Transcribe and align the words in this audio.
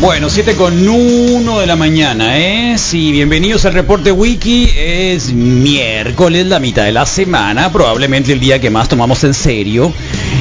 Bueno, 0.00 0.30
7 0.30 0.56
con 0.56 0.88
1 0.88 1.60
de 1.60 1.66
la 1.66 1.76
mañana, 1.76 2.38
¿eh? 2.38 2.78
Sí, 2.78 3.12
bienvenidos 3.12 3.66
al 3.66 3.74
reporte 3.74 4.10
wiki. 4.10 4.70
Es 4.74 5.34
miércoles, 5.34 6.46
la 6.46 6.58
mitad 6.58 6.84
de 6.84 6.92
la 6.92 7.04
semana, 7.04 7.70
probablemente 7.70 8.32
el 8.32 8.40
día 8.40 8.58
que 8.58 8.70
más 8.70 8.88
tomamos 8.88 9.22
en 9.24 9.34
serio. 9.34 9.92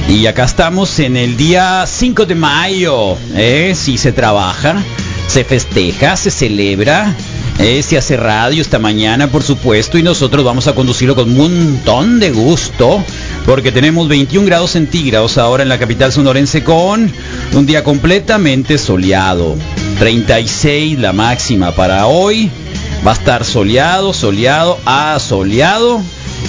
Y 0.08 0.26
acá 0.28 0.46
estamos 0.46 0.98
en 1.00 1.18
el 1.18 1.36
día 1.36 1.84
5 1.86 2.26
de 2.26 2.36
mayo, 2.36 3.18
¿eh? 3.36 3.74
Sí, 3.76 3.98
se 3.98 4.14
trabaja, 4.14 4.82
se 5.28 5.44
festeja, 5.44 6.16
se 6.16 6.32
celebra. 6.32 7.14
¿eh? 7.60 7.84
se 7.84 7.98
hace 7.98 8.16
radio 8.18 8.62
esta 8.62 8.80
mañana, 8.80 9.28
por 9.28 9.44
supuesto, 9.44 9.98
y 9.98 10.04
nosotros 10.04 10.44
vamos 10.44 10.68
a 10.68 10.74
conducirlo 10.74 11.16
con 11.16 11.30
un 11.30 11.38
montón 11.38 12.20
de 12.20 12.32
gusto, 12.32 13.04
porque 13.46 13.72
tenemos 13.72 14.08
21 14.08 14.46
grados 14.46 14.72
centígrados 14.72 15.38
ahora 15.38 15.64
en 15.64 15.70
la 15.70 15.80
capital 15.80 16.12
sonorense 16.12 16.64
con 16.64 17.12
un 17.54 17.66
día 17.66 17.84
completamente 17.84 18.78
soleado. 18.78 19.56
36 20.00 21.00
la 21.00 21.14
máxima 21.14 21.72
para 21.72 22.08
hoy. 22.08 22.52
Va 23.06 23.12
a 23.12 23.16
estar 23.16 23.46
soleado, 23.46 24.14
soleado, 24.14 24.78
soleado. 25.20 26.02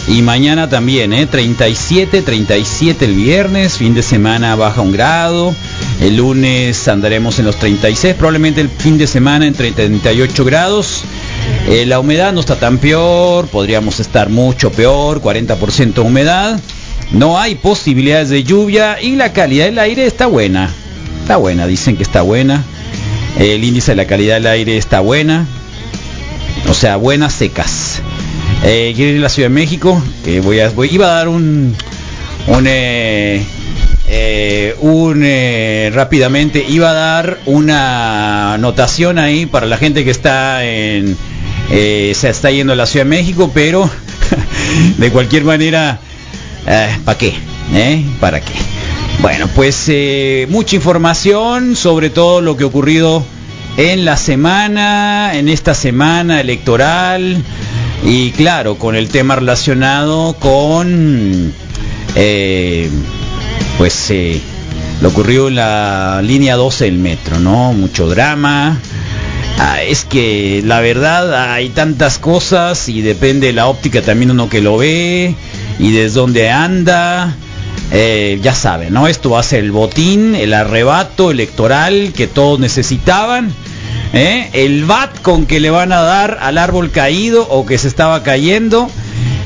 Y 0.08 0.22
mañana 0.22 0.68
también, 0.68 1.12
¿eh? 1.12 1.27
37, 1.27 2.22
37 2.22 3.05
el 3.05 3.14
viernes, 3.14 3.77
fin 3.77 3.94
de 3.94 4.02
semana 4.02 4.56
baja 4.56 4.80
un 4.80 4.92
grado. 4.92 5.55
El 6.00 6.16
lunes 6.16 6.88
andaremos 6.88 7.38
en 7.38 7.46
los 7.46 7.56
36, 7.56 8.14
probablemente 8.14 8.61
el 8.61 8.68
fin 8.68 8.98
de 8.98 9.06
semana 9.06 9.46
en 9.46 9.55
38 9.55 10.44
grados. 10.44 11.02
Eh, 11.68 11.86
la 11.86 12.00
humedad 12.00 12.33
no 12.33 12.41
está 12.41 12.56
tan 12.56 12.78
peor, 12.78 13.46
podríamos 13.48 14.00
estar 14.00 14.30
mucho 14.30 14.72
peor, 14.72 15.20
40% 15.20 16.05
humedad. 16.05 16.61
No 17.12 17.38
hay 17.38 17.56
posibilidades 17.56 18.28
de 18.28 18.44
lluvia 18.44 19.00
y 19.02 19.16
la 19.16 19.32
calidad 19.32 19.64
del 19.64 19.78
aire 19.78 20.06
está 20.06 20.26
buena. 20.26 20.70
Está 21.22 21.36
buena, 21.36 21.66
dicen 21.66 21.96
que 21.96 22.02
está 22.02 22.22
buena. 22.22 22.64
El 23.38 23.64
índice 23.64 23.92
de 23.92 23.96
la 23.96 24.06
calidad 24.06 24.34
del 24.34 24.46
aire 24.46 24.76
está 24.76 25.00
buena. 25.00 25.46
O 26.68 26.74
sea, 26.74 26.96
buenas 26.96 27.32
secas. 27.32 28.00
Eh, 28.62 28.92
quiero 28.94 29.12
ir 29.12 29.18
a 29.18 29.22
la 29.22 29.28
Ciudad 29.28 29.48
de 29.48 29.54
México. 29.54 30.00
Eh, 30.26 30.40
voy 30.40 30.60
a, 30.60 30.70
iba 30.90 31.06
a 31.06 31.14
dar 31.14 31.28
un, 31.28 31.74
un, 32.46 32.64
eh, 32.68 33.44
eh, 34.08 34.77
un 34.80 35.24
rápidamente 35.92 36.64
iba 36.68 36.90
a 36.90 36.94
dar 36.94 37.38
una 37.46 38.54
anotación 38.54 39.18
ahí 39.18 39.46
para 39.46 39.66
la 39.66 39.78
gente 39.78 40.04
que 40.04 40.10
está 40.10 40.64
en 40.64 41.16
se 41.70 42.28
está 42.28 42.50
yendo 42.50 42.72
a 42.72 42.77
la 42.77 42.86
Ciudad 42.86 43.04
de 43.04 43.10
México, 43.10 43.50
pero 43.54 43.88
de 44.98 45.10
cualquier 45.10 45.44
manera, 45.44 46.00
¿para 47.05 47.19
qué? 47.19 47.35
¿Eh? 47.75 48.05
¿Para 48.20 48.41
qué? 48.41 48.53
Bueno, 49.20 49.48
pues 49.55 49.85
eh, 49.89 50.47
mucha 50.51 50.77
información 50.77 51.77
sobre 51.77 52.11
todo 52.11 52.41
lo 52.41 52.57
que 52.57 52.64
ocurrido 52.64 53.25
en 53.77 54.05
la 54.05 54.17
semana, 54.17 55.33
en 55.35 55.48
esta 55.48 55.75
semana 55.75 56.41
electoral 56.41 57.42
y 58.05 58.31
claro, 58.31 58.77
con 58.77 58.97
el 58.97 59.08
tema 59.08 59.36
relacionado 59.36 60.35
con 60.35 61.53
eh, 62.14 62.89
pues 63.77 64.11
eh, 64.11 64.41
lo 65.02 65.08
ocurrió 65.08 65.48
en 65.48 65.57
la 65.57 66.20
línea 66.23 66.57
12 66.57 66.85
del 66.85 66.98
metro, 66.98 67.41
¿no? 67.41 67.73
Mucho 67.73 68.08
drama. 68.08 68.79
Ah, 69.58 69.83
es 69.83 70.05
que 70.05 70.63
la 70.64 70.81
verdad 70.81 71.52
hay 71.52 71.69
tantas 71.69 72.19
cosas 72.19 72.89
y 72.89 73.02
depende 73.02 73.48
de 73.48 73.52
la 73.52 73.67
óptica 73.67 74.01
también 74.01 74.31
uno 74.31 74.48
que 74.48 74.63
lo 74.63 74.79
ve 74.79 75.35
y 75.80 75.92
desde 75.92 76.20
dónde 76.20 76.51
anda. 76.51 77.35
Eh, 77.92 78.39
ya 78.41 78.55
saben, 78.55 78.92
¿no? 78.92 79.08
Esto 79.08 79.30
va 79.30 79.41
a 79.41 79.42
ser 79.42 79.64
el 79.64 79.73
botín, 79.73 80.36
el 80.36 80.55
arrebato 80.55 81.33
electoral 81.33 82.13
que 82.14 82.29
todos 82.29 82.61
necesitaban. 82.61 83.52
¿eh? 84.13 84.48
El 84.52 84.85
bat 84.85 85.20
con 85.23 85.46
que 85.46 85.58
le 85.58 85.70
van 85.70 85.90
a 85.92 86.01
dar 86.01 86.39
al 86.40 86.58
árbol 86.58 86.90
caído 86.92 87.48
o 87.48 87.67
que 87.67 87.79
se 87.79 87.89
estaba 87.89 88.23
cayendo. 88.23 88.89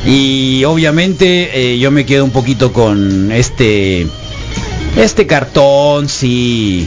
Y 0.06 0.64
obviamente 0.64 1.72
eh, 1.72 1.78
yo 1.78 1.90
me 1.90 2.04
quedo 2.04 2.24
un 2.24 2.32
poquito 2.32 2.72
con 2.72 3.32
este 3.32 4.06
este 4.96 5.26
cartón, 5.26 6.08
sí, 6.08 6.86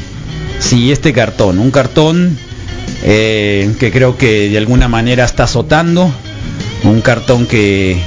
sí, 0.60 0.92
este 0.92 1.12
cartón, 1.12 1.60
un 1.60 1.72
cartón 1.72 2.38
eh, 3.04 3.74
que 3.80 3.92
creo 3.92 4.18
que 4.18 4.50
de 4.50 4.58
alguna 4.58 4.88
manera 4.88 5.26
está 5.26 5.44
azotando, 5.44 6.10
un 6.84 7.02
cartón 7.02 7.48
que, 7.48 7.98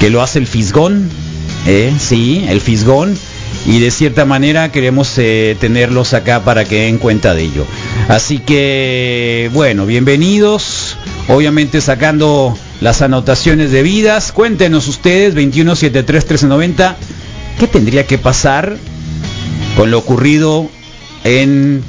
que 0.00 0.10
lo 0.10 0.22
hace 0.22 0.38
el 0.38 0.46
fisgón, 0.46 1.08
eh, 1.66 1.92
sí, 1.98 2.44
el 2.48 2.60
fisgón, 2.60 3.16
y 3.66 3.78
de 3.78 3.90
cierta 3.90 4.24
manera 4.24 4.70
queremos 4.70 5.12
eh, 5.16 5.56
tenerlos 5.58 6.12
acá 6.12 6.44
para 6.44 6.64
que 6.64 6.82
den 6.82 6.98
cuenta 6.98 7.34
de 7.34 7.42
ello. 7.42 7.66
Así 8.08 8.38
que, 8.38 9.50
bueno, 9.54 9.86
bienvenidos, 9.86 10.96
obviamente 11.28 11.80
sacando 11.80 12.56
las 12.80 13.00
anotaciones 13.00 13.70
debidas, 13.70 14.32
cuéntenos 14.32 14.88
ustedes, 14.88 15.34
2173-1390, 15.34 16.96
¿qué 17.58 17.66
tendría 17.66 18.06
que 18.06 18.18
pasar 18.18 18.76
con 19.76 19.90
lo 19.90 19.98
ocurrido 19.98 20.68
en 21.24 21.82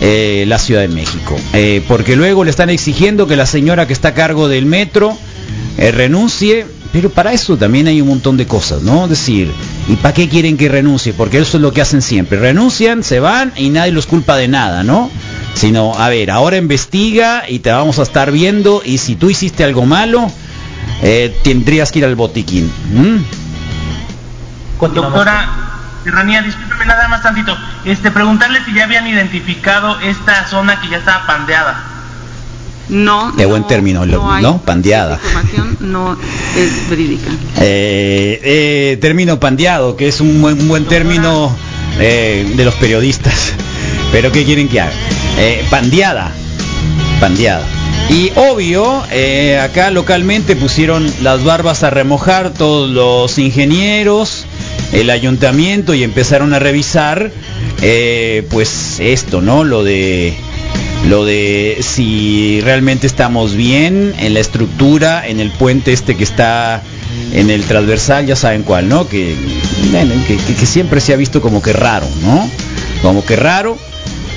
eh, 0.00 0.44
la 0.46 0.58
Ciudad 0.58 0.82
de 0.82 0.88
México. 0.88 1.36
Eh, 1.54 1.82
porque 1.88 2.16
luego 2.16 2.44
le 2.44 2.50
están 2.50 2.70
exigiendo 2.70 3.26
que 3.26 3.36
la 3.36 3.46
señora 3.46 3.86
que 3.86 3.92
está 3.92 4.08
a 4.08 4.14
cargo 4.14 4.48
del 4.48 4.66
metro 4.66 5.16
renuncie, 5.78 6.66
pero 6.92 7.08
para 7.08 7.32
eso 7.32 7.56
también 7.56 7.86
hay 7.88 8.02
un 8.02 8.08
montón 8.08 8.36
de 8.36 8.46
cosas, 8.46 8.82
¿no? 8.82 9.04
Es 9.04 9.10
decir, 9.10 9.50
¿y 9.88 9.96
para 9.96 10.12
qué 10.12 10.28
quieren 10.28 10.58
que 10.58 10.68
renuncie? 10.68 11.14
Porque 11.14 11.38
eso 11.38 11.56
es 11.56 11.62
lo 11.62 11.72
que 11.72 11.80
hacen 11.80 12.02
siempre. 12.02 12.38
Renuncian, 12.38 13.02
se 13.02 13.18
van 13.18 13.52
y 13.56 13.70
nadie 13.70 13.92
los 13.92 14.06
culpa 14.06 14.36
de 14.36 14.48
nada, 14.48 14.84
¿no? 14.84 15.10
Sino, 15.54 15.98
a 15.98 16.10
ver, 16.10 16.30
ahora 16.30 16.58
investiga 16.58 17.44
y 17.48 17.60
te 17.60 17.72
vamos 17.72 17.98
a 17.98 18.02
estar 18.02 18.30
viendo 18.30 18.82
y 18.84 18.98
si 18.98 19.16
tú 19.16 19.30
hiciste 19.30 19.64
algo 19.64 19.86
malo, 19.86 20.30
eh, 21.02 21.34
tendrías 21.42 21.90
que 21.90 22.00
ir 22.00 22.04
al 22.04 22.14
botiquín. 22.14 22.70
¿m? 22.94 23.22
Doctora 24.80 25.48
Serranía, 26.04 26.42
discúlpeme 26.42 26.84
nada 26.84 27.08
más 27.08 27.22
tantito. 27.22 27.56
Este, 27.86 28.10
preguntarle 28.10 28.62
si 28.64 28.74
ya 28.74 28.84
habían 28.84 29.06
identificado 29.06 29.98
esta 30.00 30.46
zona 30.46 30.80
que 30.80 30.88
ya 30.88 30.98
estaba 30.98 31.26
pandeada. 31.26 31.91
No. 32.88 33.32
De 33.32 33.46
buen 33.46 33.66
término, 33.66 34.04
lo- 34.04 34.30
hay- 34.30 34.42
¿no? 34.42 34.58
Pandeada. 34.62 35.14
información 35.22 35.76
no 35.80 36.16
es 36.56 36.90
verídica. 36.90 37.30
Eh, 37.60 38.40
eh, 38.42 38.98
término 39.00 39.38
pandeado, 39.40 39.96
que 39.96 40.08
es 40.08 40.20
un 40.20 40.42
buen, 40.42 40.60
un 40.60 40.68
buen 40.68 40.84
término 40.86 41.56
eh, 41.98 42.50
de 42.56 42.64
los 42.64 42.74
periodistas. 42.74 43.52
Pero 44.12 44.30
¿qué 44.32 44.44
quieren 44.44 44.68
que 44.68 44.80
haga? 44.80 44.92
Pandeada. 45.70 46.32
Pandeada. 47.20 47.64
Y 48.10 48.30
obvio, 48.36 49.02
acá 49.62 49.90
localmente 49.90 50.54
pusieron 50.56 51.10
las 51.22 51.44
barbas 51.44 51.82
a 51.82 51.90
remojar 51.90 52.50
todos 52.52 52.90
los 52.90 53.38
ingenieros, 53.38 54.44
el 54.92 55.08
ayuntamiento 55.08 55.94
y 55.94 56.02
empezaron 56.02 56.52
a 56.52 56.58
revisar, 56.58 57.30
pues 58.50 58.98
esto, 59.00 59.40
¿no? 59.40 59.64
Lo 59.64 59.82
de 59.84 60.34
lo 61.08 61.24
de 61.24 61.78
si 61.80 62.60
realmente 62.62 63.06
estamos 63.06 63.54
bien 63.54 64.14
en 64.18 64.34
la 64.34 64.40
estructura, 64.40 65.26
en 65.26 65.40
el 65.40 65.50
puente 65.50 65.92
este 65.92 66.16
que 66.16 66.24
está 66.24 66.82
en 67.32 67.50
el 67.50 67.64
transversal, 67.64 68.26
ya 68.26 68.36
saben 68.36 68.62
cuál, 68.62 68.88
¿no? 68.88 69.08
Que, 69.08 69.34
que 70.58 70.66
siempre 70.66 71.00
se 71.00 71.12
ha 71.12 71.16
visto 71.16 71.40
como 71.40 71.62
que 71.62 71.72
raro, 71.72 72.06
¿no? 72.22 72.48
Como 73.02 73.24
que 73.24 73.36
raro. 73.36 73.76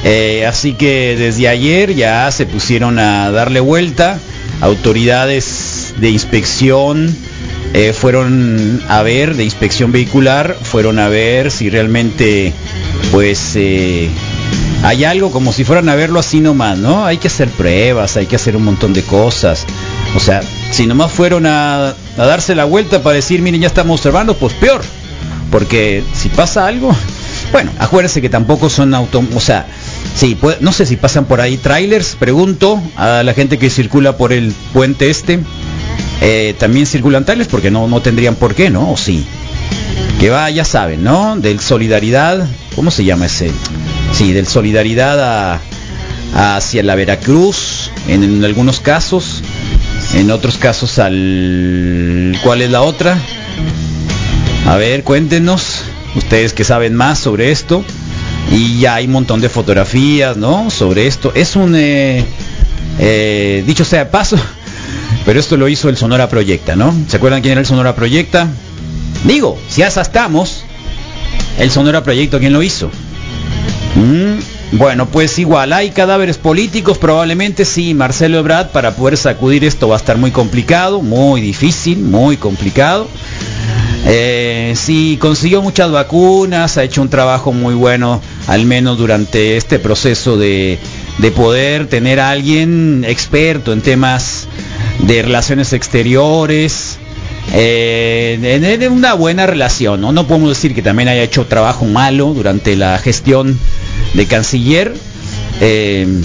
Eh, 0.03 0.45
así 0.45 0.73
que 0.73 1.15
desde 1.17 1.47
ayer 1.47 1.95
ya 1.95 2.31
se 2.31 2.45
pusieron 2.45 2.99
a 2.99 3.31
darle 3.31 3.59
vuelta. 3.59 4.19
Autoridades 4.61 5.93
de 5.97 6.09
inspección 6.09 7.15
eh, 7.73 7.93
fueron 7.93 8.81
a 8.87 9.01
ver, 9.01 9.35
de 9.35 9.43
inspección 9.43 9.91
vehicular, 9.91 10.55
fueron 10.61 10.99
a 10.99 11.09
ver 11.09 11.51
si 11.51 11.69
realmente 11.69 12.53
pues 13.11 13.53
eh, 13.55 14.09
hay 14.83 15.03
algo 15.03 15.31
como 15.31 15.51
si 15.51 15.63
fueran 15.63 15.89
a 15.89 15.95
verlo 15.95 16.19
así 16.19 16.39
nomás, 16.39 16.77
¿no? 16.77 17.05
Hay 17.05 17.17
que 17.17 17.27
hacer 17.27 17.49
pruebas, 17.49 18.17
hay 18.17 18.27
que 18.27 18.35
hacer 18.35 18.55
un 18.55 18.63
montón 18.63 18.93
de 18.93 19.01
cosas. 19.03 19.65
O 20.15 20.19
sea, 20.19 20.41
si 20.71 20.85
nomás 20.85 21.11
fueron 21.11 21.45
a, 21.45 21.95
darse 22.15 22.55
la 22.55 22.65
vuelta 22.65 23.01
para 23.01 23.15
decir, 23.15 23.41
miren, 23.41 23.61
ya 23.61 23.67
estamos 23.67 23.99
observando, 23.99 24.35
pues 24.35 24.53
peor. 24.53 24.81
Porque 25.51 26.03
si 26.13 26.29
pasa 26.29 26.67
algo, 26.67 26.95
bueno, 27.51 27.71
acuérdense 27.79 28.21
que 28.21 28.29
tampoco 28.29 28.69
son 28.69 28.93
auto, 28.93 29.23
o 29.35 29.39
sea, 29.39 29.65
sí, 30.15 30.37
no 30.59 30.71
sé 30.71 30.85
si 30.85 30.97
pasan 30.97 31.25
por 31.25 31.41
ahí 31.41 31.57
trailers, 31.57 32.15
pregunto 32.15 32.81
a 32.95 33.23
la 33.23 33.33
gente 33.33 33.57
que 33.57 33.69
circula 33.69 34.17
por 34.17 34.33
el 34.33 34.53
puente 34.73 35.09
este, 35.09 35.39
eh, 36.21 36.55
también 36.57 36.85
circulan 36.85 37.25
trailers 37.25 37.49
porque 37.49 37.71
no, 37.71 37.87
no 37.87 38.01
tendrían 38.01 38.35
por 38.35 38.55
qué, 38.55 38.69
¿no? 38.69 38.91
O 38.91 38.97
sí. 38.97 39.25
Que 40.19 40.29
va, 40.29 40.49
ya 40.49 40.63
saben, 40.63 41.03
¿no? 41.03 41.35
Del 41.35 41.59
solidaridad, 41.59 42.47
¿cómo 42.75 42.91
se 42.91 43.03
llama 43.03 43.25
ese? 43.25 43.51
Sí, 44.13 44.31
del 44.31 44.47
solidaridad 44.47 45.19
a, 45.19 46.55
hacia 46.57 46.83
la 46.83 46.95
Veracruz, 46.95 47.91
en, 48.07 48.23
en 48.23 48.45
algunos 48.45 48.79
casos, 48.79 49.41
en 50.13 50.31
otros 50.31 50.57
casos 50.57 50.99
al... 50.99 52.37
¿Cuál 52.43 52.61
es 52.61 52.71
la 52.71 52.81
otra? 52.81 53.17
A 54.67 54.77
ver, 54.77 55.03
cuéntenos, 55.03 55.83
ustedes 56.15 56.53
que 56.53 56.63
saben 56.63 56.95
más 56.95 57.19
sobre 57.19 57.51
esto. 57.51 57.83
Y 58.51 58.79
ya 58.79 58.95
hay 58.95 59.05
un 59.07 59.13
montón 59.13 59.41
de 59.41 59.49
fotografías, 59.49 60.37
¿no? 60.37 60.69
Sobre 60.69 61.07
esto. 61.07 61.31
Es 61.35 61.55
un, 61.55 61.75
eh, 61.75 62.23
eh, 62.99 63.63
dicho 63.65 63.83
sea 63.83 64.09
paso, 64.11 64.37
pero 65.25 65.39
esto 65.39 65.57
lo 65.57 65.67
hizo 65.67 65.89
el 65.89 65.97
Sonora 65.97 66.29
Proyecta, 66.29 66.75
¿no? 66.75 66.93
¿Se 67.07 67.17
acuerdan 67.17 67.41
quién 67.41 67.53
era 67.53 67.61
el 67.61 67.67
Sonora 67.67 67.95
Proyecta? 67.95 68.47
Digo, 69.23 69.57
si 69.67 69.81
hasta 69.81 70.01
estamos, 70.01 70.63
el 71.57 71.71
Sonora 71.71 72.03
Proyecto, 72.03 72.39
¿quién 72.39 72.53
lo 72.53 72.61
hizo? 72.61 72.89
Mm, 73.95 74.77
bueno, 74.77 75.07
pues 75.07 75.39
igual, 75.39 75.73
hay 75.73 75.91
cadáveres 75.91 76.37
políticos, 76.37 76.97
probablemente 76.97 77.65
sí, 77.65 77.93
Marcelo 77.93 78.39
Ebrard, 78.39 78.69
para 78.69 78.95
poder 78.95 79.17
sacudir 79.17 79.63
esto 79.63 79.87
va 79.87 79.95
a 79.95 79.99
estar 79.99 80.17
muy 80.17 80.31
complicado, 80.31 81.01
muy 81.01 81.41
difícil, 81.41 81.99
muy 81.99 82.37
complicado. 82.37 83.07
Eh, 84.07 84.73
sí, 84.75 85.17
consiguió 85.19 85.61
muchas 85.63 85.91
vacunas, 85.91 86.77
ha 86.77 86.83
hecho 86.83 87.01
un 87.01 87.09
trabajo 87.09 87.51
muy 87.51 87.73
bueno, 87.73 88.21
al 88.47 88.65
menos 88.65 88.97
durante 88.99 89.57
este 89.57 89.79
proceso 89.79 90.37
de, 90.37 90.77
de 91.17 91.31
poder 91.31 91.87
tener 91.87 92.19
a 92.19 92.29
alguien 92.31 93.05
experto 93.07 93.73
en 93.73 93.81
temas 93.81 94.47
de 94.99 95.21
relaciones 95.21 95.73
exteriores, 95.73 96.97
eh, 97.53 98.37
en, 98.41 98.63
en 98.65 98.91
una 98.91 99.13
buena 99.13 99.45
relación, 99.45 100.01
¿no? 100.01 100.11
No 100.11 100.27
podemos 100.27 100.49
decir 100.49 100.73
que 100.75 100.81
también 100.81 101.09
haya 101.09 101.23
hecho 101.23 101.45
trabajo 101.45 101.85
malo 101.85 102.33
durante 102.33 102.75
la 102.75 102.97
gestión 102.97 103.57
de 104.13 104.25
canciller. 104.25 104.93
eh, 105.61 106.21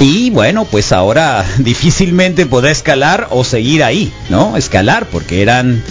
y 0.00 0.30
bueno, 0.30 0.64
pues 0.64 0.92
ahora 0.92 1.44
difícilmente 1.58 2.46
podrá 2.46 2.70
escalar 2.70 3.28
o 3.30 3.42
seguir 3.44 3.82
ahí, 3.82 4.12
¿no? 4.28 4.56
Escalar, 4.56 5.08
porque 5.10 5.42
eran, 5.42 5.82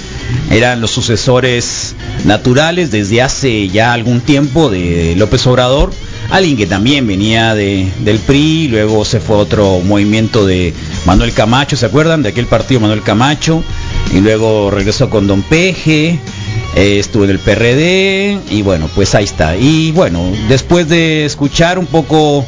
eran 0.50 0.82
los 0.82 0.92
sucesores 0.92 1.96
naturales 2.26 2.92
desde 2.92 3.22
hace 3.22 3.68
ya 3.70 3.94
algún 3.94 4.22
tiempo 4.22 4.70
de 4.70 5.16
López 5.18 5.46
Obrador. 5.48 5.92
Alguien 6.30 6.58
que 6.58 6.66
también 6.66 7.08
venía 7.08 7.56
de, 7.56 7.92
del 8.00 8.20
PRI, 8.20 8.68
luego 8.68 9.06
se 9.06 9.20
fue 9.20 9.38
a 9.38 9.40
otro 9.40 9.80
movimiento 9.80 10.46
de 10.46 10.74
Manuel 11.06 11.34
Camacho, 11.34 11.78
¿se 11.78 11.86
acuerdan? 11.86 12.22
De 12.22 12.30
aquel 12.30 12.48
partido 12.48 12.82
Manuel 12.82 13.02
Camacho. 13.02 13.64
Y 14.14 14.20
luego 14.20 14.70
regresó 14.72 15.10
con 15.10 15.28
Don 15.28 15.42
Peje, 15.42 16.20
eh, 16.76 17.00
estuvo 17.00 17.24
en 17.24 17.32
el 17.32 17.40
PRD 17.40 18.40
y 18.50 18.62
bueno, 18.62 18.90
pues 18.94 19.16
ahí 19.16 19.24
está. 19.24 19.56
Y 19.56 19.92
bueno, 19.92 20.32
después 20.50 20.88
de 20.90 21.26
escuchar 21.26 21.80
un 21.80 21.86
poco 21.86 22.46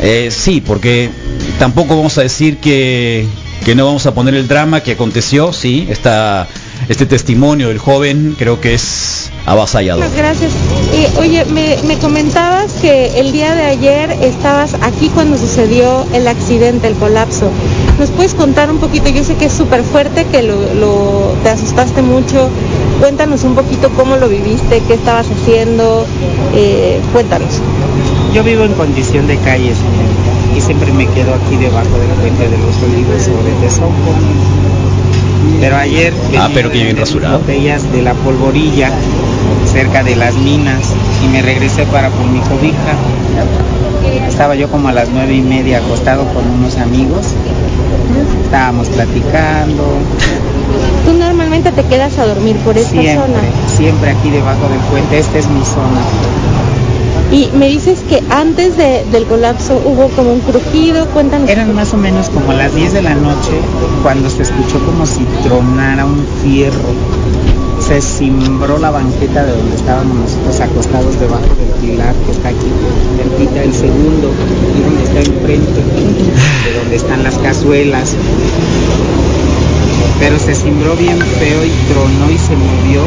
eh, 0.00 0.28
sí, 0.30 0.60
porque 0.60 1.10
tampoco 1.58 1.96
vamos 1.96 2.18
a 2.18 2.22
decir 2.22 2.58
que, 2.58 3.26
que 3.64 3.74
no 3.74 3.86
vamos 3.86 4.06
a 4.06 4.14
poner 4.14 4.34
el 4.34 4.46
drama 4.46 4.82
que 4.82 4.92
aconteció, 4.92 5.52
sí, 5.52 5.88
este 6.88 7.06
testimonio 7.06 7.68
del 7.68 7.78
joven 7.78 8.36
creo 8.38 8.60
que 8.60 8.74
es 8.74 9.25
avasallador. 9.46 10.02
Muchas 10.04 10.16
gracias. 10.18 10.52
Eh, 10.92 11.08
oye, 11.18 11.44
me, 11.46 11.76
me 11.86 11.96
comentabas 11.98 12.72
que 12.74 13.18
el 13.20 13.32
día 13.32 13.54
de 13.54 13.62
ayer 13.62 14.10
estabas 14.22 14.74
aquí 14.82 15.08
cuando 15.08 15.38
sucedió 15.38 16.04
el 16.12 16.26
accidente, 16.28 16.88
el 16.88 16.94
colapso. 16.94 17.50
¿Nos 17.98 18.10
puedes 18.10 18.34
contar 18.34 18.70
un 18.70 18.78
poquito? 18.78 19.08
Yo 19.08 19.22
sé 19.24 19.34
que 19.34 19.46
es 19.46 19.52
súper 19.52 19.82
fuerte, 19.82 20.24
que 20.30 20.42
lo, 20.42 20.56
lo- 20.74 21.34
te 21.42 21.50
asustaste 21.50 22.02
mucho. 22.02 22.48
Cuéntanos 23.00 23.44
un 23.44 23.54
poquito 23.54 23.90
cómo 23.96 24.16
lo 24.16 24.28
viviste, 24.28 24.82
qué 24.88 24.94
estabas 24.94 25.26
haciendo. 25.30 26.04
Eh, 26.54 26.98
cuéntanos. 27.12 27.60
Yo 28.34 28.42
vivo 28.42 28.64
en 28.64 28.72
condición 28.74 29.26
de 29.26 29.36
calle, 29.38 29.72
señorita, 29.74 30.56
y 30.56 30.60
siempre 30.60 30.92
me 30.92 31.06
quedo 31.06 31.32
aquí 31.34 31.56
debajo 31.56 31.88
del 31.98 32.08
puente 32.20 32.48
de 32.48 32.58
los 32.58 32.76
olivos 32.82 33.28
o 33.28 33.44
de 33.44 33.52
Tezoco. 33.66 33.92
Pero 35.60 35.76
ayer 35.76 36.12
Ah, 36.38 36.50
pero 36.52 36.70
que 36.70 36.78
de 36.78 36.84
bien 36.84 36.96
rasurado. 36.98 37.38
botellas 37.38 37.90
de 37.92 38.02
la 38.02 38.12
polvorilla 38.14 38.90
cerca 39.76 40.02
de 40.02 40.16
las 40.16 40.34
minas 40.36 40.80
y 41.22 41.28
me 41.28 41.42
regresé 41.42 41.84
para 41.84 42.08
por 42.08 42.24
mi 42.26 42.40
cobija. 42.40 42.94
Estaba 44.26 44.54
yo 44.54 44.70
como 44.70 44.88
a 44.88 44.92
las 44.92 45.10
nueve 45.10 45.34
y 45.34 45.42
media 45.42 45.78
acostado 45.78 46.24
con 46.32 46.48
unos 46.48 46.78
amigos. 46.78 47.26
Estábamos 48.44 48.88
platicando, 48.88 49.84
Tú 51.04 51.12
normalmente 51.12 51.72
te 51.72 51.82
quedas 51.84 52.16
a 52.18 52.26
dormir 52.26 52.56
por 52.58 52.76
esta 52.78 52.90
siempre, 52.90 53.14
zona. 53.14 53.38
siempre 53.76 54.10
aquí 54.12 54.30
debajo 54.30 54.66
del 54.68 54.80
puente. 54.90 55.18
Esta 55.18 55.38
es 55.38 55.46
mi 55.48 55.60
zona. 55.64 56.00
Y 57.30 57.50
me 57.56 57.68
dices 57.68 58.00
que 58.08 58.22
antes 58.30 58.76
de- 58.76 59.04
del 59.12 59.24
colapso 59.26 59.80
hubo 59.84 60.08
como 60.08 60.32
un 60.32 60.40
crujido. 60.40 61.06
Cuéntanos. 61.08 61.50
Eran 61.50 61.74
más 61.74 61.92
o 61.92 61.96
menos 61.96 62.28
como 62.30 62.52
las 62.52 62.74
10 62.74 62.92
de 62.92 63.02
la 63.02 63.14
noche 63.14 63.52
cuando 64.02 64.30
se 64.30 64.42
escuchó 64.42 64.78
como 64.86 65.04
si 65.06 65.24
tronara 65.42 66.04
un 66.06 66.24
fierro. 66.42 66.88
Se 67.86 68.00
cimbró 68.00 68.78
la 68.78 68.90
banqueta 68.90 69.44
de 69.44 69.52
donde 69.52 69.76
estábamos 69.76 70.16
nosotros 70.16 70.60
acostados 70.60 71.20
debajo 71.20 71.44
del 71.44 71.68
pilar 71.80 72.14
que 72.26 72.32
está 72.32 72.48
aquí, 72.48 72.66
cerquita 73.16 73.62
el 73.62 73.72
segundo, 73.72 74.32
y 74.76 74.80
donde 74.80 75.04
está 75.04 75.20
enfrente, 75.20 75.80
de 76.64 76.78
donde 76.78 76.96
están 76.96 77.22
las 77.22 77.38
cazuelas. 77.38 78.16
Pero 80.18 80.36
se 80.40 80.56
cimbró 80.56 80.96
bien 80.96 81.20
feo 81.20 81.64
y 81.64 81.70
tronó 81.92 82.30
y 82.30 82.38
se 82.38 82.56
movió. 82.56 83.02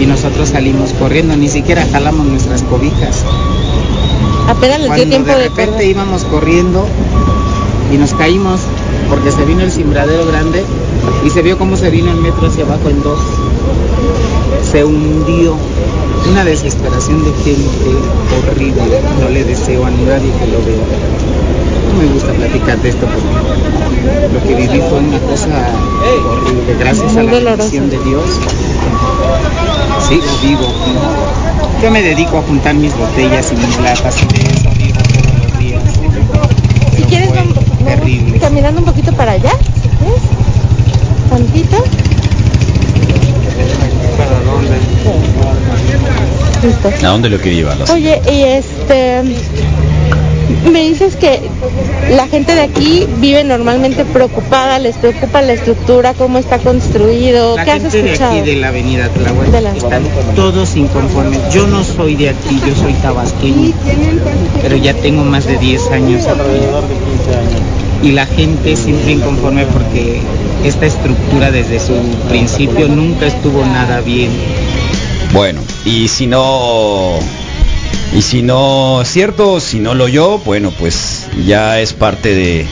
Y 0.00 0.06
nosotros 0.06 0.48
salimos 0.48 0.94
corriendo, 0.94 1.36
ni 1.36 1.48
siquiera 1.48 1.86
jalamos 1.92 2.26
nuestras 2.26 2.62
cobijas. 2.62 3.24
Apenas 4.48 4.80
les 4.80 4.86
dio 4.86 4.88
Cuando 4.88 5.08
tiempo 5.08 5.32
de 5.32 5.36
de 5.36 5.48
repente 5.50 5.84
íbamos 5.84 6.24
corriendo 6.24 6.86
y 7.90 7.96
nos 7.96 8.14
caímos 8.14 8.60
porque 9.08 9.30
se 9.30 9.44
vino 9.44 9.62
el 9.62 9.70
cimbradero 9.70 10.26
grande 10.26 10.64
y 11.24 11.30
se 11.30 11.42
vio 11.42 11.58
cómo 11.58 11.76
se 11.76 11.90
vino 11.90 12.10
el 12.10 12.18
metro 12.18 12.48
hacia 12.48 12.64
abajo 12.64 12.88
en 12.88 13.02
dos. 13.02 13.18
Se 14.70 14.84
hundió. 14.84 15.56
Una 16.30 16.44
desesperación 16.44 17.24
de 17.24 17.32
gente 17.42 17.90
horrible. 18.48 19.00
No 19.20 19.28
le 19.28 19.44
deseo 19.44 19.84
a 19.84 19.90
nadie 19.90 20.30
que 20.38 20.46
lo 20.46 20.58
vea. 20.64 20.86
No 21.88 22.00
me 22.00 22.12
gusta 22.12 22.32
platicar 22.32 22.80
de 22.80 22.88
esto 22.90 23.06
porque 23.06 24.32
lo 24.32 24.42
que 24.46 24.54
viví 24.54 24.80
fue 24.88 24.98
una 25.00 25.18
cosa 25.18 25.48
horrible. 26.30 26.76
Gracias 26.78 27.16
a 27.16 27.22
la 27.24 27.32
bendición 27.32 27.90
de 27.90 27.98
Dios. 27.98 28.24
Sigo 30.08 30.22
vivo. 30.42 30.72
Yo 31.82 31.90
me 31.90 32.02
dedico 32.02 32.38
a 32.38 32.42
juntar 32.42 32.74
mis 32.74 32.96
botellas 32.96 33.52
y 33.52 33.56
mis 33.56 33.78
latas 33.80 34.16
y 34.22 34.26
de 34.26 34.42
eso 34.42 34.70
vivo 34.78 34.98
todos 35.02 35.50
los 35.50 35.58
días. 35.58 35.82
Si 35.92 36.96
Pero 36.96 37.08
quieres, 37.08 37.28
fue 37.28 37.38
vamos, 37.38 37.54
vamos 37.56 37.84
terrible. 37.84 38.22
Caminando 38.42 38.80
un 38.80 38.86
poquito 38.86 39.12
para 39.14 39.32
allá. 39.32 39.52
¿Ves? 40.02 40.22
Tantito. 41.30 41.76
Listo. 46.62 47.06
¿A 47.06 47.10
dónde 47.10 47.28
lo 47.30 47.38
quería 47.38 47.58
llevar? 47.58 47.78
la 47.78 47.92
Oye, 47.92 48.20
y 48.30 48.42
este, 48.42 49.22
me 50.70 50.80
dices 50.88 51.16
que 51.16 51.40
la 52.10 52.28
gente 52.28 52.54
de 52.54 52.60
aquí 52.60 53.06
vive 53.18 53.42
normalmente 53.42 54.04
preocupada, 54.04 54.78
les 54.78 54.96
preocupa 54.96 55.42
la 55.42 55.54
estructura, 55.54 56.14
cómo 56.14 56.38
está 56.38 56.58
construido, 56.58 57.56
La 57.56 57.64
¿qué 57.64 57.70
has 57.72 57.82
gente 57.82 58.02
de 58.02 58.12
escuchado? 58.12 58.38
aquí 58.38 58.48
de 58.50 58.56
la 58.56 58.68
avenida 58.68 59.08
Tláhuac 59.08 59.48
De 59.48 59.60
la- 59.60 59.72
están 59.76 60.02
todos 60.36 60.76
inconformes. 60.76 61.40
Yo 61.52 61.66
no 61.66 61.82
soy 61.82 62.14
de 62.14 62.28
aquí, 62.30 62.60
yo 62.64 62.74
soy 62.76 62.92
tabasqueño, 62.94 63.72
pero 64.60 64.76
ya 64.76 64.94
tengo 64.94 65.24
más 65.24 65.46
de 65.46 65.56
10 65.58 65.90
años 65.90 66.26
aquí. 66.26 66.40
Y 68.02 68.12
la 68.12 68.26
gente 68.26 68.76
siempre 68.76 69.12
inconforme 69.12 69.64
porque 69.66 70.20
esta 70.64 70.86
estructura 70.86 71.50
desde 71.50 71.78
su 71.78 71.94
principio 72.28 72.88
nunca 72.88 73.26
estuvo 73.26 73.64
nada 73.64 74.00
bien. 74.00 74.30
Bueno, 75.32 75.60
y 75.84 76.08
si 76.08 76.26
no, 76.26 77.18
y 78.14 78.22
si 78.22 78.42
no 78.42 79.02
es 79.02 79.08
cierto, 79.08 79.60
si 79.60 79.78
no 79.78 79.94
lo 79.94 80.08
yo, 80.08 80.40
bueno, 80.44 80.72
pues 80.78 81.28
ya 81.46 81.80
es 81.80 81.92
parte 81.92 82.34
de, 82.34 82.66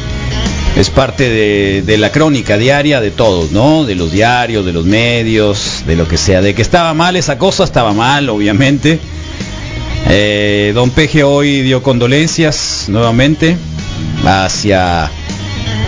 es 0.77 0.91
parte 0.91 1.83
de, 1.83 1.99
la 1.99 2.13
crónica 2.13 2.59
diaria 2.59 3.01
de 3.01 3.11
todos, 3.11 3.51
¿no? 3.51 3.85
De 3.85 3.95
los 3.95 4.13
diarios, 4.13 4.65
de 4.65 4.73
los 4.73 4.85
medios, 4.85 5.85
de 5.87 5.97
lo 5.97 6.07
que 6.07 6.17
sea. 6.17 6.43
De 6.43 6.55
que 6.55 6.63
estaba 6.63 6.93
mal 6.95 7.17
esa 7.17 7.39
cosa, 7.39 7.65
estaba 7.65 7.93
mal, 7.93 8.29
obviamente. 8.29 8.99
Eh, 10.09 10.73
don 10.75 10.91
Peje 10.91 11.23
hoy 11.23 11.63
dio 11.63 11.83
condolencias 11.83 12.87
nuevamente 12.89 13.57
hacia 14.25 15.11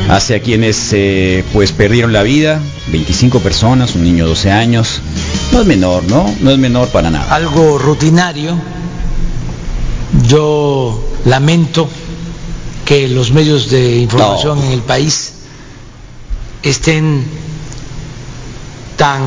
hacia 0.09 0.41
quienes 0.43 0.91
eh, 0.93 1.45
pues 1.53 1.73
perdieron 1.73 2.13
la 2.13 2.23
vida, 2.23 2.61
25 2.89 3.41
personas, 3.41 3.95
un 3.95 4.05
niño 4.05 4.25
de 4.25 4.31
12 4.31 4.51
años. 4.51 5.01
No 5.53 5.61
es 5.61 5.67
menor, 5.67 6.05
¿no? 6.05 6.33
No 6.41 6.51
es 6.51 6.59
menor 6.59 6.89
para 6.89 7.11
nada. 7.11 7.35
algo 7.35 7.79
rutinario. 7.79 8.57
Yo 10.27 11.03
lamento 11.25 11.89
que 12.85 13.09
los 13.09 13.33
medios 13.33 13.71
de 13.71 13.97
información 13.99 14.59
No. 14.59 14.65
en 14.67 14.73
el 14.73 14.81
país 14.83 15.33
estén 16.63 17.25
tan 18.97 19.23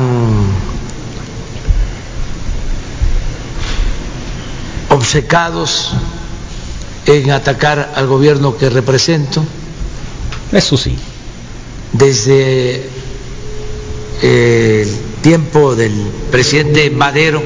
obcecados 4.90 5.92
en 7.06 7.30
atacar 7.30 7.92
al 7.94 8.06
gobierno 8.06 8.56
que 8.56 8.70
represento 8.70 9.44
Eso 10.52 10.76
sí. 10.76 10.96
desde 11.92 12.88
eh, 14.22 14.82
el 14.86 15.22
tiempo 15.22 15.74
del 15.74 15.92
presidente 16.30 16.88
Madero, 16.90 17.42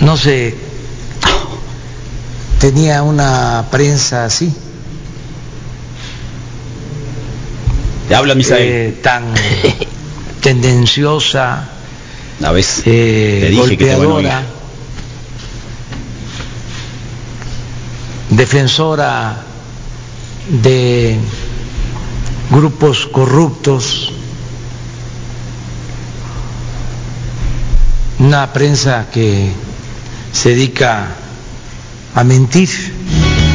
no 0.00 0.16
se 0.16 0.54
tenía 2.60 3.02
una 3.02 3.66
prensa 3.70 4.24
así, 4.24 4.52
Te 8.08 8.14
habla 8.14 8.34
Misael. 8.36 8.62
eh, 8.62 8.98
tan 9.02 9.34
tendenciosa, 10.40 11.68
A 12.42 12.52
veces 12.52 12.82
eh, 12.86 13.38
te 13.42 13.50
dije 13.50 13.76
que 13.76 13.84
te 13.84 13.96
van 13.96 14.10
a 14.10 14.14
oír. 14.14 14.26
golpeadora, 14.28 14.42
defensora 18.30 19.42
de 20.48 21.16
grupos 22.50 23.06
corruptos, 23.06 24.12
una 28.18 28.52
prensa 28.52 29.06
que 29.12 29.50
se 30.32 30.50
dedica 30.50 31.08
a 32.14 32.24
mentir. 32.24 32.68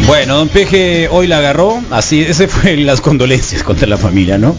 Bueno, 0.08 0.38
don 0.38 0.50
Peje 0.50 1.08
hoy 1.10 1.28
la 1.28 1.38
agarró, 1.38 1.82
así, 1.92 2.22
ese 2.22 2.48
fue 2.48 2.76
las 2.78 3.02
condolencias 3.02 3.64
contra 3.64 3.88
la 3.88 3.98
familia, 3.98 4.38
¿no? 4.38 4.56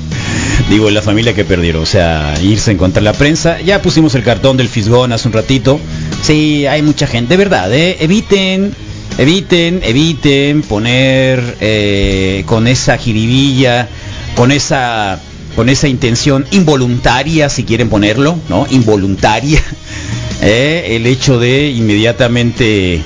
Digo, 0.68 0.90
la 0.90 1.02
familia 1.02 1.34
que 1.34 1.44
perdieron, 1.44 1.82
o 1.82 1.86
sea, 1.86 2.34
irse 2.42 2.70
en 2.70 2.78
contra 2.78 3.02
la 3.02 3.12
prensa. 3.12 3.60
Ya 3.60 3.82
pusimos 3.82 4.14
el 4.14 4.22
cartón 4.22 4.56
del 4.56 4.68
Fisgón 4.68 5.12
hace 5.12 5.28
un 5.28 5.34
ratito. 5.34 5.78
Sí, 6.22 6.66
hay 6.66 6.82
mucha 6.82 7.06
gente, 7.06 7.30
de 7.30 7.36
verdad, 7.36 7.72
¿eh? 7.72 7.96
Eviten, 8.00 8.74
eviten, 9.18 9.80
eviten 9.84 10.62
poner 10.62 11.56
eh, 11.60 12.42
con 12.46 12.66
esa 12.66 12.96
jiribilla, 12.96 13.88
con 14.34 14.50
esa, 14.50 15.20
con 15.54 15.68
esa 15.68 15.88
intención 15.88 16.46
involuntaria, 16.50 17.48
si 17.48 17.64
quieren 17.64 17.88
ponerlo, 17.88 18.38
¿no? 18.48 18.66
Involuntaria. 18.70 19.62
eh, 20.42 20.96
el 20.96 21.06
hecho 21.06 21.38
de 21.38 21.68
inmediatamente 21.68 23.02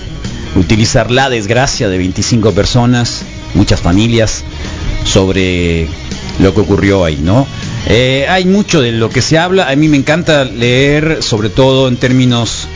utilizar 0.56 1.10
la 1.10 1.28
desgracia 1.28 1.88
de 1.88 1.98
25 1.98 2.52
personas, 2.52 3.22
muchas 3.54 3.80
familias, 3.80 4.44
sobre 5.04 5.88
lo 6.38 6.54
que 6.54 6.60
ocurrió 6.60 7.04
ahí, 7.04 7.18
¿no? 7.22 7.46
Eh, 7.88 8.26
hay 8.28 8.44
mucho 8.46 8.80
de 8.80 8.92
lo 8.92 9.10
que 9.10 9.22
se 9.22 9.38
habla, 9.38 9.68
a 9.68 9.76
mí 9.76 9.88
me 9.88 9.96
encanta 9.96 10.44
leer, 10.44 11.22
sobre 11.22 11.50
todo 11.50 11.88
en 11.88 11.96
términos 11.96 12.68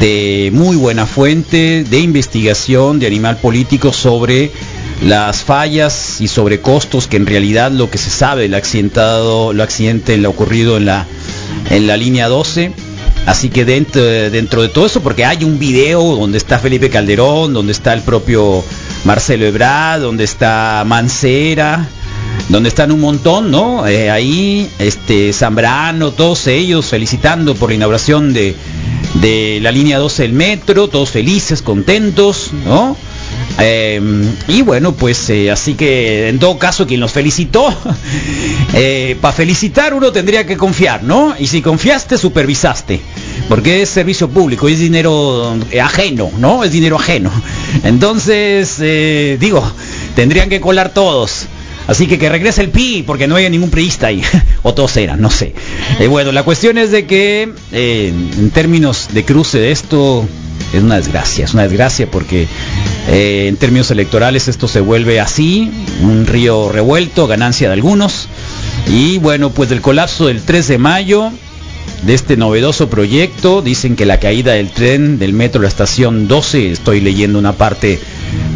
de 0.00 0.50
muy 0.52 0.76
buena 0.76 1.06
fuente, 1.06 1.84
de 1.84 2.00
investigación, 2.00 2.98
de 2.98 3.06
animal 3.06 3.38
político 3.38 3.92
sobre 3.92 4.50
las 5.02 5.44
fallas 5.44 6.20
y 6.20 6.28
sobre 6.28 6.60
costos 6.60 7.06
que 7.06 7.16
en 7.16 7.26
realidad 7.26 7.70
lo 7.70 7.90
que 7.90 7.98
se 7.98 8.10
sabe 8.10 8.46
el 8.46 8.54
accidentado, 8.54 9.52
lo 9.52 9.62
accidente 9.62 10.16
lo 10.16 10.30
ocurrido 10.30 10.76
en 10.76 10.86
la 10.86 11.06
en 11.70 11.86
la 11.86 11.96
línea 11.96 12.28
12 12.28 12.72
Así 13.28 13.50
que 13.50 13.66
dentro, 13.66 14.02
dentro 14.02 14.62
de 14.62 14.68
todo 14.70 14.86
eso, 14.86 15.02
porque 15.02 15.26
hay 15.26 15.44
un 15.44 15.58
video 15.58 16.16
donde 16.16 16.38
está 16.38 16.58
Felipe 16.58 16.88
Calderón, 16.88 17.52
donde 17.52 17.72
está 17.72 17.92
el 17.92 18.00
propio 18.00 18.64
Marcelo 19.04 19.44
Ebrard, 19.44 20.00
donde 20.00 20.24
está 20.24 20.82
Mancera, 20.86 21.86
donde 22.48 22.70
están 22.70 22.90
un 22.90 23.00
montón, 23.00 23.50
¿no? 23.50 23.86
Eh, 23.86 24.10
ahí, 24.10 24.70
este, 24.78 25.34
Zambrano, 25.34 26.12
todos 26.12 26.46
ellos 26.46 26.86
felicitando 26.86 27.54
por 27.54 27.68
la 27.68 27.74
inauguración 27.76 28.32
de, 28.32 28.56
de 29.14 29.58
la 29.62 29.72
línea 29.72 29.98
12 29.98 30.22
del 30.22 30.32
metro, 30.32 30.88
todos 30.88 31.10
felices, 31.10 31.62
contentos, 31.62 32.50
¿no? 32.64 32.96
Eh, 33.58 34.00
y 34.46 34.62
bueno, 34.62 34.92
pues 34.92 35.28
eh, 35.30 35.50
así 35.50 35.74
que 35.74 36.28
en 36.28 36.38
todo 36.38 36.58
caso 36.58 36.86
quien 36.86 37.00
los 37.00 37.12
felicitó, 37.12 37.68
para 39.20 39.32
felicitar 39.32 39.94
uno 39.94 40.12
tendría 40.12 40.46
que 40.46 40.56
confiar, 40.56 41.02
¿no? 41.02 41.34
Y 41.38 41.46
si 41.46 41.60
confiaste, 41.62 42.18
supervisaste, 42.18 43.00
porque 43.48 43.82
es 43.82 43.88
servicio 43.88 44.28
público, 44.28 44.68
es 44.68 44.78
dinero 44.78 45.56
eh, 45.70 45.80
ajeno, 45.80 46.30
¿no? 46.38 46.62
Es 46.64 46.72
dinero 46.72 46.96
ajeno. 46.96 47.30
Entonces, 47.82 48.76
eh, 48.80 49.36
digo, 49.40 49.62
tendrían 50.14 50.48
que 50.48 50.60
colar 50.60 50.92
todos. 50.92 51.46
Así 51.88 52.06
que 52.06 52.18
que 52.18 52.28
regrese 52.28 52.60
el 52.60 52.68
PI, 52.68 53.02
porque 53.06 53.26
no 53.26 53.36
hay 53.36 53.48
ningún 53.48 53.70
priista 53.70 54.08
ahí. 54.08 54.22
o 54.62 54.74
todos 54.74 54.96
eran, 54.98 55.20
no 55.20 55.30
sé. 55.30 55.54
Eh, 55.98 56.06
bueno, 56.06 56.30
la 56.32 56.42
cuestión 56.42 56.76
es 56.78 56.90
de 56.90 57.06
que 57.06 57.50
eh, 57.72 58.12
en 58.38 58.50
términos 58.50 59.08
de 59.12 59.24
cruce 59.24 59.58
de 59.58 59.72
esto, 59.72 60.28
es 60.74 60.82
una 60.82 60.96
desgracia, 60.96 61.46
es 61.46 61.54
una 61.54 61.62
desgracia 61.62 62.10
porque 62.10 62.46
eh, 63.08 63.46
en 63.48 63.56
términos 63.56 63.90
electorales 63.90 64.48
esto 64.48 64.68
se 64.68 64.80
vuelve 64.80 65.18
así, 65.18 65.70
un 66.02 66.26
río 66.26 66.68
revuelto, 66.70 67.26
ganancia 67.26 67.68
de 67.68 67.72
algunos. 67.72 68.28
Y 68.86 69.16
bueno, 69.18 69.50
pues 69.50 69.70
del 69.70 69.80
colapso 69.80 70.26
del 70.26 70.42
3 70.42 70.68
de 70.68 70.78
mayo, 70.78 71.32
de 72.02 72.12
este 72.14 72.36
novedoso 72.36 72.90
proyecto, 72.90 73.62
dicen 73.62 73.96
que 73.96 74.04
la 74.04 74.20
caída 74.20 74.52
del 74.52 74.70
tren 74.70 75.18
del 75.18 75.32
metro, 75.32 75.62
la 75.62 75.68
estación 75.68 76.28
12, 76.28 76.70
estoy 76.72 77.00
leyendo 77.00 77.38
una 77.38 77.54
parte 77.54 77.98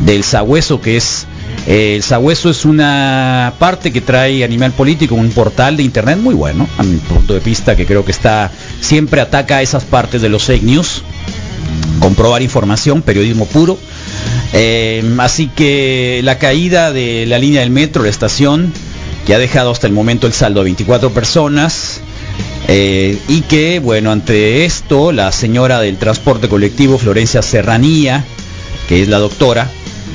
del 0.04 0.22
sabueso 0.22 0.80
que 0.82 0.98
es... 0.98 1.26
eh, 1.66 1.96
el 1.96 2.02
Sabueso 2.02 2.50
es 2.50 2.64
una 2.64 3.54
parte 3.58 3.92
que 3.92 4.00
trae 4.00 4.42
Animal 4.44 4.72
Político, 4.72 5.14
un 5.14 5.30
portal 5.30 5.76
de 5.76 5.82
internet 5.82 6.18
muy 6.18 6.34
bueno, 6.34 6.68
a 6.78 6.82
mi 6.82 6.96
punto 6.98 7.34
de 7.34 7.40
vista, 7.40 7.76
que 7.76 7.86
creo 7.86 8.04
que 8.04 8.12
está 8.12 8.50
siempre 8.80 9.20
ataca 9.20 9.62
esas 9.62 9.84
partes 9.84 10.22
de 10.22 10.28
los 10.28 10.44
fake 10.44 10.64
news, 10.64 11.02
comprobar 12.00 12.42
información, 12.42 13.02
periodismo 13.02 13.46
puro. 13.46 13.78
Eh, 14.52 15.02
así 15.18 15.48
que 15.48 16.20
la 16.24 16.38
caída 16.38 16.92
de 16.92 17.26
la 17.26 17.38
línea 17.38 17.60
del 17.60 17.70
metro, 17.70 18.02
la 18.02 18.10
estación, 18.10 18.72
que 19.26 19.34
ha 19.34 19.38
dejado 19.38 19.70
hasta 19.70 19.86
el 19.86 19.92
momento 19.92 20.26
el 20.26 20.32
saldo 20.32 20.60
de 20.60 20.64
24 20.64 21.10
personas, 21.10 22.00
eh, 22.68 23.18
y 23.28 23.42
que, 23.42 23.78
bueno, 23.78 24.10
ante 24.10 24.64
esto, 24.64 25.12
la 25.12 25.30
señora 25.30 25.80
del 25.80 25.96
transporte 25.96 26.48
colectivo, 26.48 26.98
Florencia 26.98 27.42
Serranía, 27.42 28.24
que 28.88 29.02
es 29.02 29.08
la 29.08 29.18
doctora, 29.18 29.70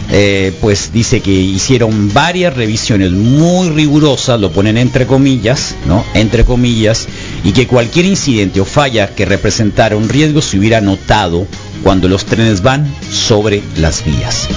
eh, 0.09 0.53
pues 0.61 0.91
dice 0.93 1.19
que 1.21 1.31
hicieron 1.31 2.13
varias 2.13 2.55
revisiones 2.55 3.11
muy 3.11 3.69
rigurosas, 3.69 4.39
lo 4.39 4.51
ponen 4.51 4.77
entre 4.77 5.05
comillas, 5.05 5.75
¿no? 5.85 6.05
Entre 6.13 6.45
comillas, 6.45 7.07
y 7.43 7.51
que 7.51 7.67
cualquier 7.67 8.05
incidente 8.05 8.61
o 8.61 8.65
falla 8.65 9.13
que 9.13 9.25
representara 9.25 9.97
un 9.97 10.07
riesgo 10.07 10.41
se 10.41 10.57
hubiera 10.57 10.79
notado 10.79 11.45
cuando 11.83 12.07
los 12.07 12.25
trenes 12.25 12.61
van 12.61 12.87
sobre 13.11 13.61
las 13.75 14.05
vías. 14.05 14.47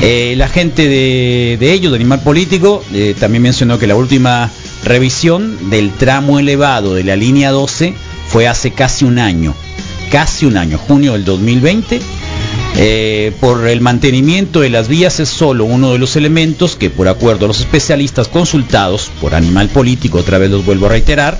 Eh, 0.00 0.34
la 0.36 0.48
gente 0.48 0.88
de, 0.88 1.56
de 1.58 1.72
ellos, 1.72 1.92
de 1.92 1.96
Animal 1.96 2.20
Político, 2.20 2.84
eh, 2.92 3.14
también 3.18 3.42
mencionó 3.42 3.78
que 3.78 3.86
la 3.86 3.96
última 3.96 4.50
revisión 4.84 5.70
del 5.70 5.90
tramo 5.92 6.38
elevado 6.38 6.94
de 6.94 7.04
la 7.04 7.16
línea 7.16 7.50
12 7.50 7.94
fue 8.28 8.48
hace 8.48 8.70
casi 8.70 9.04
un 9.04 9.18
año, 9.18 9.54
casi 10.10 10.46
un 10.46 10.56
año, 10.56 10.78
junio 10.78 11.12
del 11.12 11.24
2020. 11.24 12.00
Eh, 12.76 13.32
por 13.40 13.68
el 13.68 13.80
mantenimiento 13.80 14.60
de 14.60 14.70
las 14.70 14.88
vías 14.88 15.20
es 15.20 15.28
solo 15.28 15.64
uno 15.64 15.92
de 15.92 15.98
los 15.98 16.16
elementos 16.16 16.74
que 16.74 16.88
por 16.88 17.06
acuerdo 17.06 17.44
a 17.44 17.48
los 17.48 17.60
especialistas 17.60 18.28
consultados 18.28 19.10
por 19.20 19.34
Animal 19.34 19.68
Político, 19.68 20.18
otra 20.18 20.38
vez 20.38 20.50
los 20.50 20.64
vuelvo 20.64 20.86
a 20.86 20.90
reiterar, 20.90 21.38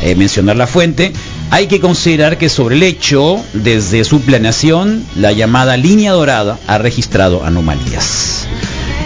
eh, 0.00 0.14
mencionar 0.14 0.56
la 0.56 0.66
fuente, 0.66 1.12
hay 1.50 1.66
que 1.66 1.78
considerar 1.78 2.38
que 2.38 2.48
sobre 2.48 2.76
el 2.76 2.82
hecho, 2.82 3.36
desde 3.52 4.04
su 4.04 4.22
planeación, 4.22 5.04
la 5.14 5.32
llamada 5.32 5.76
línea 5.76 6.12
dorada 6.12 6.58
ha 6.66 6.78
registrado 6.78 7.44
anomalías. 7.44 8.48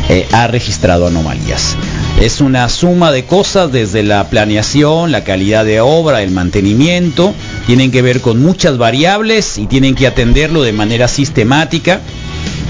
Eh, 0.09 0.26
ha 0.31 0.47
registrado 0.47 1.09
anomalías. 1.09 1.76
Es 2.21 2.41
una 2.41 2.69
suma 2.69 3.11
de 3.11 3.25
cosas 3.25 3.73
desde 3.73 4.05
la 4.05 4.31
planeación, 4.31 5.11
la 5.11 5.25
calidad 5.25 5.65
de 5.65 5.81
obra, 5.81 6.23
el 6.23 6.31
mantenimiento, 6.31 7.35
tienen 7.66 7.90
que 7.90 8.02
ver 8.02 8.20
con 8.20 8.40
muchas 8.40 8.78
variables 8.78 9.58
y 9.58 9.66
tienen 9.66 9.94
que 9.94 10.06
atenderlo 10.06 10.62
de 10.62 10.73
manera 10.73 11.08
sistemática 11.08 12.00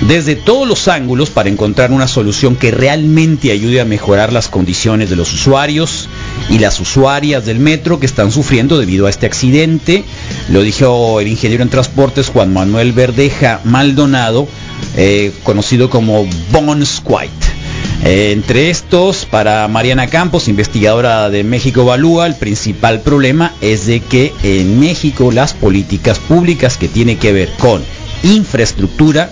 desde 0.03 0.37
todos 0.37 0.69
los 0.69 0.89
ángulos 0.89 1.31
para 1.31 1.49
encontrar 1.49 1.91
una 1.91 2.07
solución 2.07 2.57
que 2.57 2.71
realmente 2.71 3.51
ayude 3.51 3.81
a 3.81 3.85
mejorar 3.85 4.33
las 4.33 4.49
condiciones 4.49 5.11
de 5.11 5.17
los 5.17 5.33
usuarios 5.33 6.09
y 6.51 6.59
las 6.59 6.81
usuarias 6.81 7.47
del 7.47 7.59
metro 7.59 7.99
que 7.99 8.07
están 8.07 8.31
sufriendo 8.31 8.79
debido 8.79 9.07
a 9.07 9.11
este 9.11 9.27
accidente. 9.27 10.05
Lo 10.51 10.63
dijo 10.63 11.21
el 11.21 11.29
ingeniero 11.29 11.63
en 11.63 11.71
transportes 11.71 12.29
Juan 12.29 12.53
Manuel 12.53 12.93
Verdeja 12.93 13.61
Maldonado, 13.65 14.49
eh, 14.97 15.33
conocido 15.45 15.89
como 15.89 16.27
Bones 16.53 17.03
White. 17.05 17.56
Entre 18.03 18.71
estos, 18.71 19.25
para 19.25 19.67
Mariana 19.69 20.07
Campos, 20.07 20.49
investigadora 20.49 21.29
de 21.31 21.43
México 21.45 21.81
Evalúa, 21.83 22.27
el 22.27 22.37
principal 22.37 23.01
problema 23.01 23.55
es 23.61 23.87
de 23.87 24.01
que 24.01 24.33
en 24.43 24.79
México 24.79 25.33
las 25.33 25.55
políticas 25.55 26.19
públicas 26.19 26.77
que 26.77 26.89
tienen 26.89 27.19
que 27.19 27.33
ver 27.33 27.51
con 27.59 27.83
infraestructura 28.23 29.31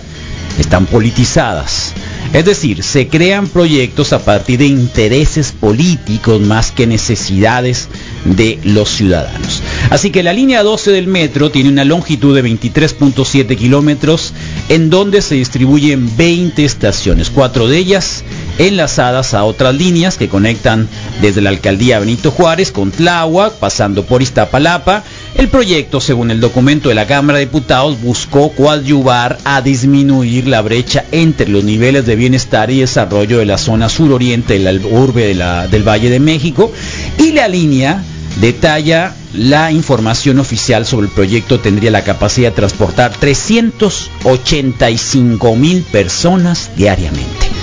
están 0.58 0.86
politizadas. 0.86 1.92
Es 2.32 2.44
decir, 2.44 2.82
se 2.82 3.06
crean 3.06 3.46
proyectos 3.46 4.12
a 4.12 4.24
partir 4.24 4.58
de 4.58 4.66
intereses 4.66 5.52
políticos 5.52 6.40
más 6.40 6.72
que 6.72 6.86
necesidades 6.86 7.88
de 8.24 8.58
los 8.64 8.88
ciudadanos. 8.90 9.62
Así 9.90 10.10
que 10.10 10.24
la 10.24 10.32
línea 10.32 10.64
12 10.64 10.90
del 10.90 11.06
metro 11.06 11.52
tiene 11.52 11.68
una 11.68 11.84
longitud 11.84 12.34
de 12.34 12.42
23.7 12.42 13.56
kilómetros 13.56 14.32
en 14.68 14.90
donde 14.90 15.22
se 15.22 15.36
distribuyen 15.36 16.16
20 16.16 16.64
estaciones, 16.64 17.30
cuatro 17.30 17.68
de 17.68 17.78
ellas 17.78 18.24
enlazadas 18.58 19.34
a 19.34 19.44
otras 19.44 19.74
líneas 19.74 20.16
que 20.16 20.28
conectan 20.28 20.88
desde 21.20 21.40
la 21.40 21.50
alcaldía 21.50 21.98
Benito 21.98 22.30
Juárez 22.30 22.72
con 22.72 22.90
Tláhuac, 22.90 23.54
pasando 23.54 24.04
por 24.04 24.22
Iztapalapa. 24.22 25.02
El 25.34 25.48
proyecto, 25.48 26.00
según 26.00 26.30
el 26.30 26.40
documento 26.40 26.88
de 26.88 26.94
la 26.94 27.06
Cámara 27.06 27.38
de 27.38 27.46
Diputados, 27.46 28.00
buscó 28.00 28.52
coadyuvar 28.52 29.38
a 29.44 29.62
disminuir 29.62 30.46
la 30.46 30.62
brecha 30.62 31.04
entre 31.10 31.48
los 31.48 31.64
niveles 31.64 32.06
de 32.06 32.16
bienestar 32.16 32.70
y 32.70 32.80
desarrollo 32.80 33.38
de 33.38 33.46
la 33.46 33.58
zona 33.58 33.88
suroriente 33.88 34.58
de 34.58 34.60
la 34.60 34.86
urbe 34.86 35.26
del 35.26 35.88
Valle 35.88 36.10
de 36.10 36.20
México 36.20 36.70
y 37.18 37.32
la 37.32 37.48
línea 37.48 38.04
detalla 38.40 39.14
la 39.32 39.72
información 39.72 40.38
oficial 40.38 40.86
sobre 40.86 41.08
el 41.08 41.12
proyecto 41.12 41.58
tendría 41.60 41.90
la 41.90 42.04
capacidad 42.04 42.50
de 42.50 42.56
transportar 42.56 43.12
385 43.12 45.56
mil 45.56 45.82
personas 45.82 46.70
diariamente. 46.76 47.53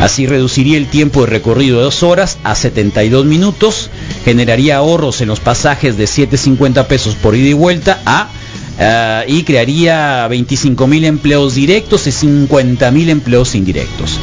Así 0.00 0.26
reduciría 0.26 0.78
el 0.78 0.86
tiempo 0.86 1.20
de 1.20 1.26
recorrido 1.26 1.78
de 1.78 1.84
dos 1.84 2.02
horas 2.02 2.38
a 2.42 2.54
72 2.54 3.26
minutos, 3.26 3.90
generaría 4.24 4.78
ahorros 4.78 5.20
en 5.20 5.28
los 5.28 5.40
pasajes 5.40 5.98
de 5.98 6.04
7.50 6.04 6.86
pesos 6.86 7.14
por 7.14 7.36
ida 7.36 7.50
y 7.50 7.52
vuelta 7.52 8.00
a 8.06 8.30
ah, 8.78 9.24
y 9.26 9.42
crearía 9.42 10.26
25 10.28 10.86
mil 10.86 11.04
empleos 11.04 11.54
directos 11.54 12.06
y 12.06 12.12
50 12.12 12.90
mil 12.90 13.10
empleos 13.10 13.54
indirectos. 13.54 14.18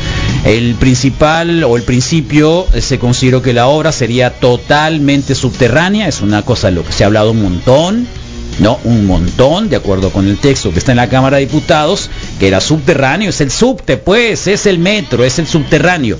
El 0.45 0.73
principal 0.75 1.63
o 1.63 1.77
el 1.77 1.83
principio 1.83 2.65
eh, 2.73 2.81
se 2.81 2.97
consideró 2.97 3.43
que 3.43 3.53
la 3.53 3.67
obra 3.67 3.91
sería 3.91 4.31
totalmente 4.31 5.35
subterránea, 5.35 6.07
es 6.07 6.21
una 6.21 6.41
cosa 6.41 6.69
de 6.69 6.73
lo 6.73 6.83
que 6.83 6.91
se 6.91 7.03
ha 7.03 7.07
hablado 7.07 7.31
un 7.31 7.43
montón, 7.43 8.07
no, 8.59 8.79
un 8.83 9.05
montón, 9.05 9.69
de 9.69 9.75
acuerdo 9.75 10.11
con 10.11 10.27
el 10.27 10.37
texto 10.37 10.71
que 10.71 10.79
está 10.79 10.91
en 10.91 10.97
la 10.97 11.09
Cámara 11.09 11.37
de 11.37 11.45
Diputados, 11.45 12.09
que 12.39 12.47
era 12.47 12.59
subterráneo, 12.59 13.29
es 13.29 13.41
el 13.41 13.51
subte, 13.51 13.97
pues, 13.97 14.47
es 14.47 14.65
el 14.65 14.79
metro, 14.79 15.23
es 15.23 15.37
el 15.39 15.47
subterráneo. 15.47 16.17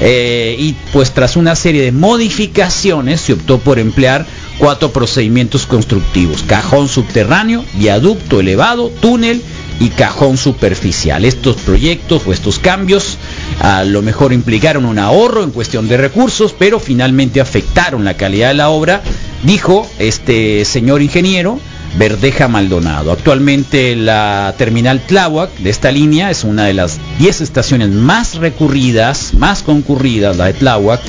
Eh, 0.00 0.56
y 0.58 0.74
pues 0.92 1.12
tras 1.12 1.36
una 1.36 1.56
serie 1.56 1.82
de 1.82 1.92
modificaciones 1.92 3.20
se 3.20 3.32
optó 3.32 3.58
por 3.58 3.78
emplear 3.78 4.26
cuatro 4.58 4.92
procedimientos 4.92 5.66
constructivos, 5.66 6.44
cajón 6.44 6.88
subterráneo, 6.88 7.64
viaducto 7.74 8.40
elevado, 8.40 8.90
túnel 9.00 9.42
y 9.82 9.88
cajón 9.88 10.36
superficial. 10.36 11.24
Estos 11.24 11.56
proyectos 11.56 12.22
o 12.24 12.32
estos 12.32 12.60
cambios 12.60 13.18
a 13.60 13.82
lo 13.84 14.00
mejor 14.00 14.32
implicaron 14.32 14.84
un 14.84 15.00
ahorro 15.00 15.42
en 15.42 15.50
cuestión 15.50 15.88
de 15.88 15.96
recursos, 15.96 16.54
pero 16.56 16.78
finalmente 16.78 17.40
afectaron 17.40 18.04
la 18.04 18.16
calidad 18.16 18.48
de 18.48 18.54
la 18.54 18.70
obra, 18.70 19.02
dijo 19.42 19.90
este 19.98 20.64
señor 20.64 21.02
ingeniero 21.02 21.58
Verdeja 21.98 22.46
Maldonado. 22.46 23.10
Actualmente 23.10 23.96
la 23.96 24.54
terminal 24.56 25.00
Tláhuac 25.00 25.50
de 25.58 25.70
esta 25.70 25.90
línea 25.90 26.30
es 26.30 26.44
una 26.44 26.64
de 26.64 26.74
las 26.74 27.00
10 27.18 27.40
estaciones 27.40 27.88
más 27.90 28.36
recurridas, 28.36 29.34
más 29.34 29.64
concurridas, 29.64 30.36
la 30.36 30.46
de 30.46 30.54
Tláhuac, 30.54 31.00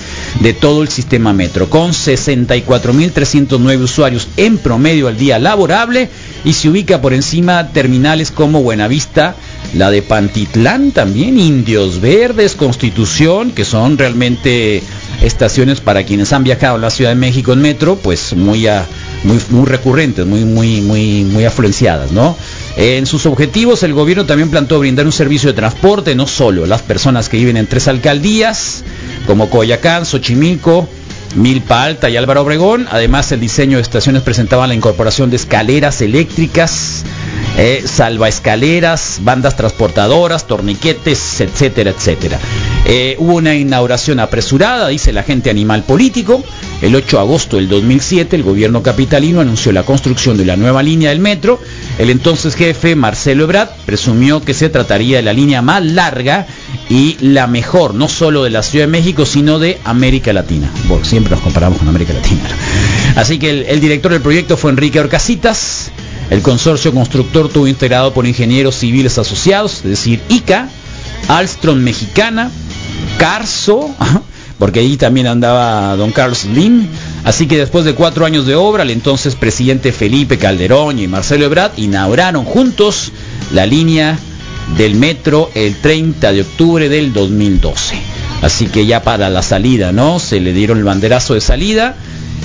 de 0.42 0.54
todo 0.54 0.82
el 0.82 0.90
sistema 0.90 1.32
metro, 1.32 1.70
con 1.70 1.92
64.309 1.92 3.82
usuarios 3.82 4.28
en 4.36 4.58
promedio 4.58 5.08
al 5.08 5.18
día 5.18 5.38
laborable 5.38 6.10
y 6.46 6.54
se 6.54 6.70
ubica 6.70 7.02
por 7.02 7.14
encima 7.14 7.70
terminales 7.70 8.32
como 8.32 8.62
Buenavista, 8.62 9.36
la 9.74 9.90
de 9.90 10.02
Pantitlán 10.02 10.92
también, 10.92 11.40
Indios 11.40 12.02
Verdes, 12.02 12.56
Constitución, 12.56 13.52
que 13.52 13.66
son 13.66 13.98
realmente 13.98 14.84
estaciones 15.22 15.80
para 15.80 16.04
quienes 16.04 16.34
han 16.34 16.44
viajado 16.44 16.76
a 16.76 16.80
la 16.80 16.90
Ciudad 16.90 17.12
de 17.12 17.16
México 17.16 17.54
en 17.54 17.62
metro, 17.62 17.96
pues 17.96 18.36
muy 18.36 18.68
muy, 19.24 19.66
recurrentes, 19.66 20.26
muy, 20.26 20.44
muy, 20.44 20.82
muy, 20.82 21.24
muy 21.24 21.46
afluenciadas, 21.46 22.12
¿no? 22.12 22.36
En 22.76 23.06
sus 23.06 23.26
objetivos, 23.26 23.84
el 23.84 23.94
gobierno 23.94 24.26
también 24.26 24.50
planteó 24.50 24.80
brindar 24.80 25.06
un 25.06 25.12
servicio 25.12 25.50
de 25.50 25.54
transporte, 25.54 26.16
no 26.16 26.28
solo 26.28 26.66
a 26.66 26.68
las 26.68 26.82
personas 26.82 27.30
que 27.30 27.38
viven 27.38 27.56
en 27.58 27.68
tres 27.68 27.88
alcaldías, 27.88 28.84
como 29.26 29.50
Coyacán, 29.50 30.06
Xochimilco, 30.06 30.90
Milpa 31.36 31.84
Alta 31.84 32.10
y 32.10 32.18
Álvaro 32.18 32.42
Obregón. 32.42 32.88
Además, 32.92 33.32
el 33.32 33.40
diseño 33.40 33.78
de 33.78 33.84
estaciones 33.84 34.22
presentaba 34.22 34.68
la 34.68 34.74
incorporación 34.74 35.30
de 35.30 35.38
escaleras 35.38 36.02
eléctricas, 36.02 37.04
eh, 37.58 37.84
salvaescaleras, 37.86 39.20
bandas 39.22 39.56
transportadoras, 39.56 40.48
torniquetes, 40.48 41.42
etcétera, 41.42 41.92
etcétera. 41.92 42.40
Eh, 42.86 43.16
hubo 43.20 43.36
una 43.36 43.56
inauguración 43.56 44.20
apresurada, 44.20 44.88
dice 44.88 45.12
el 45.12 45.18
agente 45.18 45.50
animal 45.50 45.84
político. 45.84 46.44
El 46.82 46.96
8 46.96 47.18
de 47.18 47.22
agosto 47.22 47.56
del 47.58 47.70
2007, 47.70 48.36
el 48.36 48.44
gobierno 48.44 48.84
capitalino 48.84 49.40
anunció 49.40 49.72
la 49.72 49.84
construcción 49.84 50.38
de 50.38 50.46
la 50.46 50.58
nueva 50.58 50.84
línea 50.84 51.12
del 51.12 51.20
metro. 51.20 51.60
El 51.98 52.10
entonces 52.10 52.56
jefe, 52.56 52.96
Marcelo 52.96 53.46
Ebrard, 53.46 53.70
presumió 53.86 54.42
que 54.42 54.54
se 54.54 54.70
trataría 54.70 55.18
de 55.18 55.24
la 55.24 55.32
línea 55.32 55.62
más 55.62 55.84
larga 55.86 56.46
y 56.90 57.18
la 57.22 57.48
mejor, 57.48 57.94
no 57.94 58.10
solo 58.10 58.44
de 58.44 58.50
la 58.50 58.64
Ciudad 58.64 58.86
de 58.86 58.92
México, 58.92 59.26
sino 59.26 59.60
de 59.60 59.80
América 59.86 60.34
Latina. 60.34 60.70
Nos 61.30 61.40
comparamos 61.42 61.80
con 61.80 61.88
América 61.88 62.14
Latina. 62.14 62.42
Así 63.16 63.40
que 63.40 63.70
el, 63.70 63.80
director 63.80 64.12
del 64.12 64.22
proyecto 64.22 64.58
fue 64.58 64.72
Enrique 64.72 65.00
Orcasitas. 65.00 65.92
El 66.30 66.42
consorcio 66.42 66.94
constructor 66.94 67.50
tuvo 67.50 67.68
integrado 67.68 68.14
por 68.14 68.26
ingenieros 68.26 68.76
civiles 68.76 69.18
asociados, 69.18 69.78
es 69.78 69.84
decir, 69.84 70.22
ICA, 70.30 70.70
Alstrom 71.28 71.80
Mexicana, 71.80 72.50
Carso, 73.18 73.94
porque 74.58 74.80
ahí 74.80 74.98
también 74.98 75.28
andaba 75.28 75.96
don 75.96 76.12
Carlos 76.12 76.40
Slim. 76.40 76.88
Así 77.24 77.48
que 77.48 77.58
después 77.58 77.86
de 77.86 77.94
cuatro 77.94 78.26
años 78.26 78.46
de 78.46 78.56
obra, 78.56 78.84
el 78.84 78.92
entonces 78.92 79.36
presidente 79.36 79.92
Felipe 79.92 80.38
Calderón 80.38 81.00
y 81.00 81.08
Marcelo 81.08 81.46
Ebrard 81.46 81.74
inauguraron 81.78 82.46
juntos 82.46 83.12
la 83.52 83.66
línea 83.66 84.18
del 84.78 84.96
metro 84.96 85.52
el 85.54 85.76
30 85.76 86.32
de 86.32 86.42
octubre 86.42 86.90
del 86.90 87.14
2012. 87.14 88.23
Así 88.44 88.68
que 88.68 88.86
ya 88.86 89.02
para 89.02 89.30
la 89.30 89.42
salida, 89.42 89.94
¿no? 89.94 90.20
Se 90.20 90.42
le 90.42 90.52
dieron 90.52 90.78
el 90.78 90.84
banderazo 90.84 91.34
de 91.34 91.40
salida. 91.40 91.96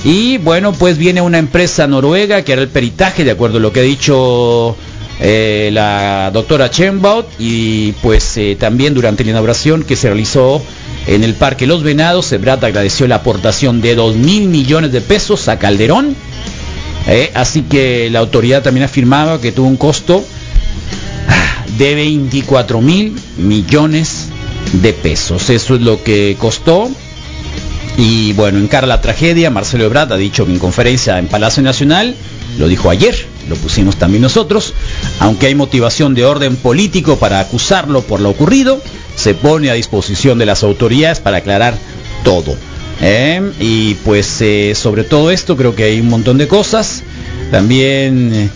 Y 0.05 0.37
bueno, 0.37 0.71
pues 0.71 0.97
viene 0.97 1.19
una 1.19 1.39
empresa 1.39 1.87
noruega 1.87 2.41
que 2.43 2.53
hará 2.53 2.61
el 2.61 2.69
peritaje, 2.69 3.25
de 3.25 3.31
acuerdo 3.31 3.57
a 3.57 3.59
lo 3.59 3.73
que 3.73 3.81
ha 3.81 3.83
dicho 3.83 4.77
eh, 5.19 5.69
la 5.73 6.31
doctora 6.31 6.71
Chembaut. 6.71 7.27
Y 7.37 7.91
pues 8.01 8.37
eh, 8.37 8.55
también 8.57 8.93
durante 8.93 9.25
la 9.25 9.31
inauguración 9.31 9.83
que 9.83 9.97
se 9.97 10.07
realizó 10.07 10.63
en 11.05 11.25
el 11.25 11.33
Parque 11.33 11.67
Los 11.67 11.83
Venados, 11.83 12.31
Ebrard 12.31 12.63
agradeció 12.63 13.05
la 13.05 13.15
aportación 13.15 13.81
de 13.81 13.95
2 13.95 14.15
mil 14.15 14.47
millones 14.47 14.93
de 14.93 15.01
pesos 15.01 15.49
a 15.49 15.59
Calderón. 15.59 16.15
Eh, 17.07 17.29
así 17.33 17.63
que 17.63 18.09
la 18.09 18.19
autoridad 18.19 18.63
también 18.63 18.85
afirmaba 18.85 19.41
que 19.41 19.51
tuvo 19.51 19.67
un 19.67 19.75
costo 19.75 20.23
de 21.77 21.95
24 21.95 22.79
mil 22.79 23.15
millones 23.37 24.29
de 24.73 24.93
pesos. 24.93 25.49
Eso 25.49 25.75
es 25.75 25.81
lo 25.81 26.03
que 26.03 26.35
costó. 26.39 26.89
Y 27.97 28.33
bueno, 28.33 28.59
encara 28.59 28.87
la 28.87 29.01
tragedia. 29.01 29.49
Marcelo 29.49 29.85
Ebrard 29.85 30.13
ha 30.13 30.17
dicho 30.17 30.45
en 30.47 30.59
conferencia 30.59 31.19
en 31.19 31.27
Palacio 31.27 31.61
Nacional, 31.61 32.15
lo 32.57 32.67
dijo 32.67 32.89
ayer, 32.89 33.15
lo 33.49 33.55
pusimos 33.55 33.97
también 33.97 34.21
nosotros, 34.21 34.73
aunque 35.19 35.47
hay 35.47 35.55
motivación 35.55 36.13
de 36.13 36.23
orden 36.25 36.55
político 36.55 37.17
para 37.17 37.39
acusarlo 37.39 38.01
por 38.01 38.21
lo 38.21 38.29
ocurrido, 38.29 38.81
se 39.15 39.33
pone 39.33 39.69
a 39.69 39.73
disposición 39.73 40.37
de 40.37 40.45
las 40.45 40.63
autoridades 40.63 41.19
para 41.19 41.37
aclarar 41.37 41.77
todo. 42.23 42.55
¿eh? 43.01 43.41
Y 43.59 43.95
pues 43.95 44.41
eh, 44.41 44.73
sobre 44.75 45.03
todo 45.03 45.31
esto 45.31 45.57
creo 45.57 45.75
que 45.75 45.83
hay 45.83 45.99
un 45.99 46.07
montón 46.07 46.37
de 46.37 46.47
cosas. 46.47 47.03
También, 47.51 48.31
eh, 48.33 48.49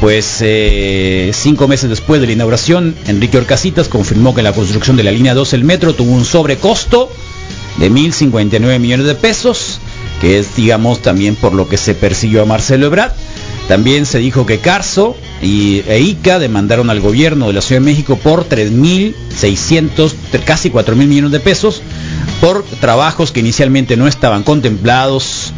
pues 0.00 0.38
eh, 0.40 1.30
cinco 1.34 1.68
meses 1.68 1.90
después 1.90 2.20
de 2.20 2.26
la 2.26 2.32
inauguración, 2.32 2.94
Enrique 3.06 3.38
Orcasitas 3.38 3.88
confirmó 3.88 4.34
que 4.34 4.42
la 4.42 4.52
construcción 4.52 4.96
de 4.96 5.02
la 5.02 5.10
línea 5.10 5.34
2 5.34 5.50
del 5.50 5.64
metro 5.64 5.94
tuvo 5.94 6.12
un 6.12 6.24
sobrecosto 6.24 7.10
de 7.78 7.90
1.059 7.90 8.78
millones 8.78 9.06
de 9.06 9.14
pesos, 9.14 9.80
que 10.20 10.38
es, 10.38 10.56
digamos, 10.56 11.00
también 11.00 11.36
por 11.36 11.52
lo 11.52 11.68
que 11.68 11.76
se 11.76 11.94
persiguió 11.94 12.42
a 12.42 12.46
Marcelo 12.46 12.86
Ebrard. 12.86 13.12
También 13.68 14.06
se 14.06 14.18
dijo 14.18 14.46
que 14.46 14.60
Carso 14.60 15.14
y 15.42 15.82
e 15.86 16.00
ICA 16.00 16.38
demandaron 16.38 16.88
al 16.88 17.00
gobierno 17.00 17.48
de 17.48 17.52
la 17.52 17.60
Ciudad 17.60 17.82
de 17.82 17.86
México 17.86 18.16
por 18.16 18.48
3.600, 18.48 20.14
casi 20.44 20.70
4.000 20.70 20.94
millones 20.94 21.32
de 21.32 21.40
pesos, 21.40 21.82
por 22.40 22.64
trabajos 22.80 23.30
que 23.30 23.40
inicialmente 23.40 23.96
no 23.98 24.08
estaban 24.08 24.42
contemplados 24.42 25.52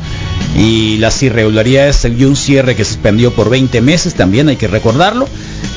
y 0.56 0.96
las 0.98 1.22
irregularidades 1.22 2.04
y 2.04 2.24
un 2.24 2.36
cierre 2.36 2.74
que 2.76 2.84
se 2.84 2.92
suspendió 2.94 3.32
por 3.32 3.50
20 3.50 3.80
meses, 3.80 4.14
también 4.14 4.48
hay 4.48 4.56
que 4.56 4.68
recordarlo, 4.68 5.28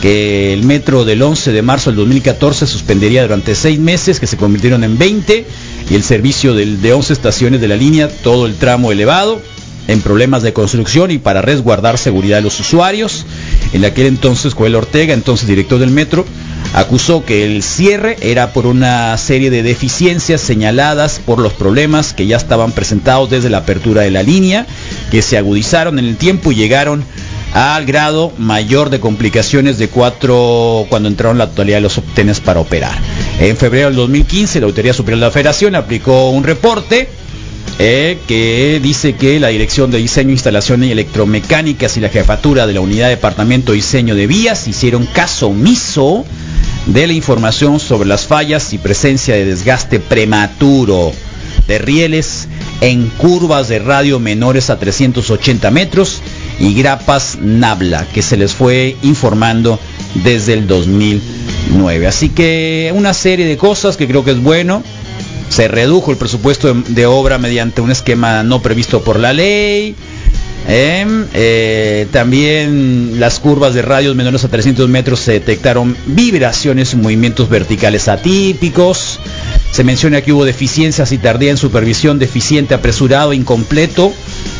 que 0.02 0.54
el 0.54 0.64
metro 0.64 1.06
del 1.06 1.22
11 1.22 1.52
de 1.52 1.62
marzo 1.62 1.90
del 1.92 1.98
2014 1.98 2.68
suspendería 2.68 3.22
durante 3.22 3.56
6 3.56 3.80
meses, 3.80 4.20
que 4.20 4.28
se 4.28 4.38
convirtieron 4.38 4.84
en 4.84 4.98
20, 4.98 5.46
y 5.90 5.96
el 5.96 6.04
servicio 6.04 6.54
del- 6.54 6.82
de 6.82 6.94
11 6.94 7.14
estaciones 7.14 7.62
de 7.62 7.68
la 7.68 7.76
línea, 7.76 8.10
todo 8.10 8.46
el 8.46 8.56
tramo 8.56 8.92
elevado, 8.92 9.42
en 9.88 10.02
problemas 10.02 10.44
de 10.44 10.54
construcción 10.54 11.12
y 11.12 11.18
para 11.18 11.42
resguardar 11.42 11.98
seguridad 11.98 12.38
de 12.38 12.44
los 12.44 12.58
usuarios. 12.60 13.26
En 13.74 13.84
aquel 13.84 14.08
entonces, 14.08 14.54
Joel 14.54 14.76
Ortega, 14.76 15.14
entonces 15.14 15.48
director 15.48 15.78
del 15.78 15.92
metro, 15.92 16.26
acusó 16.74 17.26
que 17.26 17.46
el 17.46 17.64
cierre 17.64 18.18
era 18.22 18.54
por 18.54 18.66
una 18.66 19.18
serie 19.18 19.50
de 19.50 19.64
deficiencias 19.64 20.42
señaladas 20.42 21.20
por 21.26 21.40
los 21.40 21.54
problemas 21.54 22.14
que 22.14 22.26
ya 22.26 22.38
estaban 22.38 22.72
presentados 22.72 23.30
desde 23.30 23.50
la 23.50 23.60
apertura 23.60 24.02
de 24.02 24.12
la 24.12 24.24
línea, 24.24 24.66
que 25.12 25.22
se 25.22 25.38
agudizaron 25.38 26.00
en 26.00 26.06
el 26.06 26.18
tiempo 26.18 26.52
y 26.52 26.56
llegaron 26.56 27.06
al 27.54 27.86
grado 27.86 28.34
mayor 28.38 28.90
de 28.90 29.00
complicaciones 29.00 29.78
de 29.78 29.88
cuatro 29.88 30.88
cuando 30.90 31.08
entraron 31.08 31.38
la 31.38 31.50
totalidad 31.50 31.78
de 31.78 31.82
los 31.82 31.98
obtenes 31.98 32.40
para 32.40 32.60
operar. 32.60 32.98
En 33.40 33.58
febrero 33.58 33.88
del 33.88 33.96
2015, 33.96 34.60
la 34.60 34.66
Autoridad 34.66 34.94
Superior 34.94 35.20
de 35.20 35.26
la 35.28 35.32
Federación 35.32 35.76
aplicó 35.76 36.32
un 36.32 36.44
reporte 36.44 37.10
eh, 37.80 38.20
que 38.28 38.80
dice 38.82 39.16
que 39.16 39.40
la 39.40 39.48
Dirección 39.50 39.92
de 39.92 39.98
Diseño, 39.98 40.32
Instalaciones 40.32 40.90
y 40.90 40.92
Electromecánicas 40.92 41.98
y 41.98 42.00
la 42.00 42.10
Jefatura 42.10 42.68
de 42.68 42.74
la 42.74 42.82
Unidad 42.82 43.08
de 43.08 43.16
Departamento 43.16 43.72
de 43.72 43.78
Diseño 43.78 44.16
de 44.16 44.28
Vías 44.28 44.68
hicieron 44.68 45.06
caso 45.06 45.48
omiso 45.48 46.26
de 46.86 47.08
la 47.08 47.14
información 47.14 47.80
sobre 47.80 48.08
las 48.08 48.28
fallas 48.28 48.74
y 48.74 48.78
presencia 48.78 49.36
de 49.36 49.46
desgaste 49.46 50.00
prematuro 50.00 51.12
de 51.68 51.78
rieles 51.80 52.48
en 52.82 53.08
curvas 53.10 53.70
de 53.70 53.80
radio 53.80 54.20
menores 54.20 54.70
a 54.70 54.78
380 54.78 55.72
metros 55.72 56.22
y 56.60 56.74
grapas 56.74 57.38
Nabla 57.42 58.06
que 58.14 58.22
se 58.22 58.38
les 58.38 58.54
fue 58.54 58.98
informando 59.02 59.80
desde 60.16 60.54
el 60.54 60.68
2009. 60.68 62.08
Así 62.08 62.30
que 62.30 62.92
una 62.96 63.14
serie 63.14 63.46
de 63.46 63.58
cosas 63.58 63.98
que 63.98 64.08
creo 64.08 64.24
que 64.24 64.32
es 64.32 64.42
bueno. 64.42 64.84
Se 65.54 65.68
redujo 65.68 66.10
el 66.10 66.18
presupuesto 66.18 66.74
de, 66.74 67.06
obra 67.06 67.38
mediante 67.38 67.80
un 67.80 67.92
esquema 67.92 68.42
no 68.42 68.64
previsto 68.64 69.04
por 69.04 69.20
la 69.20 69.34
ley. 69.34 69.96
Em, 70.68 71.28
eh, 71.32 72.08
también 72.12 73.20
las 73.20 73.40
curvas 73.40 73.76
de 73.76 73.84
radios 73.84 74.16
menores 74.16 74.44
a 74.44 74.48
300 74.48 74.90
metros 74.90 75.20
se 75.20 75.34
detectaron 75.34 75.96
vibraciones 76.08 76.94
y 76.94 76.96
movimientos 76.96 77.50
verticales 77.50 78.08
atípicos. 78.08 79.20
Se 79.72 79.84
menciona 79.84 80.22
que 80.22 80.34
hubo 80.34 80.44
deficiencias 80.44 81.12
y 81.12 81.20
tardía 81.20 81.52
en 81.52 81.58
supervisión, 81.58 82.18
deficiente, 82.18 82.74
apresurado, 82.74 83.32
incompleto 83.32 84.12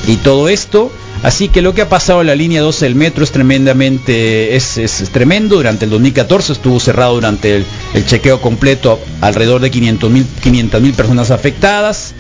y 0.06 0.18
todo 0.18 0.48
esto. 0.48 0.92
Así 1.24 1.48
que 1.48 1.62
lo 1.62 1.74
que 1.74 1.82
ha 1.82 1.88
pasado 1.90 2.20
en 2.22 2.28
la 2.28 2.36
línea 2.36 2.62
12 2.62 2.84
del 2.86 2.96
metro 2.96 3.24
es 3.24 3.32
tremendamente, 3.32 4.56
es, 4.58 4.78
es- 4.78 5.10
tremendo. 5.12 5.56
Durante 5.56 5.86
el 5.86 5.92
2014 5.92 6.52
estuvo 6.54 6.80
cerrado 6.82 7.16
durante 7.16 7.56
el, 7.56 7.66
el 7.94 8.06
chequeo 8.06 8.42
completo 8.42 9.00
alrededor 9.22 9.62
de 9.62 9.72
500 9.72 10.12
mil 10.12 10.94
personas 10.94 11.32
afectadas. 11.32 12.14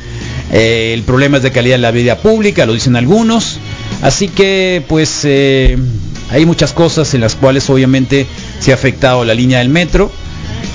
Eh, 0.53 0.91
el 0.93 1.03
problema 1.03 1.37
es 1.37 1.43
de 1.43 1.51
calidad 1.51 1.75
de 1.75 1.81
la 1.81 1.91
vida 1.91 2.17
pública, 2.17 2.65
lo 2.65 2.73
dicen 2.73 2.95
algunos. 2.95 3.59
Así 4.01 4.29
que 4.29 4.83
pues 4.87 5.21
eh, 5.25 5.77
hay 6.29 6.45
muchas 6.45 6.71
cosas 6.71 7.13
en 7.13 7.21
las 7.21 7.35
cuales 7.35 7.69
obviamente 7.69 8.25
se 8.59 8.71
ha 8.71 8.75
afectado 8.75 9.25
la 9.25 9.33
línea 9.33 9.59
del 9.59 9.69
metro. 9.69 10.11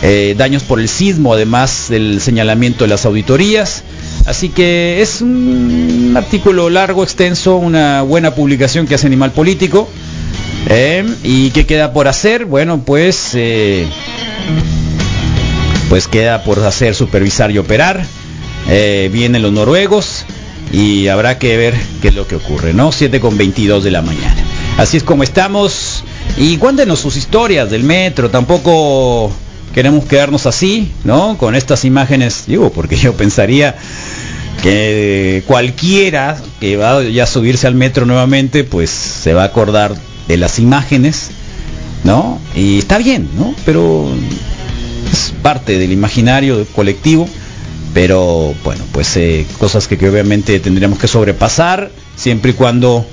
Eh, 0.02 0.34
daños 0.36 0.62
por 0.64 0.80
el 0.80 0.88
sismo, 0.88 1.32
además 1.32 1.86
del 1.88 2.20
señalamiento 2.20 2.84
de 2.84 2.88
las 2.88 3.04
auditorías. 3.06 3.82
Así 4.28 4.50
que 4.50 5.00
es 5.00 5.22
un 5.22 6.12
artículo 6.14 6.68
largo, 6.68 7.02
extenso, 7.02 7.56
una 7.56 8.02
buena 8.02 8.34
publicación 8.34 8.86
que 8.86 8.94
hace 8.94 9.06
Animal 9.06 9.32
Político. 9.32 9.88
Eh, 10.68 11.02
¿Y 11.22 11.50
qué 11.52 11.64
queda 11.64 11.94
por 11.94 12.08
hacer? 12.08 12.44
Bueno, 12.44 12.82
pues, 12.84 13.30
eh, 13.32 13.88
pues 15.88 16.08
queda 16.08 16.44
por 16.44 16.62
hacer 16.62 16.94
supervisar 16.94 17.50
y 17.52 17.56
operar. 17.56 18.04
Eh, 18.68 19.08
vienen 19.10 19.40
los 19.40 19.52
noruegos 19.52 20.26
y 20.74 21.08
habrá 21.08 21.38
que 21.38 21.56
ver 21.56 21.74
qué 22.02 22.08
es 22.08 22.14
lo 22.14 22.28
que 22.28 22.34
ocurre, 22.34 22.74
¿no? 22.74 22.92
7 22.92 23.20
con 23.20 23.38
22 23.38 23.82
de 23.82 23.90
la 23.90 24.02
mañana. 24.02 24.36
Así 24.76 24.98
es 24.98 25.04
como 25.04 25.22
estamos. 25.22 26.04
Y 26.36 26.58
cuéntenos 26.58 27.00
sus 27.00 27.16
historias 27.16 27.70
del 27.70 27.82
metro. 27.82 28.28
Tampoco 28.28 29.32
queremos 29.72 30.04
quedarnos 30.04 30.44
así, 30.44 30.92
¿no? 31.04 31.38
Con 31.38 31.54
estas 31.54 31.84
imágenes, 31.84 32.44
digo, 32.46 32.70
porque 32.70 32.96
yo 32.96 33.14
pensaría 33.14 33.76
que 34.62 35.42
cualquiera 35.46 36.36
que 36.60 36.76
va 36.76 37.02
ya 37.04 37.24
a 37.24 37.26
subirse 37.26 37.66
al 37.66 37.74
metro 37.74 38.06
nuevamente, 38.06 38.64
pues 38.64 38.90
se 38.90 39.34
va 39.34 39.42
a 39.42 39.46
acordar 39.46 39.94
de 40.26 40.36
las 40.36 40.58
imágenes, 40.58 41.30
¿no? 42.04 42.40
Y 42.54 42.78
está 42.78 42.98
bien, 42.98 43.28
¿no? 43.36 43.54
Pero 43.64 44.08
es 45.10 45.32
parte 45.42 45.78
del 45.78 45.92
imaginario 45.92 46.66
colectivo, 46.74 47.28
pero 47.94 48.54
bueno, 48.64 48.84
pues 48.92 49.16
eh, 49.16 49.46
cosas 49.58 49.88
que, 49.88 49.96
que 49.96 50.08
obviamente 50.08 50.60
tendríamos 50.60 50.98
que 50.98 51.08
sobrepasar, 51.08 51.90
siempre 52.16 52.50
y 52.50 52.54
cuando 52.54 53.06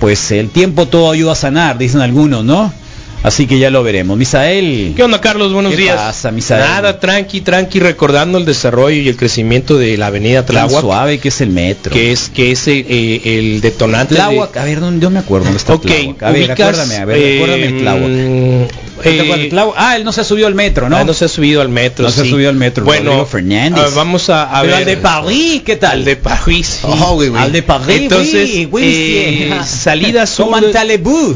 pues 0.00 0.30
el 0.30 0.50
tiempo 0.50 0.86
todo 0.86 1.10
ayuda 1.10 1.32
a 1.32 1.36
sanar, 1.36 1.78
dicen 1.78 2.00
algunos, 2.00 2.44
¿no? 2.44 2.72
Así 3.22 3.46
que 3.46 3.58
ya 3.58 3.70
lo 3.70 3.82
veremos. 3.82 4.16
Misael. 4.16 4.92
¿Qué 4.94 5.02
onda, 5.02 5.20
Carlos? 5.20 5.52
Buenos 5.52 5.72
¿Qué 5.72 5.78
días. 5.82 5.96
pasa, 5.96 6.30
Misael? 6.30 6.60
Nada, 6.62 7.00
tranqui, 7.00 7.40
tranqui, 7.40 7.80
recordando 7.80 8.38
el 8.38 8.44
desarrollo 8.44 9.00
y 9.00 9.08
el 9.08 9.16
crecimiento 9.16 9.76
de 9.76 9.96
la 9.96 10.06
avenida 10.06 10.46
Tláhuac. 10.46 10.80
suave 10.80 11.18
que 11.18 11.28
es 11.28 11.40
el 11.40 11.50
metro. 11.50 11.92
Que 11.92 12.12
es, 12.12 12.28
que 12.28 12.52
es 12.52 12.68
eh, 12.68 12.84
eh, 12.88 13.20
el 13.38 13.60
detonante 13.60 14.14
Tláhuac, 14.14 14.52
de... 14.54 14.60
a 14.60 14.64
ver, 14.64 14.80
¿dónde, 14.80 15.02
yo 15.02 15.10
me 15.10 15.18
acuerdo 15.18 15.46
dónde 15.46 15.58
está 15.58 15.74
Ok, 15.74 15.82
Tláhuac. 15.86 16.22
A 16.22 16.30
ver, 16.30 16.40
ubicas, 16.50 16.60
acuérdame, 16.60 16.96
a 16.96 17.04
ver, 17.04 17.18
recuérdame 17.18 17.66
el 17.66 17.78
Tláhuac. 17.80 18.87
Eh. 19.04 19.50
Ah, 19.76 19.96
él 19.96 20.04
no 20.04 20.12
se 20.12 20.20
ha 20.20 20.24
subido 20.24 20.46
al 20.46 20.54
metro, 20.54 20.88
¿no? 20.88 20.96
Ah, 20.96 21.04
no 21.04 21.12
se 21.14 21.24
ha 21.24 21.28
subido 21.28 21.60
al 21.60 21.68
metro. 21.68 22.04
No 22.04 22.10
se 22.10 22.22
ha 22.22 22.24
subido 22.24 22.48
al 22.50 22.56
metro, 22.56 22.84
Bueno, 22.84 23.10
Rodrigo 23.10 23.26
Fernández. 23.26 23.84
ah, 23.86 23.90
vamos 23.94 24.28
a, 24.30 24.44
a 24.44 24.60
Pero 24.62 24.72
ver. 24.72 24.78
al 24.80 24.84
de 24.84 24.96
París, 24.96 25.62
¿qué 25.64 25.76
tal? 25.76 25.90
Al 25.92 26.04
de 26.04 26.16
París. 26.16 26.80
Oh, 26.82 27.14
oui, 27.16 27.28
oui. 27.28 27.38
Al 27.38 27.52
de 27.52 27.62
París, 27.62 28.00
Entonces, 28.02 28.68
oui, 28.70 28.82
eh, 28.84 29.60
salida 29.66 30.26
sur, 30.26 30.46
¿Cómo 30.46 30.60
de, 30.60 30.72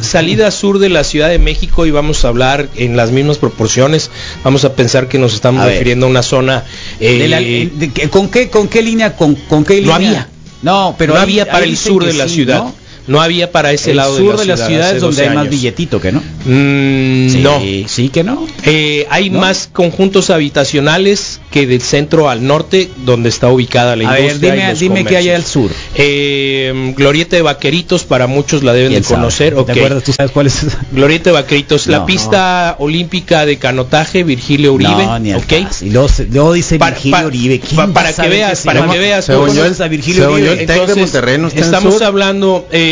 salida 0.02 0.50
sur 0.50 0.78
de 0.78 0.88
la 0.88 1.04
Ciudad 1.04 1.28
de 1.28 1.38
México 1.38 1.86
y 1.86 1.90
vamos 1.90 2.24
a 2.24 2.28
hablar 2.28 2.68
en 2.76 2.96
las 2.96 3.10
mismas 3.10 3.38
proporciones. 3.38 4.10
Vamos 4.44 4.64
a 4.64 4.74
pensar 4.74 5.08
que 5.08 5.18
nos 5.18 5.34
estamos 5.34 5.62
A 5.62 5.66
ver. 5.66 5.74
refiriendo 5.74 6.06
a 6.06 6.08
una 6.10 6.22
zona. 6.22 6.64
eh, 7.00 7.18
De 7.18 7.28
la- 7.28 7.40
de 7.40 7.90
que- 7.92 8.08
¿Con 8.10 8.28
qué 8.28 8.48
con 8.50 8.68
qué 8.68 8.82
línea 8.82 9.16
con, 9.16 9.34
con 9.34 9.64
qué 9.64 9.80
no 9.82 9.98
línea? 9.98 10.08
había. 10.10 10.28
No, 10.62 10.94
pero 10.98 11.14
no 11.14 11.18
ahí- 11.20 11.24
había 11.24 11.50
para 11.50 11.64
el 11.64 11.76
sur 11.76 12.04
de 12.04 12.12
la 12.12 12.28
ciudad. 12.28 12.58
¿no? 12.58 12.81
¿No? 13.06 13.20
había 13.22 13.50
para 13.52 13.72
ese 13.72 13.90
el 13.90 13.96
lado 13.98 14.16
sur 14.16 14.36
de 14.38 14.46
la 14.46 14.56
ciudad. 14.56 14.68
ciudad 14.68 14.86
hace 14.88 14.96
es 14.96 15.00
donde 15.02 15.16
12 15.16 15.22
hay 15.28 15.34
más 15.34 15.42
años. 15.46 15.50
billetito 15.50 16.00
que 16.00 16.12
no. 16.12 16.20
Mm, 16.44 17.28
Sí, 17.30 17.38
no. 17.40 17.60
sí 17.88 18.08
que 18.08 18.24
no. 18.24 18.46
Eh, 18.64 19.06
hay 19.10 19.30
¿No? 19.30 19.40
más 19.40 19.68
conjuntos 19.72 20.30
habitacionales 20.30 21.40
que 21.50 21.66
del 21.66 21.80
centro 21.82 22.28
al 22.30 22.46
norte, 22.46 22.90
donde 23.04 23.28
está 23.28 23.48
ubicada 23.48 23.94
la 23.96 24.08
A 24.10 24.12
ver, 24.14 24.22
industria. 24.24 24.48
y 24.48 24.56
dime, 24.56 24.70
los 24.70 24.78
dime 24.80 25.04
qué 25.04 25.16
hay 25.16 25.28
al 25.30 25.44
sur. 25.44 25.70
Eh, 25.94 26.92
Glorieta 26.96 27.36
de 27.36 27.42
Vaqueritos, 27.42 28.04
para 28.04 28.26
muchos 28.26 28.62
la 28.62 28.72
deben 28.72 28.92
de 28.94 29.02
conocer. 29.02 29.54
ok. 29.54 29.66
¿Te 29.66 29.72
acuerdas? 29.72 30.02
¿Tú 30.04 30.12
sabes 30.12 30.32
cuál 30.32 30.46
es? 30.46 30.62
esa? 30.62 30.78
Glorieta 30.92 31.30
de 31.30 31.34
Vaqueritos, 31.34 31.86
la 31.86 32.00
No, 32.00 32.06
pista 32.06 32.76
olímpica 32.78 33.46
de 33.46 33.58
canotaje, 33.58 34.24
Virgilio 34.24 34.72
Uribe. 34.72 34.90
No, 35.06 35.18
ni 35.18 35.32
al 35.32 35.38
ok. 35.38 35.46
caso. 35.64 35.84
Y 35.84 35.90
luego, 35.90 36.52
dice 36.52 36.78
Para- 36.78 36.92
Virgilio 36.94 37.16
para- 37.16 37.26
Uribe. 37.28 37.60
¿Quién 37.60 37.76
pa- 37.76 37.86
va 37.86 37.92
para 37.92 38.08
a 38.10 38.12
que 38.14 38.28
veas, 38.28 38.62
para 38.62 38.86
que 38.90 38.98
veas, 38.98 39.26
¿Tú 39.26 39.32
según 39.32 39.54
yo, 39.54 39.88
Virgilio 39.88 40.32
Uribe? 40.32 40.66
de 40.66 40.96
Monterrey 40.96 41.38
no 41.38 41.48
estamos 41.48 42.00
hablando 42.02 42.66
eh, 42.72 42.91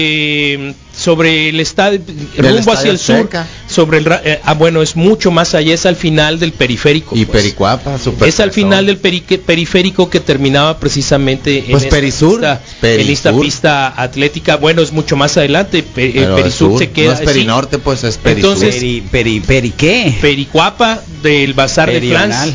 sobre 0.97 1.49
el 1.49 1.61
estadio 1.61 2.01
rumbo 2.37 2.59
Estadio 2.59 2.73
hacia 2.79 2.91
el 2.91 2.99
sur 2.99 3.29
sobre 3.69 3.99
el 3.99 4.07
eh, 4.25 4.41
ah 4.45 4.55
bueno 4.55 4.83
es 4.83 4.97
mucho 4.97 5.31
más 5.31 5.55
allá 5.55 5.73
es 5.73 5.87
al 5.87 5.97
final 5.97 6.39
del 6.39 6.53
periférico 6.53 7.17
Y 7.17 7.25
pues. 7.25 7.43
Pericuapa, 7.43 7.99
super 7.99 8.29
es 8.29 8.39
al 8.41 8.51
final 8.53 8.87
del 8.87 8.99
perique- 9.01 9.39
periférico 9.39 10.11
que 10.11 10.21
terminaba 10.21 10.79
precisamente 10.79 11.65
Pues 11.71 11.71
en 11.71 11.77
esta 11.87 11.91
Perisur, 11.97 12.33
pista, 12.41 12.61
Perisur. 12.81 13.07
en 13.07 13.13
esta 13.13 13.41
pista 13.41 14.03
atlética 14.03 14.57
bueno 14.57 14.83
es 14.83 14.93
mucho 14.93 15.17
más 15.17 15.37
adelante 15.37 15.83
Pe- 15.83 16.09
eh, 16.09 16.13
Pero 16.17 16.37
Perisur 16.37 16.71
sur, 16.73 16.79
se 16.79 16.91
queda 16.91 17.07
no 17.09 17.13
es 17.15 17.19
sí. 17.21 17.25
Perinorte, 17.25 17.79
pues 17.79 18.05
es 18.05 18.19
Perisur. 18.19 18.51
Entonces- 18.53 18.75
Peri, 18.75 19.01
peri, 19.11 19.41
peri, 19.41 19.71
¿qué? 19.71 20.15
Pericuapa 20.21 21.01
del 21.23 21.55
Bazar 21.55 21.91
de. 21.91 22.01
Flans 22.01 22.55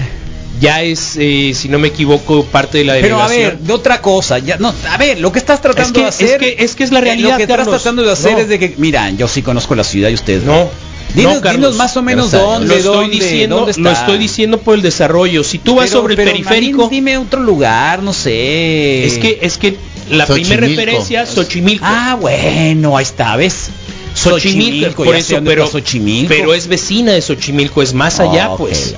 ya 0.59 0.81
es 0.81 1.15
eh, 1.17 1.51
si 1.55 1.69
no 1.69 1.79
me 1.79 1.89
equivoco 1.89 2.43
parte 2.45 2.77
de 2.79 2.85
la 2.85 2.93
Pero 2.93 3.21
a 3.21 3.27
delegación 3.27 3.59
ver, 3.59 3.67
de 3.67 3.73
otra 3.73 4.01
cosa, 4.01 4.39
ya 4.39 4.57
no, 4.57 4.73
a 4.89 4.97
ver, 4.97 5.19
lo 5.19 5.31
que 5.31 5.39
estás 5.39 5.61
tratando 5.61 5.87
Es 5.89 5.93
que- 5.93 6.01
de 6.01 6.07
hacer 6.07 6.43
es 6.43 6.55
que- 6.55 6.63
es 6.63 6.75
que 6.75 6.83
es 6.83 6.91
la 6.91 6.99
eh, 6.99 7.01
realidad, 7.03 7.31
Lo 7.31 7.37
que 7.37 7.47
Carlos. 7.47 7.67
estás 7.67 7.81
tratando 7.81 8.03
de 8.03 8.11
hacer 8.11 8.31
No. 8.33 8.37
es 8.39 8.47
de 8.49 8.59
que, 8.59 8.73
mira, 8.77 9.09
yo 9.11 9.27
sí 9.27 9.41
conozco 9.41 9.75
la 9.75 9.83
ciudad 9.83 10.09
y 10.09 10.13
usted 10.13 10.41
no 10.43 10.69
Dinos, 11.13 11.35
no, 11.35 11.41
Carlos. 11.41 11.61
dinos 11.61 11.75
más 11.77 11.95
o 11.97 12.01
menos 12.01 12.31
dónde, 12.31 12.67
lo 12.67 12.75
estoy 12.75 12.93
dónde, 12.93 13.15
diciendo 13.15 13.55
dónde 13.65 13.73
lo 13.79 13.91
estoy 13.91 14.17
diciendo 14.17 14.57
por 14.59 14.75
el 14.75 14.81
desarrollo 14.81 15.43
si 15.43 15.59
tú 15.59 15.75
vas 15.75 15.89
Pero- 15.89 16.01
sobre 16.01 16.13
el 16.13 16.17
pero, 16.17 16.31
periférico 16.31 16.77
Marín, 16.85 16.89
dime 16.89 17.17
otro 17.17 17.41
lugar, 17.41 18.03
no 18.03 18.11
sé. 18.11 19.05
es 19.05 19.17
que 19.17 19.39
es 19.41 19.57
que 19.57 19.77
la 20.09 20.25
Xochimilco. 20.25 20.55
primera 20.57 20.67
referencia 20.67 21.25
Xochimilco 21.25 21.85
Ah, 21.87 22.17
bueno, 22.19 22.97
ahí 22.97 23.03
está, 23.03 23.35
¿ves? 23.37 23.69
Xochimilco, 24.13 25.03
por 25.03 25.15
ya 25.15 25.21
sé 25.21 25.35
eso, 25.35 25.43
pero, 25.45 25.67
Xochimilco. 25.67 26.29
pero 26.29 26.53
es 26.53 26.67
vecina 26.67 27.11
de 27.13 27.21
Xochimilco, 27.21 27.81
es 27.81 27.93
más 27.93 28.19
allá, 28.19 28.51
Oh, 28.51 28.57
pues. 28.57 28.95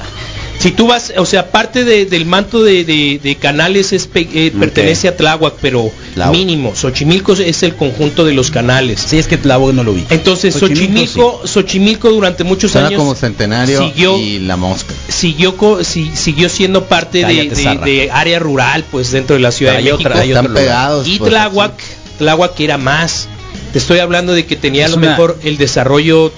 Si 0.60 0.72
tú 0.72 0.88
vas, 0.88 1.13
o 1.17 1.26
sea, 1.26 1.52
parte 1.52 1.84
de- 1.86 2.06
del 2.06 2.26
manto 2.26 2.63
de, 2.63 2.84
de- 2.84 3.20
de 3.22 3.36
canales 3.36 3.93
es 3.93 4.10
eh, 4.15 4.52
pertenece 4.58 5.08
a 5.08 5.15
Tláhuac, 5.15 5.54
pero 5.62 5.91
Tláhuac. 6.15 6.36
mínimo. 6.36 6.76
Xochimilco 6.76 7.34
es 7.34 7.62
el 7.63 7.76
conjunto 7.76 8.26
de 8.26 8.34
los 8.34 8.50
canales. 8.50 9.00
Sí, 9.08 9.20
es 9.20 9.28
que 9.28 9.38
Tláhuac 9.38 9.74
no 9.76 9.84
lo 9.84 9.93
vi. 9.93 10.04
Entonces, 10.10 10.56
Xochimilco, 10.56 11.41
Xochimilco 11.46 12.10
durante 12.10 12.43
muchos 12.43 12.72
Suena 12.72 12.88
años 12.88 12.98
como 13.00 13.13
Centenario 13.13 13.80
siguió- 13.80 14.17
y 14.17 14.39
La 14.39 14.58
Mosca. 14.58 14.93
siguió 15.08 15.56
si- 15.84 16.12
siguió 16.15 16.50
siendo 16.50 16.86
parte 16.86 17.20
de, 17.26 18.10
área 18.12 18.39
rural, 18.39 18.84
pues 18.89 19.12
dentro 19.12 19.36
de 19.36 19.41
la 19.41 19.52
Ciudad 19.52 19.76
Hay 19.76 19.86
de 19.86 19.93
otra- 19.93 20.15
México. 20.15 20.24
hay 20.24 20.32
Están 20.32 20.54
pegados. 20.54 21.08
Y 21.08 21.20
pues, 21.20 21.30
Tláhuac, 21.30 21.74
Tláhuac 22.17 22.60
era 22.60 22.78
más. 22.80 23.28
Te 23.74 23.80
estoy 23.80 24.00
hablando 24.00 24.34
de 24.34 24.46
que 24.46 24.56
tenía 24.56 24.86
a 24.88 24.89
lo 24.89 24.98
una- 24.98 25.10
mejor 25.12 25.38
el 25.43 25.58
desarrollo, 25.58 26.32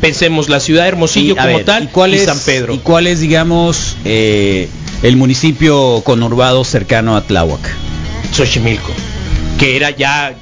pensemos, 0.00 0.48
la 0.48 0.60
ciudad 0.60 0.82
de 0.82 0.88
Hermosillo 0.88 1.34
Y, 1.34 1.36
como 1.36 1.56
ver, 1.56 1.64
tal 1.64 1.84
¿y 1.84 1.86
cuál 1.88 2.14
es, 2.14 2.24
San 2.24 2.38
Pedro. 2.38 2.74
¿Y 2.74 2.78
cuál 2.78 3.06
es, 3.06 3.20
digamos, 3.20 3.96
eh, 4.04 4.68
el 5.02 5.16
municipio 5.16 6.02
conurbado 6.04 6.64
cercano 6.64 7.16
a 7.16 7.22
Tláhuac? 7.22 7.60
Xochimilco, 8.32 8.92
que 9.58 9.76
era 9.76 9.90
ya 9.90 10.34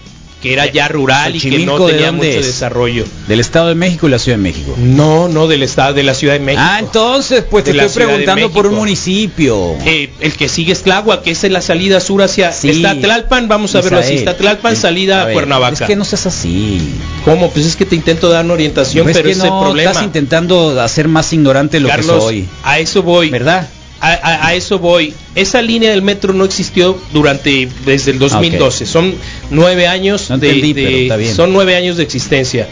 que 0.47 0.53
era 0.53 0.67
ya 0.67 0.89
rural 0.89 1.35
y 1.35 1.41
que 1.41 1.59
no 1.61 1.79
¿de 1.79 1.93
tenía 1.93 2.07
dónde 2.07 2.27
mucho 2.29 2.41
es? 2.41 2.47
desarrollo. 2.47 3.05
¿Del 3.29 3.41
Estado 3.41 3.69
de 3.69 3.75
México 3.75 4.07
y 4.07 4.11
la 4.11 4.19
Ciudad 4.19 4.39
de 4.39 4.43
México? 4.43 4.75
No, 4.79 5.29
no 5.29 5.47
del 5.49 5.63
estado 5.63 5.95
de 5.95 6.03
la 6.03 6.15
Ciudad 6.15 6.35
de 6.35 6.41
México. 6.41 6.63
Ah, 6.65 6.79
entonces, 6.79 7.45
pues 7.51 7.65
te 7.65 7.73
De 7.73 7.85
estoy 7.85 8.03
de 8.05 8.09
preguntando 8.09 8.51
por 8.51 8.67
un 8.67 8.75
municipio. 8.77 9.75
Eh, 9.85 10.11
el 10.21 10.33
que 10.35 10.49
sigue 10.49 10.73
es 10.73 10.83
Tláhuac, 10.83 11.23
que 11.23 11.33
es 11.33 11.45
en 11.45 11.53
la 11.53 11.61
salida 11.61 12.01
sur 12.01 12.23
hacia 12.23 12.53
Sí. 12.53 12.71
está 12.71 12.95
Tlalpan, 12.95 13.49
vamos 13.49 13.75
a 13.75 13.81
verlo 13.81 13.99
así, 13.99 14.15
está 14.15 14.37
Tlalpan, 14.37 14.77
salida 14.77 15.23
a 15.23 15.25
ver, 15.27 15.35
Cuernavaca. 15.35 15.73
Es 15.75 15.83
que 15.83 15.97
no 15.97 16.05
seas 16.05 16.27
así. 16.27 16.81
¿Cómo? 17.25 17.51
Pues 17.51 17.67
es 17.67 17.77
que 17.77 17.85
te 17.85 17.97
intento 17.97 18.29
dar 18.29 18.45
una 18.45 18.55
orientación, 18.55 19.05
Pues 19.05 19.17
pero 19.17 19.27
que 19.27 19.33
ese 19.33 19.47
no, 19.49 19.61
problema. 19.61 19.91
estás 19.91 20.05
intentando 20.05 20.81
hacer 20.81 21.09
más 21.09 21.33
ignorante 21.33 21.81
lo 21.81 21.89
Carlos, 21.89 22.15
que 22.17 22.21
soy. 22.21 22.49
a 22.63 22.79
eso 22.79 23.03
voy. 23.03 23.31
¿Verdad? 23.31 23.69
A, 24.01 24.09
a- 24.13 24.47
a 24.49 24.55
eso 24.55 24.79
voy. 24.79 25.15
Esa 25.35 25.63
línea 25.63 25.91
del 25.91 26.03
metro 26.03 26.33
no 26.33 26.45
existió 26.45 26.99
durante 27.13 27.69
desde 27.87 28.11
el 28.13 28.19
2012. 28.19 28.85
Son 28.87 29.15
nueve 29.51 29.87
años 29.89 30.29
No 30.31 30.39
de, 30.39 30.49
entendí, 30.49 30.73
de- 30.75 30.83
pero 30.85 30.97
está 30.99 31.17
bien. 31.17 31.35
son 31.35 31.53
nueve 31.53 31.77
años 31.77 31.97
de 31.97 32.03
existencia. 32.03 32.69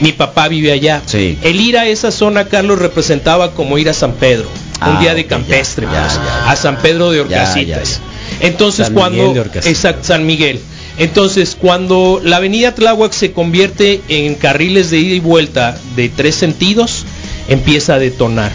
Mi 0.00 0.12
papá 0.12 0.48
vive 0.48 0.72
allá. 0.72 1.02
Sí. 1.06 1.38
El 1.42 1.60
ir 1.60 1.78
a 1.78 1.86
esa 1.86 2.10
zona, 2.10 2.46
Carlos, 2.46 2.78
representaba 2.78 3.52
como 3.52 3.78
ir 3.78 3.88
a 3.88 3.94
San 3.94 4.12
Pedro, 4.14 4.48
un 4.48 4.96
Ah, 4.96 5.00
día 5.00 5.14
de 5.14 5.24
campestre, 5.26 5.86
ya, 5.86 5.92
ya, 5.92 6.02
pues, 6.02 6.14
ya. 6.16 6.50
a 6.50 6.56
San 6.56 6.78
Pedro 6.82 7.10
de 7.12 7.20
Orcasitas. 7.20 8.00
Entonces 8.40 8.86
San 8.88 8.94
cuando 8.94 9.34
exacto, 9.64 10.04
San 10.04 10.26
Miguel. 10.26 10.60
Entonces 10.98 11.56
cuando 11.58 12.20
la 12.24 12.36
avenida 12.38 12.74
Tláhuac 12.74 13.12
se 13.12 13.32
convierte 13.32 14.00
en 14.08 14.34
carriles 14.34 14.90
de 14.90 14.98
ida 14.98 15.14
y 15.14 15.20
vuelta 15.20 15.78
de 15.94 16.08
tres 16.10 16.34
sentidos, 16.34 17.04
empieza 17.48 17.94
a 17.94 17.98
detonar. 17.98 18.52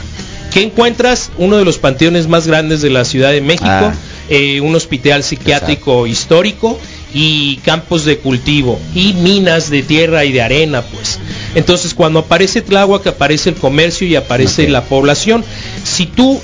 ¿Qué 0.52 0.62
encuentras? 0.64 1.32
Uno 1.38 1.58
de 1.58 1.66
los 1.66 1.78
panteones 1.78 2.28
más 2.28 2.46
grandes 2.48 2.82
de 2.82 2.90
la 2.90 3.06
Ciudad 3.06 3.32
de 3.32 3.42
México, 3.42 3.66
Ah. 3.70 3.94
eh, 4.30 4.60
un 4.62 4.76
hospital 4.76 5.24
psiquiátrico 5.24 6.08
histórico 6.08 6.78
y 7.14 7.58
campos 7.58 8.04
de 8.06 8.18
cultivo 8.20 8.80
y 8.96 9.14
minas 9.14 9.70
de 9.70 9.82
tierra 9.82 10.26
y 10.26 10.32
de 10.32 10.42
arena, 10.42 10.82
pues. 10.82 11.20
Entonces, 11.56 11.94
cuando 11.94 12.20
aparece 12.20 12.62
Tláhuac, 12.62 13.08
aparece 13.08 13.50
el 13.50 13.56
comercio 13.56 14.06
y 14.08 14.16
aparece 14.16 14.68
la 14.70 14.84
población. 14.84 15.44
Si 15.84 16.06
tú 16.06 16.40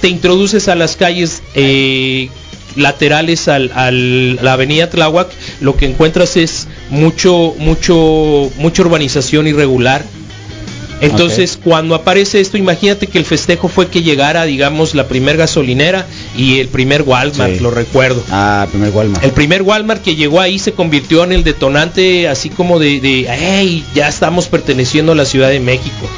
te 0.00 0.08
introduces 0.08 0.68
a 0.68 0.74
las 0.76 0.94
calles 0.96 1.42
eh, 1.54 2.28
laterales 2.76 3.48
al, 3.48 3.72
al- 3.74 4.36
la 4.36 4.52
avenida 4.52 4.88
Tláhuac, 4.88 5.28
lo 5.60 5.76
que 5.76 5.86
encuentras 5.86 6.36
es 6.36 6.68
mucho, 6.90 7.54
mucho, 7.58 8.50
mucha 8.58 8.82
urbanización 8.82 9.48
irregular. 9.48 10.04
Entonces, 11.00 11.58
cuando 11.62 11.94
aparece 11.94 12.40
esto, 12.40 12.56
imagínate 12.56 13.06
que 13.06 13.18
el 13.18 13.24
festejo 13.24 13.68
fue 13.68 13.88
que 13.88 14.02
llegara, 14.02 14.44
digamos, 14.44 14.94
la 14.94 15.06
primer 15.06 15.36
gasolinera 15.36 16.06
y 16.36 16.58
el 16.58 16.68
primer 16.68 17.02
Walmart, 17.02 17.54
Sí. 17.54 17.60
lo 17.60 17.70
recuerdo. 17.70 18.22
Ah, 18.30 18.66
primer 18.70 18.90
Walmart. 18.90 19.24
El 19.24 19.30
primer 19.30 19.62
Walmart 19.62 20.02
que 20.02 20.16
llegó 20.16 20.40
ahí 20.40 20.58
se 20.58 20.72
convirtió 20.72 21.22
en 21.24 21.32
el 21.32 21.44
detonante 21.44 22.28
así 22.28 22.50
como 22.50 22.78
de, 22.78 23.00
de 23.00 23.26
hey, 23.30 23.84
ya 23.94 24.08
estamos 24.08 24.46
perteneciendo 24.46 25.12
a 25.12 25.14
la 25.14 25.24
Ciudad 25.24 25.50
de 25.50 25.60
México. 25.60 26.08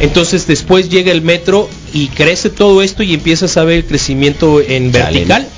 Entonces 0.00 0.46
después 0.46 0.88
llega 0.88 1.12
el 1.12 1.22
metro 1.22 1.70
y 1.94 2.08
crece 2.08 2.50
todo 2.50 2.82
esto 2.82 3.02
y 3.02 3.14
empiezas 3.14 3.56
a 3.56 3.64
ver 3.64 3.78
el 3.78 3.84
crecimiento 3.84 4.60
en 4.60 4.92
vertical. 4.92 5.48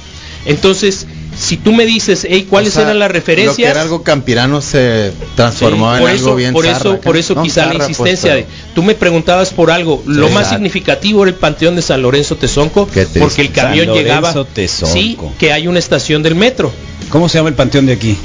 Entonces, 0.47 1.07
si 1.39 1.57
tú 1.57 1.73
me 1.73 1.87
dices, 1.87 2.27
hey, 2.29 2.47
¿cuáles 2.51 2.71
O 2.71 2.75
sea, 2.75 2.83
eran 2.83 2.99
las 2.99 3.09
Lo 3.09 3.13
que 3.13 3.19
referencias? 3.21 3.71
era 3.71 3.83
algo 3.83 4.03
campirano 4.03 4.61
se 4.61 5.13
transformó 5.37 5.95
en 5.95 6.01
por 6.01 6.11
algo 6.11 6.21
eso, 6.21 6.37
bien 6.37 6.53
por 6.53 6.65
zarra 6.65 6.79
eso, 6.79 7.01
por 7.01 7.17
eso 7.17 7.35
No, 7.35 7.43
quizá 7.43 7.61
la 7.61 7.67
zarra, 7.67 7.79
pues, 7.79 7.91
insistencia 7.91 8.35
de, 8.35 8.47
tú 8.75 8.83
me 8.83 8.95
preguntabas 8.95 9.53
por 9.53 9.71
algo, 9.71 10.03
lo 10.07 10.27
más 10.31 10.43
exacto. 10.43 10.57
significativo 10.57 11.23
era 11.23 11.31
el 11.31 11.37
Panteón 11.37 11.77
de 11.77 11.83
San 11.83 12.03
Lorenzo 12.03 12.37
Tezonco, 12.37 12.89
porque 13.19 13.43
el 13.43 13.53
camión 13.53 13.87
San 13.87 13.95
llegaba, 13.95 14.35
sí, 14.67 15.17
que 15.39 15.53
hay 15.53 15.69
una 15.69 15.79
estación 15.79 16.23
del 16.23 16.35
metro. 16.35 16.73
¿Cómo 17.11 17.29
se 17.29 17.39
llama 17.39 17.49
el 17.51 17.55
panteón 17.55 17.87
de 17.87 17.93
aquí? 17.95 18.17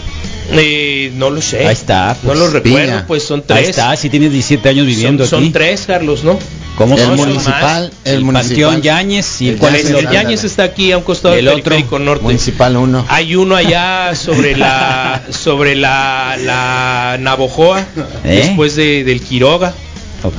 Eh, 0.52 1.12
no 1.16 1.30
lo 1.30 1.42
sé. 1.42 1.66
Ahí 1.66 1.74
está. 1.74 2.18
No 2.22 2.28
pues. 2.30 2.40
lo 2.40 2.50
recuerdo, 2.50 2.86
Piña. 2.86 3.06
pues 3.08 3.24
son 3.24 3.40
Ahí 3.40 3.46
tres. 3.64 3.70
está, 3.70 3.96
si 3.96 4.10
tienes 4.10 4.32
17 4.32 4.68
años 4.70 4.86
viviendo 4.86 5.26
son, 5.26 5.40
aquí. 5.40 5.46
son 5.48 5.54
tres, 5.54 5.84
Carlos, 5.88 6.24
¿no? 6.24 6.38
¿Cómo 6.78 6.98
El 6.98 7.08
municipal, 7.12 7.62
más. 7.62 7.92
el, 8.04 8.16
El 8.16 8.24
municipal. 8.26 8.50
Panteón 8.72 8.82
Yáñez 8.82 9.42
y 9.42 9.50
El 9.50 9.58
cuál 9.58 9.76
es 9.76 9.90
el? 9.90 10.10
Yañez 10.10 10.44
está 10.44 10.64
aquí 10.64 10.92
a 10.92 10.98
un 10.98 11.04
costado 11.04 11.36
El 11.36 11.46
del 11.46 11.54
otro, 11.54 11.64
periférico 11.64 12.00
norte. 12.00 12.24
Municipal 12.24 12.76
1. 12.76 13.06
Hay 13.10 13.36
uno 13.36 13.56
allá 13.56 14.16
sobre 14.16 14.58
la 14.58 15.24
sobre 15.30 15.76
la, 15.76 16.36
la 16.44 17.18
Navojoa, 17.20 17.82
¿Eh? 18.26 18.42
después 18.44 18.76
de, 18.76 19.04
del 19.04 19.22
Quiroga. 19.22 19.74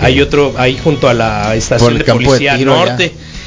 Hay 0.01 0.21
otro 0.21 0.55
ahí 0.59 0.79
junto 0.83 1.09
a 1.09 1.15
la 1.15 1.55
estación 1.55 1.99
de 1.99 2.05
policía 2.05 2.55
allá. 2.55 2.97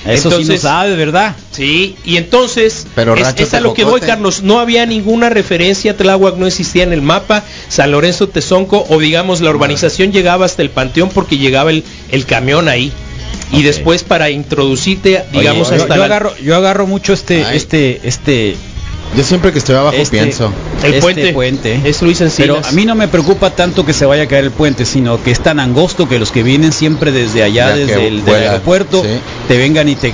Eso 0.05 0.29
sí 0.29 0.35
no 0.35 0.41
Entonces, 0.41 0.61
sabe, 0.61 0.95
¿verdad? 0.95 1.35
Sí, 1.51 1.95
y 2.05 2.17
entonces 2.17 2.87
Pero 2.95 3.15
es, 3.15 3.27
es 3.37 3.53
a 3.53 3.59
lo 3.59 3.73
que 3.73 3.83
voy. 3.83 3.99
Carlos. 3.99 4.41
No 4.43 4.59
había 4.59 4.85
ninguna 4.85 5.29
referencia, 5.29 5.97
Tláhuac 5.97 6.35
no 6.37 6.47
existía 6.47 6.83
en 6.83 6.93
el 6.93 7.01
mapa, 7.01 7.43
San 7.67 7.91
Lorenzo 7.91 8.29
Tezonco, 8.29 8.85
o 8.89 8.99
digamos 8.99 9.41
la 9.41 9.49
urbanización 9.49 10.11
llegaba 10.11 10.45
hasta 10.45 10.61
el 10.61 10.69
panteón 10.69 11.09
porque 11.09 11.37
llegaba 11.37 11.71
el, 11.71 11.83
el 12.11 12.25
camión 12.25 12.69
ahí. 12.69 12.91
Y 13.51 13.63
después 13.63 14.03
para 14.03 14.29
introducirte, 14.29 15.23
digamos, 15.31 15.69
Oye, 15.69 15.77
yo, 15.77 15.83
hasta 15.83 15.95
yo 15.95 15.99
la- 15.99 16.05
agarro, 16.05 16.37
yo 16.37 16.55
agarro 16.55 16.85
mucho 16.87 17.13
este, 17.13 17.43
Ay. 17.45 17.57
este, 17.57 18.01
este, 18.03 18.55
Yo 19.17 19.23
siempre 19.23 19.51
que 19.51 19.57
estoy 19.57 19.75
abajo 19.75 19.95
Este- 19.97 20.15
pienso. 20.15 20.51
el 20.83 20.89
este 20.93 21.01
puente. 21.01 21.33
puente. 21.33 21.81
Es 21.83 22.03
Luis 22.03 22.21
Encinas. 22.21 22.57
Pero 22.59 22.67
a 22.67 22.71
mí 22.73 22.85
no 22.85 22.93
me 22.93 23.07
preocupa 23.07 23.49
tanto 23.49 23.83
que 23.83 23.91
se 23.91 24.05
vaya 24.05 24.23
a 24.23 24.27
caer 24.27 24.43
el 24.45 24.51
puente, 24.51 24.85
sino 24.85 25.21
que 25.23 25.31
es 25.31 25.39
tan 25.39 25.59
angosto 25.59 26.07
que 26.07 26.19
los 26.19 26.31
que 26.31 26.43
vienen 26.43 26.71
siempre 26.71 27.11
desde 27.11 27.41
allá, 27.41 27.69
Ya 27.69 27.75
desde 27.75 28.07
el 28.07 28.23
del 28.23 28.35
aeropuerto, 28.35 29.01
sí. 29.01 29.09
te 29.47 29.57
vengan 29.57 29.89
y 29.89 29.95
te, 29.95 30.13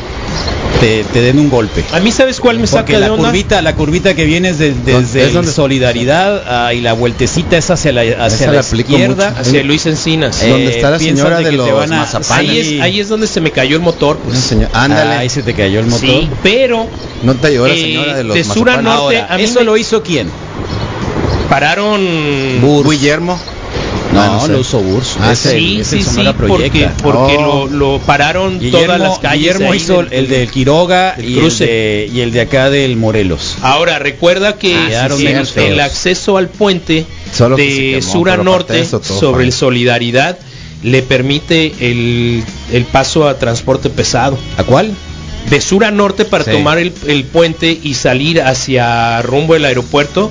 te, 0.84 1.06
te 1.06 1.22
den 1.22 1.40
un 1.40 1.50
golpe. 1.50 1.82
A 1.94 2.02
mí 2.02 2.12
sabes 2.12 2.42
cuál 2.42 2.60
me 2.60 2.68
saca 2.68 2.82
Porque 2.82 2.94
de 2.96 3.00
la 3.00 3.14
onda? 3.14 3.30
curvita, 3.30 3.62
la 3.62 3.74
curvita 3.74 4.14
que 4.16 4.26
vienes 4.26 4.60
de- 4.60 4.74
desde 4.74 5.26
es 5.28 5.34
donde- 5.34 5.50
Solidaridad 5.54 6.72
y 6.72 6.82
la 6.82 6.92
vueltecita 6.92 7.56
es 7.58 7.70
hacia 7.70 7.94
la, 7.94 8.02
hacia 8.26 8.52
la 8.52 8.60
izquierda. 8.60 9.30
mucho. 9.30 9.42
hacia 9.42 9.64
Luis 9.64 9.86
Encinas. 9.86 10.44
Eh, 10.44 10.50
Donde 10.50 10.76
está 10.76 10.90
la 10.90 11.00
señora 11.00 11.40
de 11.40 11.54
los 11.54 11.72
van 11.72 11.94
a- 11.94 11.98
mazapanes. 12.00 12.50
ahí, 12.50 12.60
es, 12.76 12.82
ahí 12.82 13.00
es 13.00 13.08
donde 13.08 13.28
se 13.28 13.40
me 13.40 13.52
cayó 13.52 13.78
el 13.78 13.82
motor, 13.82 14.18
pues. 14.18 14.38
señora- 14.40 14.72
ándale. 14.74 15.16
Ah, 15.16 15.20
ahí 15.20 15.30
se 15.30 15.42
te 15.42 15.54
cayó 15.54 15.80
el 15.80 15.86
motor. 15.86 16.02
Sí, 16.10 16.30
pero 16.44 16.88
No 17.24 17.34
te 17.36 17.48
ayudó 17.48 17.68
la 17.68 17.74
eh, 17.76 17.82
señora 17.82 18.16
de 18.18 18.24
los 18.26 18.36
de 18.36 18.44
sur 18.44 18.70
a 18.70 18.82
norte, 18.82 19.20
Ahora, 19.20 19.34
a 19.34 19.38
mí 19.38 19.44
¿eso 19.44 19.60
me- 19.60 19.66
lo 19.66 19.78
hizo 19.78 20.04
quién? 20.04 20.30
pararon. 21.50 22.02
Guillermo. 22.90 23.40
No, 24.14 24.22
Ah, 24.22 24.28
no 24.40 24.46
sé. 24.46 24.52
lo 24.52 24.60
usó 24.60 24.80
Burs. 24.82 25.16
Ah, 25.20 25.32
Ese- 25.34 25.52
sí, 25.52 25.80
ese 25.82 25.98
sí, 25.98 26.04
sí, 26.04 26.22
porque, 26.48 26.90
porque 27.02 27.36
Oh. 27.38 27.68
lo, 27.68 27.96
lo 27.96 28.00
pararon 28.00 28.60
Guillermo, 28.60 28.86
todas 28.86 29.00
las 29.00 29.20
calles. 29.20 29.40
Guillermo 29.58 29.74
hizo 29.74 30.04
del- 30.04 30.14
el 30.14 30.28
del 30.30 30.52
Quiroga 30.52 31.16
y 31.20 31.40
el, 31.40 31.58
de, 31.58 32.10
y 32.14 32.20
el 32.22 32.32
de 32.32 32.42
acá 32.42 32.70
del 32.70 32.96
Morelos. 32.96 33.56
Ahora, 33.62 34.00
recuerda 34.00 34.58
que 34.58 34.76
Ah, 34.76 35.08
el, 35.56 35.80
acceso 35.80 36.38
al 36.38 36.50
puente 36.50 37.06
Solo 37.34 37.56
de 37.58 38.00
quemó, 38.00 38.12
sur 38.14 38.30
a 38.30 38.38
norte 38.38 38.80
eso, 38.80 39.02
sobre 39.04 39.38
fine. 39.40 39.44
el 39.48 39.52
Solidaridad 39.54 40.38
le 40.84 41.02
permite 41.02 41.74
el, 41.80 42.44
el 42.72 42.86
paso 42.86 43.28
a 43.28 43.40
transporte 43.40 43.90
pesado. 43.90 44.38
¿A 44.58 44.64
cuál? 44.64 44.92
De 45.50 45.60
sur 45.62 45.84
a 45.86 45.92
norte 45.92 46.24
para 46.26 46.44
Sí. 46.44 46.52
tomar 46.52 46.78
el, 46.78 46.94
el 47.08 47.24
puente 47.26 47.78
y 47.84 47.96
salir 47.96 48.42
hacia 48.42 49.22
rumbo 49.22 49.54
del 49.56 49.66
aeropuerto. 49.66 50.30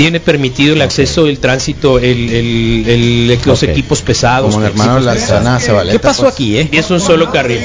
Tiene 0.00 0.18
permitido 0.18 0.72
el 0.72 0.80
acceso, 0.80 1.26
el 1.26 1.38
tránsito, 1.40 1.98
el, 1.98 2.04
el- 2.32 2.84
el- 2.88 3.38
los 3.44 3.62
equipos 3.62 4.00
pesados. 4.00 4.54
Como 4.54 4.64
el 4.64 4.70
hermano 4.72 4.94
de 4.94 5.02
la 5.02 5.16
Sana 5.18 5.60
Zabaleta. 5.60 5.92
¿Qué 5.92 5.98
pasó 5.98 6.22
pues. 6.22 6.32
aquí, 6.32 6.56
eh? 6.56 6.68
Y 6.72 6.78
es 6.78 6.90
un 6.90 7.00
solo 7.00 7.30
carril. 7.30 7.60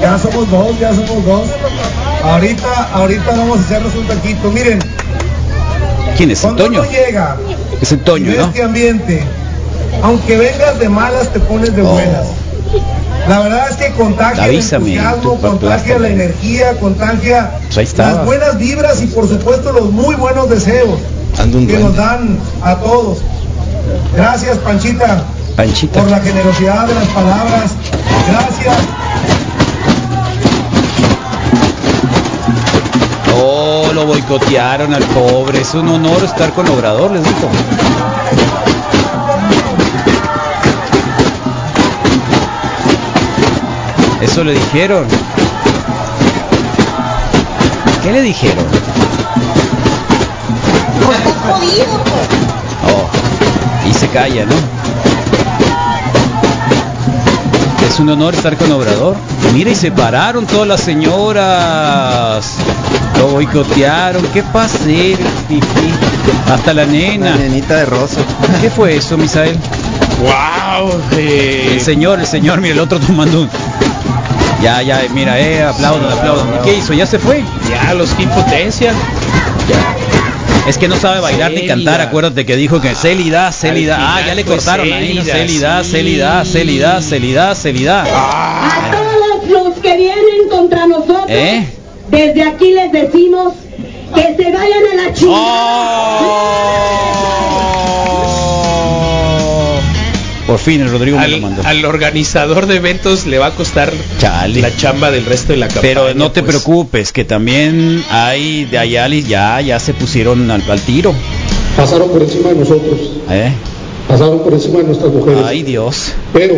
Ya 0.00 0.18
somos 0.18 0.50
dos, 0.50 0.78
ya 0.80 0.94
somos 0.94 1.24
dos. 1.26 1.42
Ahorita, 2.22 2.88
ahorita 2.94 3.36
vamos 3.36 3.58
a 3.58 3.66
echarnos 3.66 3.94
un 3.94 4.06
taquito. 4.06 4.50
Miren, 4.50 4.78
¿Quién 6.16 6.30
es? 6.30 6.42
uno 6.42 6.84
llega 6.84 7.36
Es 7.82 7.92
el 7.92 7.98
y 7.98 8.02
Toño, 8.02 8.30
ve 8.30 8.38
¿no? 8.38 8.44
este 8.46 8.62
ambiente, 8.62 9.22
aunque 10.02 10.38
vengas 10.38 10.78
de 10.78 10.88
malas, 10.88 11.30
te 11.34 11.40
pones 11.40 11.76
de 11.76 11.82
Oh. 11.82 11.86
buenas. 11.92 12.26
La 13.28 13.40
verdad 13.40 13.70
es 13.70 13.76
que 13.76 13.92
contagia 13.92 14.44
Avísame, 14.44 14.92
el 14.94 14.98
entusiasmo, 14.98 15.40
contagia 15.40 15.98
la 15.98 16.08
energía, 16.08 16.72
contagia 16.78 17.58
Pues 17.72 17.96
las 17.96 18.24
buenas 18.24 18.58
vibras 18.58 19.02
y 19.02 19.06
por 19.06 19.28
supuesto 19.28 19.72
los 19.72 19.90
muy 19.90 20.14
buenos 20.14 20.50
deseos 20.50 20.98
que 21.36 21.78
nos 21.78 21.96
dan 21.96 22.38
a 22.62 22.76
todos. 22.76 23.18
Gracias, 24.14 24.58
Panchita, 24.58 25.24
Panchita. 25.56 26.00
por 26.00 26.10
la 26.10 26.20
generosidad 26.20 26.86
de 26.86 26.94
las 26.94 27.08
palabras. 27.08 27.72
Gracias. 28.28 28.76
Oh, 33.36 33.90
lo 33.92 34.06
boicotearon 34.06 34.94
al 34.94 35.02
pobre. 35.04 35.60
Es 35.60 35.74
un 35.74 35.88
honor 35.88 36.22
estar 36.24 36.52
con 36.52 36.68
Obrador, 36.68 37.10
les 37.10 37.24
digo. 37.24 37.48
Eso 44.24 44.42
le 44.42 44.54
dijeron. 44.54 45.06
¿Qué 48.02 48.10
le 48.10 48.22
dijeron? 48.22 48.64
Oh, 52.88 53.88
y 53.88 53.92
se 53.92 54.08
calla, 54.08 54.46
¿no? 54.46 54.54
Es 57.86 58.00
un 58.00 58.08
honor 58.08 58.34
estar 58.34 58.56
con 58.56 58.72
Obrador. 58.72 59.14
Mira, 59.52 59.70
y 59.70 59.74
se 59.74 59.92
pararon 59.92 60.46
todas 60.46 60.68
las 60.68 60.80
señoras. 60.80 62.54
Lo 63.18 63.28
boicotearon. 63.28 64.26
¿Qué 64.32 64.42
pasé? 64.42 65.18
Hasta 66.50 66.72
la 66.72 66.86
nena. 66.86 67.36
nenita 67.36 67.76
de 67.76 67.84
rosa. 67.84 68.22
¿Qué 68.62 68.70
fue 68.70 68.96
eso, 68.96 69.18
Misael? 69.18 69.58
¡Wow! 70.22 70.90
El 71.18 71.80
señor, 71.80 72.20
el 72.20 72.26
señor, 72.26 72.60
mira, 72.60 72.74
el 72.74 72.80
otro 72.80 72.98
tomando 73.00 73.42
un... 73.42 73.50
Ya, 74.64 74.80
ya, 74.80 75.02
mira, 75.12 75.38
eh, 75.38 75.62
aplaudan, 75.62 76.10
aplaudan. 76.10 76.54
¿Y 76.54 76.64
qué 76.64 76.78
hizo? 76.78 76.94
¿Ya 76.94 77.04
se 77.04 77.18
fue? 77.18 77.44
Ya, 77.68 77.92
los 77.92 78.14
Kim 78.14 78.30
Potencia. 78.30 78.94
Es 80.66 80.78
que 80.78 80.88
no 80.88 80.96
sabe 80.96 81.20
bailar 81.20 81.52
ni 81.52 81.66
cantar, 81.66 82.00
acuérdate 82.00 82.46
que 82.46 82.56
dijo 82.56 82.80
que 82.80 82.94
Célida, 82.94 83.52
Célida. 83.52 83.98
Ah, 84.00 84.22
ya 84.26 84.34
le 84.34 84.42
cortaron 84.42 84.90
ahí, 84.90 85.20
sí. 85.22 85.30
Célida, 85.30 85.84
Célida, 85.84 86.44
Célida, 87.02 87.54
Célida. 87.54 88.04
A 88.06 88.90
todos 88.90 89.50
los 89.50 89.74
que 89.80 89.98
vienen 89.98 90.48
contra 90.50 90.86
nosotros, 90.86 91.26
¿Eh? 91.28 91.66
desde 92.08 92.42
aquí 92.44 92.70
les 92.72 92.90
decimos 92.90 93.52
que 94.14 94.34
se 94.34 94.50
vayan 94.50 94.82
a 94.92 94.94
la 95.04 95.12
chingada. 95.12 96.83
Rodrigo 100.66 101.18
me 101.18 101.28
lo 101.28 101.36
Al, 101.36 101.42
mandó. 101.42 101.62
al 101.64 101.84
organizador 101.84 102.66
de 102.66 102.76
eventos 102.76 103.26
le 103.26 103.38
va 103.38 103.46
a 103.46 103.50
costar 103.54 103.92
Chale. 104.18 104.60
la 104.62 104.74
chamba 104.74 105.10
del 105.10 105.26
resto 105.26 105.52
de 105.52 105.58
la 105.58 105.66
campaña. 105.68 105.82
Pero 105.82 106.14
no 106.14 106.32
te 106.32 106.42
pues. 106.42 106.52
preocupes, 106.56 107.12
que 107.12 107.24
también 107.24 108.02
hay 108.10 108.64
de 108.64 108.78
Ayalis 108.78 109.28
ya, 109.28 109.60
ya 109.60 109.78
se 109.78 109.92
pusieron 109.92 110.50
al, 110.50 110.62
al 110.70 110.80
tiro. 110.80 111.14
Pasaron 111.76 112.08
por 112.08 112.22
encima 112.22 112.48
de 112.50 112.54
nosotros, 112.56 112.98
¿eh? 113.30 113.52
pasaron 114.08 114.42
por 114.42 114.52
encima 114.54 114.78
de 114.78 114.84
nuestras 114.84 115.12
mujeres. 115.12 115.42
Ay 115.44 115.62
Dios. 115.62 116.12
Pero 116.32 116.54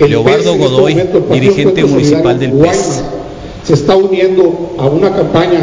el 0.00 0.10
Leobardo 0.10 0.52
este 0.54 0.58
Godoy, 0.58 0.92
momento, 0.94 1.18
el 1.18 1.24
Partido 1.24 1.40
dirigente 1.52 1.84
municipal 1.84 2.38
del 2.40 2.52
PES. 2.52 3.02
Se 3.64 3.74
está 3.74 3.94
uniendo 3.94 4.74
a 4.78 4.86
una 4.86 5.14
campaña 5.14 5.60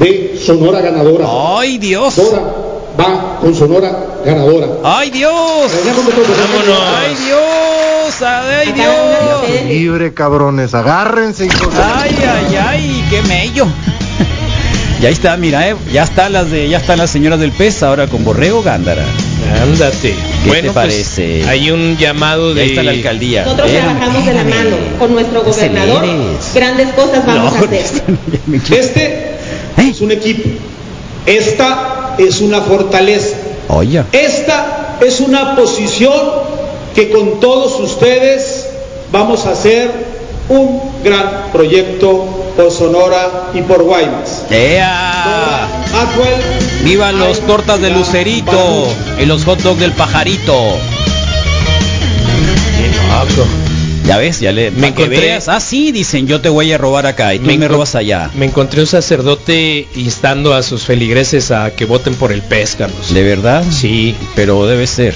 de 0.00 0.36
Sonora 0.44 0.80
ganadora. 0.80 1.26
¡Ay 1.58 1.78
Dios! 1.78 2.16
Dora 2.16 2.54
va 2.98 3.38
con 3.40 3.54
Sonora 3.54 3.90
ganadora. 4.24 4.66
¡Ay 4.84 5.10
Dios! 5.10 5.32
Vámonos. 5.32 6.82
¡Ay 6.96 7.14
Dios! 7.26 8.22
¡Ay 8.22 8.72
Dios! 8.72 9.64
Libre, 9.68 10.14
cabrones, 10.14 10.74
agárrense, 10.74 11.46
hijos 11.46 11.74
de- 11.74 11.82
¡Ay, 11.82 12.16
ay, 12.20 12.56
ay! 12.56 13.04
¡Qué 13.10 13.22
mello! 13.22 13.66
Ya 15.00 15.08
está, 15.08 15.36
mira, 15.36 15.68
eh, 15.68 15.74
ya 15.92 16.04
están 16.04 16.32
las 16.32 16.48
de, 16.48 16.68
ya 16.68 16.78
están 16.78 16.96
las 16.98 17.10
señoras 17.10 17.40
del 17.40 17.50
pez 17.50 17.82
ahora 17.82 18.06
con 18.06 18.22
Borrego 18.22 18.62
Gándara. 18.62 19.02
Ándate. 19.60 20.14
¿Qué 20.44 20.46
bueno, 20.48 20.68
te 20.68 20.72
pues, 20.72 20.74
parece? 20.74 21.42
hay 21.48 21.72
un 21.72 21.96
llamado 21.96 22.54
de 22.54 22.66
está 22.66 22.84
la 22.84 22.92
alcaldía. 22.92 23.42
Nosotros 23.42 23.68
trabajamos 23.72 24.24
de 24.24 24.32
la 24.32 24.44
mano 24.44 24.76
con 25.00 25.12
nuestro 25.12 25.42
gobernador. 25.42 26.04
Grandes 26.54 26.92
cosas 26.92 27.26
vamos 27.26 27.52
No, 27.52 27.58
a 27.58 27.64
hacer. 27.64 27.84
Este 28.78 29.34
es 29.78 30.00
un 30.00 30.12
equipo. 30.12 30.48
Esta 31.26 32.01
es 32.18 32.40
una 32.40 32.60
fortaleza. 32.60 33.36
Oye. 33.68 34.04
Esta 34.12 34.96
es 35.00 35.20
una 35.20 35.56
posición 35.56 36.12
que 36.94 37.10
con 37.10 37.40
todos 37.40 37.80
ustedes 37.80 38.68
vamos 39.10 39.46
a 39.46 39.52
hacer 39.52 39.90
un 40.48 40.80
gran 41.02 41.50
proyecto 41.52 42.26
por 42.56 42.70
Sonora 42.70 43.50
y 43.54 43.62
por 43.62 43.82
Guaymas. 43.82 44.44
¡Ea! 44.50 45.64
Atwell, 45.94 46.84
¡Vivan 46.84 47.18
los 47.18 47.40
tortas 47.40 47.80
de 47.80 47.90
Lucerito! 47.90 48.86
Y 49.20 49.26
los 49.26 49.44
hot 49.44 49.60
dogs 49.60 49.80
del 49.80 49.92
pajarito. 49.92 50.54
Ya 54.06 54.18
ves, 54.18 54.40
ya 54.40 54.50
le 54.52 54.70
Me 54.72 54.92
que 54.94 55.04
encontré- 55.04 55.20
veas. 55.20 55.48
Ah, 55.48 55.60
sí, 55.60 55.92
dicen, 55.92 56.26
yo 56.26 56.40
te 56.40 56.48
voy 56.48 56.72
a 56.72 56.78
robar 56.78 57.06
acá 57.06 57.34
y 57.34 57.38
tú 57.38 57.46
me, 57.46 57.68
robas 57.68 57.94
allá. 57.94 58.30
Me 58.34 58.46
encontré 58.46 58.80
un 58.80 58.86
sacerdote 58.86 59.86
instando 59.94 60.54
a 60.54 60.62
sus 60.62 60.82
feligreses 60.84 61.50
a 61.52 61.70
que 61.70 61.84
voten 61.84 62.14
por 62.16 62.32
el 62.32 62.42
pez, 62.42 62.74
Carlos. 62.76 63.14
¿De 63.14 63.22
verdad? 63.22 63.64
Sí. 63.70 64.14
Pero 64.34 64.66
debe 64.66 64.86
ser. 64.88 65.14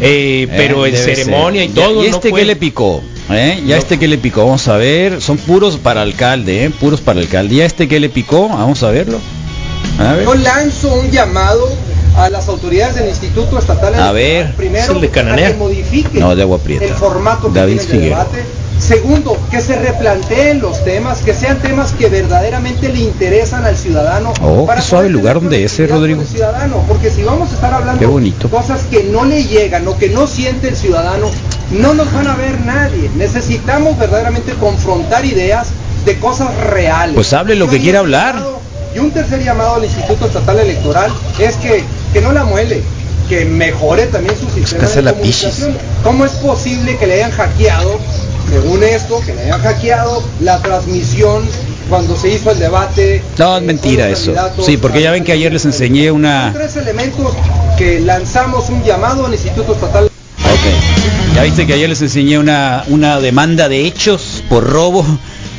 Eh, 0.00 0.46
pero 0.54 0.84
Eh, 0.84 0.90
en 0.90 0.96
ceremonia 0.96 1.62
ser. 1.62 1.70
y 1.70 1.72
todo. 1.74 2.04
¿Y 2.04 2.10
no 2.10 2.16
este 2.16 2.28
fue. 2.30 2.40
qué 2.40 2.46
le 2.46 2.56
picó? 2.56 3.02
¿Eh? 3.30 3.62
Ya 3.66 3.76
No. 3.76 3.80
este 3.82 3.98
que 3.98 4.06
le 4.06 4.18
picó, 4.18 4.44
vamos 4.44 4.68
a 4.68 4.76
ver. 4.76 5.22
Son 5.22 5.38
puros 5.38 5.78
para 5.78 6.02
alcalde, 6.02 6.64
¿eh? 6.64 6.70
Puros 6.70 7.00
para 7.00 7.20
alcalde. 7.20 7.56
¿Ya 7.56 7.64
este 7.64 7.88
que 7.88 7.98
le 7.98 8.10
picó? 8.10 8.48
Vamos 8.50 8.82
a 8.82 8.90
verlo. 8.90 9.18
A 9.98 10.12
ver. 10.12 10.24
Yo 10.26 10.34
lanzo 10.34 10.94
un 10.94 11.10
llamado 11.10 11.68
a 12.16 12.30
las 12.30 12.48
autoridades 12.48 12.94
del 12.96 13.08
Instituto 13.08 13.58
Estatal 13.58 13.94
A 13.94 14.12
ver. 14.12 14.54
primero 14.56 14.84
Es 14.84 14.90
el 14.90 15.00
de 15.00 15.10
Cananea. 15.10 15.48
que 15.50 15.56
modifiquen 15.56 16.20
No, 16.20 16.34
de 16.34 16.42
Agua 16.42 16.58
Prieta. 16.58 16.84
el 16.84 16.94
formato 16.94 17.52
que 17.52 17.58
David 17.58 17.78
tiene 17.80 17.92
Figueroa. 17.92 18.18
debate. 18.24 18.44
Segundo, 18.78 19.38
que 19.50 19.60
se 19.62 19.74
replanteen 19.76 20.60
los 20.60 20.84
temas, 20.84 21.20
que 21.20 21.32
sean 21.32 21.58
temas 21.60 21.92
que 21.92 22.08
verdaderamente 22.10 22.90
le 22.90 23.00
interesan 23.00 23.64
al 23.64 23.74
ciudadano. 23.76 24.34
Oh, 24.42 24.66
para 24.66 24.82
qué 24.82 24.86
suave 24.86 25.08
lugar 25.08 25.36
donde 25.40 25.64
es, 25.64 25.72
conectividad 25.72 25.98
Rodrigo. 25.98 26.20
el 26.20 26.26
ciudadano, 26.28 26.84
porque 26.86 27.10
si 27.10 27.22
vamos 27.22 27.50
a 27.52 27.54
estar 27.54 27.72
hablando 27.72 27.98
Qué 27.98 28.04
bonito. 28.06 28.50
cosas 28.50 28.82
que 28.90 29.04
no 29.04 29.24
le 29.24 29.44
llegan 29.44 29.88
o 29.88 29.96
que 29.96 30.10
no 30.10 30.26
siente 30.26 30.68
el 30.68 30.76
ciudadano, 30.76 31.28
no 31.70 31.94
nos 31.94 32.12
van 32.12 32.26
a 32.28 32.36
ver 32.36 32.60
nadie. 32.66 33.10
Necesitamos 33.16 33.98
verdaderamente 33.98 34.52
confrontar 34.60 35.24
ideas 35.24 35.68
de 36.04 36.18
cosas 36.18 36.54
reales. 36.68 37.14
Pues 37.14 37.32
hable 37.32 37.56
lo 37.56 37.64
Yo 37.64 37.70
que 37.72 37.80
quiera 37.80 38.00
hablar. 38.00 38.36
Y 38.96 38.98
un 38.98 39.10
tercer 39.10 39.44
llamado 39.44 39.74
al 39.74 39.84
Instituto 39.84 40.24
Estatal 40.24 40.58
Electoral 40.58 41.12
es 41.38 41.56
que, 41.56 41.84
que 42.14 42.20
no 42.22 42.32
la 42.32 42.44
muele, 42.44 42.80
que 43.28 43.44
mejore 43.44 44.06
también 44.06 44.34
su 44.40 44.48
sistema 44.48 44.88
de 44.88 45.02
la 45.02 45.12
comunicación. 45.12 45.76
¿Cómo 46.02 46.24
es 46.24 46.32
posible 46.32 46.96
que 46.96 47.06
le 47.06 47.16
hayan 47.16 47.30
hackeado, 47.30 48.00
según 48.48 48.82
esto, 48.82 49.20
que 49.26 49.34
le 49.34 49.42
hayan 49.42 49.60
hackeado 49.60 50.22
la 50.40 50.62
transmisión 50.62 51.42
cuando 51.90 52.16
se 52.16 52.30
hizo 52.30 52.50
el 52.50 52.58
debate? 52.58 53.22
No, 53.36 53.58
es 53.58 53.64
mentira 53.64 54.08
eso. 54.08 54.32
Sí, 54.64 54.78
porque 54.78 55.02
ya 55.02 55.10
ven 55.10 55.24
que 55.24 55.32
ayer 55.32 55.52
les 55.52 55.66
enseñé 55.66 56.10
una... 56.10 56.52
Tres 56.54 56.76
elementos 56.76 57.34
que 57.76 58.00
lanzamos 58.00 58.70
un 58.70 58.82
llamado 58.82 59.26
al 59.26 59.34
Instituto 59.34 59.74
Estatal 59.74 60.04
Ok. 60.06 61.34
Ya 61.34 61.42
viste 61.42 61.66
que 61.66 61.74
ayer 61.74 61.90
les 61.90 62.00
enseñé 62.00 62.38
una, 62.38 62.82
una 62.88 63.20
demanda 63.20 63.68
de 63.68 63.84
hechos 63.84 64.42
por 64.48 64.64
robo 64.64 65.04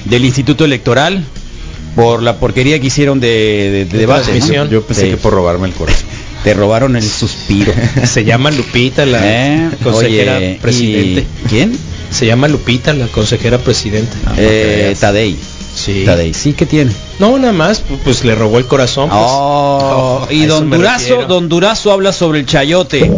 del 0.06 0.26
Instituto 0.26 0.65
Electoral 0.65 1.23
por 1.97 2.23
la 2.23 2.38
porquería 2.38 2.79
que 2.79 2.88
hicieron 2.88 3.19
de, 3.19 3.88
de- 3.91 3.97
de. 3.97 4.69
Yo 4.69 4.81
pensé 4.83 5.03
Sí. 5.03 5.10
que 5.10 5.17
por 5.17 5.33
robarme 5.33 5.67
el 5.67 5.73
corazón. 5.73 6.07
Te 6.45 6.53
robaron 6.53 6.95
el 6.95 7.03
suspiro. 7.03 7.73
Se 8.05 8.23
llama 8.23 8.52
Lupita, 8.52 9.06
la 9.06 9.19
¿Eh? 9.23 9.69
consejera 9.83 10.37
Oye, 10.37 10.60
presidente. 10.62 11.25
¿y 11.45 11.48
¿Quién? 11.50 11.77
Se 12.12 12.25
llama 12.25 12.48
Lupita, 12.48 12.93
la 12.93 13.08
consejera 13.08 13.58
presidente. 13.58 14.15
Eh, 14.37 14.95
Tadei. 14.98 15.35
Sí. 15.75 16.04
Tadei, 16.06 16.33
sí, 16.33 16.54
¿qué 16.54 16.65
tiene? 16.65 16.91
No, 17.19 17.37
nada 17.37 17.52
más, 17.54 17.81
pues 18.04 18.23
le 18.23 18.33
robó 18.35 18.60
el 18.60 18.65
corazón. 18.65 19.10
pues. 19.10 19.21
Oh, 19.21 20.27
y 20.29 20.45
Don 20.45 20.69
Durazo. 20.69 21.25
Don 21.27 21.50
Durazo 21.50 21.91
habla 21.91 22.13
sobre 22.13 22.39
el 22.39 22.45
chayote. 22.45 23.12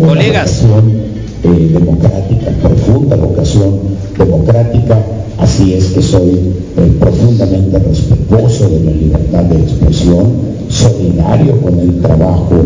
Colegas, 0.00 0.62
eh, 0.62 1.48
democrática, 1.72 2.50
profunda 2.62 3.16
vocación 3.16 3.98
democrática, 4.16 4.98
así 5.42 5.74
es 5.74 5.86
que 5.86 6.02
soy 6.02 6.30
eh, 6.76 6.92
profundamente 7.00 7.78
respetuoso 7.78 8.68
de 8.68 8.80
la 8.80 8.92
libertad 8.92 9.42
de 9.44 9.60
expresión, 9.60 10.32
solidario 10.68 11.60
con 11.60 11.78
el 11.80 12.00
trabajo 12.00 12.62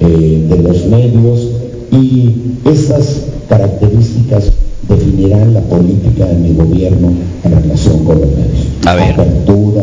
eh, 0.00 0.46
de 0.48 0.62
los 0.62 0.86
medios 0.86 1.48
y 1.90 2.30
estas 2.64 3.22
características 3.48 4.52
definirán 4.88 5.54
la 5.54 5.60
política 5.62 6.26
de 6.26 6.36
mi 6.36 6.54
gobierno 6.54 7.12
en 7.44 7.62
relación 7.62 8.04
con 8.04 8.20
los 8.20 8.30
medios. 8.30 8.66
Apertura, 8.86 9.82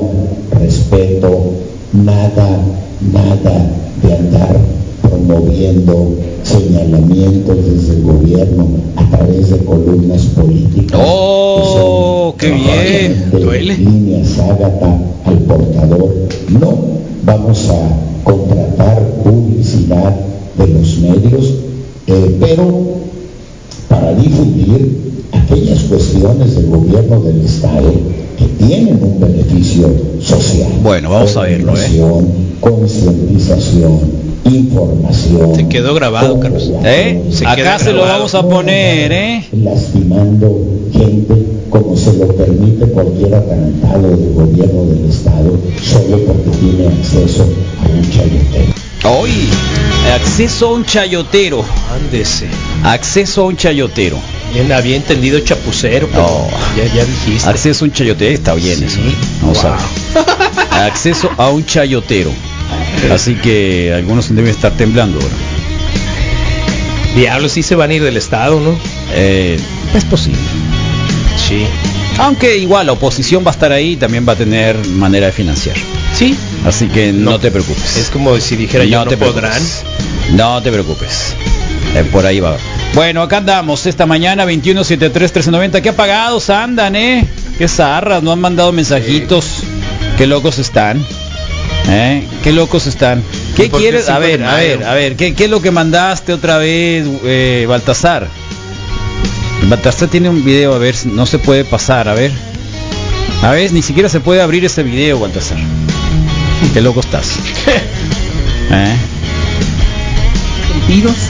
respeto, 0.51 1.51
nada, 1.93 2.59
nada 3.11 3.71
de 4.01 4.13
andar 4.13 4.57
promoviendo 5.01 6.15
señalamientos 6.47 7.57
desde 7.65 7.95
el 7.95 8.03
gobierno 8.03 8.67
a 8.95 9.09
través 9.09 9.49
de 9.49 9.57
columnas 9.65 10.21
políticas. 10.27 10.99
¡Oh, 11.03 12.35
qué 12.37 12.51
bien! 12.51 13.29
Duele. 13.31 13.77
Líneas 13.77 14.39
ágata 14.39 14.99
al 15.25 15.37
portador. 15.39 16.15
No 16.59 16.77
vamos 17.23 17.69
a 17.69 18.23
contratar 18.23 19.03
publicidad 19.23 20.15
de 20.57 20.67
los 20.67 20.97
medios, 20.99 21.53
eh, 22.07 22.37
pero 22.39 22.97
para 23.89 24.13
difundir 24.15 24.97
aquellas 25.31 25.83
cuestiones 25.83 26.55
del 26.55 26.67
gobierno 26.67 27.21
del 27.21 27.41
Estado 27.41 27.91
que 28.37 28.45
tienen 28.65 29.03
un 29.03 29.19
beneficio 29.19 29.89
social. 30.21 30.71
Bueno, 30.83 31.09
vamos 31.09 31.35
a 31.35 31.41
verlo, 31.41 31.73
¿eh? 31.75 32.01
Concientización, 32.59 33.99
información. 34.45 35.55
Se 35.55 35.67
quedó 35.67 35.93
grabado, 35.93 36.39
Carlos. 36.39 36.71
¿Eh? 36.83 37.23
Se 37.31 37.45
Acá 37.45 37.55
queda 37.55 37.79
se 37.79 37.91
lo 37.91 38.03
grabado. 38.03 38.13
vamos 38.19 38.35
a 38.35 38.43
poner, 38.47 39.11
¿eh? 39.11 39.45
Lastimando 39.63 40.61
gente 40.93 41.33
como 41.69 41.95
se 41.97 42.13
lo 42.13 42.27
permite 42.35 42.85
cualquier 42.87 43.35
atarantado 43.35 44.09
del 44.09 44.33
gobierno 44.33 44.85
del 44.85 45.09
Estado 45.09 45.57
solo 45.83 46.17
porque 46.25 46.49
tiene 46.59 46.87
acceso 46.87 47.43
a 47.43 47.89
un 47.89 48.09
chayotero. 48.11 48.73
Hoy, 49.09 49.31
acceso 50.13 50.67
a 50.67 50.73
un 50.73 50.85
chayotero. 50.85 51.63
Ándese. 51.93 52.47
Acceso 52.83 53.41
a 53.41 53.45
un 53.45 53.55
chayotero. 53.57 54.17
Bien, 54.53 54.71
había 54.71 54.95
entendido 54.95 55.39
chapucero, 55.41 56.07
pero 56.09 56.23
No. 56.23 56.47
ya, 56.77 56.93
ya 56.93 57.05
dijiste. 57.05 57.49
Acceso 57.49 57.83
a 57.83 57.87
un 57.87 57.93
chayotero, 57.93 58.33
está 58.33 58.53
bien 58.53 58.81
eso. 58.83 58.97
Vamos 59.41 59.63
a 59.65 59.71
ver. 59.71 59.79
Acceso 60.71 61.29
a 61.37 61.49
un 61.49 61.65
chayotero. 61.65 62.31
Así 63.11 63.35
que 63.35 63.93
algunos 63.93 64.33
deben 64.33 64.51
estar 64.51 64.71
temblando 64.73 65.19
ahora. 65.19 65.35
Diablos, 67.15 67.51
sí 67.53 67.63
se 67.63 67.75
van 67.75 67.89
a 67.89 67.93
ir 67.93 68.03
del 68.03 68.17
estado, 68.17 68.59
¿no? 68.59 68.77
Eh, 69.13 69.59
es 69.95 70.05
posible. 70.05 70.39
Sí. 71.47 71.65
Aunque 72.19 72.57
igual 72.57 72.87
la 72.87 72.93
oposición 72.93 73.43
va 73.45 73.51
a 73.51 73.53
estar 73.53 73.71
ahí 73.71 73.93
y 73.93 73.95
también 73.95 74.27
va 74.27 74.33
a 74.33 74.35
tener 74.35 74.75
manera 74.87 75.27
de 75.27 75.31
financiar. 75.31 75.75
Sí. 76.13 76.35
Así 76.65 76.87
que 76.87 77.13
no, 77.13 77.39
te 77.39 77.51
preocupes. 77.51 77.97
Es 77.97 78.09
como 78.09 78.37
si 78.39 78.55
dijera 78.55 78.85
yo, 78.85 79.03
no 79.03 79.09
te 79.09 79.17
podrán. 79.17 79.51
preocupes. 79.51 79.83
No 80.33 80.61
te 80.61 80.71
preocupes. 80.71 81.35
Eh, 81.95 82.03
por 82.11 82.25
ahí 82.25 82.39
va. 82.39 82.57
Bueno, 82.93 83.21
acá 83.21 83.37
andamos 83.37 83.85
esta 83.85 84.05
mañana 84.05 84.45
2173-1390. 84.45 85.81
Qué 85.81 85.89
apagados 85.89 86.49
andan, 86.49 86.95
¿eh? 86.95 87.25
Qué 87.57 87.67
zarras, 87.67 88.23
no 88.23 88.31
han 88.31 88.39
mandado 88.39 88.71
mensajitos. 88.71 89.63
Qué 90.17 90.27
locos 90.27 90.59
están. 90.59 91.05
¿Eh? 91.89 92.27
Qué 92.43 92.51
locos 92.51 92.87
están. 92.87 93.23
¿Qué 93.55 93.69
¿Por 93.69 93.79
qué 93.79 93.85
quieres? 93.85 94.09
A 94.09 94.19
ver, 94.19 94.43
a 94.43 94.55
ver, 94.55 94.83
a 94.83 94.93
ver. 94.93 95.15
¿qué, 95.15 95.33
qué 95.33 95.45
es 95.45 95.49
lo 95.49 95.61
que 95.61 95.71
mandaste 95.71 96.33
otra 96.33 96.57
vez, 96.57 97.07
eh, 97.23 97.65
Baltasar? 97.67 98.27
Baltasar 99.69 100.09
tiene 100.09 100.29
un 100.29 100.43
video, 100.43 100.73
a 100.73 100.77
ver, 100.77 100.95
si 100.95 101.09
no 101.09 101.25
se 101.25 101.39
puede 101.39 101.65
pasar, 101.65 102.07
a 102.07 102.13
ver. 102.13 102.31
A 103.41 103.51
ver, 103.51 103.71
ni 103.71 103.81
siquiera 103.81 104.09
se 104.09 104.19
puede 104.19 104.41
abrir 104.41 104.65
ese 104.65 104.83
video, 104.83 105.19
Baltasar. 105.19 105.57
Qué 106.73 106.81
loco 106.81 106.99
estás. 106.99 107.35
¿Eh? 108.71 108.95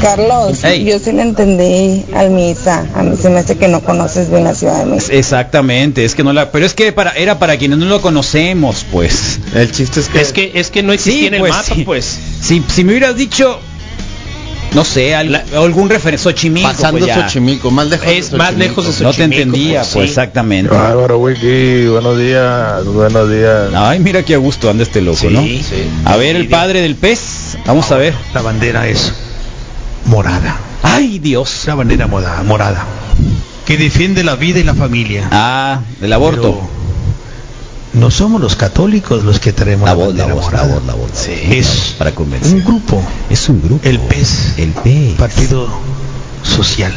Carlos, 0.02 0.60
yo 0.62 1.00
sí 1.00 1.12
le 1.14 1.24
entendí 1.24 2.06
al 2.16 2.30
misa. 2.30 2.86
A 2.96 3.02
mí 3.02 3.18
se 3.18 3.30
me 3.30 3.40
hace 3.40 3.58
que 3.58 3.68
no 3.68 3.82
conoces 3.82 4.30
bien 4.30 4.44
la 4.44 4.54
Ciudad 4.54 4.80
de 4.80 4.86
México. 4.86 5.12
Exactamente, 5.12 6.06
es 6.06 6.14
que 6.14 6.24
no 6.24 6.32
la, 6.32 6.52
pero 6.52 6.66
es 6.66 6.74
que 6.76 6.92
para, 6.92 7.12
era 7.12 7.40
para 7.40 7.58
quienes 7.58 7.80
no 7.80 7.86
lo 7.86 8.00
conocemos, 8.02 8.86
pues. 8.92 9.40
El 9.56 9.72
chiste 9.72 10.00
es 10.00 10.10
que 10.10 10.22
Es 10.22 10.32
que 10.32 10.52
es 10.56 10.70
que 10.70 10.84
no 10.84 10.94
existía 10.94 11.28
en 11.30 11.34
el 11.36 11.40
pues, 11.40 11.54
mapa, 11.54 11.64
sí. 11.64 11.84
pues. 11.84 12.20
Si, 12.42 12.64
si 12.68 12.84
me 12.84 12.92
hubieras 12.92 13.16
dicho, 13.16 13.60
no 14.76 14.86
sé, 14.86 15.16
al- 15.16 15.44
algún 15.56 15.90
referente, 15.90 16.22
Xochimilco, 16.24 16.70
pasando 16.70 17.00
pues. 17.06 17.16
Xochimilco, 17.16 17.72
más 17.72 17.88
lejos 17.88 18.08
Es 18.08 18.32
de 18.32 18.38
más 18.38 18.50
Xochimilco. 18.50 18.82
lejos 18.82 18.98
de 19.00 19.04
No 19.06 19.10
te 19.10 19.16
Xochimilco, 19.18 19.42
entendía, 19.44 19.80
pues, 19.80 19.90
pues, 19.94 20.04
sí. 20.06 20.10
exactamente. 20.10 20.70
Bárbaro, 20.74 21.18
Wiki, 21.18 21.88
buenos 21.88 22.18
días, 22.20 22.86
buenos 22.86 23.30
días. 23.32 23.72
Ay, 23.74 24.00
mira 24.00 24.22
qué 24.24 24.36
a 24.36 24.38
gusto 24.38 24.70
anda 24.70 24.84
este 24.84 25.02
loco, 25.02 25.18
Sí, 25.18 25.28
¿no? 25.30 25.42
sí. 25.42 25.64
A 26.06 26.16
ver, 26.16 26.36
el 26.36 26.48
padre 26.48 26.82
del 26.82 26.96
pez, 26.96 27.58
vamos 27.66 27.92
a 27.92 27.98
ver. 27.98 28.14
La 28.36 28.44
bandera 28.44 28.88
es 28.88 29.12
morada, 30.08 30.58
Ay, 30.84 31.20
Dios. 31.20 31.64
la 31.68 31.76
bandera 31.76 32.08
morada, 32.08 32.44
morada, 32.44 32.86
que 33.66 33.78
defiende 33.78 34.24
la 34.24 34.36
vida 34.36 34.60
y 34.60 34.64
la 34.64 34.74
familia. 34.74 35.28
Ah, 35.32 35.82
del 36.02 36.14
aborto. 36.14 36.42
Pero 36.42 36.78
no 37.94 38.12
somos 38.12 38.40
los 38.42 38.56
católicos 38.56 39.24
los 39.24 39.40
que 39.40 39.54
traemos 39.54 39.86
La 39.86 39.96
la, 39.96 40.04
voz, 40.06 40.16
la 40.16 40.26
voz, 40.28 40.54
la 40.54 40.64
voz, 40.64 40.86
la 40.86 40.94
voz. 40.94 41.10
Sí, 41.14 41.32
Es 41.50 41.96
para 41.98 42.12
convencer. 42.14 42.54
un 42.54 42.64
grupo, 42.64 43.02
Es 43.30 43.50
un 43.50 43.62
grupo. 43.62 43.88
el 43.88 44.00
PES, 44.00 44.54
El 44.58 44.70
pez. 44.72 45.14
Partido 45.18 45.68
Social. 46.44 46.94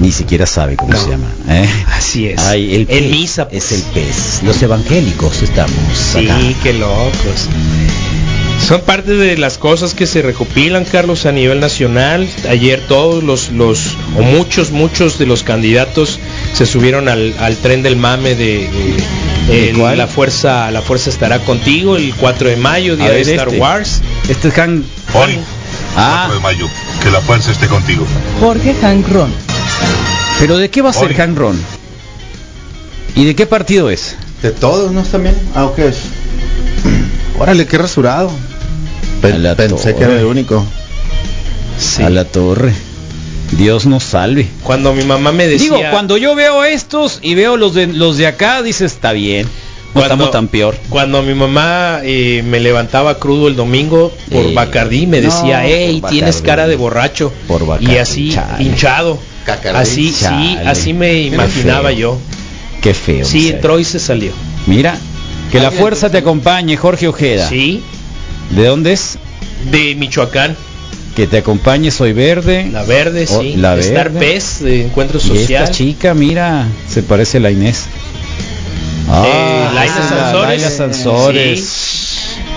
Ni 0.00 0.10
siquiera 0.12 0.44
sabe 0.46 0.76
cómo 0.76 0.96
se 0.96 1.10
llama. 1.10 1.26
¿eh? 1.48 1.68
Así 1.96 2.26
es. 2.26 2.40
Ay, 2.40 2.74
el 2.74 2.86
pez 2.86 3.10
misa, 3.10 3.48
pues. 3.48 3.70
es 3.70 3.72
el 3.78 3.82
pez. 3.92 4.42
Los 4.42 4.60
evangélicos 4.62 5.42
estamos 5.42 5.74
Sí, 6.12 6.28
acá. 6.28 6.38
qué 6.62 6.72
locos. 6.74 7.48
Son 8.66 8.80
parte 8.80 9.12
de 9.12 9.36
las 9.36 9.58
cosas 9.58 9.92
que 9.94 10.06
se 10.06 10.22
recopilan, 10.22 10.84
Carlos, 10.86 11.26
a 11.26 11.32
nivel 11.32 11.60
nacional. 11.60 12.26
Ayer 12.48 12.80
todos 12.88 13.22
los, 13.22 13.50
los 13.50 13.94
o 14.18 14.22
muchos, 14.22 14.70
muchos 14.70 15.18
de 15.18 15.26
los 15.26 15.42
candidatos 15.42 16.18
se 16.54 16.64
subieron 16.64 17.08
al, 17.08 17.34
al 17.40 17.56
tren 17.58 17.82
del 17.82 17.96
mame 17.96 18.34
de, 18.34 18.68
de- 18.70 19.04
¿De 19.52 19.70
el- 19.70 19.76
cuál? 19.78 19.98
la 19.98 20.06
fuerza, 20.06 20.70
la 20.70 20.80
fuerza 20.80 21.10
estará 21.10 21.40
contigo 21.40 21.96
el 21.96 22.14
4 22.14 22.48
de 22.48 22.56
mayo, 22.56 22.96
día 22.96 23.10
de 23.10 23.20
Star 23.20 23.48
este. 23.48 23.60
Wars. 23.60 24.00
Este 24.28 24.48
es 24.48 24.58
Han. 24.58 24.82
Hoy, 25.12 25.38
Ah, 25.96 26.30
de 26.32 26.40
mayo, 26.40 26.66
que 27.02 27.10
la 27.10 27.20
fuerza 27.20 27.52
esté 27.52 27.66
contigo. 27.68 28.06
Jorge 28.40 28.74
Hankron. 28.82 29.30
pero 30.40 30.56
¿de 30.56 30.70
qué 30.70 30.80
va 30.80 30.90
a 30.90 30.92
ser 30.94 31.08
Hoy. 31.10 31.20
Han 31.20 31.36
Ron? 31.36 31.60
¿Y 33.14 33.24
de 33.26 33.34
qué 33.36 33.44
partido 33.46 33.90
es? 33.90 34.16
De 34.42 34.50
todos, 34.50 34.90
¿no? 34.90 35.02
También. 35.02 35.36
Ah, 35.54 35.66
ok. 35.66 35.78
Órale, 37.38 37.66
qué 37.66 37.76
rasurado. 37.78 38.32
Pe- 39.20 39.32
A 39.32 39.38
la 39.38 39.54
pensé 39.54 39.92
torre. 39.92 39.94
que 39.96 40.04
era 40.04 40.18
el 40.20 40.24
único. 40.26 40.64
A 42.04 42.10
la 42.10 42.24
torre. 42.24 42.72
Dios 43.52 43.86
nos 43.86 44.02
salve. 44.04 44.48
Cuando 44.62 44.92
mi 44.94 45.04
mamá 45.04 45.30
me 45.32 45.46
decía... 45.46 45.64
Digo, 45.76 45.80
cuando 45.90 46.16
yo 46.16 46.34
veo 46.34 46.64
estos 46.64 47.18
y 47.22 47.34
veo 47.34 47.56
los 47.56 47.74
de 47.74 47.86
los 47.86 48.16
de 48.16 48.26
acá, 48.26 48.62
dices, 48.62 48.92
está 48.92 49.12
bien. 49.12 49.44
No 49.46 50.00
Cuando- 50.00 50.14
estamos 50.14 50.30
tan 50.32 50.48
peor. 50.48 50.76
Cuando 50.88 51.22
mi 51.22 51.34
mamá 51.34 52.00
eh, 52.02 52.42
me 52.44 52.58
levantaba 52.58 53.18
crudo 53.18 53.46
el 53.48 53.54
domingo 53.54 54.12
por 54.32 54.44
Eh, 54.46 54.52
Bacardí, 54.54 55.06
me 55.06 55.20
no, 55.20 55.30
decía, 55.30 55.62
hey, 55.64 56.02
tienes 56.08 56.36
Bacardí. 56.36 56.46
cara 56.46 56.66
de 56.66 56.76
borracho. 56.76 57.32
Por 57.46 57.64
Bacardí, 57.66 57.92
y 57.94 57.98
así, 57.98 58.32
chale. 58.32 58.64
hinchado. 58.64 59.18
Cacardí, 59.44 59.78
Así, 59.78 60.10
sí, 60.10 60.58
así 60.66 60.94
me 60.94 61.20
imaginaba 61.22 61.92
yo. 61.92 62.18
Qué 62.80 62.92
feo. 62.94 63.24
Sí, 63.24 63.50
entró 63.50 63.78
y 63.78 63.84
se 63.84 63.98
salió. 64.00 64.32
Mira, 64.66 64.96
que 65.52 65.60
la 65.60 65.70
fuerza 65.70 66.10
te 66.10 66.18
acompañe, 66.18 66.76
Jorge 66.76 67.06
Ojeda. 67.08 67.48
Sí, 67.48 67.82
¿De 68.50 68.66
dónde 68.66 68.92
es? 68.92 69.18
de 69.70 69.94
Michoacán, 69.94 70.56
Que 71.16 71.26
te 71.26 71.38
acompañe, 71.38 71.90
soy 71.90 72.12
verde. 72.12 72.68
la 72.72 72.82
verde, 72.82 73.26
Oh, 73.30 73.40
sí. 73.40 73.54
la 73.56 73.76
Star 73.78 74.10
verde. 74.10 74.26
Pez, 74.34 74.60
de 74.60 74.82
Encuentro 74.84 75.18
Y 75.18 75.22
Social. 75.28 75.64
esta 75.64 75.70
chica, 75.74 76.12
mira, 76.14 76.66
se 76.88 77.02
parece 77.02 77.38
a 77.38 77.40
la 77.40 77.50
Inés. 77.50 77.84
Eh, 79.24 79.66
Laila 79.74 79.84
esa 79.84 80.04
es 80.04 80.10
la 80.10 80.16
Sansores. 80.18 80.48
Laila 80.48 80.70
Sansores. 80.70 82.00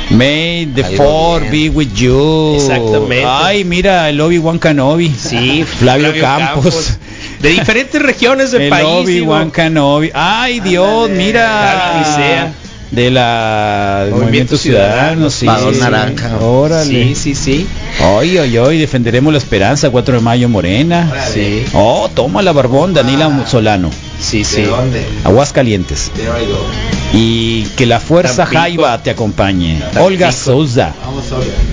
May 0.09 0.65
the 0.73 0.83
four 0.95 1.41
be 1.51 1.69
with 1.69 1.93
you. 1.93 2.55
Exactamente. 2.55 3.25
Ay, 3.27 3.63
mira, 3.65 4.09
el 4.09 4.19
Obi-Wan 4.21 4.57
Kenobi. 4.57 5.09
Sí, 5.13 5.63
Flavio, 5.65 6.13
Campos. 6.19 6.97
De 7.41 7.49
diferentes 7.49 8.01
regiones 8.01 8.51
del 8.51 8.63
el 8.63 8.69
país. 8.69 8.85
Obi-Wan. 8.87 9.51
Kenobi. 9.51 10.09
Ay, 10.13 10.61
Dios, 10.61 11.09
mira. 11.09 12.53
De 12.91 13.11
la 13.11 14.01
del 14.05 14.11
Movimiento 14.11 14.25
Movimiento 14.25 14.57
Ciudadano, 14.57 15.29
Ciudadano, 15.29 15.73
sí. 15.73 15.79
Naranja. 15.79 16.37
Órale. 16.39 16.85
Sí, 16.85 17.15
sí, 17.15 17.35
sí. 17.35 17.67
Hoy, 18.03 18.37
hoy, 18.37 18.57
hoy, 18.57 18.77
defenderemos 18.77 19.33
la 19.33 19.39
esperanza, 19.39 19.89
4 19.89 20.15
de 20.15 20.21
mayo, 20.21 20.47
Morena. 20.47 21.11
Sí. 21.33 21.65
Oh, 21.73 22.09
toma 22.13 22.41
la 22.41 22.53
barbón, 22.53 22.93
Danila 22.93 23.45
Solano. 23.45 23.89
Sí, 24.19 24.43
sí. 24.43 24.63
dónde? 24.63 25.05
Aguas 25.23 25.53
calientes. 25.53 26.11
There 26.15 26.29
I 26.29 26.45
go. 26.45 26.65
Y 27.13 27.63
que 27.77 27.85
la 27.85 27.99
fuerza 27.99 28.43
Tampico. 28.43 28.61
Jaiba 28.61 29.03
te 29.03 29.09
acompañe. 29.11 29.81
Olga 29.99 30.31
Souza. 30.31 30.93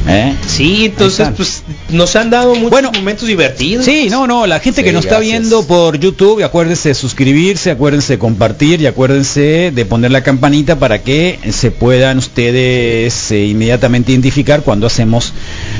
¿Eh? 0.08 0.34
Sí, 0.46 0.86
entonces 0.86 1.28
pues 1.36 1.64
nos 1.88 2.14
han 2.16 2.30
dado 2.30 2.54
muchos 2.54 2.92
momentos 2.92 3.26
divertidos. 3.26 3.84
Sí, 3.84 4.08
no, 4.10 4.26
no, 4.26 4.46
la 4.46 4.60
gente 4.60 4.84
que 4.84 4.92
nos 4.92 5.04
está 5.04 5.18
viendo 5.18 5.66
por 5.66 5.98
YouTube, 5.98 6.42
acuérdense 6.44 6.90
de 6.90 6.94
suscribirse, 6.94 7.70
acuérdense 7.70 8.14
de 8.14 8.18
compartir 8.18 8.80
y 8.80 8.86
acuérdense 8.86 9.72
de 9.74 9.84
poner 9.84 10.10
la 10.12 10.22
campanita 10.22 10.78
para 10.78 11.02
que 11.02 11.03
se 11.04 11.70
puedan 11.70 12.18
ustedes 12.18 13.30
eh, 13.30 13.44
inmediatamente 13.46 14.12
identificar 14.12 14.62
cuando 14.62 14.86
hacemos 14.86 15.32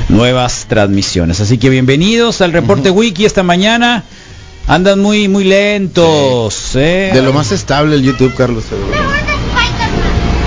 nuevas 0.09 0.67
transmisiones. 0.69 1.41
Así 1.41 1.59
que 1.59 1.71
bienvenidos 1.71 2.41
al 2.41 2.53
reporte 2.53 2.91
wiki 2.91 3.25
esta 3.25 3.43
mañana. 3.43 4.05
Andan 4.67 5.01
muy 5.01 5.29
muy 5.29 5.45
lentos, 5.45 6.75
¿eh? 6.77 7.11
De 7.13 7.23
lo 7.23 7.33
más 7.33 7.53
estable 7.53 7.97
el 7.97 8.03
YouTube, 8.03 8.35
Carlos. 8.35 8.65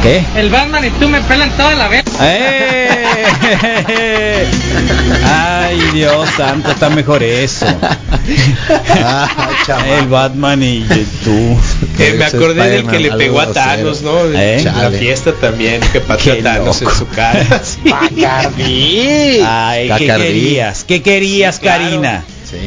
¿Qué? 0.03 0.23
El 0.35 0.49
Batman 0.49 0.85
y 0.85 0.89
tú 0.91 1.09
me 1.09 1.21
pelan 1.21 1.49
toda 1.57 1.75
la 1.75 1.87
vez. 1.87 2.03
¡Eh! 2.21 2.87
Ay, 5.25 5.79
Dios 5.93 6.29
santo, 6.37 6.71
está 6.71 6.89
mejor 6.89 7.23
eso. 7.23 7.65
el 9.87 10.07
Batman 10.07 10.63
y 10.63 10.85
tú. 11.23 11.57
Eh, 11.99 12.15
me 12.17 12.25
acordé 12.25 12.69
del 12.69 12.87
que 12.87 12.99
le 12.99 13.11
pegó 13.11 13.41
a 13.41 13.51
Thanos, 13.51 14.01
¿no? 14.01 14.25
¿Eh? 14.25 14.59
En 14.59 14.65
la 14.65 14.91
fiesta 14.91 15.33
también, 15.33 15.81
que 15.91 15.99
pateó 15.99 16.33
a 16.33 16.37
Thanos 16.37 16.81
en 16.81 16.89
su 16.89 17.07
cara. 17.07 17.61
Sí. 18.57 19.41
Ay, 19.45 19.91
¿qué 19.97 20.07
querías? 20.07 20.83
¿Qué 20.83 21.01
querías, 21.01 21.59
Karina? 21.59 22.23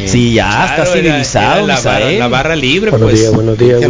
Sí, 0.07 0.35
ya 0.35 0.49
Claro, 0.51 0.83
está 0.83 0.93
civilizado, 0.95 1.65
era 1.65 1.67
la, 1.67 1.81
barra, 1.81 2.11
la 2.11 2.29
barra 2.29 2.57
libre, 2.57 2.91
Buenos 2.91 3.09
pues. 3.11 3.21
días, 3.21 3.33
buenos 3.35 3.59
días. 3.59 3.81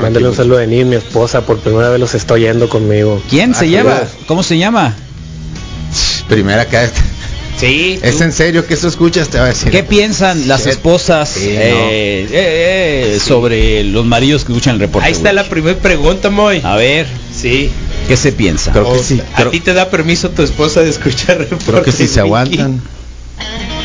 Mándale 0.00 0.18
aquí. 0.18 0.24
un 0.26 0.34
saludo 0.36 0.58
a 0.58 0.60
Denise, 0.60 0.84
mi 0.84 0.96
esposa. 0.96 1.44
Por 1.44 1.58
primera 1.58 1.88
vez 1.90 1.98
los 2.00 2.14
estoy 2.14 2.42
yendo 2.42 2.68
conmigo. 2.68 3.20
¿Quién 3.28 3.52
Ah, 3.52 3.58
se 3.58 3.68
llama? 3.70 4.02
¿Cómo 4.26 4.42
se 4.42 4.58
llama? 4.58 4.94
Primera 6.28 6.62
acá. 6.62 6.88
Sí. 7.58 7.98
Es 8.02 8.20
en 8.20 8.32
serio 8.32 8.66
que 8.66 8.74
eso 8.74 8.88
escuchas, 8.88 9.28
te 9.28 9.38
va 9.38 9.44
a 9.44 9.48
decir. 9.48 9.70
¿Qué 9.70 9.82
piensan 9.82 10.46
las 10.48 10.66
esposas 10.66 11.28
Sí, 11.30 11.46
no. 11.46 11.60
eh, 11.60 12.22
eh, 12.22 12.28
eh, 13.16 13.18
sobre 13.24 13.84
los 13.84 14.04
maridos 14.04 14.44
que 14.44 14.52
escuchan 14.52 14.74
el 14.74 14.80
reporte? 14.80 15.06
Ahí 15.06 15.12
está 15.12 15.32
la 15.32 15.44
primera 15.48 15.78
pregunta, 15.78 16.30
Moy. 16.30 16.60
A 16.64 16.76
ver, 16.76 17.06
Sí. 17.34 17.70
¿qué 18.08 18.16
se 18.16 18.32
piensa? 18.32 18.72
Creo 18.72 18.92
que 18.92 18.98
O- 18.98 19.02
sí. 19.02 19.20
¿A 19.34 19.44
ti 19.50 19.60
te 19.60 19.72
da 19.74 19.88
permiso 19.90 20.30
tu 20.30 20.42
esposa 20.42 20.80
de 20.82 20.90
escuchar 20.90 21.40
el 21.40 21.46
creo 21.58 21.82
que 21.82 21.92
si 21.92 22.06
se 22.08 22.20
aguantan. 22.20 22.80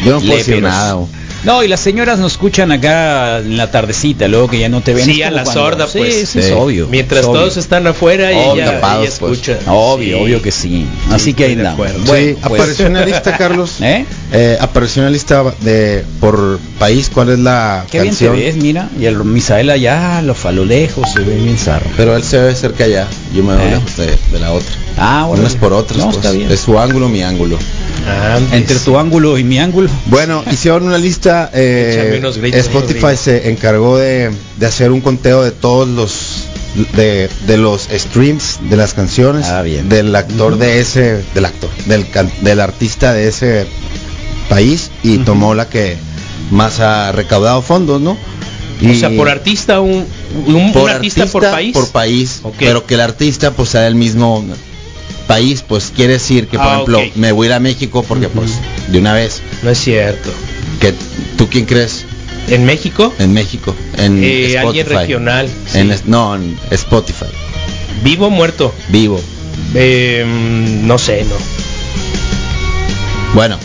Yo 0.05 0.13
no 0.13 0.19
puedo 0.21 0.37
decir 0.37 0.61
nada. 0.61 0.95
o- 0.97 1.09
No, 1.43 1.63
y 1.63 1.67
las 1.67 1.79
señoras 1.79 2.19
nos 2.19 2.33
escuchan 2.33 2.71
acá 2.71 3.37
en 3.39 3.55
la 3.57 3.71
tardecita, 3.71 4.27
luego 4.27 4.49
que 4.49 4.59
ya 4.59 4.69
no 4.69 4.81
te 4.81 4.93
ven. 4.93 5.05
Sí, 5.05 5.23
a 5.23 5.31
la 5.31 5.43
cuando- 5.43 5.61
sorda, 5.61 5.87
Sí, 5.87 5.97
pues. 5.99 6.29
sí, 6.29 6.39
es 6.39 6.45
Sí. 6.47 6.51
obvio. 6.55 6.87
Mientras 6.87 7.21
es 7.21 7.27
obvio. 7.27 7.39
todos 7.41 7.57
están 7.57 7.87
afuera, 7.87 8.27
Obvio, 8.29 8.53
ella, 8.63 8.77
ella 8.79 8.97
pues. 8.97 9.13
escucha. 9.13 9.57
Obvio, 9.67 10.17
Sí. 10.17 10.23
obvio 10.23 10.41
que 10.41 10.51
sí. 10.51 10.85
Así 11.11 11.33
que 11.33 11.45
ahí 11.45 11.59
acuerdo. 11.65 11.99
Bueno, 12.05 12.37
pues- 12.47 12.59
apareció 12.61 12.87
una 12.87 13.05
lista, 13.05 13.37
Carlos. 13.37 13.75
¿Eh? 13.81 14.05
Eh, 14.31 14.57
apareció 14.59 15.01
una 15.01 15.11
lista 15.11 15.43
de 15.61 16.03
por 16.19 16.59
país 16.77 17.09
cuál 17.13 17.29
es 17.29 17.39
la 17.39 17.85
Qué 17.89 18.01
bien 18.01 18.15
te 18.15 18.25
canción. 18.25 18.35
ves, 18.35 18.55
mira. 18.55 18.89
Y 18.99 19.05
el 19.05 19.15
Misael 19.23 19.69
allá, 19.69 20.21
lo, 20.21 20.35
a 20.43 20.51
lo 20.51 20.65
lejos, 20.65 21.09
se 21.13 21.19
ve 21.21 21.35
bien 21.35 21.57
zarro. 21.57 21.85
Pero 21.97 22.15
él 22.15 22.23
se 22.23 22.37
ve 22.39 22.55
cerca 22.55 22.83
allá. 22.83 23.07
Yo 23.33 23.43
me 23.43 23.55
veo 23.55 23.65
Eh. 23.67 23.71
lejos 23.71 23.97
de, 23.97 24.07
de 24.31 24.39
la 24.39 24.51
otra. 24.51 24.69
Ah, 24.99 25.25
bueno. 25.27 25.41
Unas 25.43 25.55
por 25.55 25.73
otras. 25.73 25.97
No, 25.97 26.05
pues. 26.05 26.17
está 26.17 26.31
bien. 26.31 26.51
Es 26.51 26.59
su 26.61 26.77
ángulo, 26.79 27.09
mi 27.09 27.23
ángulo. 27.23 27.57
Entre 28.51 28.75
tu 28.77 28.97
ángulo 28.97 29.37
y 29.37 29.43
mi 29.43 29.59
ángulo. 29.59 29.89
Bueno, 30.07 30.43
hicieron 30.51 30.83
una 30.83 30.97
lista. 30.97 31.49
eh, 31.53 32.21
Spotify 32.53 33.15
se 33.15 33.49
encargó 33.49 33.97
de, 33.97 34.31
de 34.57 34.65
hacer 34.65 34.91
un 34.91 35.01
conteo 35.01 35.43
de 35.43 35.51
todos 35.51 35.87
los 35.87 36.45
de, 36.95 37.29
de 37.47 37.57
los 37.57 37.87
streams 37.91 38.59
de 38.69 38.77
las 38.77 38.93
canciones 38.93 39.47
Ah, 39.47 39.61
bien. 39.63 39.89
del 39.89 40.15
actor 40.15 40.57
de 40.57 40.79
ese 40.79 41.23
del 41.33 41.45
actor 41.45 41.69
del 41.87 42.05
del 42.41 42.59
artista 42.59 43.11
de 43.13 43.27
ese 43.27 43.65
país 44.49 44.91
y 45.03 45.17
tomó 45.19 45.53
la 45.55 45.67
que 45.67 45.97
más 46.51 46.79
ha 46.79 47.11
recaudado 47.11 47.61
fondos, 47.61 48.01
¿no? 48.01 48.11
O 48.11 48.93
sea, 48.95 49.09
por 49.09 49.27
artista, 49.29 49.81
un, 49.81 50.05
un, 50.47 50.55
un 50.55 50.71
por 50.71 50.89
artista, 50.89 51.25
por 51.25 51.43
país. 51.43 51.73
por 51.73 51.89
país, 51.89 52.39
Ok. 52.43 52.55
pero 52.59 52.85
que 52.85 52.93
el 52.93 53.01
artista 53.01 53.51
pues 53.51 53.69
sea 53.69 53.81
del 53.81 53.95
mismo 53.95 54.45
país, 55.29 55.63
pues 55.65 55.91
quiere 55.95 56.13
decir 56.13 56.47
que 56.47 56.57
por 56.57 56.67
Ah, 56.67 56.73
ejemplo 56.73 57.01
me 57.15 57.31
voy 57.31 57.45
a 57.45 57.49
ir 57.49 57.53
a 57.53 57.59
México 57.59 58.03
porque 58.07 58.27
pues 58.29 58.51
de 58.87 58.97
una 58.97 59.13
vez 59.13 59.41
No 59.61 59.69
es 59.69 59.77
cierto. 59.77 60.31
que 60.81 60.91
tú 61.37 61.47
quién 61.49 61.65
crees 61.65 62.03
¿En 62.47 62.65
México? 62.65 63.13
en 63.19 63.33
México 63.33 63.75
en 63.97 64.23
Eh, 64.23 64.57
alguien 64.57 64.87
regional. 64.87 65.47
sí. 65.67 65.77
En 65.79 65.93
no, 66.07 66.35
en 66.35 66.57
Spotify. 66.71 67.27
¿Vivo 68.03 68.27
o 68.27 68.29
muerto? 68.31 68.73
Vivo. 68.89 69.21
Eh, 69.75 70.25
mm, 70.25 70.87
no 70.87 70.97
sé, 70.97 71.23
no. 71.25 71.35
Bueno, 73.35 73.57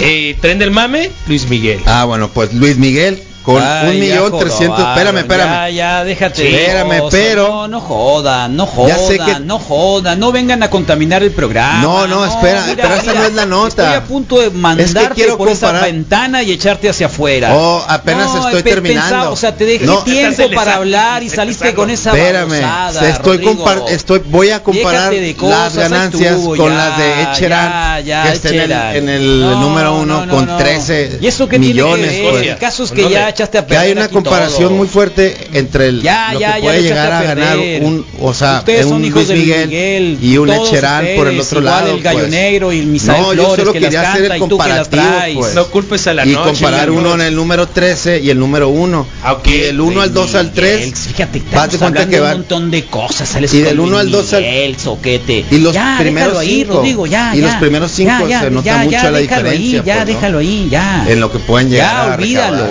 Eh, 0.00 0.36
¿Tren 0.40 0.58
del 0.58 0.70
mame? 0.70 1.10
Luis 1.26 1.48
Miguel. 1.48 1.78
ah 1.86 2.04
bueno, 2.04 2.30
pues 2.30 2.54
Luis 2.54 2.76
Miguel 2.78 3.20
con 3.44 3.62
Ay, 3.62 3.90
un 3.90 4.00
millón 4.00 4.38
trescientos. 4.38 4.80
Espérame, 4.80 5.18
espérame. 5.18 5.50
Ya, 5.50 5.68
ya, 5.70 6.04
déjate. 6.04 6.48
Espérame, 6.64 7.02
pero- 7.10 7.48
No, 7.48 7.68
no 7.68 7.80
jodan, 7.80 8.56
no 8.56 8.64
Ya 8.64 8.70
jodan, 8.72 8.98
sé 9.06 9.18
que- 9.18 9.40
no 9.40 9.58
jodan. 9.58 10.18
No 10.18 10.32
vengan 10.32 10.62
a 10.62 10.70
contaminar 10.70 11.22
el 11.22 11.30
programa. 11.30 11.82
No, 11.82 12.06
no, 12.06 12.24
espera, 12.24 12.64
pero 12.74 12.94
esa 12.94 13.12
no 13.12 13.24
es 13.24 13.34
la 13.34 13.44
nota. 13.44 13.82
Estoy 13.84 13.96
a 13.98 14.04
punto 14.04 14.40
de 14.40 14.48
mandarte 14.50 15.14
quiero 15.14 15.36
por 15.36 15.48
esa 15.50 15.72
ventana 15.72 16.42
y 16.42 16.52
echarte 16.52 16.88
hacia 16.88 17.06
afuera. 17.06 17.50
Oh, 17.54 17.84
apenas 17.86 18.32
No, 18.34 18.46
estoy 18.48 18.62
terminando. 18.62 19.08
pensado, 19.10 19.32
o 19.32 19.36
sea, 19.36 19.54
te 19.54 19.66
dejé 19.66 19.84
No. 19.84 19.98
tiempo 19.98 20.50
para 20.54 20.76
hablar 20.76 21.22
y 21.22 21.28
saliste 21.28 21.74
con 21.74 21.90
esa 21.90 22.10
Espérame, 22.16 22.60
babosada, 22.62 23.08
estoy, 23.10 23.38
compar- 23.38 23.82
estoy 23.88 24.22
voy 24.24 24.50
a 24.50 24.62
comparar 24.62 25.10
de 25.10 25.20
las 25.32 25.34
cosas, 25.36 25.76
ganancias 25.76 26.36
con 26.56 26.70
ya, 26.70 26.74
las 26.74 26.98
de 26.98 28.04
ya, 28.06 28.22
que 28.24 28.32
está 28.32 28.48
en 28.48 28.54
el, 28.54 28.68
Sheeran. 28.68 28.96
en 28.96 29.08
el 29.10 29.40
No, 29.40 29.60
número 29.60 29.94
uno 29.96 30.20
no, 30.20 30.26
no, 30.26 30.34
con 30.34 30.46
no. 30.46 30.56
13 30.56 31.18
¿Y 31.20 31.26
eso 31.26 31.46
qué 31.48 31.58
millones. 31.58 32.22
pues. 32.30 32.46
El 32.46 32.56
caso 32.58 32.84
es 32.84 32.92
que 32.92 33.10
ya 33.10 33.33
echaste 33.34 33.58
a 33.58 33.62
que 33.62 33.68
perder 33.68 33.84
hay 33.86 33.92
una 33.92 34.08
comparación 34.08 34.68
todo. 34.68 34.76
muy 34.78 34.88
fuerte 34.88 35.36
entre 35.52 35.88
el, 35.88 36.02
Ya, 36.02 36.30
lo 36.32 36.40
ya, 36.40 36.54
que 36.54 36.60
ya 36.60 36.64
puede 36.64 36.76
lo 36.78 36.82
llegar 36.88 37.12
a 37.12 37.18
a 37.18 37.22
ganar 37.22 37.58
un, 37.58 38.06
o 38.20 38.32
sea, 38.34 38.58
Ustedes 38.60 38.84
un 38.86 38.90
son 38.92 39.04
hijos 39.04 39.26
Luis 39.28 39.38
Miguel, 39.40 39.68
Miguel, 39.68 40.18
y 40.22 40.36
un 40.38 40.48
Sheeran 40.48 41.06
por 41.16 41.28
el 41.28 41.40
otro 41.40 41.60
igual 41.60 41.74
lado. 41.84 41.94
el 41.96 42.02
Gallo 42.02 42.18
pues. 42.20 42.30
Negro 42.30 42.72
y 42.72 42.78
el 42.80 42.86
Misael 42.86 43.20
no, 43.22 43.32
yo 43.34 43.42
Flores 43.42 43.56
solo 43.56 43.72
que 43.72 43.80
las 43.80 43.90
quería 43.90 44.10
hacer 44.12 44.28
canta 44.28 44.34
el 44.34 44.38
y 44.38 44.40
las 44.40 44.48
comparativo, 44.88 45.40
pues. 45.40 45.54
No 45.54 45.66
culpes 45.66 46.06
a 46.06 46.14
la 46.14 46.26
y 46.26 46.30
noche. 46.32 46.44
comparar 46.50 46.90
mi 46.90 46.96
uno 46.96 47.14
en 47.14 47.20
el 47.20 47.34
número 47.34 47.68
13 47.68 48.20
y 48.20 48.30
el 48.30 48.38
número 48.38 48.68
1. 48.68 49.06
Ah, 49.22 49.32
ok. 49.34 49.46
Y 49.46 49.58
del 49.58 49.80
1 49.80 50.00
al 50.00 50.12
2 50.14 50.34
al 50.36 50.52
3. 50.52 50.74
Miguel, 50.78 50.94
Fíjate, 50.94 51.38
Date 51.38 51.44
estamos 51.48 51.68
cuenta 51.68 51.86
hablando 51.86 52.10
que 52.10 52.16
de 52.16 52.22
un 52.22 52.28
montón 52.30 52.70
de 52.70 52.84
cosas. 52.84 53.28
sales 53.28 53.52
Y 53.54 53.60
del 53.62 53.76
Luis 53.76 53.88
uno 53.88 53.98
al 53.98 54.10
dos 54.10 54.32
al- 54.32 54.42
Miguel, 54.42 54.76
soquete. 54.78 55.44
Y 55.50 55.58
los 55.58 55.72
ya, 55.74 55.96
primeros 55.98 56.28
déjalo 56.32 56.38
ahí, 56.40 56.60
cinco. 56.60 56.74
Rodrigo, 56.74 57.06
ya, 57.06 57.34
Y 57.36 57.40
ya. 57.40 57.46
los 57.46 57.54
primeros 57.56 57.90
cinco 57.92 58.10
Ya, 58.22 58.28
ya, 58.28 58.40
se 58.42 58.50
nota 58.50 58.64
ya, 58.64 58.78
mucho 58.78 58.90
ya, 58.90 59.10
la 59.10 59.18
diferencia, 59.18 59.82
ya, 59.84 59.94
pues, 59.96 60.06
déjalo 60.06 60.38
ahí, 60.38 60.68
ya. 60.70 61.06
En 61.08 61.20
lo 61.20 61.30
que 61.32 61.38
pueden 61.40 61.70
llegar 61.70 62.08
Ya, 62.08 62.14
olvídalo, 62.14 62.50
recaudar. 62.56 62.70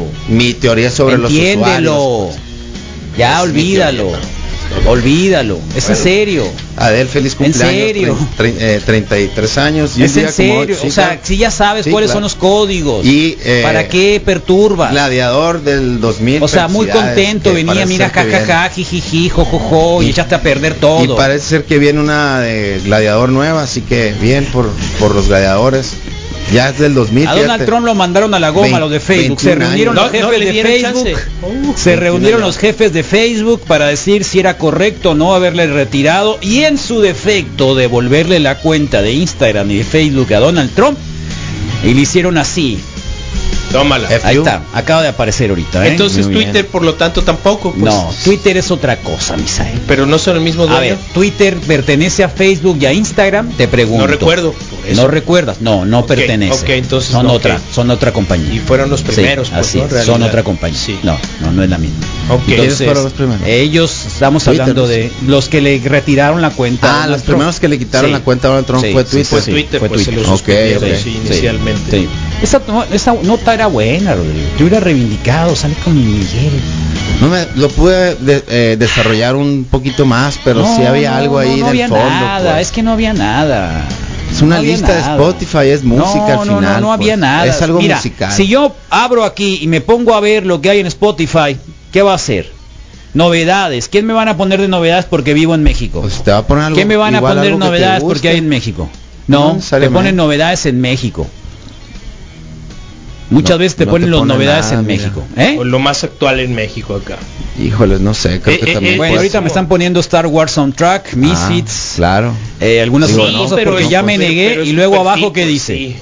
Olvídalo. 0.00 0.04
Mi 0.28 0.54
teoría 0.54 0.90
sobre 0.90 1.18
los 1.18 1.30
Entiéndelo. 1.30 2.02
usuarios. 2.02 2.36
Ya, 3.18 3.38
Es 3.42 3.44
mi 3.46 3.50
olvídalo. 3.50 4.12
Olvídalo. 4.86 5.58
Es 5.76 5.90
en 5.90 5.96
serio. 5.96 6.44
Adel, 6.78 7.06
feliz 7.06 7.32
¿En 7.38 7.44
cumpleaños. 7.52 7.74
serio? 7.86 8.16
trein- 8.38 8.54
trein- 8.54 8.56
eh, 8.58 8.80
33 8.84 9.58
años. 9.58 9.98
y 9.98 10.02
Es 10.04 10.16
en 10.16 10.22
como 10.22 10.32
serio. 10.34 10.76
o 10.82 10.90
sea, 10.90 11.20
si 11.22 11.36
ya 11.36 11.50
sabes 11.50 11.84
Sí, 11.84 11.90
cuáles 11.90 12.08
claro. 12.08 12.16
son 12.16 12.22
los 12.22 12.34
códigos. 12.36 13.04
Y, 13.04 13.36
eh, 13.44 13.60
¿Para 13.62 13.86
qué 13.88 14.20
perturba? 14.24 14.90
Gladiador 14.90 15.62
del 15.62 16.00
2000. 16.00 16.42
O 16.42 16.48
sea, 16.48 16.68
muy 16.68 16.86
contento, 16.86 17.52
venía, 17.52 17.84
mira, 17.84 18.08
jajaja, 18.08 18.70
jijiji, 18.70 19.28
jojojo, 19.28 20.02
y, 20.02 20.06
Y- 20.06 20.10
echaste 20.10 20.36
a 20.36 20.40
perder 20.42 20.74
todo. 20.74 21.04
Y 21.04 21.08
parece 21.08 21.46
ser 21.46 21.64
que 21.64 21.78
viene 21.78 22.00
una 22.00 22.40
de 22.40 22.80
Gladiador 22.82 23.28
nueva, 23.28 23.62
así 23.64 23.82
que 23.82 24.14
bien 24.22 24.46
por, 24.46 24.70
por 24.98 25.14
los 25.14 25.28
gladiadores. 25.28 25.90
Ya 26.52 26.68
es 26.70 26.78
del 26.78 26.94
2000. 26.94 27.28
A 27.28 27.34
Donald. 27.34 27.64
Trump 27.66 27.86
lo 27.86 27.94
mandaron 27.94 28.34
a 28.34 28.38
la 28.38 28.50
goma, 28.50 28.66
Vein- 28.68 28.80
los 28.80 28.90
de 28.90 29.00
Facebook. 29.00 29.40
Se 29.40 29.54
21 29.54 29.64
reunieron 29.92 29.98
años. 29.98 30.12
los 30.12 30.20
No, 30.22 30.28
no, 30.28 30.32
jefes 30.32 30.54
de 30.54 30.62
Facebook. 30.62 31.08
Uh, 31.42 31.72
se 31.76 31.90
21 31.90 31.96
reunieron 32.00 32.40
años. 32.42 32.46
los 32.48 32.58
jefes 32.58 32.92
de 32.92 33.02
Facebook 33.02 33.60
para 33.66 33.86
decir 33.86 34.24
si 34.24 34.38
era 34.40 34.58
correcto 34.58 35.10
o 35.10 35.14
no 35.14 35.34
haberle 35.34 35.66
retirado 35.66 36.38
y 36.42 36.60
en 36.64 36.76
su 36.78 37.00
defecto 37.00 37.74
devolverle 37.74 38.38
la 38.40 38.58
cuenta 38.58 39.00
de 39.02 39.12
Instagram 39.12 39.70
y 39.70 39.78
de 39.78 39.84
Facebook 39.84 40.32
a 40.34 40.40
Donald 40.40 40.74
Trump. 40.74 40.98
Y 41.84 41.94
le 41.94 42.00
hicieron 42.02 42.36
así. 42.38 42.78
Tómala. 43.72 44.08
Ahí 44.22 44.36
está, 44.36 44.62
acaba 44.72 45.02
de 45.02 45.08
aparecer 45.08 45.50
ahorita. 45.50 45.84
¿eh? 45.86 45.90
Entonces 45.92 46.26
Muy 46.26 46.36
bien. 46.36 46.52
Twitter, 46.52 46.66
por 46.66 46.82
lo 46.82 46.94
tanto, 46.94 47.22
tampoco. 47.22 47.72
pues. 47.72 47.82
No, 47.84 48.10
Twitter 48.24 48.56
es 48.56 48.70
otra 48.70 48.96
cosa, 48.98 49.36
Misael. 49.36 49.80
Pero 49.86 50.06
no 50.06 50.18
son 50.18 50.36
el 50.36 50.42
mismo 50.42 50.64
A 50.64 50.66
dueño. 50.66 50.80
ver, 50.80 50.98
Twitter 51.14 51.56
pertenece 51.56 52.22
a 52.24 52.28
Facebook 52.28 52.78
y 52.80 52.86
a 52.86 52.92
Instagram, 52.92 53.50
te 53.52 53.68
pregunto. 53.68 54.02
No 54.04 54.06
recuerdo. 54.06 54.52
por 54.52 54.88
eso. 54.88 55.00
No 55.02 55.08
recuerdas, 55.08 55.60
no, 55.60 55.84
no 55.84 56.06
pertenece. 56.06 56.76
entonces 56.76 57.10
son 57.10 57.26
otra, 57.28 57.60
son 57.72 57.90
otra 57.90 58.12
compañía. 58.12 58.52
Y 58.54 58.58
fueron 58.58 58.90
los 58.90 59.00
Sí, 59.00 59.06
primeros, 59.06 59.50
pues, 59.50 59.60
así 59.76 59.82
son 60.04 60.22
otra 60.22 60.42
compañía. 60.42 60.78
Sí. 60.78 60.98
No, 61.02 61.16
no, 61.40 61.52
no 61.52 61.62
es 61.62 61.70
la 61.70 61.78
misma. 61.78 61.96
Ok. 62.30 62.42
¿Quiénes 62.46 62.76
fueron 62.76 63.04
los 63.04 63.12
primeros? 63.12 63.46
ellos 63.46 64.06
estamos 64.06 64.44
Twitter, 64.44 64.60
hablando 64.62 64.86
de 64.86 65.10
los 65.26 65.48
que 65.48 65.60
le 65.60 65.78
retiraron 65.84 66.40
la 66.42 66.50
cuenta. 66.50 66.88
a 67.00 67.04
Ah, 67.04 67.06
los 67.06 67.18
Trump. 67.22 67.26
primeros 67.38 67.60
que 67.60 67.68
le 67.68 67.78
quitaron 67.78 68.06
Sí. 68.10 68.12
la 68.12 68.20
cuenta 68.20 68.48
a 68.48 68.50
Donald 68.50 68.66
Trump 68.66 68.84
Sí, 68.84 68.92
fue 68.92 69.04
sí, 69.04 69.10
Twitter. 69.10 69.26
Fue 69.26 69.40
Twitter, 69.52 69.80
fue 69.80 69.88
pues 69.88 70.00
se 70.02 70.06
Twitter. 70.12 70.22
lo 70.26 70.32
Ok, 70.32 70.38
suspendieron 70.38 70.84
ok. 70.84 70.96
sí, 70.96 71.02
Sí, 71.02 71.20
inicialmente. 71.26 71.90
sí. 71.98 72.08
Esa, 72.42 72.60
esa 72.92 73.14
nota 73.22 73.54
era 73.54 73.61
buena, 73.66 74.14
Rodrigo. 74.14 74.48
Te 74.56 74.62
hubiera 74.64 74.80
reivindicado, 74.80 75.54
sale 75.56 75.74
con 75.84 75.94
mi 75.94 76.02
Miguel. 76.04 76.52
No 77.20 77.28
me, 77.28 77.46
lo 77.56 77.68
pude 77.68 78.14
de- 78.16 78.44
eh, 78.48 78.76
desarrollar 78.78 79.36
un 79.36 79.64
poquito 79.70 80.04
más, 80.06 80.38
pero 80.44 80.60
No, 80.62 80.76
sí 80.76 80.82
había 80.84 81.10
no, 81.12 81.16
algo 81.16 81.34
no, 81.34 81.38
ahí 81.40 81.50
no 81.50 81.56
del 81.56 81.64
había 81.66 81.88
fondo. 81.88 82.04
nada, 82.04 82.52
pues. 82.54 82.66
es 82.68 82.72
que 82.72 82.82
no 82.82 82.92
había 82.92 83.12
nada. 83.12 83.84
Es 84.30 84.40
una 84.42 84.56
No 84.56 84.60
había 84.62 84.72
lista 84.76 84.92
de. 84.94 85.00
Spotify, 85.00 85.68
es 85.68 85.84
música 85.84 86.34
no, 86.34 86.40
al 86.42 86.48
no, 86.48 86.56
final. 86.58 86.74
No, 86.74 86.80
no, 86.88 86.92
había 86.92 87.12
pues. 87.14 87.20
nada. 87.20 87.46
Es 87.46 87.60
algo 87.62 87.78
Mira, 87.80 87.96
musical. 87.96 88.32
Si 88.32 88.46
yo 88.48 88.74
abro 88.90 89.24
aquí 89.24 89.58
y 89.62 89.66
me 89.68 89.80
pongo 89.80 90.14
a 90.14 90.20
ver 90.20 90.46
lo 90.46 90.60
que 90.60 90.70
hay 90.70 90.80
en 90.80 90.86
Spotify, 90.86 91.56
¿qué 91.92 92.02
va 92.02 92.12
a 92.12 92.16
hacer? 92.16 92.50
Novedades. 93.14 93.88
¿Quién 93.88 94.06
me 94.06 94.14
van 94.14 94.28
a 94.28 94.36
poner 94.38 94.60
de 94.60 94.68
novedades 94.68 95.04
porque 95.04 95.34
vivo 95.34 95.54
en 95.54 95.62
México? 95.62 96.00
Pues 96.00 96.22
te 96.24 96.30
va 96.30 96.38
a 96.38 96.46
poner 96.46 96.64
algo, 96.64 96.78
¿Qué 96.78 96.86
me 96.86 96.96
van 96.96 97.14
a 97.14 97.20
poner 97.20 97.56
novedades 97.58 98.02
porque 98.02 98.28
hay 98.30 98.38
en 98.38 98.48
México? 98.48 98.88
No 99.26 99.54
No, 99.54 99.78
te 99.78 99.90
ponen 99.90 100.16
novedades 100.16 100.64
en 100.66 100.80
México. 100.80 101.26
Muchas 103.32 103.50
No, 103.50 103.58
veces 103.58 103.76
te 103.76 103.86
no 103.86 103.90
ponen 103.92 104.10
te 104.10 104.16
las 104.16 104.26
novedades 104.26 104.64
nada, 104.66 104.80
en 104.80 104.86
mira. 104.86 105.02
México. 105.02 105.24
¿eh? 105.36 105.56
O 105.58 105.64
lo 105.64 105.78
más 105.78 106.04
actual 106.04 106.40
en 106.40 106.54
México 106.54 106.94
acá. 106.94 107.16
Híjoles, 107.60 108.00
no 108.00 108.14
sé, 108.14 108.40
creo 108.40 108.56
Eh, 108.56 108.60
que 108.60 108.70
eh, 108.70 108.74
también. 108.74 108.96
Bueno, 108.98 109.16
ahorita 109.16 109.32
ser. 109.32 109.40
me 109.42 109.48
están 109.48 109.68
poniendo 109.68 110.00
Star 110.00 110.26
Wars 110.26 110.52
Soundtrack, 110.52 111.14
Misfits, 111.14 111.92
Ah, 111.92 111.96
claro. 111.96 112.34
eh, 112.60 112.80
algunas 112.82 113.10
no, 113.10 113.16
cosas 113.38 113.56
pero 113.56 113.72
porque 113.72 113.88
ya 113.88 114.02
me 114.02 114.18
negué 114.18 114.64
y 114.64 114.72
luego 114.72 115.00
abajo 115.00 115.32
que 115.32 115.42
pues, 115.42 115.52
dice 115.52 115.76
sí. 115.76 115.96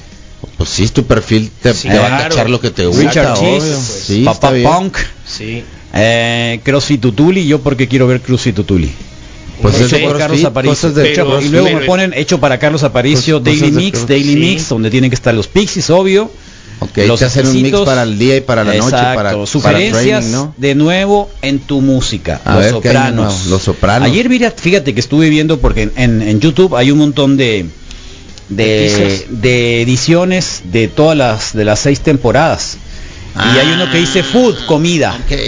Pues 0.56 0.68
sí, 0.70 0.88
tu 0.88 1.04
perfil 1.04 1.50
te, 1.62 1.72
Sí, 1.72 1.88
te 1.88 1.98
va 1.98 2.16
a 2.18 2.22
cachar 2.28 2.50
lo 2.50 2.60
que 2.60 2.70
te 2.70 2.84
gusta. 2.86 3.02
Richard. 3.02 3.38
Cheese, 3.38 3.76
Sí, 4.06 4.22
Papa 4.24 4.34
está 4.34 4.50
bien. 4.52 4.68
Punk, 4.70 4.96
Sí. 5.26 5.62
eh, 5.94 6.60
CrossFit 6.64 7.00
Tutuli, 7.00 7.46
yo 7.46 7.60
porque 7.60 7.88
quiero 7.88 8.06
ver 8.06 8.20
CrossFit 8.20 8.54
Tutuli. 8.56 8.90
Pues 9.62 9.78
No 9.92 9.98
por 10.08 10.18
Carlos 10.18 10.44
Aparicio. 10.44 10.90
de 10.92 11.12
Hecho- 11.12 11.26
pero- 11.26 11.40
y 11.42 11.48
luego 11.50 11.66
pero- 11.66 11.80
me 11.80 11.84
ponen 11.86 12.12
hecho 12.14 12.38
para 12.40 12.58
Carlos 12.58 12.82
Aparicio, 12.82 13.38
Cos- 13.40 13.44
Daily 13.44 13.70
Mix, 13.72 14.06
Daily 14.06 14.32
sí. 14.34 14.36
Mix, 14.40 14.68
donde 14.70 14.90
tienen 14.90 15.10
que 15.10 15.14
estar 15.16 15.34
los 15.34 15.48
Pixies, 15.48 15.90
obvio. 15.90 16.30
Ok, 16.80 16.98
los 17.06 17.20
te 17.20 17.26
hacen 17.26 17.46
un 17.46 17.62
mix 17.62 17.78
para 17.80 18.02
el 18.02 18.18
día 18.18 18.36
y 18.36 18.40
para 18.40 18.64
la 18.64 18.72
noche, 18.72 18.88
Exacto, 18.88 19.14
para, 19.14 19.32
para 19.32 19.46
sugerencias 19.46 20.24
training, 20.24 20.32
¿no? 20.32 20.54
de 20.56 20.74
nuevo 20.74 21.30
en 21.42 21.58
tu 21.58 21.80
música. 21.80 22.40
A 22.44 22.54
los 22.54 22.64
ver, 22.64 22.74
¿qué 22.80 22.88
hay 22.88 22.94
de 22.94 23.00
sopranos. 23.00 23.46
Los 23.46 23.62
Sopranos. 23.62 24.08
Ayer 24.08 24.28
mira, 24.28 24.50
fíjate 24.50 24.94
que 24.94 25.00
estuve 25.00 25.28
viendo 25.28 25.60
porque 25.60 25.90
en, 25.94 26.40
YouTube 26.40 26.74
hay 26.74 26.90
un 26.90 26.98
montón 26.98 27.36
de 27.36 27.66
¿De 28.48 29.82
ediciones 29.82 30.62
de 30.64 30.88
todas 30.88 31.16
las 31.16 31.52
de 31.52 31.64
las 31.64 31.78
seis 31.78 32.00
temporadas. 32.00 32.78
y 33.36 33.58
hay 33.58 33.72
uno 33.72 33.90
que 33.90 33.98
dice 33.98 34.22
food, 34.22 34.56
comida. 34.66 35.16
Ok. 35.24 35.38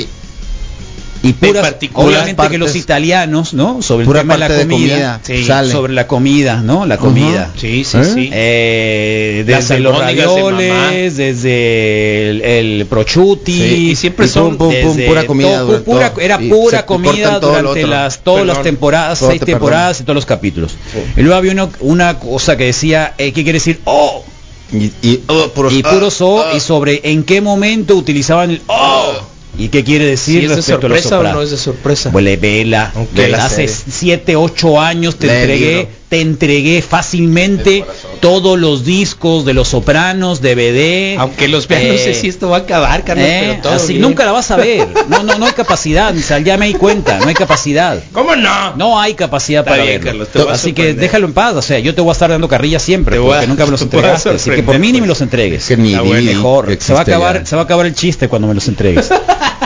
Y 1.24 1.34
puras, 1.34 1.74
obviamente 1.94 2.48
que 2.48 2.58
los 2.58 2.74
italianos, 2.74 3.54
¿no? 3.54 3.80
Sobre 3.80 4.04
el 4.06 4.12
tema 4.12 4.34
de 4.34 4.40
la 4.40 4.48
de 4.48 4.62
comida, 4.66 5.20
sí, 5.22 5.44
sobre 5.70 5.92
la 5.92 6.06
comida, 6.08 6.62
¿no? 6.62 6.84
La 6.84 6.96
comida. 6.98 7.50
Sí, 7.56 7.84
sí, 7.84 7.98
¿Eh? 7.98 8.04
sí. 8.04 8.30
Eh, 8.32 9.44
desde 9.46 9.78
los 9.78 9.92
de 9.98 10.00
ravioles, 10.04 11.16
desde 11.16 12.30
el, 12.30 12.42
el 12.42 12.86
prosciutti, 12.86 13.52
Sí, 13.52 13.90
y 13.90 13.96
siempre 13.96 14.26
y 14.26 14.28
son 14.28 14.56
pum, 14.56 14.70
pum, 14.72 14.82
pum, 14.82 14.96
desde 14.96 15.08
pura 15.08 15.26
comida 15.26 15.58
todo- 15.58 15.66
durante 15.66 15.84
pura- 15.90 16.12
era 16.18 16.38
pura 16.38 16.86
comida 16.86 17.38
durante 17.40 17.86
las 17.86 18.18
todas 18.24 18.44
las 18.46 18.62
temporadas, 18.62 19.18
seis 19.20 19.38
te 19.40 19.46
temporadas 19.46 20.00
y 20.00 20.02
todos 20.02 20.16
los 20.16 20.26
capítulos. 20.26 20.72
Y 21.16 21.20
luego 21.20 21.36
había 21.36 21.52
uno- 21.52 21.70
una 21.80 22.18
cosa 22.18 22.56
que 22.56 22.64
decía, 22.64 23.14
eh, 23.18 23.32
¿qué 23.32 23.44
quiere 23.44 23.58
decir? 23.58 23.80
Oh, 23.84 24.24
Y, 24.72 24.90
y, 25.06 25.20
oh, 25.28 25.48
puros, 25.48 25.72
y 25.72 25.82
puros 25.82 26.20
ah, 26.20 26.24
O 26.24 26.40
ah. 26.46 26.56
y 26.56 26.60
sobre 26.60 27.00
en 27.04 27.24
qué 27.24 27.40
momento 27.42 27.94
utilizaban 27.94 28.50
el 28.50 28.62
oh 28.68 29.12
y 29.58 29.68
qué 29.68 29.84
quiere 29.84 30.04
¿Sí 30.16 30.36
decir 30.36 30.44
¿Es 30.44 30.50
de 30.50 30.56
respecto 30.56 30.86
a 30.86 30.88
los 30.88 31.02
sorpresa 31.02 31.30
o 31.30 31.34
no 31.34 31.42
es 31.42 31.50
de 31.50 31.56
sorpresa? 31.56 32.10
Huele 32.10 32.36
vela. 32.36 32.92
Hace 33.38 33.68
serie. 33.68 33.84
7, 33.90 34.36
8 34.36 34.80
años 34.80 35.16
te 35.16 35.26
el 35.26 35.32
entregué, 35.32 35.76
libro. 35.76 35.88
Te 36.12 36.20
entregué 36.20 36.82
fácilmente 36.82 37.86
todos 38.20 38.58
los 38.58 38.84
discos 38.84 39.46
de 39.46 39.54
los 39.54 39.68
sopranos, 39.68 40.42
DVD. 40.42 41.16
Aunque 41.18 41.48
los 41.48 41.66
vean, 41.68 41.88
no 41.88 41.94
Eh, 41.94 41.98
sé 41.98 42.12
si 42.12 42.28
esto 42.28 42.50
va 42.50 42.58
a 42.58 42.60
acabar, 42.60 43.02
Carlos, 43.02 43.26
eh, 43.26 43.38
pero 43.48 43.62
todo 43.62 43.72
así 43.72 43.94
bien. 43.94 44.02
nunca 44.02 44.26
la 44.26 44.32
vas 44.32 44.50
a 44.50 44.56
ver. 44.56 44.86
No, 45.08 45.22
no, 45.22 45.38
no 45.38 45.46
hay 45.46 45.52
capacidad. 45.52 46.14
o 46.14 46.20
sea, 46.20 46.38
ya 46.40 46.58
me 46.58 46.66
di 46.66 46.74
cuenta, 46.74 47.18
no 47.18 47.28
hay 47.28 47.34
capacidad. 47.34 47.98
¿Cómo 48.12 48.36
no? 48.36 48.76
No 48.76 49.00
hay 49.00 49.14
capacidad 49.14 49.60
Está 49.62 49.70
para 49.70 49.84
bien, 49.84 50.04
verlo. 50.04 50.26
Carlos, 50.30 50.52
Así 50.52 50.74
que 50.74 50.92
déjalo 50.92 51.26
en 51.28 51.32
paz. 51.32 51.54
O 51.54 51.62
sea, 51.62 51.78
yo 51.78 51.94
te 51.94 52.02
voy 52.02 52.10
a 52.10 52.12
estar 52.12 52.28
dando 52.28 52.46
carrilla 52.46 52.78
siempre 52.78 53.16
Te 53.16 53.18
voy 53.18 53.30
a- 53.32 53.36
porque 53.36 53.46
nunca 53.48 53.64
me 53.64 53.70
los 53.70 53.80
entregaste. 53.86 54.28
Así 54.28 54.50
que 54.50 54.62
por 54.62 54.78
mí 54.78 54.88
ni 54.88 54.92
me 54.92 54.98
pues. 55.00 55.08
los 55.08 55.20
entregues. 55.22 55.66
Que 55.66 55.78
ni 55.78 55.94
bueno, 55.96 56.30
Mejor. 56.30 56.66
que 56.66 56.78
Se 56.84 56.92
va 56.92 56.98
a 56.98 57.02
acabar, 57.04 57.38
ya. 57.40 57.46
se 57.46 57.56
va 57.56 57.62
a 57.62 57.64
acabar 57.64 57.86
el 57.86 57.94
chiste 57.94 58.28
cuando 58.28 58.48
me 58.48 58.52
los 58.54 58.68
entregues. 58.68 59.08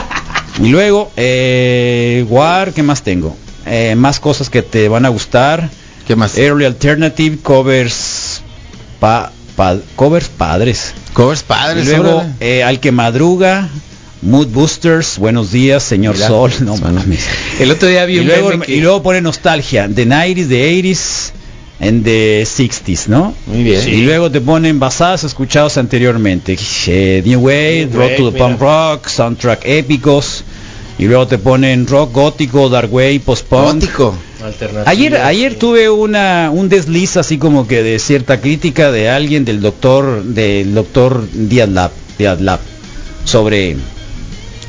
y 0.63 0.69
luego, 0.69 1.11
eh, 1.17 2.25
War, 2.29 2.71
¿qué 2.71 2.83
más 2.83 3.01
tengo? 3.03 3.35
Eh, 3.65 3.95
más 3.97 4.21
cosas 4.21 4.49
que 4.49 4.61
te 4.61 4.87
van 4.87 5.05
a 5.05 5.09
gustar. 5.09 5.69
¿Qué 6.07 6.15
más? 6.15 6.37
Early 6.37 6.65
Alternative, 6.65 7.37
covers, 7.43 8.41
pa- 8.99 9.31
pa- 9.55 9.77
covers 9.95 10.29
padres. 10.29 10.93
Covers 11.13 11.43
padres. 11.43 11.85
y 11.85 11.89
luego, 11.89 12.23
eh, 12.39 12.63
Al 12.63 12.79
que 12.79 12.91
madruga, 12.91 13.67
Mood 14.21 14.47
Boosters, 14.47 15.17
Buenos 15.17 15.51
días, 15.51 15.83
señor 15.83 16.15
Mira. 16.15 16.27
Sol. 16.27 16.51
No 16.61 16.77
mames. 16.77 17.25
El 17.59 17.71
otro 17.71 17.87
día 17.89 18.05
vi 18.05 18.15
Y 18.15 18.19
un 18.19 18.27
luego, 18.27 18.49
meme 18.49 18.65
que- 18.65 18.75
y 18.75 18.81
luego 18.81 19.03
pone 19.03 19.21
nostalgia, 19.21 19.89
the 19.93 20.05
90s, 20.05 20.47
the 20.47 20.63
80s 20.79 21.31
and 21.79 22.03
the 22.03 22.43
60s, 22.45 23.07
¿no? 23.07 23.35
Muy 23.45 23.63
bien. 23.63 23.87
Y 23.87 24.01
luego 24.01 24.31
te 24.31 24.39
ponen 24.41 24.79
basadas 24.79 25.23
escuchados 25.25 25.77
anteriormente. 25.77 26.57
Eh, 26.87 27.21
New 27.25 27.41
Wave, 27.41 27.89
Road 27.93 28.15
to 28.15 28.31
the 28.31 28.37
Punk. 28.37 28.59
Rock, 28.61 29.07
soundtrack 29.07 29.65
épicos. 29.65 30.43
Y 30.99 31.05
luego 31.05 31.27
te 31.27 31.37
ponen 31.37 31.85
rock 31.85 32.11
gótico, 32.13 32.69
dark 32.69 32.91
wave, 32.91 33.19
post-punk. 33.23 33.75
Gótico. 33.75 34.15
Alternativa, 34.43 34.89
Ayer, 34.89 35.17
ayer 35.17 35.53
sí. 35.53 35.57
tuve 35.59 35.89
una 35.89 36.49
un 36.53 36.69
desliz 36.69 37.17
así 37.17 37.37
como 37.37 37.67
que 37.67 37.83
de 37.83 37.99
cierta 37.99 38.39
crítica 38.41 38.91
de 38.91 39.09
alguien 39.09 39.45
del 39.45 39.61
doctor 39.61 40.23
del 40.23 40.73
doctor 40.73 41.27
Díaz 41.33 41.69
Lab, 41.69 41.91
Díaz 42.17 42.39
Lab 42.41 42.59
sobre 43.25 43.75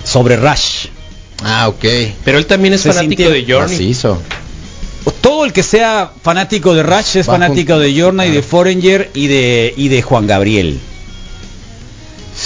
sobre 0.04 0.36
Rush. 0.36 0.86
Ah, 1.44 1.68
ok. 1.68 1.84
Pero 2.24 2.38
él 2.38 2.46
también 2.46 2.74
es 2.74 2.80
Se 2.82 2.92
fanático 2.92 3.22
sintió- 3.24 3.30
de 3.30 3.44
Journey. 3.50 3.76
Macizo. 3.78 4.20
Todo 5.22 5.44
el 5.44 5.52
que 5.52 5.62
sea 5.62 6.10
fanático 6.22 6.74
de 6.74 6.82
Rush 6.82 7.16
es 7.18 7.26
fanático 7.26 7.78
de 7.78 7.98
Journey, 7.98 8.30
de 8.30 8.42
Foreigner 8.42 9.10
y 9.14 9.26
de 9.28 9.72
y 9.76 9.88
de 9.88 10.02
Juan 10.02 10.26
Gabriel. 10.26 10.78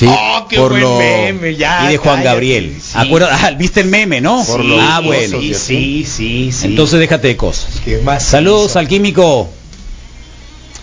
Sí, 0.02 0.08
Oh, 0.10 0.46
qué 0.48 0.56
por 0.56 0.70
buen 0.70 0.82
lo... 0.82 0.98
meme, 0.98 1.54
ya, 1.54 1.84
y 1.86 1.92
de 1.92 1.96
Juan 1.98 2.16
cállate. 2.16 2.28
Gabriel. 2.28 2.76
Sí. 2.82 2.92
Ah, 2.94 3.50
¿Viste 3.56 3.80
el 3.82 3.86
meme, 3.88 4.20
no? 4.20 4.42
Por 4.44 4.62
Sí, 4.62 4.76
ah, 4.80 4.98
sí, 5.00 5.06
bueno. 5.06 5.40
Sí, 5.40 5.54
sí, 5.54 6.04
sí, 6.06 6.52
sí. 6.52 6.66
Entonces 6.66 6.98
déjate 6.98 7.28
de 7.28 7.36
cosas. 7.36 7.80
¿Qué 7.84 7.98
más 7.98 8.24
Saludos 8.24 8.70
hizo? 8.70 8.78
al 8.80 8.88
químico. 8.88 9.48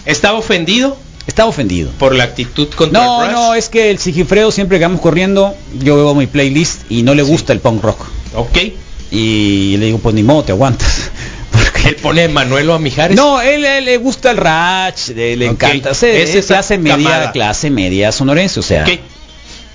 ¿Estaba 0.06 0.38
ofendido 0.40 0.98
Estaba 1.28 1.50
ofendido. 1.50 1.92
por 2.00 2.16
la 2.16 2.24
actitud 2.24 2.70
contra 2.70 3.04
No, 3.04 3.24
Rush? 3.26 3.32
no, 3.32 3.54
es 3.56 3.70
que 3.70 3.92
el 3.92 4.00
Sigifredo 4.00 4.52
siempre 4.52 4.80
que 4.80 4.86
vamos 4.86 5.02
corriendo, 5.02 5.54
yo 5.84 5.96
veo 5.98 6.16
mi 6.16 6.26
playlist 6.28 6.82
y 6.90 7.04
no 7.04 7.14
le 7.14 7.22
gusta 7.24 7.54
el 7.54 7.60
punk 7.60 7.84
rock. 7.84 8.00
Ok. 8.36 8.58
Y 9.12 9.76
le 9.78 9.88
digo, 9.88 9.98
pues 10.00 10.16
ni 10.16 10.24
modo, 10.24 10.44
te 10.44 10.52
aguantas. 10.54 11.12
Él 11.86 11.96
pone 11.96 12.24
a 12.24 12.30
Manuelo 12.30 12.74
a 12.74 12.80
Mijares. 12.80 13.16
No, 13.16 13.42
él, 13.42 13.64
él 13.66 13.86
le 13.86 13.98
gusta 13.98 14.32
el 14.32 14.38
ratch, 14.38 15.10
le, 15.10 15.36
le 15.36 15.46
encanta. 15.46 15.94
Se, 15.94 16.24
es 16.24 16.46
clase 16.46 16.78
media, 16.78 16.98
camada. 16.98 17.32
clase 17.32 17.70
media 17.70 18.12
sonorense, 18.12 18.60
o 18.60 18.64
sea. 18.64 18.84
Ok. 18.84 19.00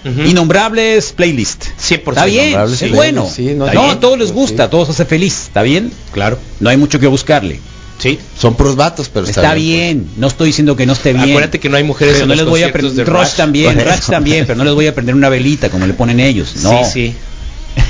Ujú. 0.07 0.21
Innombrables 0.29 1.13
playlist. 1.13 1.65
100% 1.81 2.09
Está 2.11 2.25
bien, 2.27 2.61
es 2.61 2.91
bueno. 2.93 3.27
sí, 3.33 3.55
no 3.55 3.65
a 3.67 4.01
todos 4.01 4.19
les 4.19 4.29
sí. 4.29 4.35
gusta, 4.35 4.65
a 4.65 4.71
todos 4.71 4.91
hace 4.91 5.07
feliz, 5.07 5.45
¿está 5.47 5.63
bien? 5.63 5.91
Claro. 6.13 6.39
No 6.61 6.69
hay 6.69 6.77
mucho 6.77 7.01
que 7.01 7.07
buscarle. 7.07 7.59
Sí. 7.99 8.19
Son 8.39 8.55
puros 8.55 8.77
vatos, 8.77 9.09
pero 9.09 9.25
Está, 9.25 9.41
está, 9.43 9.55
bien, 9.55 10.09
no 10.17 10.27
estoy 10.27 10.49
diciendo 10.49 10.77
que 10.77 10.85
no 10.85 10.93
esté 10.93 11.13
bien. 11.15 11.31
Acuérdate 11.31 11.59
que 11.61 11.69
no 11.71 11.77
hay 11.77 11.85
mujeres 11.85 12.15
pero 12.15 12.25
en 12.25 12.29
no 12.29 12.35
los 12.35 12.45
les 12.45 12.51
voy 12.51 12.63
a 12.65 12.73
prender 12.73 12.93
de 12.93 13.05
Rush 13.05 13.21
Rush. 13.21 13.35
también, 13.37 13.81
Rush 13.81 14.07
también, 14.11 14.47
pero 14.47 14.59
no 14.59 14.65
les 14.65 14.75
voy 14.75 14.87
a 14.89 14.95
prender 14.95 15.15
una 15.15 15.29
velita 15.31 15.71
como 15.71 15.87
le 15.87 15.95
ponen 15.95 16.21
ellos. 16.21 16.57
No, 16.57 16.85
Sí, 16.85 16.91
sí. 16.93 17.15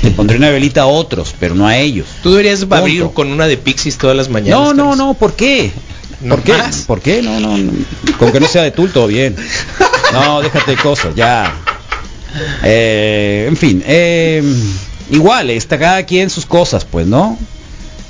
Le 0.03 0.11
pondré 0.11 0.37
una 0.37 0.49
velita 0.49 0.83
a 0.83 0.85
otros, 0.87 1.35
pero 1.39 1.55
no 1.55 1.67
a 1.67 1.77
ellos. 1.77 2.07
Tú 2.23 2.31
deberías 2.31 2.59
Punto. 2.61 2.75
abrir 2.75 3.03
con 3.13 3.31
una 3.31 3.47
de 3.47 3.57
Pixies 3.57 3.97
todas 3.97 4.15
las 4.15 4.29
mañanas. 4.29 4.59
No, 4.59 4.73
no, 4.73 4.95
no, 4.95 5.13
¿por 5.13 5.33
qué? 5.33 5.71
No 6.21 6.35
¿Por 6.35 6.43
qué? 6.43 6.53
más. 6.53 6.81
¿Por 6.83 7.01
qué? 7.01 7.21
No, 7.21 7.39
no, 7.39 7.57
no. 7.57 7.71
Con 8.17 8.31
que 8.31 8.39
no 8.39 8.47
sea 8.47 8.63
de 8.63 8.71
tul, 8.71 8.91
todo 8.91 9.07
bien. 9.07 9.35
No, 10.13 10.41
déjate 10.41 10.71
de 10.71 10.77
cosas, 10.77 11.13
ya. 11.15 11.53
Eh, 12.63 13.45
en 13.47 13.57
fin, 13.57 13.83
eh, 13.85 14.43
igual, 15.11 15.49
está 15.49 15.77
cada 15.77 16.03
quien 16.03 16.29
sus 16.29 16.45
cosas, 16.45 16.85
pues, 16.85 17.05
¿no? 17.07 17.37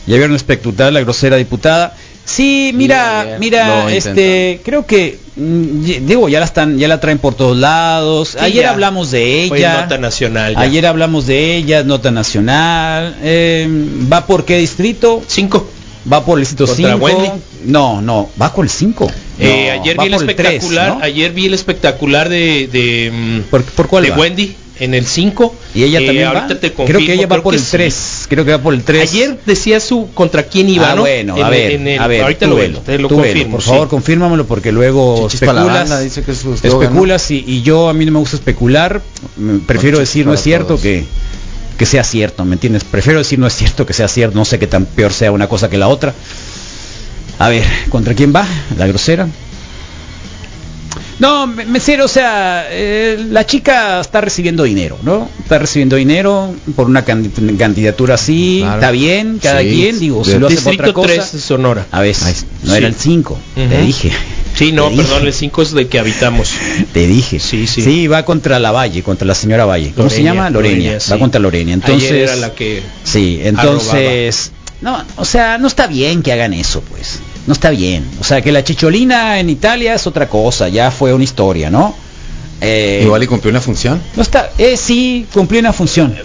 Ya 0.07 0.17
vieron 0.17 0.35
espectacular 0.35 0.93
la 0.93 1.01
grosera 1.01 1.35
diputada. 1.37 1.95
Sí, 2.25 2.71
mira, 2.73 3.37
mira, 3.39 3.91
este, 3.93 4.59
creo 4.65 4.85
que, 4.85 5.19
mm, 5.35 6.05
digo, 6.07 6.27
ya 6.27 6.39
la 6.39 6.45
están, 6.45 6.77
ya 6.79 6.87
la 6.87 6.99
traen 6.99 7.19
por 7.19 7.35
todos 7.35 7.55
lados. 7.55 8.29
Sí, 8.29 8.37
Ayer 8.39 8.63
ya. 8.63 8.71
hablamos 8.71 9.11
de 9.11 9.45
Fue 9.47 9.59
ella. 9.59 9.81
nota 9.83 9.97
nacional. 9.99 10.53
ya. 10.55 10.59
Ayer 10.61 10.85
hablamos 10.87 11.27
de 11.27 11.55
ella, 11.55 11.83
nota 11.83 12.09
nacional. 12.11 13.15
Eh, 13.21 13.67
¿Va 14.11 14.25
por 14.25 14.43
qué 14.43 14.57
distrito? 14.57 15.21
Cinco. 15.27 15.69
Va 16.11 16.23
por 16.25 16.37
el 16.39 16.41
distrito 16.45 16.65
¿Contra 16.67 16.93
5. 16.93 17.05
Wendy? 17.05 17.29
No, 17.65 18.01
no, 18.01 18.29
va 18.41 18.53
por 18.53 18.65
el 18.65 18.69
5. 18.69 19.11
Eh, 19.39 19.71
ayer 19.71 19.97
vi 19.99 20.05
el 20.07 20.13
espectacular, 20.13 20.97
ayer 21.01 21.31
vi 21.31 21.45
el 21.47 21.53
espectacular 21.53 22.29
de, 22.29 22.67
de 22.71 23.11
mm, 23.11 23.49
¿Por, 23.49 23.63
por 23.63 23.87
cuál 23.87 24.03
de 24.03 24.11
va? 24.11 24.17
Wendy 24.17 24.55
en 24.79 24.93
el 24.93 25.05
5 25.05 25.55
Y 25.73 25.83
ella 25.83 25.99
Eh, 26.01 26.05
también 26.05 26.27
ahorita 26.27 26.53
va. 26.55 26.59
te 26.59 26.73
creo 26.73 26.75
confirmo, 26.75 27.05
que 27.05 27.13
ella 27.13 27.23
va 27.27 27.35
creo 27.35 27.43
por 27.43 27.53
el 27.53 27.59
sí. 27.61 27.67
3. 27.71 28.25
Creo 28.29 28.45
que 28.45 28.51
va 28.51 28.57
por 28.59 28.73
el 28.73 28.83
3. 28.83 29.01
Ayer 29.09 29.39
decía 29.45 29.79
su 29.79 30.09
contra 30.13 30.43
quién 30.43 30.69
iba, 30.69 30.91
ah, 30.91 30.95
¿no? 30.95 31.01
bueno, 31.01 31.37
En 31.37 31.43
a 31.43 31.49
ver, 31.49 31.71
en 31.71 31.87
el- 31.87 31.99
a 31.99 32.07
ver, 32.07 32.21
ahorita 32.23 32.47
lo, 32.47 32.55
velo, 32.55 32.79
te 32.79 32.97
lo 32.99 33.07
velo, 33.07 33.21
confirmo. 33.21 33.51
por 33.51 33.61
sí. 33.63 33.69
favor, 33.69 33.87
confírmamelo 33.87 34.45
porque 34.45 34.71
luego 34.71 35.27
Chichis 35.29 35.41
la 35.41 35.47
especulas, 35.53 35.89
banda, 35.89 35.99
dice 36.01 36.23
que 36.23 36.31
es 36.31 36.45
especulas 36.63 37.31
y, 37.31 37.43
y 37.47 37.61
yo 37.61 37.89
a 37.89 37.93
mí 37.93 38.05
no 38.05 38.11
me 38.11 38.19
gusta 38.19 38.35
especular, 38.35 39.01
prefiero 39.67 39.97
Chichis 39.97 40.09
decir 40.09 40.25
no 40.25 40.33
es 40.33 40.41
cierto 40.41 40.67
todos. 40.67 40.81
que 40.81 41.05
que 41.77 41.85
sea 41.85 42.05
cierto, 42.05 42.45
¿me 42.45 42.53
entiendes? 42.53 42.85
Prefiero 42.85 43.19
decir 43.19 43.37
no 43.37 43.47
es 43.47 43.53
cierto 43.53 43.85
que 43.85 43.91
sea 43.93 44.07
cierto, 44.07 44.37
no 44.37 44.45
sé 44.45 44.59
qué 44.59 44.67
tan 44.67 44.85
peor 44.85 45.11
sea 45.11 45.31
una 45.33 45.47
cosa 45.49 45.69
que 45.69 45.77
la 45.77 45.89
otra. 45.89 46.13
A 47.37 47.49
ver, 47.49 47.65
¿contra 47.89 48.13
quién 48.13 48.33
va? 48.33 48.47
La 48.77 48.87
grosera. 48.87 49.27
No, 51.17 51.47
me, 51.47 51.63
me 51.65 51.79
serio, 51.79 52.05
o 52.05 52.09
sea, 52.09 52.67
eh, 52.69 53.25
la 53.29 53.45
chica 53.45 54.01
está 54.01 54.19
recibiendo 54.19 54.63
dinero, 54.63 54.97
¿no? 55.03 55.29
Está 55.41 55.59
recibiendo 55.59 55.95
dinero 55.95 56.53
por 56.75 56.87
una 56.87 57.05
can- 57.05 57.31
candidatura 57.57 58.15
así, 58.15 58.57
Claro. 58.59 58.73
está 58.75 58.91
bien, 58.91 59.39
cada 59.41 59.61
Sí. 59.61 59.69
quien, 59.69 59.97
digo, 59.99 60.25
si 60.25 60.37
lo 60.37 60.47
hace 60.47 60.57
por 60.61 60.73
otra 60.73 60.91
cosa. 60.93 61.07
3 61.07 61.41
Sonora. 61.41 61.85
A 61.91 62.01
ver, 62.01 62.15
no 62.63 62.71
Sí. 62.71 62.77
era 62.77 62.87
el 62.87 62.95
5, 62.95 63.39
te 63.55 63.81
dije. 63.81 64.11
Sí, 64.55 64.71
no, 64.73 64.85
Te 64.85 64.91
dije. 64.91 65.03
perdón, 65.03 65.27
el 65.27 65.33
5 65.33 65.61
es 65.61 65.71
de 65.73 65.87
que 65.87 65.99
habitamos. 65.99 66.51
Te 66.93 67.07
dije. 67.07 67.39
Sí, 67.39 67.65
sí. 67.67 67.81
Sí, 67.81 68.07
va 68.07 68.23
contra 68.25 68.59
la 68.59 68.71
Valle, 68.71 69.01
contra 69.03 69.25
la 69.27 69.35
señora 69.35 69.65
Valle. 69.65 69.93
¿Cómo 69.95 70.09
se 70.09 70.17
Loreña, 70.17 70.33
llama? 70.33 70.49
Loreña, 70.49 70.93
Va 70.93 70.99
sí. 70.99 71.17
contra 71.17 71.39
Lorena. 71.39 71.71
Ayer 71.73 71.83
Entonces, 71.85 72.11
era 72.11 72.35
la 72.37 72.53
que 72.53 72.81
sí, 73.05 73.39
entonces, 73.43 74.51
no, 74.81 75.03
o 75.15 75.25
sea, 75.25 75.57
no 75.57 75.67
está 75.67 75.87
bien 75.87 76.21
que 76.23 76.31
hagan 76.33 76.53
eso, 76.53 76.81
pues. 76.81 77.19
No 77.47 77.53
está 77.53 77.69
bien. 77.69 78.05
O 78.19 78.23
sea, 78.23 78.41
que 78.41 78.51
la 78.51 78.63
chicholina 78.63 79.39
en 79.39 79.49
Italia 79.49 79.93
es 79.93 80.07
otra 80.07 80.27
cosa, 80.27 80.67
ya 80.67 80.89
fue 80.91 81.13
una 81.13 81.23
historia, 81.23 81.69
¿no? 81.69 81.95
Eh, 82.61 83.01
Igual 83.03 83.21
y 83.23 83.27
cumplió 83.27 83.51
una 83.51 83.61
función. 83.61 84.01
no 84.15 84.21
está, 84.23 84.49
eh, 84.57 84.77
sí, 84.77 85.27
cumplió 85.33 85.59
una 85.59 85.73
función. 85.73 86.15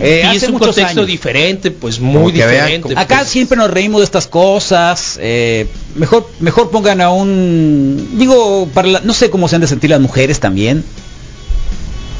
Eh, 0.00 0.20
y 0.22 0.26
hace 0.26 0.36
es 0.36 0.42
un 0.52 0.58
contexto 0.58 0.86
años. 1.00 1.06
diferente, 1.06 1.72
pues 1.72 1.98
muy 1.98 2.30
diferente. 2.32 2.94
Acá 2.96 3.18
pues. 3.18 3.28
siempre 3.28 3.58
nos 3.58 3.68
reímos 3.70 4.00
de 4.00 4.04
estas 4.04 4.28
cosas. 4.28 5.18
eh, 5.20 5.66
mejor, 5.96 6.30
mejor 6.38 6.70
pongan 6.70 7.00
a 7.00 7.10
un, 7.10 8.10
digo, 8.16 8.68
para 8.72 8.88
la- 8.88 9.00
no 9.00 9.12
sé 9.12 9.30
cómo 9.30 9.48
se 9.48 9.56
han 9.56 9.60
de 9.62 9.66
sentir 9.66 9.90
las 9.90 10.00
mujeres 10.00 10.38
también. 10.38 10.84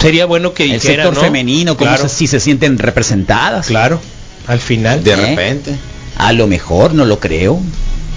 Sería 0.01 0.27
bueno 0.27 0.53
que 0.53 0.65
el 0.65 0.73
dijera, 0.73 1.05
sector 1.05 1.15
¿no? 1.15 1.21
femenino, 1.21 1.77
como 1.77 1.91
Claro. 1.91 2.09
si 2.09 2.27
se 2.27 2.41
sienten 2.41 2.79
representadas. 2.79 3.67
Claro, 3.69 4.01
al 4.47 4.59
final. 4.59 5.05
De 5.05 5.13
¿Eh? 5.13 5.17
repente. 5.17 5.75
A 6.17 6.33
lo 6.33 6.47
mejor, 6.49 6.93
no 6.95 7.05
lo 7.05 7.21
creo. 7.21 7.61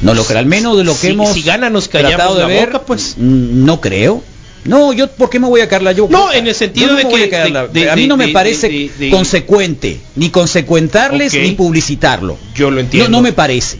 No 0.04 0.14
lo 0.14 0.24
creo, 0.26 0.40
al 0.40 0.46
menos 0.46 0.78
de 0.78 0.84
lo 0.84 0.94
que 0.94 1.08
Si- 1.08 1.14
hemos 1.14 1.34
si 1.34 1.42
gana, 1.42 1.70
nos 1.70 1.88
callamos 1.88 2.16
tratado 2.16 2.36
de 2.36 2.42
la 2.42 2.48
ver, 2.48 2.66
boca, 2.68 2.86
pues. 2.86 3.16
mm, 3.18 3.66
no 3.66 3.80
creo. 3.82 4.24
No, 4.66 4.94
yo, 4.94 5.10
¿por 5.12 5.30
qué 5.30 5.40
me 5.40 5.48
voy 5.48 5.60
a 5.62 5.68
Carla? 5.68 5.92
Yo, 5.92 6.08
No, 6.10 6.32
en 6.32 6.48
el 6.48 6.56
sentido 6.56 6.92
no 6.92 6.96
de 6.98 7.08
que- 7.10 7.24
a 7.26 7.30
Carla. 7.30 7.68
de- 7.68 7.80
de- 7.82 7.90
a 7.92 7.96
mí 7.96 8.08
no 8.08 8.16
me 8.16 8.30
parece 8.30 8.70
de- 8.70 9.10
consecuente, 9.10 10.00
ni 10.16 10.30
consecuentarles 10.30 11.34
ni 11.34 11.52
publicitarlo. 11.52 12.38
Yo 12.56 12.70
lo 12.70 12.76
No, 12.76 12.82
entiendo. 12.82 13.10
no 13.10 13.22
me 13.22 13.34
parece. 13.34 13.78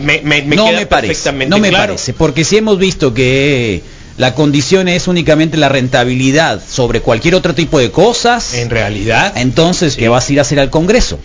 Me, 0.00 0.20
me- 0.22 0.42
me 0.42 0.56
no 0.56 0.66
queda 0.66 0.78
me 0.80 0.86
parece. 0.86 1.32
No 1.48 1.58
me 1.58 1.68
claro. 1.70 1.94
parece, 1.94 2.12
porque 2.14 2.44
si 2.44 2.56
hemos 2.56 2.78
visto 2.78 3.12
que 3.14 3.82
la 4.16 4.34
condición 4.34 4.86
es 4.88 5.08
únicamente 5.08 5.56
la 5.56 5.68
rentabilidad 5.68 6.60
sobre 6.64 7.00
cualquier 7.00 7.34
otro 7.34 7.54
tipo 7.54 7.78
de 7.80 7.90
cosas, 7.90 8.54
En 8.54 8.70
realidad. 8.70 9.32
entonces 9.36 9.96
¿qué 9.96 10.08
vas 10.08 10.28
a 10.28 10.32
ir 10.32 10.38
a 10.38 10.42
hacer 10.42 10.60
al 10.60 10.70
Congreso? 10.70 11.18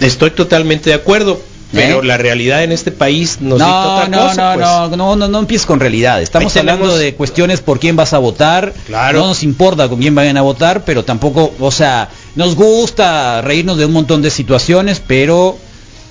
Estoy 0.00 0.30
totalmente 0.32 0.90
de 0.90 0.94
acuerdo, 0.94 1.40
pero 1.74 2.02
¿Eh? 2.02 2.06
la 2.06 2.16
realidad 2.16 2.62
en 2.64 2.72
este 2.72 2.90
país 2.92 3.38
nos 3.40 3.58
dicta 3.58 3.66
No, 3.68 3.94
otra 3.96 4.08
no, 4.08 4.28
cosa. 4.28 4.56
no, 4.56 4.88
pues. 4.88 4.96
no, 4.96 4.96
no, 4.96 5.16
no, 5.16 5.28
no 5.28 5.38
empieces 5.40 5.66
con 5.66 5.80
realidad. 5.80 6.22
Estamos 6.22 6.56
hablando 6.56 6.96
de 6.96 7.14
cuestiones 7.14 7.60
por 7.60 7.80
quién 7.80 7.96
vas 7.96 8.12
a 8.12 8.18
votar. 8.18 8.72
Claro. 8.86 9.20
No 9.20 9.26
nos 9.28 9.42
importa 9.42 9.88
con 9.88 9.98
quién 10.00 10.14
vayan 10.14 10.36
a 10.36 10.42
votar, 10.42 10.84
pero 10.84 11.04
tampoco, 11.04 11.52
o 11.58 11.70
sea, 11.70 12.08
nos 12.36 12.54
gusta 12.54 13.42
reírnos 13.42 13.76
de 13.78 13.86
un 13.86 13.92
montón 13.92 14.22
de 14.22 14.30
situaciones, 14.30 15.02
pero 15.06 15.58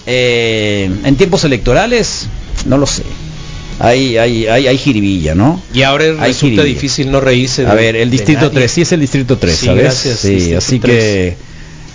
eh, 0.06 0.90
en 1.04 1.16
tiempos 1.16 1.44
electorales, 1.44 2.28
no 2.66 2.78
lo 2.78 2.86
sé. 2.86 3.04
Hay, 3.80 4.18
hay, 4.18 4.46
hay, 4.48 4.68
hay 4.68 4.78
jiribilla, 4.78 5.34
¿no? 5.34 5.62
Y 5.74 5.82
ahora 5.82 6.06
Hay 6.06 6.12
resulta 6.12 6.36
jiribilla. 6.40 6.64
difícil 6.66 7.12
no 7.12 7.20
reírse. 7.20 7.66
A 7.66 7.72
de- 7.72 7.76
ver, 7.76 7.96
el 7.96 8.10
distrito 8.12 8.42
nadie. 8.42 8.60
3, 8.60 8.72
sí 8.72 8.82
es 8.82 8.92
el 8.92 9.00
distrito 9.00 9.38
3, 9.38 9.56
Sí, 9.58 9.66
¿sabes? 9.66 9.84
gracias, 9.84 10.20
sí, 10.20 10.54
así 10.54 10.80
3. 10.80 10.96
que 10.96 11.36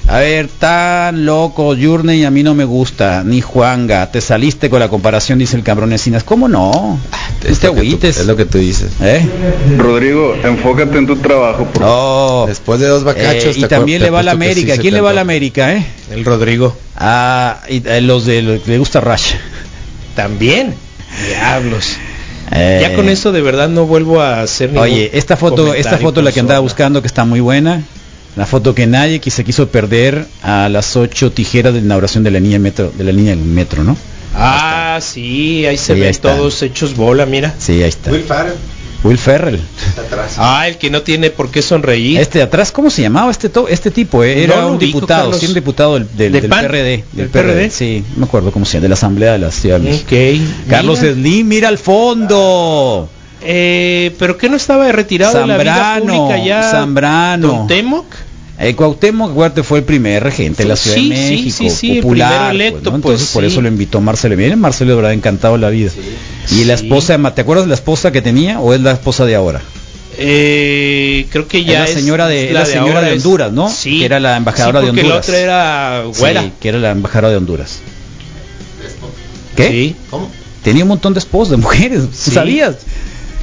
a 0.08 0.18
ver, 0.20 0.48
tan 0.48 1.26
loco, 1.26 1.76
Journey 1.80 2.24
a 2.24 2.30
mí 2.30 2.42
no 2.42 2.54
me 2.54 2.64
gusta, 2.64 3.22
ni 3.24 3.40
Juanga, 3.42 4.10
te 4.10 4.20
saliste 4.22 4.70
con 4.70 4.80
la 4.80 4.88
comparación, 4.88 5.38
dice 5.38 5.56
el 5.56 5.62
cabrón 5.62 5.92
Encinas. 5.92 6.24
¿Cómo 6.24 6.48
no? 6.48 6.98
Es 7.44 7.50
Este 7.52 7.66
lo 7.68 7.74
tú- 7.74 7.78
agüites. 7.80 8.18
Es 8.18 8.26
lo 8.26 8.34
que 8.36 8.46
tú 8.46 8.58
dices. 8.58 8.90
¿Eh? 9.02 9.20
Rodrigo, 9.76 10.34
enfócate 10.42 10.96
en 10.98 11.06
tu 11.06 11.16
trabajo. 11.16 11.64
por 11.66 11.82
Oh, 11.84 12.44
Después 12.48 12.80
de 12.80 12.86
dos 12.86 13.02
eh, 13.02 13.04
bacachos. 13.04 13.56
y 13.56 13.60
te 13.62 13.68
también 13.68 14.00
le 14.00 14.06
te 14.06 14.10
va 14.10 14.20
a 14.20 14.22
la 14.22 14.30
sí 14.32 14.36
América. 14.36 14.72
¿Quién 14.76 14.82
te 14.82 14.90
le 14.92 15.00
va 15.02 15.10
a 15.10 15.12
la. 15.12 15.20
América, 15.20 15.74
eh? 15.74 15.84
El 16.10 16.24
Rodrigo. 16.24 16.74
Ah, 16.96 17.60
y, 17.68 17.82
eh, 17.86 18.00
los 18.00 18.24
de 18.24 18.40
los 18.42 18.62
que 18.62 18.70
le 18.72 18.78
gusta 18.78 19.00
Rush. 19.00 19.34
También. 20.16 20.74
Diablos. 21.28 21.96
Eh, 22.50 22.78
Ya 22.80 22.94
con 22.96 23.08
eso 23.10 23.30
de 23.30 23.42
verdad 23.42 23.68
no 23.68 23.84
vuelvo 23.86 24.22
a 24.22 24.40
hacer 24.40 24.70
ningún 24.70 24.84
Oye, 24.84 25.10
esta 25.12 25.36
foto, 25.36 25.74
esta 25.74 25.98
foto 25.98 26.22
la 26.22 26.32
que 26.32 26.40
andaba 26.40 26.60
buscando 26.60 27.02
que 27.02 27.06
está 27.06 27.24
muy 27.26 27.40
buena. 27.40 27.82
La 28.36 28.46
foto 28.46 28.74
que 28.74 28.86
nadie 28.86 29.20
que 29.20 29.30
se 29.30 29.42
quiso 29.44 29.68
perder 29.68 30.26
a 30.42 30.68
las 30.68 30.94
ocho 30.96 31.32
tijeras 31.32 31.72
de 31.74 31.80
inauguración 31.80 32.22
de 32.24 32.30
la 32.30 32.38
línea 32.40 32.58
metro, 32.58 32.92
de 32.96 33.04
la 33.04 33.12
línea 33.12 33.34
del 33.34 33.44
metro, 33.44 33.82
¿no? 33.84 33.96
Ah, 34.34 34.98
sí, 35.02 35.66
ahí 35.66 35.76
se 35.76 35.94
Sí, 35.94 36.00
ven 36.00 36.10
está. 36.10 36.36
todos 36.36 36.62
hechos 36.62 36.94
bola, 36.94 37.26
mira. 37.26 37.54
Sí, 37.58 37.82
ahí 37.82 37.88
está. 37.88 38.10
Will 38.12 38.22
Ferrell. 38.22 38.54
Will 39.04 39.18
Ferrell. 39.18 39.60
Ah, 40.38 40.66
el 40.68 40.76
que 40.76 40.90
no 40.90 41.02
tiene 41.02 41.30
por 41.30 41.50
qué 41.50 41.62
sonreír. 41.62 42.18
Este 42.20 42.38
de 42.38 42.44
atrás, 42.44 42.70
¿cómo 42.72 42.90
se 42.90 43.02
llamaba 43.02 43.30
este 43.30 43.48
to- 43.48 43.68
este 43.68 43.90
tipo? 43.92 44.22
eh? 44.24 44.42
Era 44.44 44.56
No 44.60 44.68
un 44.70 44.76
ubico, 44.76 44.98
diputado, 44.98 45.22
Carlos. 45.24 45.40
sí, 45.40 45.46
un 45.46 45.54
diputado 45.54 45.94
del, 45.94 46.08
del, 46.16 46.32
¿Del 46.32 46.42
del? 46.42 46.50
PRD, 46.50 46.82
del 46.84 47.02
¿Del 47.12 47.28
PRD, 47.28 47.52
PRD? 47.54 47.70
sí, 47.70 48.04
no 48.14 48.20
me 48.20 48.24
acuerdo 48.26 48.50
cómo 48.52 48.64
se 48.64 48.74
llama, 48.74 48.82
de 48.82 48.88
la 48.88 48.94
Asamblea 48.94 49.32
de 49.32 49.38
la 49.38 49.50
Ciudad 49.52 49.80
de 49.80 49.88
México. 49.90 50.06
Ok. 50.14 50.68
Carlos 50.70 51.00
mira. 51.00 51.14
Slim, 51.14 51.48
mira 51.48 51.68
al 51.68 51.78
fondo. 51.78 53.08
Eh, 53.42 54.14
pero 54.18 54.36
que 54.36 54.48
no 54.48 54.56
estaba 54.56 54.90
retirado 54.92 55.38
de 55.40 55.46
la 55.46 55.56
vida 55.58 55.74
Zambrano, 55.74 56.16
pública 56.26 56.44
ya. 56.44 56.70
Zambrano. 56.70 57.48
Cuauhtémoc. 57.50 58.06
El 58.58 58.74
Cuauhtémoc 58.74 59.36
Huerta 59.36 59.62
fue 59.62 59.78
el 59.78 59.84
primer 59.84 60.20
regente 60.24 60.64
de 60.64 60.68
la 60.70 60.74
Ciudad 60.74 60.96
Sí, 60.96 61.08
de 61.10 61.14
México, 61.14 61.56
sí, 61.58 61.70
sí, 61.70 61.96
el 61.98 62.02
popular, 62.02 62.50
pues, 62.56 62.72
¿no? 62.72 62.78
Entonces 62.78 63.00
pues, 63.02 63.30
por 63.32 63.42
sí. 63.44 63.46
eso 63.48 63.60
lo 63.62 63.68
invitó 63.68 64.00
Marcelo. 64.00 64.36
Miren, 64.36 64.58
Marcelo 64.58 64.94
habrá 64.94 65.12
encantado 65.12 65.56
la 65.58 65.70
vida. 65.70 65.92
Y 66.50 66.64
la 66.64 66.74
esposa, 66.74 67.16
¿te 67.34 67.40
acuerdas 67.42 67.66
de 67.66 67.68
la 67.68 67.76
esposa 67.76 68.10
que 68.10 68.20
tenía 68.20 68.58
o 68.58 68.74
es 68.74 68.80
la 68.80 68.90
esposa 68.90 69.24
de 69.26 69.36
ahora? 69.36 69.60
Eh, 70.20 71.26
creo 71.30 71.46
que 71.46 71.62
ya 71.64 71.84
es 71.84 71.94
la 71.94 72.00
señora 72.00 72.26
de, 72.26 72.48
es 72.48 72.52
la 72.52 72.66
señora 72.66 72.94
ahora 72.96 73.00
de 73.02 73.14
es- 73.14 73.24
Honduras, 73.24 73.52
¿no? 73.52 73.70
Sí. 73.70 74.00
Que 74.00 74.06
era 74.06 74.18
la 74.18 74.36
embajadora 74.36 74.80
Sí, 74.80 74.86
de 74.86 74.90
Honduras. 74.90 75.10
la 75.10 75.16
otra 75.20 75.38
era 75.38 76.02
güera. 76.18 76.42
Sí, 76.42 76.52
que 76.60 76.68
era 76.70 76.78
la 76.78 76.90
embajadora 76.90 77.30
de 77.30 77.36
Honduras. 77.36 77.78
¿Qué? 79.56 79.68
Sí. 79.68 79.96
¿Cómo? 80.10 80.28
Tenía 80.64 80.82
un 80.82 80.88
montón 80.88 81.14
de 81.14 81.20
esposas, 81.20 81.52
de 81.52 81.56
mujeres, 81.58 82.00
¿tú 82.00 82.08
Sí. 82.12 82.30
¿sabías? 82.32 82.74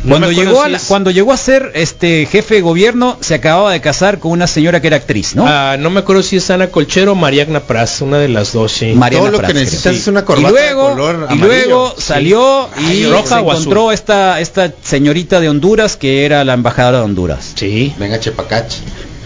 No 0.05 0.11
Cuando 0.19 0.31
llegó, 0.31 0.61
a 0.61 0.65
si 0.65 0.71
la- 0.71 0.77
es- 0.77 0.83
cuando 0.85 1.11
llegó 1.11 1.33
a 1.33 1.37
ser 1.37 1.71
este 1.73 2.27
jefe 2.27 2.55
de 2.55 2.61
gobierno, 2.61 3.17
se 3.21 3.33
acababa 3.35 3.71
de 3.71 3.81
casar 3.81 4.19
con 4.19 4.31
una 4.31 4.45
señora 4.47 4.79
que 4.81 4.87
era 4.87 4.97
actriz, 4.97 5.35
¿no? 5.35 5.45
Ah, 5.47 5.77
no 5.79 5.89
me 5.89 5.99
acuerdo 6.01 6.21
si 6.23 6.37
es 6.37 6.49
Ana 6.51 6.67
Colchero 6.67 7.13
o 7.13 7.15
Mariagna 7.15 7.61
Praz, 7.61 8.01
una 8.01 8.17
de 8.19 8.27
las 8.29 8.53
dos, 8.53 8.71
sí. 8.71 8.93
Mariana 8.93 9.31
Todo 9.31 9.41
lo 9.41 9.47
que 9.47 9.53
necesitas 9.55 9.81
creo. 9.83 9.95
es 9.95 10.07
una 10.07 10.19
y 10.19 10.23
corbata 10.23 10.49
luego, 10.51 10.83
de 10.83 10.93
color 10.93 11.15
y 11.29 11.33
amarillo. 11.33 11.45
luego 11.47 11.93
Sí. 11.97 12.01
salió 12.03 12.69
Ay, 12.75 12.97
y 12.99 13.05
roja 13.07 13.27
se 13.27 13.35
o 13.35 13.39
encontró 13.51 13.91
esta 13.91 14.39
esta 14.39 14.71
señorita 14.83 15.39
de 15.39 15.49
Honduras 15.49 15.97
que 15.97 16.23
era 16.25 16.43
la 16.43 16.53
embajadora 16.53 16.99
de 16.99 17.03
Honduras. 17.05 17.53
Sí. 17.55 17.93
Venga, 17.97 18.19
Chepacache. 18.19 18.79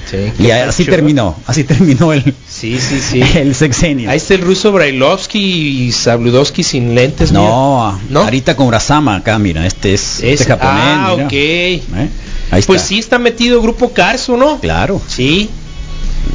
Sí. 0.10 0.32
Y 0.44 0.52
así 0.52 0.86
terminó, 0.86 1.36
así 1.48 1.64
terminó 1.64 2.12
el, 2.14 2.24
Sí, 2.48 2.80
sí, 2.80 3.00
sí. 3.00 3.22
el 3.38 3.54
sexenio. 3.56 4.10
Ahí 4.10 4.18
está 4.18 4.34
el 4.34 4.42
ruso 4.42 4.72
Brailovsky 4.72 5.40
y 5.88 5.92
Sabludowski 5.92 6.64
sin 6.64 6.96
lentes. 6.96 7.32
No, 7.32 8.00
¿No? 8.10 8.22
ahorita 8.22 8.56
con 8.56 8.68
Urasama 8.68 9.18
acá, 9.18 9.38
mira, 9.40 9.66
este 9.66 9.94
es, 9.94 10.20
mira. 10.22 10.34
este 10.34 10.44
Es- 10.44 10.50
japonés. 10.50 10.74
Ah, 10.84 11.12
mira. 11.16 11.26
ok. 11.28 11.34
¿Eh? 11.34 11.82
Ahí 12.52 12.64
Pues 12.64 12.82
está. 12.82 12.88
sí 12.88 13.00
está 13.00 13.20
metido 13.20 13.62
Grupo 13.62 13.94
Carso, 13.94 14.36
¿no? 14.38 14.60
Claro. 14.60 15.02
Sí. 15.08 15.50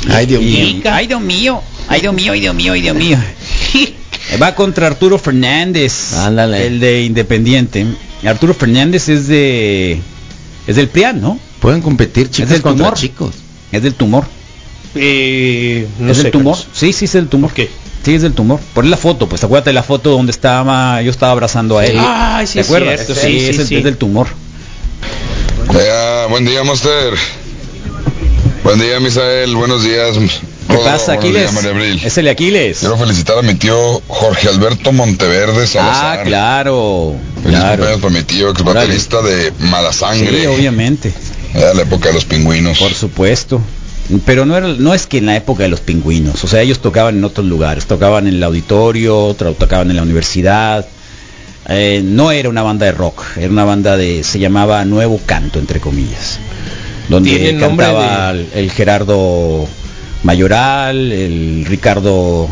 Ay, 0.08 0.26
Dios 0.26 0.42
mío. 0.42 0.82
ay, 0.90 1.06
Dios 1.06 1.20
mío, 1.20 1.60
ay, 1.88 2.00
Dios 2.00 2.14
mío, 2.14 2.32
ay, 2.32 2.40
Dios 2.40 2.54
mío, 2.54 2.72
ay, 2.72 2.80
Dios 2.80 2.96
mío. 2.96 3.18
Va 4.42 4.54
contra 4.54 4.86
Arturo 4.86 5.18
Fernández, 5.18 6.14
Ándale. 6.14 6.66
el 6.66 6.80
de 6.80 7.02
Independiente. 7.02 7.86
Arturo 8.26 8.54
Fernández 8.54 9.08
es 9.08 9.26
de 9.28 10.00
es 10.66 10.76
del 10.76 10.88
PRIAN, 10.88 11.20
¿no? 11.20 11.38
Pueden 11.60 11.82
competir 11.82 12.24
es 12.26 12.30
chicos 12.30 12.60
contra 12.60 12.86
tumor. 12.86 12.94
chicos. 12.98 13.34
Es 13.74 13.82
del 13.82 13.94
tumor. 13.94 14.24
Eh, 14.94 15.86
no 15.98 16.10
¿Es 16.12 16.16
sé, 16.18 16.22
del 16.24 16.32
tumor? 16.32 16.54
Carlos. 16.56 16.68
Sí, 16.72 16.92
sí, 16.92 17.04
es 17.06 17.12
del 17.12 17.28
tumor. 17.28 17.52
¿Qué? 17.52 17.68
Sí, 18.04 18.14
es 18.14 18.22
del 18.22 18.32
tumor. 18.34 18.60
Por 18.74 18.84
la 18.84 18.96
foto, 18.96 19.28
pues 19.28 19.42
acuérdate 19.44 19.72
la 19.72 19.82
foto 19.82 20.10
donde 20.10 20.30
estaba, 20.30 21.00
yo 21.02 21.10
estaba 21.10 21.32
abrazando 21.32 21.78
a 21.78 21.86
él. 21.86 21.96
Ay, 21.98 22.46
sí 22.46 22.54
¿Te 22.54 22.60
acuerdas? 22.60 22.96
cierto, 23.06 23.14
sí, 23.14 23.20
sí, 23.20 23.38
sí, 23.40 23.46
es, 23.50 23.58
el- 23.58 23.66
sí. 23.66 23.76
es 23.76 23.84
del 23.84 23.96
tumor. 23.96 24.28
Buen 26.30 26.44
día, 26.44 26.62
Monster. 26.64 27.14
Buen 28.62 28.78
día, 28.80 28.98
Misael. 29.00 29.54
Buenos 29.56 29.82
días. 29.84 30.16
¿Qué 30.68 30.76
pasa, 30.78 31.12
Aquiles? 31.14 31.42
días, 31.42 31.52
María 31.52 31.70
Abril. 31.70 32.00
Es 32.04 32.16
el 32.18 32.24
de 32.24 32.30
Aquiles. 32.30 32.78
Quiero 32.80 32.96
felicitar 32.96 33.38
a 33.38 33.42
mi 33.42 33.54
tío 33.54 34.00
Jorge 34.08 34.48
Alberto 34.48 34.92
Monteverde 34.92 35.66
Ah, 35.78 36.20
claro. 36.24 37.14
Feliz 37.42 37.58
Claro. 37.58 37.68
cumpleaños 37.84 38.00
para 38.00 38.14
mi 38.14 38.22
tío, 38.22 38.50
ex 38.50 38.62
baterista 38.64 39.22
de 39.22 39.52
Mala 39.60 39.92
Sangre. 39.92 40.40
Sí, 40.40 40.46
obviamente. 40.46 41.12
Era 41.54 41.72
la 41.74 41.82
época 41.82 42.08
de 42.08 42.14
los 42.14 42.24
pingüinos. 42.24 42.78
Por 42.78 42.92
supuesto. 42.92 43.60
Pero 44.26 44.44
no 44.44 44.56
era, 44.56 44.68
no 44.68 44.92
es 44.92 45.06
que 45.06 45.18
en 45.18 45.26
la 45.26 45.36
época 45.36 45.62
de 45.62 45.70
los 45.70 45.80
pingüinos, 45.80 46.44
o 46.44 46.46
sea, 46.46 46.60
ellos 46.60 46.80
tocaban 46.80 47.16
en 47.16 47.24
otros 47.24 47.46
lugares, 47.46 47.86
tocaban 47.86 48.26
en 48.26 48.34
el 48.34 48.42
auditorio, 48.42 49.34
tocaban 49.34 49.88
en 49.90 49.96
la 49.96 50.02
universidad. 50.02 50.86
Eh, 51.68 52.02
no 52.04 52.30
era 52.30 52.50
una 52.50 52.62
banda 52.62 52.84
de 52.84 52.92
rock, 52.92 53.24
era 53.38 53.48
una 53.48 53.64
banda 53.64 53.96
de, 53.96 54.22
se 54.22 54.38
llamaba 54.38 54.84
Nuevo 54.84 55.18
Canto, 55.24 55.58
entre 55.58 55.80
comillas. 55.80 56.38
donde 57.08 57.56
cantaba 57.58 58.32
el, 58.32 58.48
el 58.54 58.70
Gerardo 58.70 59.66
Mayoral, 60.22 61.12
el 61.12 61.64
Ricardo... 61.66 62.50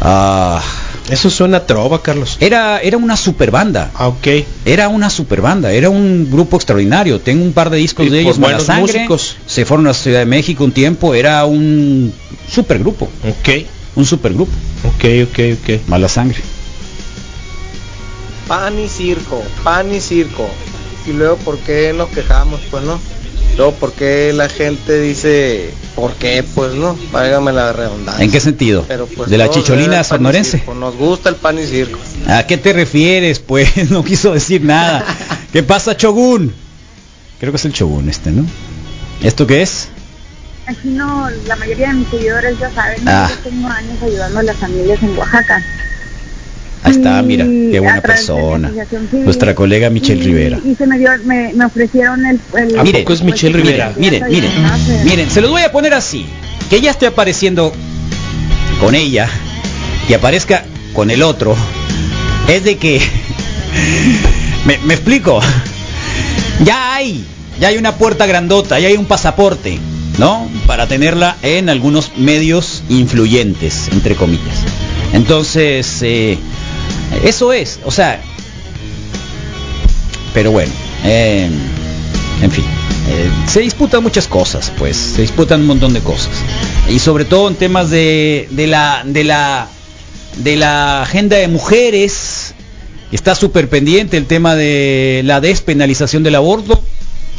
ah, 0.00 0.62
Eso 1.10 1.28
suena 1.28 1.58
a 1.58 1.66
trova, 1.66 2.00
Carlos. 2.02 2.38
era, 2.40 2.80
era 2.80 2.96
una 2.96 3.16
super 3.16 3.50
banda. 3.50 3.90
Ah, 3.94 4.08
ok. 4.08 4.26
Era 4.64 4.88
una 4.88 5.10
super 5.10 5.42
banda, 5.42 5.70
era 5.72 5.90
un 5.90 6.28
grupo 6.30 6.56
extraordinario. 6.56 7.20
Tengo 7.20 7.44
un 7.44 7.52
par 7.52 7.68
de 7.68 7.76
discos 7.76 8.06
Y 8.06 8.10
de 8.10 8.20
ellos, 8.20 8.38
Mala 8.38 8.54
buenos 8.54 8.66
Sangre. 8.66 8.92
músicos. 9.00 9.36
Se 9.46 9.64
fueron 9.66 9.86
a 9.86 9.90
la 9.90 9.94
Ciudad 9.94 10.20
de 10.20 10.26
México 10.26 10.64
un 10.64 10.72
tiempo, 10.72 11.14
era 11.14 11.44
un 11.44 12.12
super 12.50 12.78
grupo. 12.78 13.08
Ok. 13.28 13.66
Un 13.96 14.06
super 14.06 14.32
grupo. 14.32 14.52
Ok, 14.84 15.04
ok, 15.30 15.38
ok. 15.60 15.88
Mala 15.88 16.08
Sangre. 16.08 16.38
pan 18.48 18.78
y 18.78 18.88
circo, 18.88 19.42
pan 19.62 19.94
y 19.94 20.00
circo. 20.00 20.48
Y 21.06 21.12
luego, 21.12 21.36
¿por 21.36 21.58
qué 21.58 21.92
nos 21.94 22.08
quejamos? 22.08 22.60
Pues 22.70 22.82
no. 22.84 22.98
Luego, 23.56 23.72
¿por 23.74 23.92
qué 23.92 24.32
la 24.34 24.48
gente 24.48 25.00
dice, 25.00 25.70
¿por 25.94 26.14
qué? 26.14 26.44
Pues 26.54 26.74
no, 26.74 26.98
váyame 27.12 27.52
la 27.52 27.72
redundancia. 27.72 28.24
¿En 28.24 28.30
qué 28.30 28.40
sentido? 28.40 28.84
Pero, 28.88 29.06
pues, 29.06 29.30
¿De 29.30 29.38
la 29.38 29.48
chicholina 29.48 30.02
sonorense? 30.02 30.64
Nos 30.74 30.96
gusta 30.96 31.28
el 31.28 31.36
pan 31.36 31.58
y 31.58 31.66
circo. 31.66 31.98
¿A 32.26 32.46
qué 32.46 32.58
te 32.58 32.72
refieres? 32.72 33.38
Pues 33.38 33.90
no 33.90 34.02
quiso 34.02 34.32
decir 34.32 34.64
nada. 34.64 35.04
¿Qué 35.52 35.62
pasa, 35.62 35.96
Chogun? 35.96 36.52
Creo 37.38 37.52
que 37.52 37.56
es 37.56 37.64
el 37.64 37.72
Chogun 37.72 38.08
este, 38.08 38.32
¿no? 38.32 38.44
¿Esto 39.22 39.46
qué 39.46 39.62
es? 39.62 39.88
Aquí 40.66 40.88
no, 40.88 41.28
la 41.46 41.56
mayoría 41.56 41.88
de 41.88 41.94
mis 41.94 42.08
seguidores 42.08 42.58
ya 42.58 42.70
saben. 42.72 43.06
Ah. 43.06 43.30
yo 43.30 43.50
tengo 43.50 43.68
años 43.68 44.02
ayudando 44.02 44.40
a 44.40 44.42
las 44.42 44.56
familias 44.56 45.02
en 45.02 45.16
Oaxaca. 45.16 45.62
Ahí 46.84 46.92
está, 46.92 47.22
mira, 47.22 47.44
qué 47.46 47.80
buena 47.80 48.00
persona. 48.02 48.70
Nuestra 49.12 49.54
colega 49.54 49.88
Michelle 49.90 50.22
y- 50.22 50.26
Rivera. 50.26 50.60
Y 50.64 50.74
se 50.74 50.86
me 50.86 50.98
dio, 50.98 51.10
me, 51.24 51.52
me 51.54 51.64
ofrecieron 51.64 52.24
el... 52.26 52.38
el 52.56 52.82
Miren, 52.82 53.04
pues, 53.04 53.22
miren, 53.22 53.52
Rivera. 53.54 53.92
miren, 53.96 54.22
miren, 54.30 54.50
miren, 55.04 55.30
se 55.30 55.40
los 55.40 55.50
voy 55.50 55.62
a 55.62 55.72
poner 55.72 55.94
así. 55.94 56.26
Que 56.68 56.76
ella 56.76 56.90
esté 56.90 57.06
apareciendo 57.06 57.72
con 58.80 58.94
ella, 58.94 59.28
que 60.06 60.14
aparezca 60.14 60.64
con 60.92 61.10
el 61.10 61.22
otro, 61.22 61.56
es 62.48 62.64
de 62.64 62.76
que... 62.76 63.00
me, 64.66 64.78
me 64.78 64.94
explico. 64.94 65.40
Ya 66.64 66.94
hay, 66.94 67.24
ya 67.60 67.68
hay 67.68 67.78
una 67.78 67.96
puerta 67.96 68.26
grandota, 68.26 68.78
ya 68.78 68.88
hay 68.88 68.96
un 68.96 69.06
pasaporte, 69.06 69.78
¿no? 70.18 70.48
Para 70.66 70.86
tenerla 70.86 71.36
en 71.42 71.68
algunos 71.68 72.12
medios 72.18 72.82
influyentes, 72.90 73.88
entre 73.92 74.14
comillas. 74.14 74.58
Entonces, 75.12 75.98
eh, 76.02 76.38
eso 77.22 77.52
es, 77.52 77.80
o 77.84 77.90
sea, 77.90 78.20
pero 80.32 80.50
bueno, 80.50 80.72
eh, 81.04 81.48
en 82.42 82.50
fin, 82.50 82.64
eh, 83.08 83.30
se 83.46 83.60
disputan 83.60 84.02
muchas 84.02 84.26
cosas, 84.26 84.72
pues, 84.78 84.96
se 84.96 85.22
disputan 85.22 85.60
un 85.60 85.66
montón 85.66 85.92
de 85.92 86.00
cosas. 86.00 86.32
Y 86.88 86.98
sobre 86.98 87.24
todo 87.24 87.48
en 87.48 87.54
temas 87.54 87.90
de, 87.90 88.48
de 88.50 88.66
la, 88.66 89.02
de 89.04 89.24
la, 89.24 89.68
de 90.38 90.56
la 90.56 91.02
agenda 91.02 91.36
de 91.36 91.48
mujeres, 91.48 92.54
está 93.12 93.34
súper 93.34 93.68
pendiente 93.68 94.16
el 94.16 94.26
tema 94.26 94.56
de 94.56 95.22
la 95.24 95.40
despenalización 95.40 96.22
del 96.22 96.34
aborto 96.34 96.82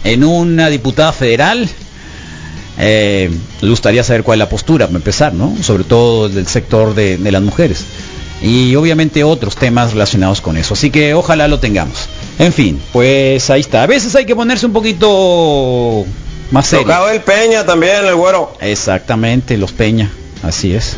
en 0.03 0.24
una 0.24 0.70
diputada 0.70 1.11
federal. 1.11 1.68
Eh, 2.78 3.30
me 3.61 3.70
gustaría 3.70 4.03
saber 4.03 4.24
cuál 4.24 4.38
es 4.38 4.45
la 4.45 4.49
postura, 4.49 4.86
para 4.88 4.97
empezar, 4.97 5.34
¿no? 5.34 5.55
Sobre 5.61 5.84
todo 5.84 6.30
del 6.30 6.47
sector 6.47 6.93
de, 6.93 7.18
de 7.18 7.32
las 7.32 7.41
mujeres. 7.41 7.86
Y 8.45 8.75
obviamente 8.75 9.23
otros 9.23 9.55
temas 9.55 9.93
relacionados 9.93 10.39
con 10.39 10.55
eso. 10.55 10.75
Así 10.75 10.91
que 10.91 11.13
ojalá 11.15 11.47
lo 11.47 11.59
tengamos. 11.59 12.07
En 12.37 12.53
fin, 12.53 12.79
pues 12.93 13.49
ahí 13.49 13.61
está. 13.61 13.83
A 13.83 13.87
veces 13.87 14.15
hay 14.15 14.25
que 14.25 14.35
ponerse 14.35 14.65
un 14.67 14.73
poquito 14.73 16.05
más 16.51 16.67
serio. 16.67 16.85
Tocado 16.85 17.09
el 17.09 17.21
Peña 17.21 17.65
también, 17.65 18.05
el 18.05 18.15
güero. 18.15 18.53
Exactamente, 18.61 19.57
los 19.57 19.71
Peña. 19.71 20.11
Así 20.43 20.73
es. 20.75 20.95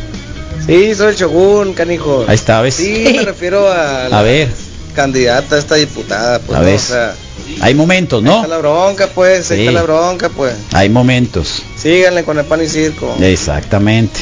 Sí, 0.66 0.94
soy 0.94 1.08
el 1.12 1.16
Shogun, 1.16 1.72
canijo. 1.72 2.24
Ahí 2.28 2.34
está, 2.34 2.60
¿ves? 2.60 2.74
Sí, 2.74 3.14
me 3.16 3.22
refiero 3.24 3.66
a 3.72 4.08
la 4.10 4.18
A 4.18 4.22
ver, 4.22 4.48
candidata 4.94 5.56
a 5.56 5.58
esta 5.58 5.76
diputada, 5.76 6.40
pues, 6.40 6.56
a 6.58 6.60
no, 6.60 6.66
ver. 6.66 6.76
o 6.76 6.78
sea, 6.78 7.14
Hay 7.62 7.72
momentos, 7.74 8.18
ahí 8.18 8.24
¿no? 8.28 8.36
está 8.36 8.48
la 8.48 8.58
bronca, 8.58 9.06
pues, 9.14 9.50
ahí 9.50 9.58
Sí. 9.58 9.66
está 9.66 9.72
la 9.72 9.82
bronca, 9.84 10.28
pues. 10.28 10.52
Hay 10.72 10.90
momentos. 10.90 11.62
Síganle 11.76 12.24
con 12.24 12.38
el 12.38 12.44
pan 12.44 12.62
y 12.62 12.68
circo. 12.68 13.16
Exactamente. 13.20 14.20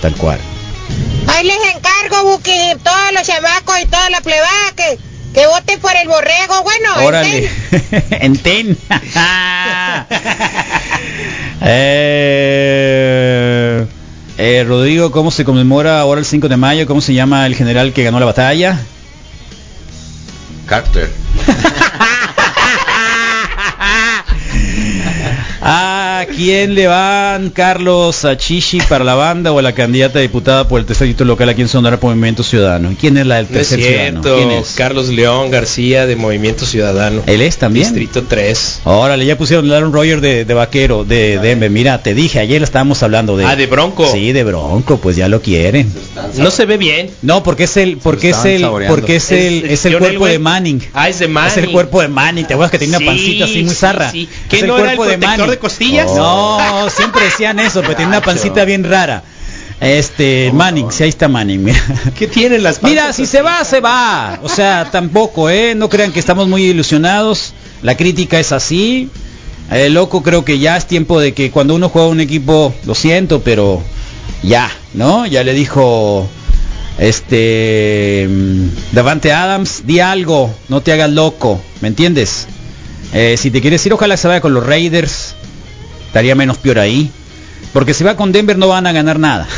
Tal 0.00 0.14
cual. 0.16 0.38
Ahí 1.28 1.46
les 1.46 1.56
encargo, 1.74 2.24
Buki, 2.30 2.74
todos 2.82 3.12
los 3.14 3.26
chamacos 3.26 3.74
y 3.82 3.86
toda 3.86 4.10
la 4.10 4.20
plebada 4.20 4.72
que, 4.76 4.98
que 5.34 5.46
voten 5.46 5.80
por 5.80 5.92
el 5.96 6.08
borrego. 6.08 6.62
Bueno, 6.62 7.04
Órale. 7.04 7.50
Enten. 8.10 8.76
eh, 11.62 13.86
eh, 14.38 14.64
Rodrigo, 14.66 15.10
¿cómo 15.10 15.30
se 15.30 15.44
conmemora 15.44 16.00
ahora 16.00 16.18
el 16.18 16.26
5 16.26 16.48
de 16.48 16.56
mayo? 16.56 16.86
¿Cómo 16.86 17.00
se 17.00 17.14
llama 17.14 17.46
el 17.46 17.54
general 17.54 17.92
que 17.92 18.02
ganó 18.02 18.18
la 18.18 18.26
batalla? 18.26 18.80
Carter. 20.66 21.10
¿A 26.22 26.26
quién 26.26 26.76
le 26.76 26.86
van, 26.86 27.50
Carlos, 27.50 28.24
a 28.24 28.36
Chichi 28.36 28.78
para 28.88 29.02
la 29.02 29.16
banda 29.16 29.50
o 29.50 29.58
a 29.58 29.62
la 29.62 29.72
candidata 29.72 30.20
a 30.20 30.22
diputada 30.22 30.68
por 30.68 30.78
el 30.78 30.86
tercer 30.86 31.08
distrito 31.08 31.24
local 31.24 31.48
aquí 31.48 31.62
en 31.62 31.68
Sonora 31.68 31.98
por 31.98 32.10
Movimiento 32.10 32.44
Ciudadano? 32.44 32.94
¿Quién 33.00 33.16
es 33.16 33.26
la 33.26 33.36
del 33.42 33.46
No 33.50 33.58
es 33.58 33.68
tercer 33.68 33.80
ciudadano? 33.84 34.22
cierto. 34.22 34.36
¿Quién 34.36 34.50
es? 34.52 34.74
Carlos 34.76 35.08
León 35.08 35.50
García 35.50 36.06
de 36.06 36.14
Movimiento 36.14 36.64
Ciudadano. 36.64 37.22
¿Él 37.26 37.40
es 37.42 37.56
también? 37.58 37.86
Distrito 37.86 38.22
3. 38.28 38.82
Órale, 38.84 39.26
ya 39.26 39.36
pusieron 39.36 39.68
a 39.72 39.76
Aaron 39.76 39.92
Roger 39.92 40.20
de, 40.20 40.44
de 40.44 40.54
vaquero, 40.54 41.04
de 41.04 41.38
Denver. 41.38 41.70
Mira, 41.70 42.00
te 42.04 42.14
dije, 42.14 42.38
ayer 42.38 42.62
estábamos 42.62 43.02
hablando 43.02 43.36
de... 43.36 43.44
Ah, 43.44 43.56
de 43.56 43.66
Bronco. 43.66 44.06
Sí, 44.12 44.30
de 44.30 44.44
Bronco, 44.44 44.98
pues 44.98 45.16
ya 45.16 45.26
lo 45.28 45.42
quieren. 45.42 45.92
No 46.36 46.52
se 46.52 46.66
ve 46.66 46.76
bien. 46.76 47.10
No, 47.22 47.42
porque 47.42 47.64
es 47.64 47.76
el, 47.76 47.96
porque 47.96 48.30
es 48.30 48.44
el, 48.44 48.60
saboreando. 48.60 48.94
porque 48.96 49.16
es 49.16 49.32
el, 49.32 49.64
Es- 49.64 49.72
es 49.80 49.86
el 49.86 49.98
cuerpo 49.98 50.26
de 50.26 50.38
Manning. 50.38 50.82
Ah, 50.94 51.08
es 51.08 51.18
de 51.18 51.26
Manning. 51.26 51.50
Es 51.50 51.56
el 51.64 51.70
cuerpo 51.72 52.00
de 52.00 52.06
Manning. 52.06 52.44
¿Te 52.46 52.54
acuerdas 52.54 52.70
que 52.70 52.78
tenía 52.78 52.98
una 52.98 53.00
Sí, 53.00 53.06
pancita 53.06 53.44
así 53.46 53.62
muy 53.64 53.70
sí, 53.70 53.74
zarra? 53.76 54.10
sí. 54.12 54.28
¿Qué 54.48 54.58
Es 54.58 54.64
no 54.66 54.78
era 54.78 54.92
el 54.92 54.96
protector 54.98 55.50
de 55.50 55.58
costillas? 55.58 56.11
No, 56.16 56.90
siempre 56.90 57.24
decían 57.24 57.58
eso, 57.58 57.80
pero 57.82 57.96
tiene 57.96 58.10
una 58.10 58.22
pancita 58.22 58.64
bien 58.64 58.84
rara. 58.84 59.22
Este, 59.80 60.52
Manning, 60.52 60.92
sí, 60.92 61.02
ahí 61.02 61.08
está 61.08 61.26
Manning, 61.26 61.64
mira. 61.64 61.82
¿Qué 62.18 62.28
tiene 62.28 62.58
las 62.58 62.82
Mira, 62.82 63.12
si 63.12 63.26
se 63.26 63.42
va, 63.42 63.64
se 63.64 63.80
va. 63.80 64.38
O 64.42 64.48
sea, 64.48 64.88
tampoco, 64.92 65.50
¿eh? 65.50 65.74
No 65.74 65.88
crean 65.88 66.12
que 66.12 66.20
estamos 66.20 66.46
muy 66.46 66.64
ilusionados. 66.64 67.52
La 67.82 67.96
crítica 67.96 68.38
es 68.38 68.52
así. 68.52 69.10
Eh, 69.72 69.88
loco, 69.90 70.22
creo 70.22 70.44
que 70.44 70.58
ya 70.58 70.76
es 70.76 70.86
tiempo 70.86 71.18
de 71.18 71.34
que 71.34 71.50
cuando 71.50 71.74
uno 71.74 71.88
juega 71.88 72.08
un 72.08 72.20
equipo, 72.20 72.74
lo 72.84 72.94
siento, 72.94 73.40
pero 73.40 73.82
ya, 74.42 74.70
¿no? 74.94 75.26
Ya 75.26 75.42
le 75.42 75.52
dijo 75.52 76.28
este 76.98 78.26
mm, 78.28 78.66
Davante 78.92 79.32
Adams, 79.32 79.82
di 79.86 80.00
algo, 80.00 80.54
no 80.68 80.80
te 80.82 80.92
hagas 80.92 81.10
loco, 81.10 81.60
¿me 81.80 81.88
entiendes? 81.88 82.46
Eh, 83.12 83.36
si 83.36 83.50
te 83.50 83.60
quieres 83.60 83.84
ir, 83.86 83.92
ojalá 83.92 84.16
se 84.16 84.28
vaya 84.28 84.40
con 84.40 84.54
los 84.54 84.64
Raiders, 84.64 85.34
estaría 86.12 86.34
menos 86.34 86.58
peor 86.58 86.78
ahí, 86.78 87.10
porque 87.72 87.94
si 87.94 88.04
va 88.04 88.16
con 88.16 88.32
Denver 88.32 88.58
no 88.58 88.68
van 88.68 88.86
a 88.86 88.92
ganar 88.92 89.18
nada. 89.18 89.48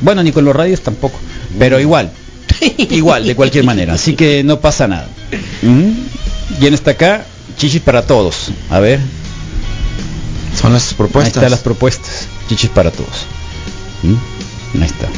Bueno, 0.00 0.22
ni 0.22 0.32
con 0.32 0.44
los 0.44 0.54
Raiders 0.54 0.82
tampoco, 0.82 1.18
pero 1.58 1.80
igual, 1.80 2.10
igual, 2.76 3.24
de 3.24 3.34
cualquier 3.34 3.64
manera, 3.64 3.94
así 3.94 4.14
que 4.14 4.42
no 4.42 4.60
pasa 4.60 4.86
nada. 4.86 5.08
¿Mm? 5.62 5.92
¿Quién 6.58 6.74
está 6.74 6.90
acá? 6.90 7.24
Chichis 7.56 7.80
para 7.80 8.02
todos, 8.02 8.50
a 8.68 8.80
ver. 8.80 9.00
Son 10.60 10.74
las 10.74 10.92
propuestas. 10.92 11.36
Ahí 11.36 11.38
están 11.38 11.50
las 11.50 11.60
propuestas, 11.60 12.26
chichis 12.48 12.68
para 12.70 12.90
todos. 12.90 13.24
¿Mm? 14.02 14.82
Ahí 14.82 14.88
está. 14.88 15.08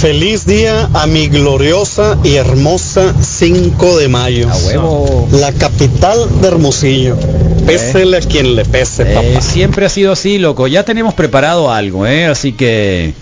Feliz 0.00 0.46
día 0.46 0.88
a 0.94 1.06
mi 1.06 1.28
gloriosa 1.28 2.16
y 2.24 2.36
hermosa 2.36 3.14
5 3.20 3.98
de 3.98 4.08
mayo. 4.08 4.48
A 4.50 4.56
huevo. 4.56 5.28
La 5.32 5.52
capital 5.52 6.40
de 6.40 6.48
Hermosillo. 6.48 7.16
Pésele 7.66 8.16
a 8.16 8.20
quien 8.20 8.56
le 8.56 8.64
pese, 8.64 9.02
Eh, 9.02 9.14
papá. 9.14 9.40
siempre 9.42 9.84
ha 9.84 9.88
sido 9.90 10.12
así, 10.12 10.38
loco. 10.38 10.66
Ya 10.68 10.84
tenemos 10.84 11.12
preparado 11.14 11.70
algo, 11.70 12.06
¿eh? 12.06 12.26
Así 12.26 12.52
que 12.52 13.12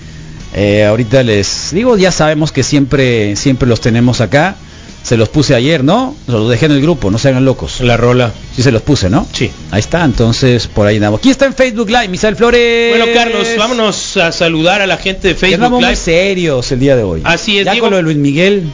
eh, 0.54 0.84
ahorita 0.84 1.22
les 1.24 1.70
digo, 1.72 1.96
ya 1.96 2.12
sabemos 2.12 2.52
que 2.52 2.62
siempre, 2.62 3.34
siempre 3.34 3.68
los 3.68 3.80
tenemos 3.80 4.20
acá. 4.20 4.54
Se 5.02 5.16
los 5.16 5.28
puse 5.28 5.54
ayer, 5.54 5.82
¿no? 5.84 6.14
Los 6.26 6.50
dejé 6.50 6.66
en 6.66 6.72
el 6.72 6.82
grupo, 6.82 7.10
no 7.10 7.18
se 7.18 7.28
hagan 7.28 7.44
locos. 7.44 7.80
La 7.80 7.96
rola. 7.96 8.32
Sí 8.54 8.62
se 8.62 8.72
los 8.72 8.82
puse, 8.82 9.08
¿no? 9.08 9.26
Sí. 9.32 9.50
Ahí 9.70 9.80
está, 9.80 10.04
entonces 10.04 10.66
por 10.66 10.86
ahí 10.86 10.96
andamos. 10.96 11.20
Aquí 11.20 11.30
está 11.30 11.46
en 11.46 11.54
Facebook 11.54 11.88
Live, 11.88 12.08
Misael 12.08 12.36
Flores. 12.36 12.96
Bueno, 12.96 13.12
Carlos, 13.14 13.46
vámonos 13.56 14.16
a 14.18 14.32
saludar 14.32 14.82
a 14.82 14.86
la 14.86 14.96
gente 14.98 15.28
de 15.28 15.34
Ya 15.34 15.40
Facebook 15.40 15.80
muy 15.80 15.96
serios 15.96 16.70
el 16.72 16.80
día 16.80 16.96
de 16.96 17.04
hoy. 17.04 17.22
Así 17.24 17.58
es, 17.58 17.64
ya 17.64 17.72
Diego. 17.72 17.86
con 17.86 17.92
lo 17.92 17.96
de 17.98 18.02
Luis 18.02 18.16
Miguel. 18.16 18.70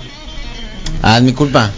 Ah, 1.03 1.19
es 1.19 1.23
mi 1.23 1.33
culpa. 1.33 1.71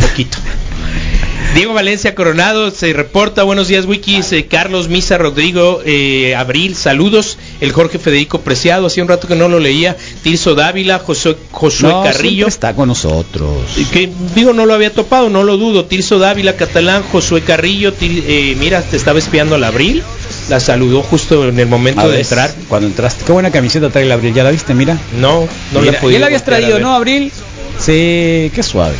Poquito. 0.00 0.38
Diego 1.54 1.72
Valencia 1.74 2.14
Coronado 2.14 2.70
se 2.70 2.92
reporta, 2.92 3.42
buenos 3.42 3.66
días 3.66 3.84
Wikis, 3.86 4.30
eh, 4.32 4.46
Carlos 4.46 4.88
Misa 4.88 5.18
Rodrigo 5.18 5.80
eh, 5.84 6.36
Abril, 6.36 6.76
saludos, 6.76 7.36
el 7.60 7.72
Jorge 7.72 7.98
Federico 7.98 8.40
Preciado, 8.42 8.86
hacía 8.86 9.02
un 9.02 9.08
rato 9.08 9.26
que 9.26 9.34
no 9.34 9.48
lo 9.48 9.58
leía, 9.58 9.96
Tirso 10.22 10.54
Dávila, 10.54 11.00
Josué, 11.00 11.36
Josué 11.50 11.88
No, 11.88 12.04
Carrillo, 12.04 12.46
está 12.46 12.74
con 12.74 12.86
nosotros. 12.88 13.50
que 13.92 14.08
digo 14.36 14.52
no 14.52 14.66
lo 14.66 14.74
había 14.74 14.92
topado, 14.92 15.30
no 15.30 15.42
lo 15.42 15.56
dudo, 15.56 15.86
Tirso 15.86 16.20
Dávila, 16.20 16.54
Catalán, 16.54 17.02
Josué 17.10 17.40
Carrillo, 17.40 17.92
Tir- 17.92 18.22
eh, 18.26 18.54
mira, 18.60 18.80
te 18.82 18.96
estaba 18.96 19.18
espiando 19.18 19.56
al 19.56 19.64
Abril, 19.64 20.04
la 20.48 20.60
saludó 20.60 21.02
justo 21.02 21.48
en 21.48 21.58
el 21.58 21.66
momento 21.66 22.08
de 22.08 22.20
entrar, 22.20 22.54
Cuando 22.68 22.86
entraste. 22.86 23.24
Qué 23.24 23.32
buena 23.32 23.50
camiseta 23.50 23.90
trae 23.90 24.04
el 24.04 24.12
Abril, 24.12 24.32
¿ya 24.32 24.44
la 24.44 24.50
viste? 24.52 24.74
Mira. 24.74 24.96
no, 25.18 25.48
no 25.72 25.80
Mira, 25.80 25.92
la 25.92 26.00
podido 26.00 26.12
ya 26.12 26.20
la 26.20 26.26
habías 26.26 26.44
traído. 26.44 26.78
¿no, 26.78 26.94
Abril? 26.94 27.32
Sí, 27.80 28.52
qué 28.54 28.62
suave. 28.62 28.94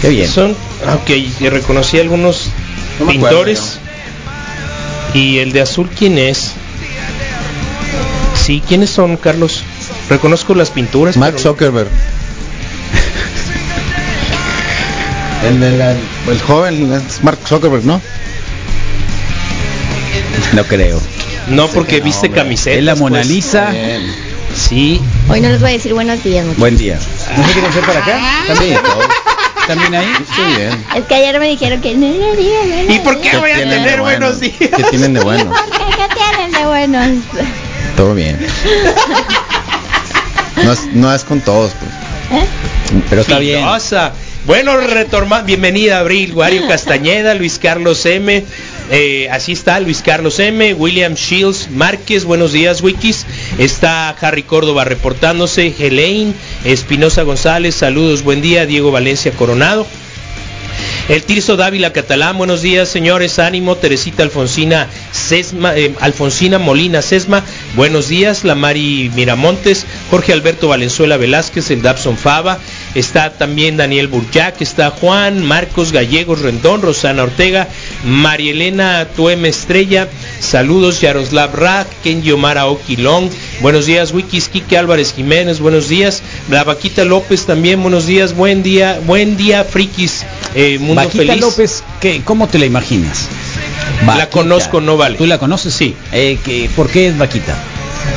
Qué 0.00 0.08
bien. 0.08 0.28
Son, 0.28 0.56
ah, 0.86 0.94
ok, 0.96 1.10
y 1.40 1.48
reconocí 1.48 1.98
algunos 1.98 2.48
No 2.98 3.06
me 3.06 3.12
acuerdo, 3.16 3.38
pintores. 3.44 3.78
y 5.14 5.38
el 5.38 5.52
de 5.52 5.60
azul, 5.62 5.88
¿quién 5.96 6.18
es? 6.18 6.52
Sí, 8.34 8.62
¿quiénes 8.66 8.90
son, 8.90 9.16
Carlos? 9.16 9.62
Reconozco 10.08 10.54
las 10.54 10.70
pinturas. 10.70 11.16
Mark 11.16 11.34
pero- 11.36 11.50
Zuckerberg. 11.50 11.88
El, 15.46 15.58
de 15.60 15.70
la- 15.78 15.92
el 15.92 16.40
joven 16.46 16.92
es 16.92 17.22
Mark 17.24 17.38
Zuckerberg, 17.46 17.84
¿no? 17.84 18.00
No 20.52 20.64
creo. 20.64 21.00
No, 21.48 21.68
porque 21.68 22.00
viste 22.00 22.30
camiseta. 22.30 22.76
Es 22.76 22.84
la 22.84 22.94
Mona 22.94 23.22
Lisa. 23.24 23.72
Sí. 24.54 25.00
Hoy 25.28 25.40
no 25.40 25.48
les 25.48 25.60
voy 25.60 25.70
a 25.70 25.72
decir 25.74 25.94
buenos 25.94 26.22
días, 26.22 26.44
muchachos. 26.44 26.60
Buen 26.60 26.76
día. 26.76 26.98
¿No 27.36 27.46
se 27.46 27.52
quieren 27.52 27.70
hacer 27.70 27.84
para 27.84 28.00
acá? 28.00 28.20
¿También? 28.48 28.78
¿También 29.66 29.94
ahí? 29.94 30.12
Estoy 30.20 30.56
bien. 30.56 30.84
Es 30.96 31.04
que 31.04 31.14
ayer 31.14 31.38
me 31.38 31.48
dijeron 31.48 31.80
que 31.80 31.94
no 31.94 32.06
digas 32.06 32.66
buenos 32.66 32.94
¿Y 32.94 32.98
por 33.00 33.16
qué 33.20 33.30
días. 33.30 33.40
voy 33.40 33.50
a 33.50 33.56
tener 33.56 34.00
bueno? 34.00 34.02
buenos 34.02 34.40
días? 34.40 34.54
¿Qué 34.58 34.84
tienen 34.90 35.14
de 35.14 35.20
bueno? 35.20 35.52
¿Qué 35.52 36.14
tienen 36.14 36.52
de 36.52 36.66
buenos? 36.66 37.24
Todo 37.96 38.14
bien. 38.14 38.38
No 40.64 40.72
es, 40.72 40.86
no 40.92 41.14
es 41.14 41.24
con 41.24 41.40
todos, 41.40 41.72
pues. 41.78 42.42
¿Eh? 42.42 42.46
Pero 43.08 43.22
está 43.22 43.38
bien. 43.38 43.60
Filosa. 43.60 44.12
Bueno, 44.46 44.76
retorma, 44.76 45.42
bienvenida 45.42 45.98
Abril, 45.98 46.32
Wario 46.34 46.66
Castañeda, 46.66 47.34
Luis 47.34 47.58
Carlos 47.58 48.04
M. 48.06 48.44
eh, 48.90 49.28
así 49.30 49.52
está 49.52 49.78
Luis 49.78 50.02
Carlos 50.02 50.40
M, 50.40 50.74
William 50.74 51.14
Shields 51.14 51.70
Márquez, 51.70 52.24
buenos 52.24 52.52
días 52.52 52.82
Wikis, 52.82 53.24
está 53.58 54.08
Harry 54.10 54.42
Córdoba 54.42 54.84
reportándose, 54.84 55.72
Helene 55.78 56.34
Espinosa 56.64 57.22
González, 57.22 57.76
saludos, 57.76 58.22
buen 58.22 58.42
día, 58.42 58.66
Diego 58.66 58.90
Valencia 58.90 59.30
Coronado, 59.30 59.86
el 61.08 61.22
Tirso 61.22 61.56
Dávila 61.56 61.92
Catalán, 61.92 62.36
buenos 62.36 62.62
días 62.62 62.88
señores, 62.88 63.38
ánimo, 63.38 63.76
Teresita 63.76 64.24
Alfonsina 64.24 64.88
Sesma, 65.12 65.76
eh, 65.76 65.94
Alfonsina 66.00 66.58
Molina 66.58 67.00
Sesma, 67.00 67.44
buenos 67.76 68.08
días, 68.08 68.44
la 68.44 68.54
Mari 68.54 69.10
Miramontes, 69.14 69.86
Jorge 70.10 70.32
Alberto 70.32 70.68
Valenzuela 70.68 71.16
Velázquez, 71.16 71.70
el 71.70 71.82
Dabson 71.82 72.16
Fava, 72.16 72.58
está 72.94 73.32
también 73.32 73.76
Daniel 73.76 74.08
Burjac, 74.08 74.60
está 74.60 74.90
Juan, 74.90 75.44
Marcos 75.44 75.92
Gallegos 75.92 76.40
Rendón, 76.40 76.82
Rosana 76.82 77.22
Ortega, 77.22 77.68
Marielena 78.04 79.06
Tueme 79.16 79.48
Estrella, 79.48 80.08
saludos 80.40 81.00
Yaroslav 81.00 81.54
Rak, 81.54 81.88
Kenji 82.02 82.32
Omar 82.32 82.58
Oquilón, 82.58 83.30
buenos 83.60 83.86
días 83.86 84.12
Wikis, 84.12 84.48
Quique 84.48 84.76
Álvarez 84.76 85.14
Jiménez, 85.14 85.60
buenos 85.60 85.88
días, 85.88 86.22
la 86.48 86.64
Vaquita 86.64 87.04
López 87.04 87.46
también, 87.46 87.82
buenos 87.82 88.06
días, 88.06 88.34
buen 88.34 88.62
día, 88.62 89.00
buen 89.06 89.36
día 89.36 89.64
Frikis, 89.64 90.24
eh, 90.54 90.78
Mundo 90.78 90.96
Vaquita 90.96 91.24
Feliz. 91.24 91.40
López, 91.40 91.84
¿qué, 92.00 92.22
¿cómo 92.24 92.48
te 92.48 92.58
la 92.58 92.66
imaginas? 92.66 93.28
La 94.06 94.28
conozco, 94.30 94.80
no 94.80 94.96
vale. 94.96 95.16
¿Tú 95.16 95.26
la 95.26 95.38
conoces? 95.38 95.74
Sí. 95.74 95.94
Eh, 96.12 96.38
¿Por 96.74 96.88
qué 96.88 97.08
es 97.08 97.18
Vaquita? 97.18 97.54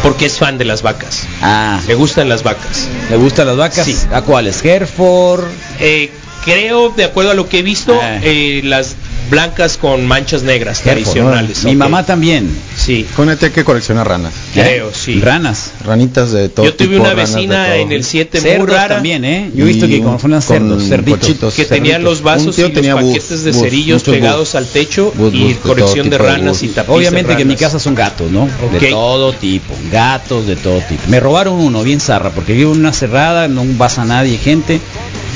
Porque 0.02 0.26
es 0.26 0.38
fan 0.38 0.58
de 0.58 0.66
las 0.66 0.82
vacas. 0.82 1.24
Ah, 1.42 1.80
Le 1.88 1.96
gustan 1.96 2.30
las 2.30 2.44
vacas. 2.44 2.88
¿le 3.10 3.16
gustan 3.18 3.48
las 3.48 3.58
vacas? 3.58 3.86
Sí. 3.86 3.98
¿A 4.12 4.22
cuáles? 4.22 4.64
¿Hereford? 4.64 5.46
Eh, 5.80 6.12
creo, 6.44 6.90
de 6.90 7.06
acuerdo 7.06 7.32
a 7.32 7.34
lo 7.34 7.48
que 7.48 7.60
he 7.60 7.62
visto, 7.64 7.98
Ah. 8.02 8.20
eh, 8.22 8.62
las 8.64 8.96
blancas 9.30 9.78
con 9.78 10.06
manchas 10.08 10.44
negras 10.44 10.82
tradicionales. 10.82 11.64
Mi 11.64 11.76
mamá 11.76 12.06
también. 12.06 12.50
Sí, 12.78 13.06
Cónete 13.16 13.52
que 13.52 13.64
colecciona 13.64 14.04
ranas. 14.04 14.34
creo, 14.54 14.90
¿Eh? 14.90 14.94
sí. 14.94 15.20
Ranas. 15.22 15.72
Ranitas 15.86 16.32
de 16.32 16.50
todo 16.50 16.66
Yo 16.66 16.76
tuve 16.76 16.88
tipo, 16.90 17.02
una 17.04 17.14
vecina 17.14 17.76
en 17.78 17.92
el 17.92 18.04
7 18.04 18.42
muy 18.58 18.68
rara 18.68 18.96
también, 18.96 19.24
¿eh? 19.26 19.52
Yo 19.56 19.64
he 19.66 19.68
visto 19.68 19.88
que 19.88 20.00
un- 20.00 20.04
con 20.06 20.20
fueron 20.20 20.42
cerdos, 20.42 20.80
con 20.82 20.88
cerditos. 20.90 21.54
que 21.56 21.66
tenían 21.66 22.04
los 22.04 22.22
vasos 22.22 22.58
y 22.58 22.62
los 22.62 22.74
tenía 22.74 22.96
bus, 22.96 23.14
paquetes 23.14 23.44
de 23.44 23.54
cerillos 23.54 24.04
pegados 24.04 24.50
bus. 24.50 24.56
al 24.56 24.68
techo 24.68 25.12
Bus, 25.16 25.34
y 25.34 25.54
colección 25.56 26.10
de 26.10 26.18
ranas 26.18 26.60
bus. 26.60 26.64
y 26.64 26.68
tapices 26.70 26.96
Obviamente 26.96 27.36
que 27.36 27.42
en 27.44 27.48
mi 27.48 27.56
casa 27.56 27.80
son 27.80 27.96
gatos, 27.96 28.30
¿no? 28.32 28.48
De 28.80 28.90
todo 28.90 29.34
tipo, 29.34 29.74
gatos 29.92 30.48
de 30.48 30.56
todo 30.56 30.80
tipo. 30.82 31.02
Me 31.08 31.20
robaron 31.20 31.56
uno 31.60 31.84
bien 31.84 32.00
zarra 32.00 32.30
porque 32.32 32.54
vivo 32.54 32.74
en 32.74 32.80
una 32.80 32.94
cerrada, 32.94 33.48
no 33.48 33.64
pasa 33.78 34.04
nadie, 34.06 34.38
gente, 34.38 34.80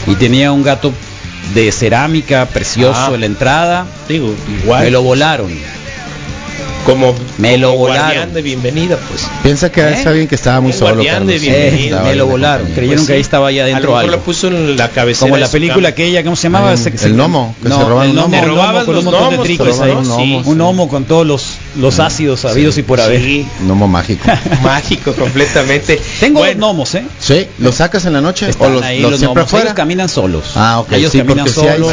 y 0.08 0.16
tenía 0.16 0.52
un 0.52 0.64
gato 0.64 0.94
de 1.54 1.72
cerámica 1.72 2.46
precioso 2.48 3.00
Ah. 3.10 3.12
en 3.14 3.20
la 3.22 3.26
entrada. 3.26 3.86
Digo, 4.08 4.34
igual. 4.62 4.84
Me 4.86 4.92
lo 4.92 5.02
volaron. 5.04 5.52
Como 6.88 7.14
Me 7.38 7.58
lo 7.58 7.68
como 7.72 7.80
volaron. 7.80 8.04
guardián 8.06 8.34
de 8.34 8.42
bienvenida, 8.42 8.98
pues. 9.10 9.28
Piensa 9.44 9.70
que 9.70 9.82
es 9.92 10.06
¿Eh? 10.06 10.08
alguien 10.08 10.28
que 10.28 10.36
estaba 10.36 10.62
muy 10.62 10.72
Un 10.72 10.78
solo, 10.78 10.94
guardián 10.96 11.28
de. 11.28 11.36
Eh, 11.36 11.92
me 12.04 12.16
lo 12.16 12.28
volaron. 12.28 12.60
compañía. 12.68 12.76
Creyeron 12.76 12.98
Pues 13.00 13.08
que 13.08 13.14
ahí 13.14 13.20
sí. 13.20 13.22
estaba 13.24 13.48
allá 13.50 13.64
A 13.64 13.68
lo 13.68 13.72
adentro 13.74 13.90
mejor 13.92 14.04
algo. 14.06 14.16
la 14.18 14.24
puso 14.24 14.48
en 14.48 14.78
la 14.78 14.90
cabecera 14.90 15.30
Como 15.30 15.38
la 15.38 15.50
película 15.50 15.76
cama. 15.76 15.88
aquella, 15.90 16.24
¿cómo 16.24 16.36
se 16.38 16.44
llamaba? 16.44 16.72
El- 16.72 16.78
Se- 16.78 16.90
el 16.90 16.98
se- 16.98 17.10
gnomo, 17.10 17.56
que 17.62 17.68
se 17.70 17.76
robaban 17.76 18.04
el 18.10 18.10
un 18.12 18.16
gnomo, 18.32 18.46
robaban 18.46 18.72
gnomo 18.74 18.86
con 18.86 18.90
un 18.90 18.96
los 18.96 19.04
montón 19.04 19.22
de 19.24 19.30
gnomos, 19.36 19.46
tricos 19.46 19.68
ahí. 19.68 19.74
robaban 19.92 19.98
un 19.98 20.04
gnomo, 20.08 20.38
Un 20.38 20.44
sí. 20.46 20.50
gnomo 20.52 20.88
con 20.90 21.04
todos 21.04 21.28
los, 21.28 21.46
los 21.76 22.00
ácidos 22.00 22.40
sabidos 22.40 22.78
y 22.78 22.84
por 22.84 23.02
haber. 23.02 23.22
Sí, 23.22 23.46
Gnomo 23.64 23.88
mágico. 23.90 24.24
mágico 24.64 25.12
completamente. 25.14 26.00
Tengo 26.22 26.40
Bueno, 26.40 26.54
dos 26.54 26.58
gnomos, 26.70 26.96
¿eh? 26.96 27.04
Sí, 27.20 27.48
¿los 27.60 27.76
sacas 27.76 28.06
en 28.06 28.14
la 28.14 28.22
noche? 28.22 28.50
¿O 28.60 28.70
los, 28.70 28.82
los 28.82 28.86
siempre 28.86 29.18
gnomos. 29.18 29.44
afuera? 29.44 29.74
Caminan 29.76 30.08
solos. 30.08 30.52
Ah, 30.56 30.80
ok, 30.80 30.94
Ellos 30.94 31.12
sí, 31.12 31.18
caminan 31.20 31.50
solos. 31.50 31.92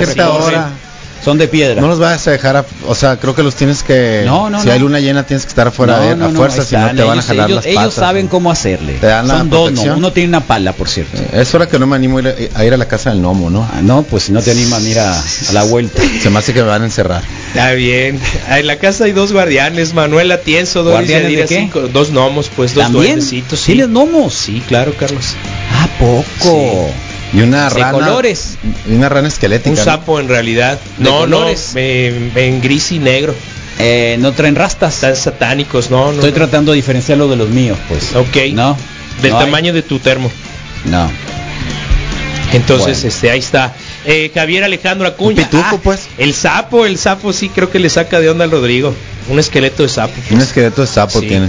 Son 1.25 1.39
de 1.39 1.49
piedra. 1.49 1.81
no 1.81 1.89
los 1.89 1.99
vas 1.99 2.27
a 2.29 2.33
dejar, 2.33 2.57
a- 2.57 2.67
o 2.87 2.95
sea, 2.95 3.17
creo 3.17 3.35
que 3.35 3.43
los 3.43 3.55
tienes 3.55 3.83
que, 3.83 4.23
No, 4.27 4.51
no, 4.51 4.61
si 4.61 4.67
no. 4.67 4.73
hay 4.75 4.79
luna 4.79 5.01
llena 5.01 5.23
tienes 5.25 5.45
que 5.45 5.49
estar 5.49 5.67
afuera 5.69 5.99
de, 6.01 6.11
a 6.23 6.29
fuerza, 6.29 6.65
si 6.65 6.77
no 6.77 6.95
te 6.95 7.03
van 7.03 7.11
a 7.11 7.13
Ellos- 7.15 7.25
jalar 7.27 7.47
ellos, 7.49 7.57
las 7.57 7.67
ellos 7.67 7.77
patas. 7.83 7.95
saben 7.95 8.29
cómo 8.29 8.51
hacerle. 8.51 8.93
Te 8.95 9.07
dan 9.07 9.27
la 9.27 9.39
Son 9.39 9.49
dos 9.51 9.59
protección. 9.61 9.87
gnomos. 9.87 9.99
Uno 9.99 10.13
tiene 10.13 10.29
una 10.29 10.41
pala, 10.41 10.73
por 10.75 10.89
cierto. 10.89 11.19
Es 11.33 11.55
hora 11.55 11.67
que 11.67 11.79
no 11.79 11.87
me 11.87 11.97
animo 11.97 12.19
a 12.19 12.21
ir 12.21 12.51
a, 12.55 12.59
a 12.61 12.65
ir 12.67 12.75
a 12.75 12.77
la 12.77 12.87
casa 12.87 13.09
del 13.11 13.21
gnomo, 13.21 13.49
¿no? 13.49 13.63
Ah, 13.73 13.81
no, 13.83 14.03
pues 14.03 14.25
si 14.25 14.33
no 14.33 14.43
te 14.43 14.51
animan 14.51 14.85
a 14.85 14.89
ir 14.89 14.99
a, 14.99 15.19
a 15.19 15.53
la 15.53 15.63
vuelta. 15.63 16.03
Se 16.23 16.29
me 16.31 16.39
hace 16.39 16.53
que 16.53 16.61
me 16.63 16.69
van 16.69 16.83
a 16.83 16.85
encerrar. 16.85 17.23
Está 17.49 17.73
bien. 17.73 18.21
Ah, 18.49 18.59
En 18.59 18.67
la 18.67 18.77
casa 18.77 19.05
hay 19.05 19.13
dos 19.13 19.33
guardianes, 19.33 19.95
Manuel 19.95 20.31
Atienzo, 20.31 20.83
Doris 20.83 21.09
¿Guardianes 21.09 21.39
de 21.39 21.47
qué? 21.47 21.59
cinco- 21.61 21.81
dos 21.89 22.11
gnomos, 22.11 22.51
pues 22.55 22.75
dos 22.75 22.85
¿También? 22.85 23.15
duendecitos. 23.15 23.61
Sí. 23.61 23.73
¿Tienes 23.73 23.89
gnomos? 23.89 24.35
Sí, 24.35 24.63
claro, 24.69 24.93
Carlos. 24.99 25.35
¿A 25.73 25.87
poco? 25.99 26.91
Y 27.35 27.41
una 27.43 27.69
¿De 27.69 27.81
rana. 27.81 27.93
colores? 27.93 28.57
Y 28.89 28.95
una 28.95 29.09
rana 29.09 29.29
esquelética. 29.29 29.71
Un 29.71 29.77
¿no? 29.77 29.85
sapo 29.85 30.21
en 30.21 30.29
realidad. 30.29 30.79
¿De 30.99 31.05
No, 31.05 31.19
colores? 31.21 31.73
no, 31.75 31.81
en, 31.81 32.33
en 32.37 32.61
gris 32.61 32.93
y 32.93 32.99
negro. 33.01 33.35
Eh, 33.81 34.17
no 34.21 34.33
traen 34.33 34.55
rastas. 34.55 34.95
Están 34.95 35.17
satánicos, 35.17 35.91
no, 35.91 36.07
no. 36.07 36.13
Estoy 36.13 36.31
no. 36.31 36.37
tratando 36.37 36.73
de 36.73 36.77
diferenciarlo 36.77 37.27
de 37.29 37.37
los 37.37 37.49
míos, 37.49 37.77
pues. 37.89 38.15
Ok. 38.15 38.37
No. 38.53 38.77
Del 39.21 39.33
no 39.33 39.39
hay. 39.41 39.45
tamaño 39.47 39.73
de 39.73 39.83
tu 39.83 39.99
termo. 39.99 40.31
No. 40.85 41.11
Entonces, 42.53 42.99
Bueno. 42.99 43.09
este, 43.09 43.31
ahí 43.31 43.39
está. 43.41 43.75
Eh, 44.05 44.31
Javier 44.33 44.63
Alejandro 44.65 45.09
Acuña. 45.09 45.45
Pituco, 45.49 45.65
Ah, 45.67 45.79
pues. 45.83 46.07
El 46.19 46.35
sapo, 46.35 46.87
el 46.87 46.99
sapo 46.99 47.33
sí 47.33 47.49
creo 47.49 47.71
que 47.71 47.79
le 47.81 47.89
saca 47.89 48.21
de 48.21 48.29
onda 48.31 48.45
al 48.45 48.51
Rodrigo. 48.51 48.95
Un 49.29 49.39
esqueleto 49.41 49.83
de 49.83 49.89
sapo. 49.89 50.13
Un 50.31 50.41
esqueleto 50.41 50.83
de 50.83 50.87
sapo 50.87 51.21
Sí. 51.21 51.27
tiene. 51.27 51.49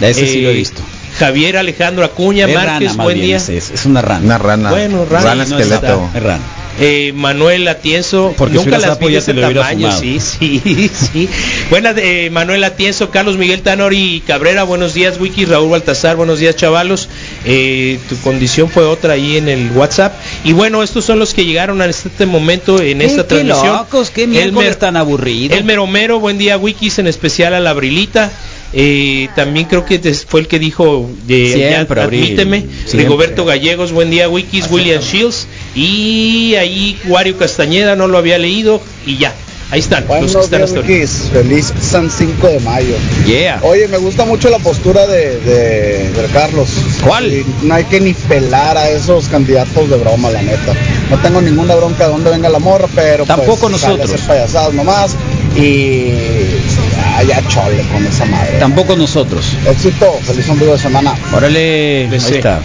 Ese 0.00 0.26
sí 0.26 0.40
lo 0.40 0.48
he 0.48 0.52
Eh, 0.52 0.56
visto. 0.56 0.82
Javier 1.20 1.58
Alejandro 1.58 2.02
Acuña 2.02 2.46
Es 2.46 2.54
Márquez, 2.54 2.92
rana, 2.92 3.02
buen 3.04 3.16
bien, 3.16 3.26
día. 3.26 3.36
es, 3.36 3.70
es 3.70 3.84
una 3.84 4.00
rana. 4.00 4.24
Una 4.24 4.38
rana. 4.38 4.70
Bueno, 4.70 5.04
rana, 5.04 5.24
rana 5.24 5.44
no 5.44 5.58
esqueleto. 5.58 6.10
Es 6.14 6.22
rana. 6.22 6.42
Eh, 6.78 7.12
Manuel 7.14 7.68
Atienzo, 7.68 8.32
Porque 8.38 8.54
nunca 8.54 8.78
las 8.78 8.98
vi 8.98 9.14
ese 9.14 9.34
lo 9.34 9.44
hubieras 9.46 9.68
tamaño, 9.68 9.92
sí, 9.92 10.18
sí, 10.18 10.90
sí. 11.12 11.28
Buenas, 11.68 11.94
eh, 11.98 12.30
Manuel 12.32 12.64
Atienzo, 12.64 13.10
Carlos 13.10 13.36
Miguel 13.36 13.60
Tanori 13.60 14.22
Cabrera, 14.26 14.62
buenos 14.62 14.94
días, 14.94 15.20
Wiki, 15.20 15.44
Raúl 15.44 15.68
Baltasar, 15.68 16.16
buenos 16.16 16.38
días, 16.38 16.56
chavalos. 16.56 17.10
Eh, 17.44 17.98
tu 18.08 18.16
condición 18.20 18.70
fue 18.70 18.84
otra 18.84 19.12
ahí 19.12 19.36
en 19.36 19.50
el 19.50 19.70
WhatsApp. 19.72 20.14
Y 20.42 20.54
bueno, 20.54 20.82
estos 20.82 21.04
son 21.04 21.18
los 21.18 21.34
que 21.34 21.44
llegaron 21.44 21.82
a 21.82 21.86
este 21.86 22.24
momento 22.24 22.80
en 22.80 23.02
esta 23.02 23.24
qué 23.24 23.34
transmisión. 23.34 23.76
locos, 23.76 24.10
qué 24.10 24.26
miércoles 24.26 24.78
tan 24.78 24.96
aburrido. 24.96 25.54
El 25.54 25.64
Meromero, 25.64 26.18
buen 26.18 26.38
día, 26.38 26.56
Wikis, 26.56 26.98
en 26.98 27.08
especial 27.08 27.52
a 27.52 27.60
la 27.60 27.74
Brilita. 27.74 28.30
Eh, 28.72 29.28
también 29.34 29.66
creo 29.66 29.84
que 29.84 29.98
fue 30.14 30.40
el 30.40 30.48
que 30.48 30.60
dijo 30.60 31.10
eh, 31.28 31.52
Siempre, 31.54 32.00
ya, 32.00 32.06
admíteme 32.06 32.60
siempre. 32.60 33.00
Rigoberto 33.00 33.44
Gallegos 33.44 33.90
buen 33.90 34.10
día 34.10 34.28
Wikis 34.28 34.70
William 34.70 35.02
Shields 35.02 35.48
y 35.74 36.54
ahí 36.54 36.96
Wario 37.06 37.36
Castañeda 37.36 37.96
no 37.96 38.06
lo 38.06 38.16
había 38.16 38.38
leído 38.38 38.80
y 39.04 39.18
ya 39.18 39.34
Ahí 39.72 39.78
están, 39.78 40.04
los 40.08 40.34
que 40.34 40.40
están 40.40 40.62
hasta. 40.62 40.80
Wikis. 40.80 41.30
Feliz 41.32 41.72
San 41.80 42.10
5 42.10 42.44
de 42.48 42.60
mayo. 42.60 42.96
Yeah. 43.24 43.60
Oye, 43.62 43.86
me 43.86 43.98
gusta 43.98 44.24
mucho 44.24 44.50
la 44.50 44.58
postura 44.58 45.06
de, 45.06 45.38
de, 45.38 46.26
Carlos. 46.32 46.68
¿Cuál? 47.06 47.32
Y 47.32 47.46
no 47.62 47.74
hay 47.74 47.84
que 47.84 48.00
ni 48.00 48.12
pelar 48.12 48.76
a 48.76 48.90
esos 48.90 49.28
candidatos 49.28 49.88
de 49.88 49.96
broma, 49.96 50.30
la 50.30 50.42
neta. 50.42 50.74
No 51.08 51.18
tengo 51.18 51.40
ninguna 51.40 51.76
bronca 51.76 52.06
de 52.06 52.10
dónde 52.10 52.30
venga 52.30 52.48
la 52.48 52.58
morra, 52.58 52.88
pero 52.96 53.24
Tampoco 53.24 53.68
pues, 53.68 53.84
a 53.84 53.90
nosotros. 53.90 54.20
payasadas 54.22 54.74
nomás. 54.74 55.14
Y 55.56 56.14
ya, 57.22 57.40
ya 57.40 57.48
chole 57.48 57.82
con 57.92 58.04
esa 58.06 58.24
madre. 58.26 58.58
Tampoco 58.58 58.96
nosotros. 58.96 59.44
Éxito, 59.66 60.12
feliz 60.24 60.48
ombligo 60.48 60.72
de 60.72 60.78
semana. 60.78 61.14
Órale, 61.32 62.08
ahí 62.10 62.20
Sí. 62.20 62.34
está. 62.36 62.60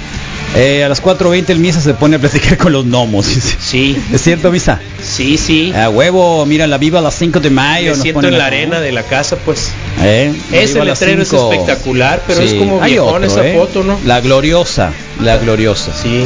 Eh, 0.58 0.86
a 0.86 0.90
las 0.90 1.02
4.20 1.02 1.50
el 1.52 1.60
Misa 1.60 1.82
se 1.82 1.94
pone 1.96 2.16
a 2.16 2.20
platicar 2.20 2.58
con 2.58 2.72
los 2.72 2.86
gnomos. 2.86 3.26
Sí, 3.60 3.98
¿Es 4.14 4.22
cierto, 4.22 4.52
Misa? 4.52 4.80
sí, 5.04 5.38
sí. 5.38 5.74
A 5.74 5.90
huevo, 5.90 6.46
mira, 6.46 6.66
la 6.66 6.78
viva 6.78 7.00
a 7.00 7.02
las 7.02 7.16
5 7.16 7.42
de 7.42 7.50
mayo. 7.50 7.94
Me 7.96 8.02
siento 8.02 8.26
en 8.28 8.38
la 8.38 8.46
arena 8.46 8.80
de 8.80 8.92
la 8.94 9.04
casa, 9.04 9.36
pues. 9.44 9.72
Eh, 10.02 10.34
Ese 10.54 10.84
letrero 10.86 11.24
es 11.24 11.34
espectacular, 11.34 12.22
pero 12.26 12.42
es 12.42 12.54
como 12.54 12.82
Hay 12.82 12.92
viejón 12.94 13.24
otro, 13.24 13.26
esa 13.28 13.46
eh. 13.46 13.54
foto, 13.58 13.84
¿no? 13.84 14.00
La 14.06 14.22
gloriosa, 14.22 14.92
la 15.22 15.36
gloriosa. 15.38 15.92
Sí, 15.94 16.26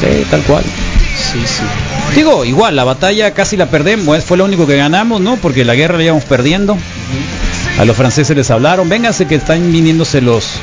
Sí, 0.00 0.26
tal 0.30 0.42
cual. 0.42 0.64
sí, 1.16 1.38
sí. 1.46 1.62
Digo, 2.14 2.44
igual, 2.44 2.76
la 2.76 2.84
batalla 2.84 3.32
casi 3.32 3.56
la 3.56 3.66
perdemos, 3.70 4.22
fue 4.24 4.36
lo 4.36 4.44
único 4.44 4.66
que 4.66 4.76
ganamos, 4.76 5.20
¿no? 5.22 5.36
Porque 5.36 5.64
la 5.64 5.74
guerra 5.74 5.96
la 5.96 6.04
íbamos 6.04 6.24
perdiendo. 6.24 6.76
A 7.78 7.84
los 7.84 7.96
franceses 7.96 8.36
les 8.36 8.50
hablaron, 8.50 8.88
vénganse 8.88 9.26
que 9.26 9.36
están 9.36 9.72
viniéndose 9.72 10.20
los 10.20 10.60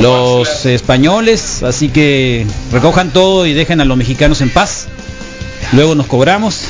los 0.00 0.66
españoles, 0.66 1.62
así 1.62 1.88
que 1.90 2.44
recojan 2.72 3.10
todo 3.10 3.46
y 3.46 3.52
dejen 3.54 3.80
a 3.80 3.84
los 3.84 3.96
mexicanos 3.96 4.40
en 4.40 4.50
paz. 4.50 4.88
Luego 5.72 5.94
nos 5.94 6.06
cobramos. 6.06 6.64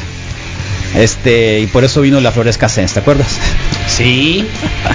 Este, 0.94 1.60
y 1.60 1.66
por 1.68 1.84
eso 1.84 2.00
vino 2.00 2.20
la 2.20 2.32
Flores 2.32 2.58
Casens, 2.58 2.92
¿te 2.94 3.00
acuerdas? 3.00 3.38
Sí, 3.88 4.46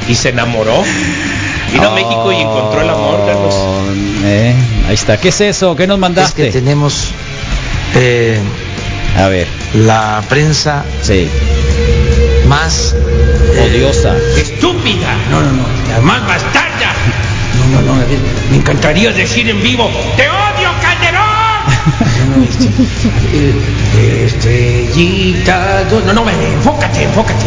y 0.08 0.16
se 0.16 0.30
enamoró. 0.30 0.84
Vino 1.72 1.89
a 1.89 1.96
México 1.96 2.32
y 2.32 2.36
encontró 2.41 2.82
el 2.82 2.89
amor, 2.89 3.26
Carlos. 3.26 3.54
Oh, 3.58 3.84
eh, 4.26 4.54
ahí 4.88 4.93
está. 4.93 5.18
¿Qué 5.18 5.30
es 5.30 5.41
eso? 5.41 5.76
¿Qué 5.76 5.88
nos 5.88 5.96
Es 5.96 6.02
mandaste? 6.02 6.46
que 6.46 6.52
tenemos 6.52 7.12
eh, 7.96 8.38
A 9.18 9.28
ver, 9.30 9.48
la 9.74 10.22
prensa 10.30 10.84
sí. 11.02 11.28
Más 12.56 12.95
Odiosa. 13.62 14.16
¡Estúpida! 14.38 15.12
No, 15.30 15.41
no, 15.41 15.51
no. 15.51 15.64
La 15.89 15.99
más 16.01 16.26
bastarda. 16.26 16.89
No, 17.72 17.82
no, 17.82 17.95
no. 17.95 18.03
Me 18.49 18.58
encantaría 18.58 19.12
decir 19.12 19.49
en 19.49 19.62
vivo: 19.62 19.89
¡Te 20.16 20.30
odio, 20.30 20.70
Calderón! 20.82 21.26
No, 22.18 22.38
no, 22.38 22.43
este, 22.43 22.68
eh, 23.34 24.26
estrellita. 24.26 25.84
No, 26.06 26.14
no, 26.14 26.30
enfócate, 26.30 27.03
enfócate. 27.03 27.45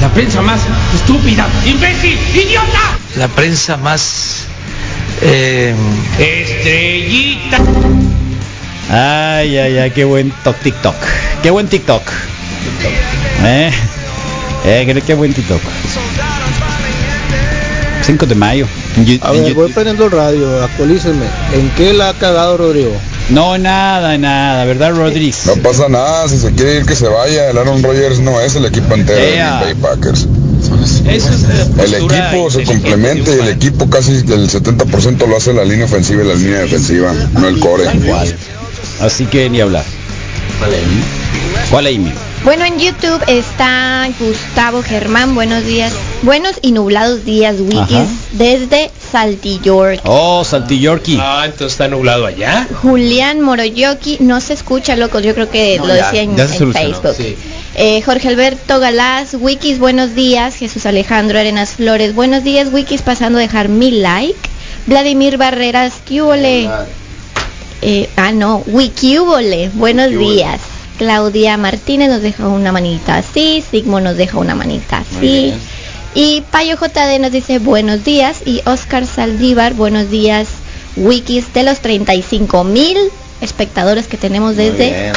La 0.00 0.08
prensa 0.08 0.42
más 0.42 0.60
estúpida, 0.94 1.46
imbécil, 1.64 2.18
idiota. 2.34 2.98
la 3.16 3.28
prensa 3.28 3.76
más 3.76 4.46
eh, 5.22 5.74
Estrellita. 6.18 7.58
Ay, 8.90 9.56
ay, 9.58 9.78
ay, 9.78 9.90
qué 9.92 10.04
buen 10.04 10.32
toc 10.42 10.56
TikTok. 10.58 10.96
Qué 11.42 11.50
buen 11.50 11.68
TikTok. 11.68 12.02
Eh, 13.44 13.70
eh, 14.64 14.84
qué, 14.86 15.00
qué 15.02 15.14
buen 15.14 15.32
TikTok. 15.32 15.60
5 18.02 18.26
de 18.26 18.34
mayo. 18.34 18.66
En 18.96 19.20
A 19.22 19.32
ver, 19.32 19.54
voy 19.54 19.72
prendiendo 19.72 20.04
el 20.04 20.10
radio, 20.10 20.62
actualícenme. 20.62 21.24
¿En 21.54 21.70
qué 21.70 21.94
la 21.94 22.10
ha 22.10 22.14
cagado 22.14 22.58
Rodrigo? 22.58 22.92
No, 23.30 23.56
nada, 23.56 24.18
nada, 24.18 24.66
¿verdad, 24.66 24.94
Rodríguez? 24.94 25.46
No 25.46 25.56
pasa 25.56 25.88
nada, 25.88 26.28
si 26.28 26.38
se 26.38 26.52
quiere 26.52 26.76
ir 26.76 26.84
que 26.84 26.94
se 26.94 27.08
vaya. 27.08 27.48
El 27.48 27.56
Aaron 27.56 27.82
Rodgers 27.82 28.20
no 28.20 28.38
es 28.40 28.54
el 28.56 28.66
equipo 28.66 28.94
entero 28.94 29.18
de. 29.18 29.30
Green 29.30 29.60
Bay 29.60 29.74
Packers. 29.74 30.28
Eso 31.08 31.30
es 31.30 31.44
El 31.78 31.94
equipo 31.94 32.50
se 32.50 32.64
complementa 32.64 33.30
y 33.30 33.38
el 33.38 33.48
equipo 33.48 33.88
casi 33.88 34.22
del 34.22 34.50
70% 34.50 35.26
lo 35.26 35.36
hace 35.36 35.54
la 35.54 35.64
línea 35.64 35.86
ofensiva 35.86 36.22
y 36.22 36.26
la 36.26 36.34
línea 36.34 36.58
defensiva, 36.60 37.14
no 37.32 37.48
el 37.48 37.58
core. 37.58 37.84
Así 39.00 39.24
que 39.26 39.48
ni 39.48 39.60
hablar. 39.60 39.84
¿Cuál 41.70 41.86
Amy? 41.86 42.12
Bueno, 42.44 42.64
en 42.66 42.78
YouTube 42.78 43.22
está 43.26 44.06
Gustavo 44.20 44.82
Germán. 44.82 45.34
Buenos 45.34 45.64
días. 45.64 45.94
Buenos 46.22 46.56
y 46.60 46.72
nublados 46.72 47.24
días, 47.24 47.54
Ajá. 47.54 47.62
wikis. 47.62 48.08
Desde 48.32 48.90
Saltillor. 49.12 49.96
Oh, 50.04 50.44
Saltillorqui. 50.44 51.16
Ah, 51.18 51.42
entonces 51.46 51.72
está 51.72 51.88
nublado 51.88 52.26
allá. 52.26 52.68
Julián 52.82 53.40
Moroyoki. 53.40 54.18
No 54.20 54.42
se 54.42 54.52
escucha, 54.52 54.94
locos. 54.94 55.22
Yo 55.22 55.32
creo 55.34 55.48
que 55.50 55.78
No, 55.78 55.86
lo 55.86 55.96
ya, 55.96 56.04
decía 56.06 56.22
en, 56.22 56.36
ya 56.36 56.46
se 56.46 56.52
en 56.54 56.58
solucionó, 56.58 56.88
Facebook. 57.00 57.14
sí. 57.16 57.36
Eh, 57.76 58.02
Jorge 58.02 58.28
Alberto 58.28 58.78
Galás. 58.78 59.34
Wikis, 59.40 59.78
buenos 59.78 60.14
días. 60.14 60.54
Jesús 60.56 60.84
Alejandro 60.84 61.38
Arenas 61.38 61.70
Flores. 61.70 62.14
Buenos 62.14 62.44
días, 62.44 62.68
Wikis. 62.70 63.00
Pasando 63.00 63.38
a 63.38 63.42
dejar 63.42 63.70
mi 63.70 63.90
like. 63.90 64.36
Vladimir 64.86 65.38
Barreras. 65.38 65.94
¿Qué? 66.06 66.68
Eh, 67.86 68.08
ah, 68.16 68.32
no, 68.32 68.62
Wikiubole, 68.66 69.70
buenos 69.74 70.10
días. 70.10 70.60
Claudia 71.04 71.58
Martínez 71.58 72.08
nos 72.08 72.22
deja 72.22 72.48
una 72.48 72.72
manita 72.72 73.16
así, 73.16 73.62
Sigmo 73.70 74.00
nos 74.00 74.16
deja 74.16 74.38
una 74.38 74.54
manita 74.54 74.98
así. 74.98 75.52
Y 76.14 76.42
Payo 76.50 76.76
JD 76.78 77.18
nos 77.20 77.30
dice 77.30 77.58
buenos 77.58 78.04
días. 78.04 78.38
Y 78.46 78.62
Oscar 78.64 79.06
Saldívar, 79.06 79.74
buenos 79.74 80.08
días. 80.10 80.48
Wikis 80.96 81.52
de 81.52 81.62
los 81.64 81.80
35 81.80 82.64
mil 82.64 82.96
espectadores 83.42 84.06
que 84.06 84.16
tenemos 84.16 84.56
desde 84.56 85.12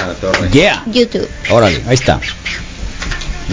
Yeah. 0.52 0.84
YouTube. 0.88 1.30
Órale, 1.52 1.82
ahí 1.88 1.94
está. 1.94 2.20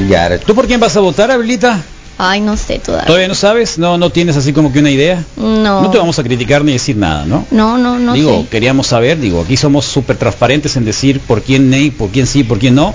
Ya, 0.09 0.37
¿Tú 0.41 0.57
por 0.57 0.66
quién 0.66 0.80
vas 0.80 0.97
a 0.97 1.01
votar, 1.01 1.30
Abelita? 1.30 1.85
Ay, 2.16 2.40
no 2.40 2.56
sé 2.56 2.78
todavía. 2.78 3.06
¿Todavía 3.06 3.26
no 3.28 3.34
sabes? 3.34 3.76
¿No 3.78 3.98
no 3.98 4.10
tienes 4.10 4.36
así 4.36 4.52
como 4.52 4.72
que 4.72 4.78
una 4.78 4.90
idea? 4.90 5.24
No. 5.36 5.82
No 5.82 5.90
te 5.90 5.98
vamos 5.98 6.16
a 6.18 6.22
criticar 6.22 6.64
ni 6.64 6.72
decir 6.72 6.96
nada, 6.96 7.24
¿no? 7.26 7.44
No, 7.50 7.76
no, 7.76 7.98
no 7.98 8.12
digo, 8.12 8.42
sé. 8.42 8.48
queríamos 8.48 8.86
saber, 8.86 9.18
digo, 9.18 9.40
aquí 9.42 9.56
somos 9.56 9.84
súper 9.84 10.16
transparentes 10.16 10.76
en 10.76 10.84
decir 10.84 11.18
por 11.20 11.42
quién 11.42 11.70
nee, 11.70 11.90
por 11.90 12.10
quién 12.10 12.26
sí, 12.28 12.44
por 12.44 12.58
quién 12.60 12.76
no, 12.76 12.94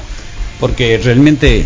porque 0.60 0.98
realmente, 1.04 1.66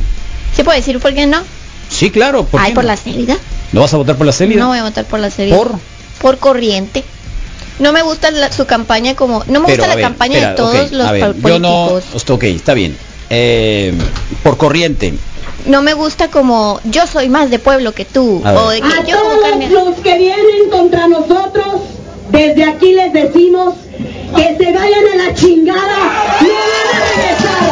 ¿Se 0.55 0.63
puede 0.63 0.79
decir 0.79 0.99
por 0.99 1.13
qué 1.13 1.27
no? 1.27 1.41
sí, 1.89 2.09
claro, 2.09 2.43
¿por 2.45 2.59
Ay, 2.59 2.73
por 2.73 2.83
no? 2.83 2.87
la 2.87 2.97
Célida. 2.97 3.37
¿No 3.71 3.81
vas 3.81 3.93
a 3.93 3.97
votar 3.97 4.15
por 4.17 4.25
la 4.25 4.31
Celia? 4.33 4.57
No 4.57 4.67
voy 4.69 4.77
a 4.79 4.83
votar 4.83 5.05
por 5.05 5.19
la 5.19 5.29
serie. 5.29 5.55
¿Por? 5.55 5.71
Por 6.21 6.37
corriente. 6.39 7.03
No 7.79 7.91
me 7.91 8.01
gusta 8.03 8.29
la- 8.31 8.51
su 8.51 8.65
campaña 8.67 9.15
como... 9.15 9.43
No 9.47 9.59
me 9.59 9.65
Pero, 9.67 9.77
gusta 9.83 9.87
la 9.87 9.95
ver, 9.95 10.03
campaña 10.05 10.33
espera, 10.35 10.49
de 10.51 10.55
todos 10.57 10.91
los 10.91 11.07
a 11.07 11.11
ver, 11.11 11.21
políticos. 11.21 11.51
yo 11.51 11.59
no, 11.59 11.85
ok, 12.35 12.43
está 12.43 12.73
bien. 12.75 12.95
Eh, 13.31 13.93
por 14.43 14.57
corriente, 14.57 15.13
No 15.65 15.81
me 15.81 15.93
gusta 15.93 16.27
como 16.29 16.79
yo 16.83 17.07
soy 17.07 17.29
más 17.29 17.49
de 17.49 17.59
pueblo 17.59 17.93
que 17.93 18.05
tú. 18.05 18.41
A 18.43 18.51
ver. 18.51 18.61
O 18.61 18.69
de 18.69 18.81
que 18.81 18.87
A 18.87 19.03
yo 19.05 19.17
como 19.17 19.29
todos 19.35 19.49
carne... 19.49 19.69
los 19.69 19.95
que 19.99 20.17
vienen 20.17 20.69
contra 20.69 21.07
nosotros, 21.07 21.81
desde 22.31 22.65
aquí 22.65 22.91
les 22.93 23.13
decimos 23.13 23.75
que 24.35 24.57
se 24.57 24.71
vayan 24.73 25.05
a 25.13 25.15
la 25.27 25.33
chingada. 25.33 26.37
No 26.41 26.49
van 26.49 26.89
a 26.91 26.99
regresar. 27.15 27.71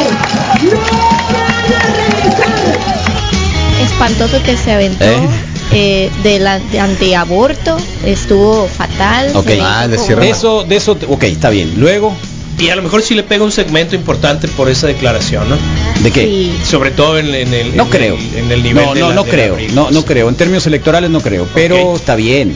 No 0.62 0.80
van 0.80 1.74
a 1.74 2.14
regresar. 2.14 3.82
Espantoso 3.82 4.42
que 4.44 4.56
se 4.56 4.72
aventó. 4.72 5.04
¿Eh? 5.04 5.28
eh, 5.74 6.10
de 6.22 6.38
la 6.38 6.58
de 6.58 6.80
antiaborto 6.80 7.78
estuvo 8.04 8.66
fatal 8.68 9.30
ok, 9.34 9.46
se 9.46 9.54
hizo 9.56 9.64
como- 10.06 10.20
de 10.20 10.28
eso, 10.30 10.64
de 10.64 10.76
eso, 10.76 10.98
ok, 11.08 11.22
está 11.24 11.48
bien. 11.48 11.72
Luego, 11.78 12.14
Y 12.58 12.68
a 12.68 12.76
lo 12.76 12.82
mejor 12.82 13.02
sí 13.02 13.14
le 13.14 13.22
pega 13.24 13.44
un 13.44 13.50
segmento 13.50 13.96
importante 13.96 14.46
por 14.48 14.68
esa 14.68 14.86
declaración, 14.86 15.48
¿no? 15.48 15.56
¿de 16.02 16.10
qué? 16.12 16.22
Sí. 16.26 16.52
Sobre 16.64 16.90
todo 16.92 17.18
en, 17.18 17.34
en 17.34 17.52
el 17.52 17.76
No 17.76 17.84
en 17.84 17.90
creo. 17.90 18.16
el, 18.16 18.38
en 18.38 18.52
el 18.52 18.62
nivel 18.62 18.84
no, 18.84 18.94
de 18.94 19.00
no, 19.00 19.08
la- 19.08 19.14
no 19.16 19.24
de 19.24 19.30
creo. 19.30 19.56
la 19.56 19.72
No, 19.72 19.90
no 19.90 20.04
creo. 20.04 20.28
En 20.28 20.34
términos 20.36 20.66
electorales 20.66 21.10
no 21.10 21.20
creo. 21.20 21.48
Pero 21.54 21.96
está 21.96 22.14
bien. 22.14 22.54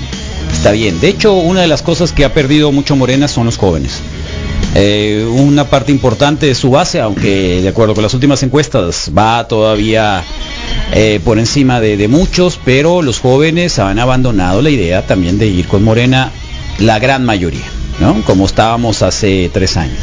Está 0.53 0.71
bien. 0.71 1.01
De 1.01 1.09
hecho, 1.09 1.33
una 1.35 1.61
de 1.63 1.67
las 1.67 1.83
cosas 1.83 2.13
que 2.13 2.25
ha 2.25 2.33
perdido 2.33 2.71
mucho 2.71 2.95
Morena 2.95 3.27
son 3.27 3.47
los 3.47 3.57
jóvenes. 3.57 4.01
Eh, 4.75 5.27
una 5.29 5.65
parte 5.69 5.91
importante 5.91 6.47
de 6.47 6.55
su 6.55 6.71
base, 6.71 7.01
aunque 7.01 7.61
de 7.63 7.69
acuerdo 7.69 7.95
con 7.95 8.03
las 8.03 8.15
últimas 8.15 8.43
encuestas 8.43 9.11
va 9.17 9.49
todavía 9.49 10.23
eh, 10.93 11.19
por 11.25 11.39
encima 11.39 11.81
de, 11.81 11.97
de 11.97 12.09
muchos, 12.09 12.61
pero 12.65 13.01
los 13.03 13.19
jóvenes 13.19 13.79
han 13.79 13.99
abandonado 13.99 14.61
la 14.63 14.71
idea 14.71 15.07
también 15.07 15.39
de 15.39 15.47
ir 15.47 15.67
con 15.67 15.83
Morena, 15.83 16.31
la 16.79 16.99
gran 16.99 17.25
mayoría, 17.25 17.65
¿no? 18.01 18.23
Como 18.23 18.47
estábamos 18.47 19.03
hace 19.03 19.51
tres 19.53 19.77
años. 19.77 19.99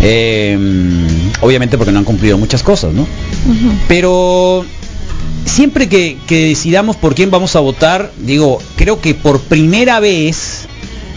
Eh, 0.00 0.56
obviamente 1.40 1.76
porque 1.76 1.92
no 1.92 1.98
han 1.98 2.04
cumplido 2.04 2.38
muchas 2.38 2.62
cosas, 2.62 2.92
¿no? 2.92 3.06
Pero 3.88 4.64
siempre 5.44 5.88
que, 5.88 6.18
que 6.26 6.46
decidamos 6.46 6.96
por 6.96 7.14
quién 7.14 7.30
vamos 7.30 7.56
a 7.56 7.60
votar, 7.60 8.12
digo, 8.18 8.58
creo 8.76 9.00
que 9.00 9.14
por 9.14 9.40
primera 9.40 10.00
vez 10.00 10.66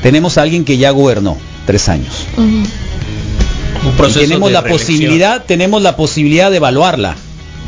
tenemos 0.02 0.38
a 0.38 0.42
alguien 0.42 0.66
que 0.66 0.78
ya 0.78 0.92
gobernó 0.92 1.38
tres 1.66 1.90
años. 1.90 2.26
Un 2.38 4.14
tenemos 4.14 4.50
de 4.50 4.54
la 4.54 4.62
reelección, 4.62 4.98
posibilidad, 4.98 5.44
tenemos 5.46 5.82
la 5.82 5.96
posibilidad 5.96 6.52
de 6.52 6.58
evaluarla. 6.58 7.16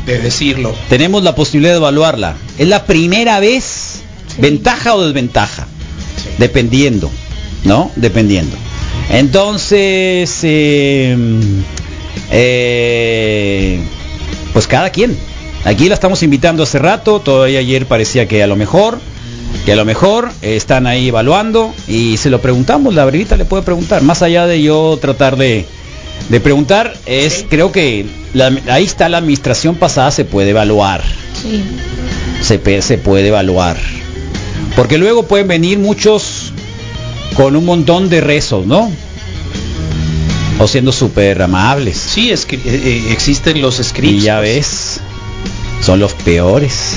de 0.06 0.18
decirlo. 0.18 0.74
Tenemos 0.88 1.22
la 1.22 1.34
posibilidad 1.34 1.72
de 1.72 1.78
evaluarla. 1.78 2.36
Es 2.58 2.68
la 2.68 2.84
primera 2.84 3.40
vez, 3.40 4.02
ventaja 4.38 4.94
o 4.94 5.04
desventaja, 5.04 5.66
dependiendo, 6.38 7.10
¿no? 7.64 7.90
Dependiendo. 7.96 8.56
Entonces, 9.10 10.38
eh, 10.42 11.16
eh, 12.30 13.80
pues 14.52 14.66
cada 14.66 14.90
quien. 14.90 15.16
Aquí 15.64 15.88
la 15.88 15.94
estamos 15.94 16.22
invitando 16.22 16.62
hace 16.62 16.78
rato, 16.78 17.20
todavía 17.20 17.58
ayer 17.60 17.86
parecía 17.86 18.28
que 18.28 18.42
a 18.42 18.46
lo 18.46 18.54
mejor, 18.56 18.98
que 19.64 19.72
a 19.72 19.76
lo 19.76 19.84
mejor 19.86 20.30
eh, 20.42 20.56
están 20.56 20.86
ahí 20.86 21.08
evaluando 21.08 21.72
y 21.88 22.18
se 22.18 22.28
lo 22.28 22.40
preguntamos, 22.42 22.94
la 22.94 23.04
brevita 23.06 23.36
le 23.36 23.46
puede 23.46 23.62
preguntar, 23.62 24.02
más 24.02 24.20
allá 24.20 24.46
de 24.46 24.60
yo 24.62 24.98
tratar 25.00 25.36
de, 25.38 25.64
de 26.28 26.40
preguntar, 26.40 26.94
es 27.06 27.46
creo 27.48 27.72
que 27.72 28.04
la- 28.34 28.52
ahí 28.68 28.84
está 28.84 29.08
la 29.08 29.18
administración 29.18 29.74
pasada, 29.76 30.10
se 30.10 30.26
puede 30.26 30.50
evaluar, 30.50 31.02
Sí. 31.40 31.62
se 32.42 32.58
puede 32.98 33.28
evaluar. 33.28 33.78
Porque 34.76 34.98
luego 34.98 35.22
pueden 35.22 35.46
venir 35.48 35.78
muchos 35.78 36.33
con 37.36 37.56
un 37.56 37.64
montón 37.64 38.08
de 38.08 38.20
rezos, 38.20 38.66
¿no? 38.66 38.90
O 40.58 40.68
siendo 40.68 40.92
súper 40.92 41.42
amables. 41.42 41.96
Sí, 41.98 42.30
es 42.30 42.46
que 42.46 42.56
eh, 42.56 42.60
eh, 42.64 43.04
existen 43.10 43.60
los 43.60 43.76
scripts. 43.76 44.22
Y 44.22 44.24
ya 44.24 44.38
ves, 44.40 45.00
son 45.82 45.98
los 45.98 46.12
peores. 46.14 46.96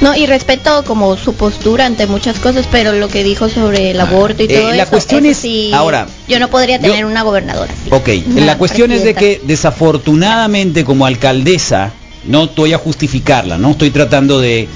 No, 0.00 0.16
y 0.16 0.26
respeto 0.26 0.82
como 0.84 1.16
su 1.16 1.34
postura 1.34 1.86
ante 1.86 2.06
muchas 2.06 2.38
cosas, 2.38 2.66
pero 2.70 2.92
lo 2.92 3.08
que 3.08 3.22
dijo 3.22 3.48
sobre 3.48 3.90
el 3.92 4.00
aborto 4.00 4.42
y 4.42 4.46
eh, 4.46 4.56
todo 4.58 4.70
la 4.70 4.82
eso, 4.82 4.90
cuestión 4.90 5.24
eso 5.26 5.30
es- 5.32 5.38
sí, 5.38 5.70
ahora, 5.72 6.06
yo 6.28 6.38
no 6.40 6.48
podría 6.48 6.76
yo- 6.78 6.82
tener 6.90 7.04
una 7.04 7.22
gobernadora 7.22 7.72
así. 7.72 7.88
Ok, 7.92 8.08
Una 8.36 8.46
la 8.46 8.58
cuestión 8.58 8.90
es 8.90 9.04
de 9.04 9.14
que 9.14 9.40
desafortunadamente 9.44 10.84
como 10.84 11.06
alcaldesa, 11.06 11.92
no 12.24 12.44
estoy 12.44 12.72
a 12.72 12.78
justificarla, 12.78 13.58
no 13.58 13.72
estoy 13.72 13.90
tratando 13.90 14.40
de, 14.40 14.68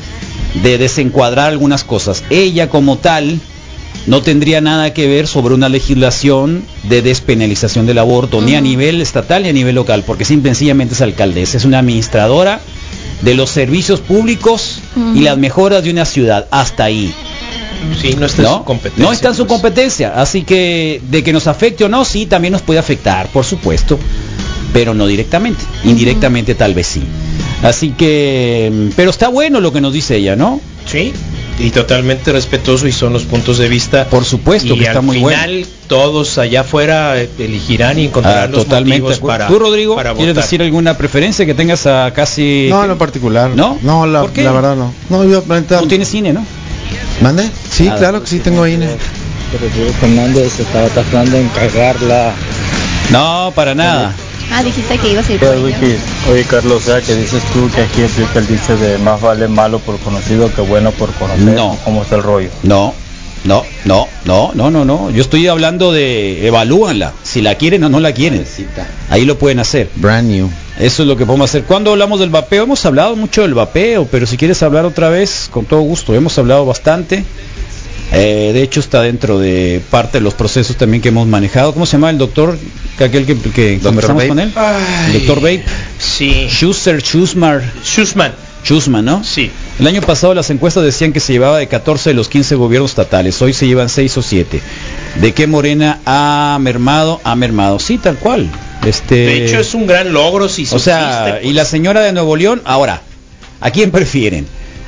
de 0.63 0.79
desencuadrar 0.79 1.49
algunas 1.51 1.83
cosas. 1.83 2.23
Ella 2.31 2.69
como 2.71 2.99
tal 2.99 3.41
no 4.07 4.23
tendría 4.23 4.61
nada 4.61 4.95
que 4.95 5.09
ver 5.09 5.27
sobre 5.27 5.55
una 5.55 5.69
legislación 5.69 6.65
de 6.85 7.03
despenalización 7.03 7.87
del 7.87 7.99
aborto, 7.99 8.41
ni 8.41 8.55
a 8.55 8.61
nivel 8.61 9.01
estatal 9.01 9.43
ni 9.43 9.49
a 9.49 9.53
nivel 9.53 9.75
local, 9.75 10.05
porque 10.07 10.25
simple 10.25 10.51
y 10.51 10.55
sencillamente 10.55 10.95
es 10.95 11.01
alcaldesa, 11.01 11.57
es 11.57 11.65
una 11.65 11.81
administradora 11.81 12.61
de 13.23 13.35
los 13.35 13.51
servicios 13.51 14.01
públicos 14.01 14.81
y 15.15 15.21
las 15.21 15.39
mejoras 15.39 15.83
de 15.83 15.91
una 15.91 16.05
ciudad, 16.05 16.47
hasta 16.51 16.85
ahí. 16.85 17.13
Sí, 18.01 18.15
no 18.19 18.27
está 18.27 18.43
en 18.43 18.49
su 18.49 18.65
competencia. 18.65 19.05
No 19.05 19.13
está 19.13 19.29
en 19.29 19.35
su 19.35 19.47
competencia, 19.47 20.21
así 20.21 20.43
que 20.43 21.01
de 21.11 21.23
que 21.23 21.33
nos 21.33 21.47
afecte 21.47 21.85
o 21.85 21.89
no, 21.89 22.05
sí, 22.05 22.27
también 22.27 22.53
nos 22.53 22.63
puede 22.63 22.79
afectar, 22.79 23.29
por 23.29 23.45
supuesto, 23.45 23.99
pero 24.73 24.95
no 24.95 25.07
directamente, 25.07 25.65
indirectamente 25.85 26.55
tal 26.55 26.75
vez 26.75 26.87
sí. 26.87 27.03
Así 27.63 27.91
que, 27.91 28.91
pero 28.95 29.11
está 29.11 29.29
bueno 29.29 29.61
lo 29.61 29.73
que 29.73 29.81
nos 29.81 29.93
dice 29.93 30.17
ella, 30.17 30.37
¿no? 30.37 30.61
Sí, 30.87 31.13
y 31.59 31.71
totalmente 31.71 32.33
respetuoso 32.33 32.87
y 32.87 32.93
son 32.93 33.13
los 33.15 33.25
puntos 33.25 33.59
de 33.59 33.69
vista. 33.69 34.05
Por 34.07 34.25
supuesto 34.25 34.75
y 34.75 34.79
que 34.79 34.85
está 34.85 34.99
al 34.99 35.05
muy 35.05 35.19
bueno. 35.19 35.39
final 35.43 35.67
todos 35.87 36.37
allá 36.39 36.61
afuera 36.63 37.19
eh, 37.21 37.31
elegirán 37.39 37.99
y 37.99 38.07
encontrarán 38.07 38.45
Ah, 38.45 38.47
los 38.49 38.65
totalmente. 38.65 39.01
motivos 39.03 39.21
de 39.23 39.27
para 39.27 39.47
¿Tú, 39.47 39.59
Rodrigo, 39.59 39.95
para 39.95 40.13
quieres 40.15 40.35
votar. 40.35 40.45
decir 40.45 40.63
alguna 40.63 40.99
preferencia 40.99 41.47
que 41.47 41.55
tengas 41.55 41.87
a 41.87 42.13
casi... 42.13 42.67
No, 42.69 42.83
en 42.83 42.89
lo 42.89 42.99
particular. 42.99 43.51
¿No? 43.55 43.79
No, 43.83 44.07
la, 44.07 44.23
¿Por 44.23 44.33
qué? 44.33 44.43
la 44.45 44.53
verdad 44.53 44.77
no. 44.77 44.93
No, 45.09 45.25
yo, 45.25 45.43
la 45.49 45.61
neta- 45.61 45.79
Tú 45.81 45.87
tienes 45.87 46.09
cine, 46.09 46.33
¿no? 46.33 46.45
¿Mande? 47.23 47.49
Sí, 47.71 47.85
Nada. 47.85 47.99
claro 47.99 48.21
que 48.21 48.27
sí 48.29 48.41
tengo 48.41 48.67
INE. 48.67 48.89
Pero 49.53 49.93
Fernández 50.01 50.59
estaba 50.61 50.89
tratando 50.89 51.39
en 51.39 51.49
cagarla. 51.49 52.33
No, 53.11 53.53
para 53.55 53.75
nada. 53.75 54.15
Ah, 54.53 54.63
dijiste 54.63 54.99
que 54.99 55.11
ibas 55.11 55.29
a 55.29 55.33
ir 55.33 55.41
por 55.41 55.49
Oye, 55.49 56.45
Carlos, 56.49 56.83
o 56.83 56.87
sea, 56.87 57.01
que 57.01 57.15
dices 57.15 57.43
tú 57.53 57.71
que 57.75 57.83
aquí 57.83 58.03
aplica 58.03 58.39
el 58.39 58.47
dicho 58.47 58.77
de 58.77 58.99
más 58.99 59.21
vale 59.21 59.49
malo 59.49 59.79
por 59.81 59.99
conocido 59.99 60.53
que 60.55 60.63
bueno 60.63 60.93
por 60.93 61.11
conocer. 61.13 61.45
No. 61.45 61.79
¿Cómo 61.85 62.03
está 62.03 62.17
el 62.17 62.23
rollo? 62.23 62.51
No, 62.63 62.95
no, 63.45 63.65
no, 63.85 64.09
no, 64.25 64.53
no, 64.55 64.71
no, 64.71 64.85
no. 64.85 65.11
Yo 65.11 65.23
estoy 65.23 65.47
hablando 65.47 65.93
de 65.93 66.47
evalúanla, 66.47 67.13
si 67.23 67.43
la 67.43 67.55
quieren 67.55 67.85
o 67.85 67.89
no 67.89 68.01
la 68.01 68.13
quieren. 68.13 68.45
Ahí 69.09 69.25
lo 69.25 69.39
pueden 69.39 69.61
hacer. 69.61 69.91
Brand 69.97 70.29
new. 70.29 70.51
Eso 70.79 71.03
es 71.03 71.09
lo 71.09 71.17
que 71.17 71.25
podemos 71.25 71.51
hacer. 71.51 71.65
Cuando 71.65 71.93
hablamos 71.93 72.21
del 72.21 72.31
vapeo, 72.31 72.65
hemos 72.65 72.85
hablado 72.85 73.15
mucho 73.17 73.43
del 73.43 73.55
vapeo, 73.55 74.07
pero 74.11 74.27
si 74.27 74.37
quieres 74.37 74.63
hablar 74.63 74.85
otra 74.85 75.09
vez, 75.09 75.49
con 75.51 75.65
todo 75.65 75.81
gusto. 75.81 76.15
Hemos 76.15 76.37
hablado 76.39 76.67
bastante. 76.67 77.25
Eh, 78.13 78.53
de 78.55 78.63
hecho, 78.63 78.81
está 78.81 79.03
dentro 79.03 79.39
de 79.39 79.81
parte 79.91 80.19
de 80.19 80.23
los 80.23 80.35
procesos 80.35 80.77
también 80.77 81.03
que 81.03 81.09
hemos 81.09 81.27
manejado. 81.27 81.73
¿Cómo 81.73 81.87
se 81.87 81.93
llama 81.93 82.11
el 82.11 82.19
doctor? 82.19 82.57
Que 82.97 83.05
Aquel 83.05 83.27
que, 83.27 83.37
que 83.37 83.79
conversamos 83.83 84.23
Babe. 84.23 84.29
con 84.29 84.39
él. 84.41 84.53
Ay. 84.55 85.07
El 85.07 85.13
doctor 85.15 85.41
Babe. 85.41 85.65
Sí. 85.99 86.47
Schuster, 86.49 87.01
Schusmar. 87.03 87.63
Schusman. 87.85 88.33
Schusman, 88.65 89.05
¿no? 89.05 89.23
Sí. 89.23 89.51
El 89.79 89.87
año 89.87 90.01
pasado 90.03 90.35
las 90.35 90.51
encuestas 90.51 90.83
decían 90.85 91.13
que 91.13 91.21
se 91.21 91.33
llevaba 91.33 91.59
de 91.59 91.69
14 91.69 92.11
de 92.11 92.15
los 92.15 92.29
15 92.29 92.57
gobiernos 92.57 92.91
estatales, 92.91 93.41
hoy 93.41 93.53
se 93.53 93.67
llevan 93.67 93.89
6 93.89 94.17
o 94.19 94.23
7. 94.23 94.61
¿De 95.21 95.33
qué 95.35 95.47
Morena 95.47 96.01
ha 96.05 96.59
mermado? 96.61 97.21
Ha 97.23 97.37
mermado, 97.37 97.79
sí, 97.79 97.99
tal 97.99 98.17
cual. 98.17 98.49
Este, 98.85 99.15
De 99.15 99.45
hecho 99.47 99.61
es 99.61 99.75
un 99.75 99.87
gran 99.87 100.13
logro 100.13 100.49
si 100.49 100.67
o 100.71 100.79
sea, 100.79 101.41
y 101.43 101.53
la 101.53 101.65
señora 101.65 102.01
de 102.01 102.13
Nuevo 102.13 102.37
León, 102.37 102.63
ahora, 102.65 103.03
¿a 103.61 103.71
quién 103.71 103.91
prefieren? 103.91 104.47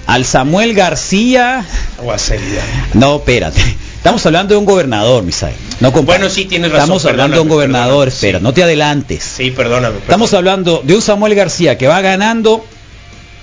¿Al 0.08 0.24
Samuel 0.24 0.72
García? 0.72 1.66
o 2.02 2.10
a 2.10 2.18
Celida. 2.18 2.62
No, 2.94 3.16
espérate. 3.16 3.60
Estamos 3.96 4.24
hablando 4.24 4.54
de 4.54 4.58
un 4.58 4.64
gobernador, 4.64 5.22
Misael. 5.22 5.54
No 5.80 5.92
compares. 5.92 6.22
Bueno, 6.22 6.34
sí, 6.34 6.46
tienes 6.46 6.72
razón, 6.72 6.84
Estamos 6.84 7.04
hablando 7.04 7.36
de 7.36 7.42
un 7.42 7.48
gobernador, 7.50 8.08
espera, 8.08 8.38
sí. 8.38 8.42
no 8.42 8.54
te 8.54 8.62
adelantes. 8.62 9.22
Sí, 9.22 9.50
perdóname. 9.50 9.98
Estamos 9.98 10.32
hablando 10.32 10.80
de 10.82 10.94
un 10.94 11.02
Samuel 11.02 11.34
García 11.34 11.76
que 11.76 11.88
va 11.88 12.00
ganando, 12.00 12.64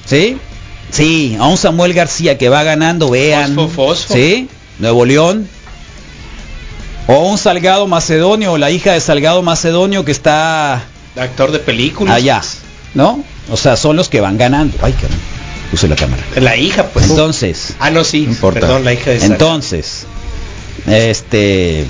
¿sí? 0.06 0.38
Sí, 0.90 1.38
a 1.40 1.46
un 1.48 1.58
Samuel 1.58 1.94
García 1.94 2.40
que 2.40 2.50
va 2.50 2.64
ganando, 2.64 3.12
vean, 3.12 3.54
Fosfo, 3.54 3.70
fosfo. 3.90 4.14
¿sí? 4.16 4.50
Nuevo 4.80 5.06
León. 5.06 5.48
O 7.06 7.30
un 7.30 7.38
Salgado 7.38 7.86
Macedonio, 7.86 8.54
o 8.54 8.58
la 8.58 8.72
hija 8.72 8.94
de 8.94 9.02
Salgado 9.02 9.44
Macedonio 9.44 10.04
que 10.04 10.12
está 10.12 10.82
Actor 11.16 11.52
de 11.52 11.60
películas. 11.60 12.16
allá, 12.16 12.42
¿no? 12.96 13.24
O 13.52 13.58
sea, 13.58 13.76
son 13.78 13.98
los 13.98 14.10
que 14.10 14.20
van 14.20 14.40
ganando. 14.40 14.76
Ay, 14.82 14.94
caramba, 14.94 15.22
puse 15.76 15.88
la 15.90 15.96
cámara. 15.98 16.24
La 16.38 16.56
hija, 16.56 16.88
pues. 16.88 17.10
Entonces, 17.10 17.74
Ah, 17.80 17.90
no, 17.92 18.04
sí. 18.06 18.24
importa. 18.24 18.62
Perdón, 18.62 18.86
la 18.86 18.94
hija 18.94 19.12
de 19.12 19.20
Sara. 19.20 19.34
entonces, 19.34 20.06
este, 20.88 21.86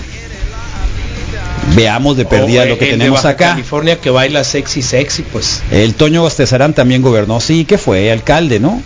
veamos 1.76 2.18
de 2.18 2.26
perdida 2.26 2.64
O, 2.64 2.66
lo 2.66 2.74
eh, 2.74 2.78
que 2.78 2.86
el 2.86 2.92
de 2.92 2.98
tenemos 2.98 3.20
Baja 3.20 3.30
acá. 3.30 3.50
California 3.52 4.00
que 4.00 4.10
baila 4.10 4.44
sexy, 4.44 4.82
sexy, 4.82 5.24
pues. 5.24 5.62
El 5.72 5.94
Toño 5.94 6.24
Bastezarán 6.24 6.74
también 6.74 7.02
gobernó, 7.02 7.40
sí, 7.40 7.66
que 7.66 7.78
fue 7.78 8.12
alcalde, 8.12 8.60
¿no? 8.60 8.82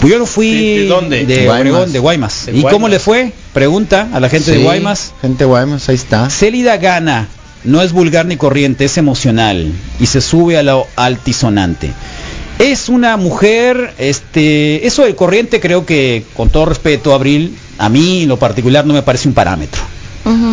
Pues 0.00 0.12
yo 0.12 0.18
no 0.18 0.26
fui 0.26 0.50
¿De- 0.52 0.80
de 0.82 0.86
dónde? 0.86 1.24
de 1.26 1.44
Guaymas. 1.46 1.60
Obregón, 1.60 1.92
de 1.92 1.98
Guaymas. 1.98 2.46
De 2.46 2.52
¿Y 2.58 2.62
cómo 2.64 2.88
le 2.88 2.98
fue? 2.98 3.32
Pregunta 3.52 4.08
a 4.12 4.20
la 4.20 4.28
gente 4.28 4.50
de 4.52 4.58
Guaymas. 4.58 5.12
Gente 5.22 5.38
de 5.38 5.44
Guaymas, 5.46 5.88
ahí 5.88 5.94
está. 5.94 6.28
Célida 6.28 6.76
gana, 6.76 7.28
no 7.64 7.80
es 7.80 7.92
vulgar 7.92 8.26
ni 8.26 8.36
corriente, 8.36 8.84
es 8.84 8.98
emocional 8.98 9.72
y 9.98 10.06
se 10.06 10.20
sube 10.20 10.58
a 10.58 10.62
lo 10.62 10.86
altisonante. 10.96 11.92
Es 12.72 12.88
una 12.88 13.16
mujer, 13.16 13.92
este, 13.98 14.86
eso 14.86 15.02
del 15.04 15.14
corriente 15.16 15.60
creo 15.60 15.84
que, 15.84 16.24
con 16.34 16.48
todo 16.48 16.64
respeto, 16.66 17.12
Abril, 17.12 17.58
a 17.78 17.88
mí 17.88 18.22
en 18.22 18.28
lo 18.28 18.38
particular 18.38 18.86
no 18.86 18.94
me 18.94 19.02
parece 19.02 19.28
un 19.28 19.34
parámetro. 19.34 19.82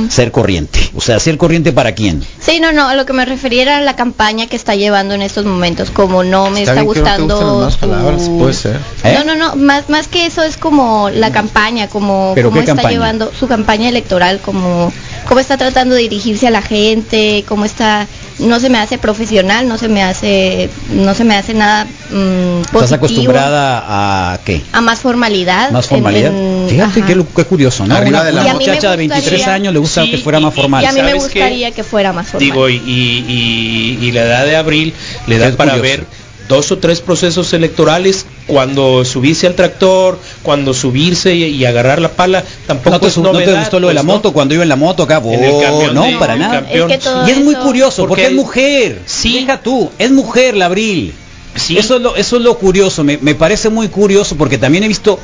Ser 0.10 0.34
corriente. 0.34 0.78
O 0.98 1.00
sea, 1.00 1.18
ser 1.22 1.38
corriente 1.38 1.72
para 1.72 1.94
quién. 1.96 2.22
Sí, 2.42 2.60
no, 2.60 2.74
no, 2.74 2.90
a 2.90 2.96
lo 2.96 3.06
que 3.06 3.14
me 3.14 3.24
refería 3.24 3.62
era 3.62 3.80
la 3.82 3.96
campaña 3.96 4.48
que 4.48 4.58
está 4.58 4.76
llevando 4.76 5.14
en 5.14 5.22
estos 5.22 5.46
momentos, 5.46 5.90
como 5.92 6.26
no 6.26 6.50
me 6.50 6.60
está, 6.64 6.74
bien 6.74 6.86
las 6.88 6.96
gustando 6.96 7.42
nuevas 7.42 7.74
su- 7.76 7.80
palabras, 7.80 8.30
puede 8.38 8.54
ser. 8.54 8.78
¿Eh? 9.06 9.14
No, 9.18 9.24
no, 9.24 9.36
no, 9.38 9.56
más 9.56 9.88
más 9.88 10.10
que 10.10 10.26
eso 10.26 10.44
es 10.44 10.58
como 10.58 11.10
la 11.10 11.32
campaña, 11.32 11.88
como 11.88 12.34
¿Pero 12.36 12.50
cómo 12.50 12.60
qué 12.60 12.66
está 12.66 12.74
campaña? 12.76 12.92
llevando 12.94 13.32
su 13.40 13.48
campaña 13.48 13.88
electoral, 13.88 14.42
como 14.44 14.92
cómo 15.30 15.40
está 15.40 15.56
tratando 15.56 15.96
de 15.96 16.02
dirigirse 16.02 16.48
a 16.48 16.52
la 16.52 16.62
gente, 16.62 17.46
cómo 17.48 17.64
está 17.64 18.08
no 18.42 18.60
se 18.60 18.70
me 18.70 18.78
hace 18.80 18.98
profesional, 18.98 19.68
no 19.68 19.78
se 19.78 19.88
me 19.88 20.04
hace 20.04 20.70
no 20.94 21.14
se 21.14 21.24
me 21.24 21.36
hace 21.36 21.54
nada 21.54 21.86
mm, 21.86 22.62
¿Estás 22.62 22.72
positivo, 22.72 22.96
acostumbrada 22.96 24.34
a 24.34 24.40
qué? 24.44 24.62
a 24.72 24.82
más 24.82 25.00
formalidad. 25.00 25.72
Más 25.72 25.88
formalidad. 25.88 26.32
en- 26.32 26.68
Fíjate 26.70 27.02
qué, 27.04 27.44
curioso, 27.46 27.86
¿no? 27.86 27.96
Arriba 27.96 28.22
Una, 28.22 28.24
de 28.26 28.32
la 28.34 28.42
una 28.42 28.48
Y 28.48 28.50
a 28.50 28.54
mí 28.54 28.60
me 28.60 28.66
muchacha 28.72 28.92
de 28.92 28.98
23 28.98 29.32
gustaría- 29.34 29.54
años 29.56 29.74
le 29.74 29.80
gusta 29.80 30.04
Sí, 30.04 30.12
que 30.12 30.18
fuera 30.18 30.40
más 30.40 30.54
y- 30.54 30.56
formal. 30.62 30.84
Y 30.84 30.88
a 30.88 30.92
mí 30.94 31.02
me 31.02 31.14
gustaría 31.14 31.72
que 31.72 31.84
fuera 31.84 32.14
más 32.14 32.28
formal. 32.28 32.40
Digo, 32.50 32.70
y, 32.70 32.76
y- 32.76 33.98
y- 34.02 34.06
y 34.06 34.12
la 34.12 34.22
edad 34.24 34.46
de 34.46 34.56
abril 34.56 34.94
le 35.28 35.38
da 35.38 35.52
para 35.56 35.74
curioso. 35.74 35.82
ver 36.00 36.06
dos 36.48 36.72
o 36.72 36.78
tres 36.80 37.00
procesos 37.02 37.54
electorales 37.54 38.26
cuando 38.52 39.06
subirse 39.06 39.48
al 39.48 39.56
tractor, 39.56 40.19
cuando 40.44 40.73
subirse 40.73 41.34
y, 41.34 41.44
y 41.45 41.64
agarrar 41.64 42.02
la 42.02 42.10
pala, 42.10 42.44
tampoco 42.68 42.91
¿No 42.95 42.99
te, 42.99 43.07
es 43.07 43.18
no 43.18 43.32
te 43.32 43.53
gustó 43.57 43.80
lo 43.80 43.88
de 43.88 43.94
la 43.94 44.02
pues, 44.02 44.07
¿no? 44.07 44.14
moto 44.15 44.34
cuando 44.34 44.53
iba 44.53 44.64
en 44.64 44.69
la 44.69 44.76
moto 44.76 45.03
acá? 45.03 45.22
En 45.23 45.41
el 45.44 45.52
Oh, 45.52 45.61
camión 45.61 45.95
no, 45.95 46.03
de- 46.03 46.18
para 46.18 46.36
nada. 46.36 46.56
campeón. 46.61 46.91
Es 46.91 46.98
que 46.98 47.03
todo 47.06 47.28
Y 47.28 47.32
es 47.32 47.38
muy 47.40 47.56
curioso 47.56 48.06
porque, 48.07 48.23
Porque 48.23 48.26
es 48.28 48.34
mujer. 48.34 49.02
Sí. 49.06 49.40
Deja 49.40 49.61
tú, 49.61 49.90
es 49.98 50.11
mujer 50.11 50.57
la 50.57 50.65
Abril. 50.65 51.14
Sí. 51.56 51.78
Eso 51.78 51.95
es 51.95 52.02
lo, 52.02 52.15
eso 52.18 52.36
es 52.36 52.41
lo 52.44 52.57
curioso, 52.57 53.03
me, 53.06 53.18
me 53.22 53.36
parece 53.36 53.69
muy 53.69 53.88
curioso 53.88 54.36
porque 54.36 54.57
también 54.57 54.84
he 54.84 54.88
visto 54.90 55.18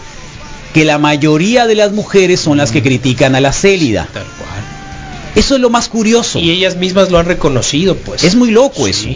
que 0.74 0.86
la 0.86 0.98
mayoría 0.98 1.68
de 1.68 1.76
las 1.76 1.92
mujeres 1.92 2.40
son 2.40 2.58
las 2.58 2.72
que 2.72 2.82
critican 2.82 3.36
a 3.36 3.42
la 3.42 3.52
Célida. 3.52 4.08
Tal 4.14 4.24
cual. 4.24 4.64
Eso 5.36 5.56
es 5.56 5.62
lo 5.62 5.70
más 5.70 5.88
curioso. 5.90 6.40
Y 6.40 6.50
ellas 6.52 6.78
mismas 6.78 7.12
lo 7.12 7.20
han 7.20 7.26
reconocido, 7.26 7.96
pues. 7.98 8.24
Es 8.24 8.36
muy 8.36 8.52
loco 8.52 8.86
Sí. 8.86 8.92
eso. 8.92 9.10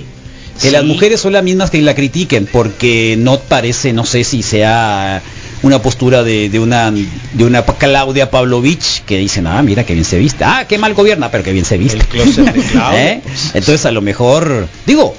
Que 0.60 0.68
Sí. 0.68 0.72
las 0.72 0.84
mujeres 0.84 1.19
son 1.22 1.34
las 1.34 1.44
mismas 1.44 1.69
que 1.69 1.82
la 1.82 1.95
critiquen 1.95 2.48
porque 2.52 3.15
no 3.18 3.40
parece, 3.40 3.94
no 3.94 4.06
sé 4.06 4.23
si 4.23 4.44
sea 4.44 5.22
una 5.64 5.82
postura 5.82 6.23
de, 6.23 6.49
de 6.49 6.60
una 6.60 6.91
de 6.91 7.44
una 7.45 7.64
Claudia 7.64 8.32
Pavlovich 8.32 9.03
que 9.06 9.18
dicen, 9.18 9.45
ah, 9.48 9.61
mira 9.61 9.86
que 9.86 9.94
bien 9.94 10.06
se 10.06 10.18
viste. 10.18 10.44
Ah, 10.44 10.65
qué 10.68 10.78
mal 10.78 10.94
gobierna, 10.94 11.30
pero 11.32 11.44
que 11.44 11.52
bien 11.53 11.65
se 11.65 11.78
viste. 11.78 11.99
El 12.14 12.36
de 12.36 12.52
¿Eh? 12.95 13.22
Entonces 13.53 13.86
a 13.86 13.91
lo 13.91 14.02
mejor, 14.02 14.68
digo, 14.86 15.15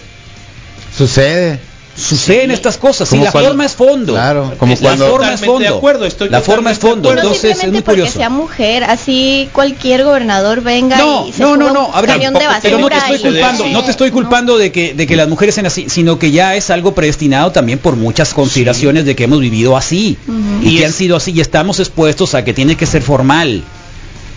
Sucede. 0.96 1.58
Suceden 2.02 2.50
estas 2.50 2.76
cosas, 2.78 3.08
sí, 3.08 3.14
Como 3.14 3.24
la 3.26 3.32
cuando- 3.32 3.50
forma 3.50 3.64
es 3.66 3.72
fondo. 3.72 4.12
Claro, 4.14 4.54
como 4.58 4.74
la 4.74 4.80
cuando- 4.80 5.08
forma 5.10 5.32
es 5.34 5.40
fondo. 5.40 5.58
de 5.60 5.68
acuerdo, 5.68 6.04
estoy 6.06 6.28
la 6.28 6.40
forma 6.40 6.70
es 6.70 6.78
fondo, 6.78 7.10
No 7.12 7.16
entonces 7.20 7.44
es 7.44 7.44
muy 7.44 7.52
simplemente 7.54 7.82
porque 7.84 8.00
curioso. 8.00 8.18
sea 8.18 8.28
mujer, 8.30 8.84
así 8.84 9.48
cualquier 9.52 10.04
gobernador 10.04 10.60
venga 10.62 10.98
No, 10.98 11.26
y 11.28 11.32
se 11.32 11.42
no, 11.42 11.56
no, 11.56 11.70
no, 11.72 11.90
ver, 11.92 12.06
camión 12.06 12.34
de 12.34 12.40
pero 12.62 12.78
no 12.78 12.88
te 12.88 12.96
estoy 12.96 13.16
y- 13.16 13.22
culpando, 13.22 13.66
no 13.68 13.84
te 13.84 13.90
estoy 13.90 14.10
culpando 14.10 14.58
de 14.58 14.72
que 14.72 14.94
de 14.94 15.06
que 15.06 15.16
las 15.16 15.28
mujeres 15.28 15.54
sean 15.54 15.66
así, 15.66 15.86
sino 15.88 16.18
que 16.18 16.30
ya 16.30 16.56
es 16.56 16.70
algo 16.70 16.94
predestinado 16.94 17.52
también 17.52 17.78
por 17.78 17.96
muchas 17.96 18.34
consideraciones 18.34 19.04
de 19.04 19.14
que 19.16 19.24
hemos 19.24 19.40
vivido 19.40 19.76
así 19.76 20.16
y 20.62 20.78
que 20.78 20.86
han 20.86 20.92
sido 20.92 21.16
así 21.16 21.32
y 21.32 21.40
estamos 21.40 21.78
expuestos 21.80 22.34
a 22.34 22.44
que 22.44 22.52
tiene 22.52 22.76
que 22.76 22.86
ser 22.86 23.02
formal 23.02 23.62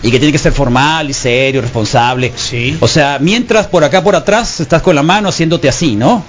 y 0.02 0.10
que 0.10 0.18
tiene 0.18 0.30
que 0.30 0.38
ser 0.38 0.52
formal 0.52 1.08
y 1.10 1.14
serio, 1.14 1.62
responsable. 1.62 2.30
Sí. 2.36 2.76
O 2.80 2.86
sea, 2.86 3.18
mientras 3.20 3.66
por 3.66 3.82
acá 3.82 4.04
por 4.04 4.14
atrás 4.14 4.60
estás 4.60 4.82
con 4.82 4.94
la 4.94 5.02
mano 5.02 5.28
haciéndote 5.30 5.68
así, 5.68 5.96
¿no? 5.96 6.22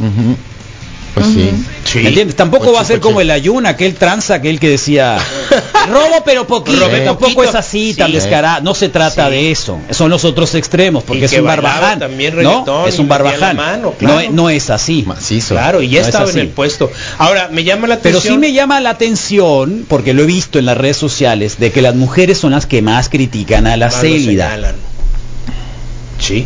Pues 1.19 1.34
sí. 1.34 1.99
¿Me 2.02 2.10
entiendes? 2.10 2.35
Tampoco 2.35 2.72
va 2.73 2.81
a 2.81 2.85
ser 2.85 2.99
como 2.99 3.22
el 3.22 3.31
ayuno, 3.31 3.68
aquel 3.69 3.95
tranza, 3.95 4.35
aquel 4.35 4.60
que 4.60 4.69
decía 4.69 5.18
robo 5.91 6.23
pero 6.26 6.45
poquito, 6.45 6.80
Robe 6.80 6.99
tampoco 7.02 7.34
poquito. 7.34 7.44
es 7.49 7.56
así 7.56 7.94
tan 7.94 8.07
Sí. 8.07 8.14
descarado, 8.14 8.61
no 8.61 8.73
se 8.76 8.89
trata 8.89 9.30
de 9.30 9.52
eso, 9.52 9.80
son 9.91 10.10
los 10.10 10.26
otros 10.26 10.53
extremos, 10.56 11.03
porque 11.03 11.22
Y 11.22 11.26
es 11.26 11.31
que 11.31 11.39
un 11.41 11.48
barbaján, 11.48 11.99
también 11.99 12.35
¿no? 12.44 12.85
Es 12.88 12.99
un 12.99 13.07
barbaján, 13.07 13.56
mano, 13.57 13.81
no, 13.84 13.91
claro. 13.94 14.19
es- 14.19 14.31
no 14.31 14.49
es 14.49 14.69
así. 14.69 15.06
Claro, 15.48 15.81
y 15.81 15.89
ya 15.89 15.99
No 15.99 16.02
es 16.02 16.07
estaba 16.07 16.30
en 16.30 16.38
el 16.39 16.49
puesto. 16.49 16.91
Ahora, 17.18 17.49
me 17.52 17.64
llama 17.64 17.88
la 17.88 17.98
Pero 17.99 18.18
atención. 18.19 18.35
sí 18.35 18.39
me 18.39 18.53
llama 18.53 18.80
la 18.81 18.89
atención, 18.91 19.85
porque 19.88 20.14
lo 20.14 20.23
he 20.23 20.26
visto 20.26 20.60
en 20.60 20.65
las 20.65 20.77
redes 20.77 20.98
sociales, 20.98 21.57
de 21.60 21.72
que 21.72 21.81
las 21.81 21.95
mujeres 21.95 22.38
son 22.38 22.52
las 22.52 22.65
que 22.65 22.81
más 22.81 23.10
critican 23.10 23.65
a 23.68 23.77
la 23.77 23.88
Más 23.88 24.02
célida. 24.02 24.57
Sí. 26.19 26.45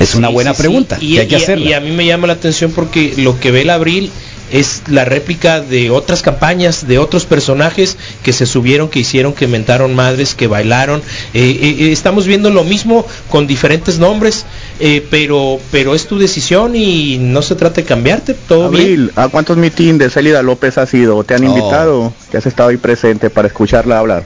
Es 0.00 0.14
una 0.14 0.28
Sí, 0.28 0.34
buena 0.34 0.50
sí, 0.52 0.56
sí. 0.56 0.62
pregunta, 0.62 0.98
Y, 1.00 1.14
que 1.14 1.20
hay 1.20 1.26
que 1.28 1.34
y- 1.38 1.42
hacerla. 1.42 1.70
y 1.70 1.72
a 1.72 1.80
mí 1.80 1.90
me 1.90 2.06
llama 2.06 2.26
la 2.26 2.34
atención 2.34 2.72
porque 2.72 3.14
lo 3.16 3.38
que 3.40 3.50
ve 3.50 3.62
el 3.62 3.70
abril 3.70 4.10
es 4.52 4.82
la 4.88 5.04
réplica 5.04 5.60
de 5.60 5.90
otras 5.90 6.22
campañas, 6.22 6.86
de 6.86 6.98
otros 6.98 7.24
personajes 7.24 7.96
que 8.22 8.32
se 8.32 8.46
subieron, 8.46 8.88
que 8.88 9.00
hicieron, 9.00 9.32
que 9.32 9.48
mentaron 9.48 9.94
madres, 9.96 10.36
que 10.36 10.46
bailaron. 10.46 11.00
Eh, 11.34 11.58
eh, 11.60 11.76
eh, 11.80 11.92
estamos 11.92 12.26
viendo 12.28 12.50
lo 12.50 12.62
mismo 12.62 13.04
con 13.28 13.48
diferentes 13.48 13.98
nombres, 13.98 14.44
eh, 14.78 15.04
pero, 15.10 15.58
pero 15.72 15.96
es 15.96 16.06
tu 16.06 16.16
decisión 16.18 16.76
y 16.76 17.18
no 17.18 17.42
se 17.42 17.56
trata 17.56 17.76
de 17.80 17.84
cambiarte, 17.84 18.34
todo 18.34 18.70
bien. 18.70 18.82
Abril, 18.84 19.12
¿a 19.16 19.26
cuántos 19.28 19.56
meetings 19.56 19.98
de 19.98 20.10
Célida 20.10 20.42
López 20.42 20.78
has 20.78 20.94
ido? 20.94 21.24
¿Te 21.24 21.34
han 21.34 21.42
No. 21.42 21.48
invitado? 21.56 22.12
¿Que 22.30 22.36
has 22.36 22.46
estado 22.46 22.68
ahí 22.68 22.76
presente 22.76 23.30
para 23.30 23.48
escucharla 23.48 23.98
hablar? 23.98 24.24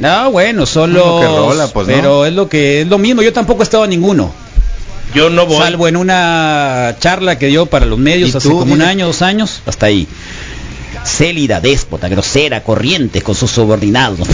No, 0.00 0.32
bueno, 0.32 0.66
solo. 0.66 0.98
Lo 0.98 1.20
que 1.20 1.26
rola, 1.28 1.68
pues, 1.68 1.86
¿no? 1.86 1.94
pero 1.94 2.26
es 2.26 2.32
lo 2.32 2.48
que 2.48 2.80
es 2.80 2.88
lo 2.88 2.98
mismo. 2.98 3.22
Yo 3.22 3.32
tampoco 3.32 3.62
he 3.62 3.64
estado 3.64 3.84
en 3.84 3.90
ninguno. 3.90 4.32
Yo 5.14 5.30
no 5.30 5.46
voy. 5.46 5.58
Salvo 5.58 5.86
en 5.88 5.96
una 5.96 6.96
charla 6.98 7.38
que 7.38 7.46
dio 7.46 7.66
para 7.66 7.86
los 7.86 7.98
medios 7.98 8.34
¿Y 8.34 8.36
hace 8.36 8.48
tú, 8.48 8.58
como 8.60 8.74
un 8.74 8.82
año, 8.82 9.06
dos 9.06 9.22
años, 9.22 9.62
hasta 9.66 9.86
ahí. 9.86 10.08
Célida, 11.04 11.60
déspota, 11.60 12.08
grosera, 12.08 12.62
corriente 12.62 13.22
con 13.22 13.34
sus 13.34 13.50
subordinados. 13.50 14.26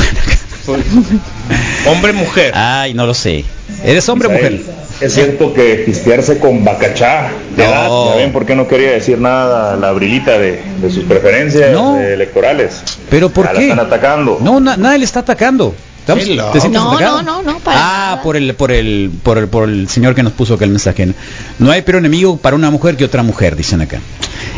Hombre, 1.86 2.12
mujer. 2.12 2.52
Ay, 2.54 2.94
no 2.94 3.06
lo 3.06 3.14
sé. 3.14 3.44
¿Eres 3.84 4.08
hombre 4.08 4.28
o 4.28 4.30
mujer? 4.30 4.60
Es 5.00 5.14
cierto 5.14 5.54
que 5.54 5.76
pistearse 5.86 6.38
con 6.38 6.62
Bacachá, 6.64 7.30
de 7.56 7.64
No. 7.64 7.70
edad, 7.70 8.10
ya 8.10 8.16
ven 8.16 8.32
por 8.32 8.44
qué 8.44 8.54
no 8.54 8.68
quería 8.68 8.90
decir 8.92 9.18
nada 9.18 9.74
la 9.76 9.88
Abrilita 9.88 10.38
de, 10.38 10.60
de 10.80 10.90
sus 10.90 11.04
preferencias 11.04 11.72
No. 11.72 11.98
electorales. 11.98 12.82
¿Pero 13.08 13.30
por 13.30 13.46
Ya 13.46 13.52
qué? 13.52 13.58
La 13.60 13.72
están 13.72 13.86
atacando. 13.86 14.38
No, 14.42 14.60
na- 14.60 14.76
nadie 14.76 14.98
le 14.98 15.04
está 15.06 15.20
atacando. 15.20 15.74
¿Estamos- 16.18 16.24
Qué 16.24 16.34
loco. 16.34 16.52
¿Te 16.52 16.60
sientes 16.60 16.80
No, 16.82 16.92
atacado? 16.92 17.22
no, 17.22 17.42
no, 17.42 17.52
no, 17.52 17.58
para 17.60 17.78
Ah, 17.80 18.10
nada. 18.10 18.22
por 18.22 18.36
el, 18.36 18.54
por 18.54 18.72
el, 18.72 19.10
por 19.22 19.38
el, 19.38 19.48
por 19.48 19.68
el 19.68 19.88
señor 19.88 20.14
que 20.14 20.22
nos 20.22 20.32
puso 20.32 20.54
aquel 20.54 20.70
mensaje. 20.70 21.06
¿no? 21.06 21.14
No 21.58 21.70
hay 21.70 21.82
peor 21.82 21.98
enemigo 21.98 22.36
para 22.36 22.56
una 22.56 22.70
mujer 22.70 22.96
que 22.96 23.04
otra 23.04 23.22
mujer, 23.22 23.56
dicen 23.56 23.80
acá. 23.80 24.00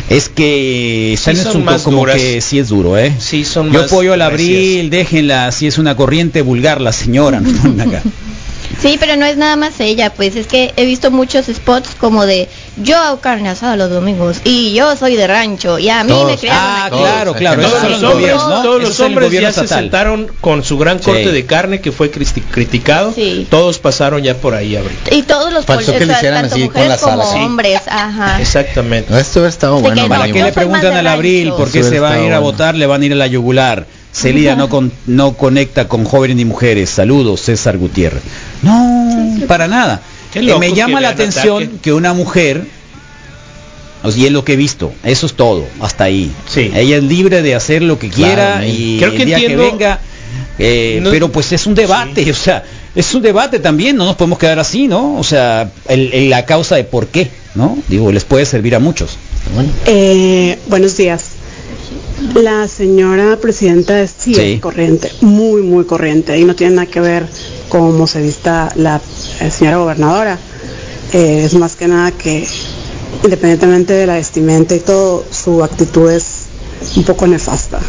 Es 0.09 0.29
que 0.29 1.17
Sí 1.19 1.37
son 1.37 1.65
más 1.65 1.83
como 1.83 1.99
duras. 1.99 2.17
que 2.17 2.41
sí 2.41 2.59
es 2.59 2.69
duro, 2.69 2.99
¿eh? 2.99 3.15
Sí, 3.19 3.45
son 3.45 3.73
Yo 3.73 3.81
más 3.83 3.91
apoyo 3.93 4.13
al 4.13 4.23
abril, 4.23 4.91
déjenla, 4.91 5.51
si 5.53 5.67
es 5.67 5.79
una 5.79 5.97
corriente 5.97 6.43
vulgar 6.43 6.81
la 6.81 6.93
señora. 6.93 7.39
acá. 7.81 8.03
Sí, 8.81 8.97
pero 8.99 9.17
no 9.17 9.27
es 9.27 9.37
nada 9.37 9.57
más 9.57 9.79
ella, 9.81 10.13
pues 10.15 10.35
es 10.35 10.47
que 10.47 10.73
he 10.77 10.85
visto 10.87 11.11
muchos 11.11 11.47
spots 11.47 11.91
como 11.99 12.25
de 12.27 12.49
yo 12.77 12.97
hago 12.97 13.21
carne 13.21 13.51
asada 13.51 13.77
los 13.77 13.91
domingos 13.91 14.39
y 14.45 14.73
yo 14.73 14.97
soy 14.97 15.17
de 15.17 15.27
rancho 15.27 15.79
y 15.79 15.91
a 15.91 16.03
mí 16.05 16.13
me 16.13 16.19
Todos. 16.19 16.41
crearon 16.41 16.63
Ah, 16.65 16.85
aquí. 16.87 16.97
claro, 16.99 17.35
claro. 17.35 17.63
Todos 17.63 17.91
los 17.91 18.03
hombres, 18.03 18.33
todos 18.37 18.83
los 18.83 19.01
hombres 19.01 19.31
ya 19.33 19.53
se 19.53 19.67
sentaron 19.69 20.29
con 20.41 20.65
su 20.65 20.79
gran 20.79 20.99
corte 20.99 21.25
Sí. 21.25 21.31
de 21.33 21.47
carne 21.47 21.81
que 21.81 21.93
fue 21.93 22.11
criticado. 22.11 23.13
Sí. 23.15 23.47
Todos 23.51 23.79
pasaron 23.79 24.23
ya 24.23 24.35
por 24.37 24.55
ahí 24.55 24.77
ahorita. 24.77 25.15
Y 25.15 25.23
todos 25.23 25.53
los 25.53 25.65
Faltó 25.67 25.87
pol- 25.93 25.99
que 25.99 26.07
le 26.07 26.13
hicieran 26.15 26.45
así 26.47 26.61
con 26.61 26.69
mujeres 26.69 26.89
la 26.89 26.99
sala, 26.99 27.25
como 27.25 27.33
sí. 27.33 27.39
hombres, 27.45 27.81
ajá. 27.89 28.41
Exactamente. 28.41 29.19
Esto 29.19 29.43
De 29.43 29.51
bueno. 29.69 30.03
que 30.03 30.09
¿Para 30.09 30.27
no, 30.27 30.33
qué 30.33 30.43
le 30.43 30.53
preguntan 30.53 30.95
al 30.97 31.07
abril 31.07 31.53
por 31.57 31.71
qué 31.71 31.83
se 31.83 32.01
va 32.01 32.11
a 32.11 32.15
está 32.15 32.27
ir 32.27 32.33
a 32.33 32.39
votar? 32.39 32.75
Le 32.75 32.87
van 32.87 33.03
a 33.03 33.05
ir 33.07 33.13
a 33.13 33.17
la 33.17 33.27
yugular. 33.27 33.87
Celida 34.15 34.57
no, 34.57 34.69
con, 34.69 34.93
no 35.07 35.33
conecta 35.35 35.89
con 35.89 36.05
jóvenes 36.05 36.37
ni 36.37 36.45
mujeres. 36.45 36.91
Saludos, 36.91 37.41
César 37.41 37.79
Gutiérrez. 37.79 38.23
No, 38.63 39.47
para 39.49 39.69
nada. 39.69 40.03
Loco 40.41 40.59
me 40.61 40.73
llama 40.73 41.01
la 41.01 41.11
atención 41.11 41.63
ataque. 41.65 41.79
que 41.83 41.93
una 41.93 42.13
mujer, 42.15 42.65
y 44.17 44.27
es 44.27 44.33
lo 44.33 44.45
que 44.45 44.55
he 44.55 44.57
visto, 44.57 44.93
eso 45.05 45.27
es 45.27 45.35
todo, 45.35 45.65
hasta 45.81 46.05
ahí. 46.05 46.31
Sí. 46.49 46.71
Ella 46.75 46.97
es 46.97 47.03
libre 47.05 47.43
de 47.43 47.55
hacer 47.55 47.83
lo 47.83 47.99
que 47.99 48.09
quiera 48.09 48.55
Claro, 48.59 48.67
y 48.67 48.99
Creo 48.99 49.11
que 49.13 49.19
el 49.23 49.27
día 49.27 49.37
entiendo- 49.37 49.63
que 49.65 49.71
venga, 49.71 50.01
eh, 50.59 50.99
No- 51.03 51.11
pero 51.11 51.31
pues 51.31 51.53
es 51.53 51.67
un 51.67 51.75
debate, 51.75 52.29
o 52.31 52.35
sea, 52.35 52.65
es 52.95 53.15
un 53.15 53.23
debate 53.23 53.59
también, 53.61 53.97
no 53.97 54.05
nos 54.05 54.17
podemos 54.17 54.39
quedar 54.39 54.59
así, 54.59 54.89
¿no? 54.89 55.17
O 55.17 55.25
sea, 55.25 55.71
el- 55.89 56.13
el- 56.13 56.31
la 56.31 56.45
causa 56.47 56.77
de 56.77 56.85
por 56.85 57.07
qué, 57.09 57.31
¿no? 57.55 57.79
Digo, 57.89 58.11
les 58.11 58.25
puede 58.25 58.45
servir 58.47 58.75
a 58.75 58.79
muchos. 58.79 59.17
Eh, 59.87 60.59
buenos 60.69 60.97
días. 60.97 61.32
La 62.35 62.69
señora 62.69 63.37
presidenta 63.37 64.01
es, 64.01 64.15
sí, 64.17 64.35
Sí. 64.35 64.53
es 64.55 64.61
corriente, 64.61 65.11
muy, 65.23 65.63
muy 65.63 65.85
corriente, 65.85 66.39
y 66.39 66.45
no 66.45 66.55
tiene 66.55 66.77
nada 66.77 66.87
que 66.87 67.01
ver 67.01 67.27
cómo 67.69 68.07
se 68.07 68.21
vista 68.23 68.73
la 68.77 69.01
eh, 69.41 69.51
señora 69.51 69.79
gobernadora. 69.79 70.39
Eh, 71.13 71.43
es 71.45 71.55
más 71.55 71.75
que 71.77 71.89
nada 71.89 72.13
que, 72.13 72.47
independientemente 73.25 73.93
de 73.93 74.07
la 74.07 74.15
vestimenta 74.15 74.75
y 74.75 74.81
todo, 74.81 75.25
su 75.31 75.63
actitud 75.65 76.11
es 76.11 76.45
un 76.97 77.05
poco 77.05 77.27
nefasta. 77.27 77.81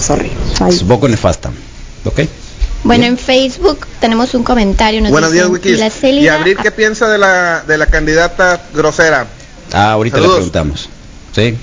Sorry. 0.00 0.30
Bye. 0.60 0.68
Es 0.70 0.82
un 0.82 0.88
poco 0.88 1.08
nefasta, 1.08 1.50
¿ok? 2.04 2.20
Bueno, 2.84 3.04
en 3.04 3.18
Facebook 3.18 3.80
tenemos 4.00 4.32
un 4.34 4.44
comentario. 4.44 5.00
nos 5.00 5.10
Buenos 5.10 5.32
días, 5.32 5.48
Wikis. 5.48 5.78
La 5.78 5.90
¿Y 6.08 6.28
Abril 6.28 6.56
qué 6.62 6.70
piensa 6.70 7.08
de 7.08 7.18
la, 7.18 7.64
de 7.66 7.76
la 7.78 7.86
candidata 7.86 8.62
grosera? 8.72 9.26
Ah, 9.72 9.92
ahorita 9.92 10.16
Saludos. 10.18 10.34
le 10.34 10.36
preguntamos. 10.50 10.88
Sí. 11.34 11.56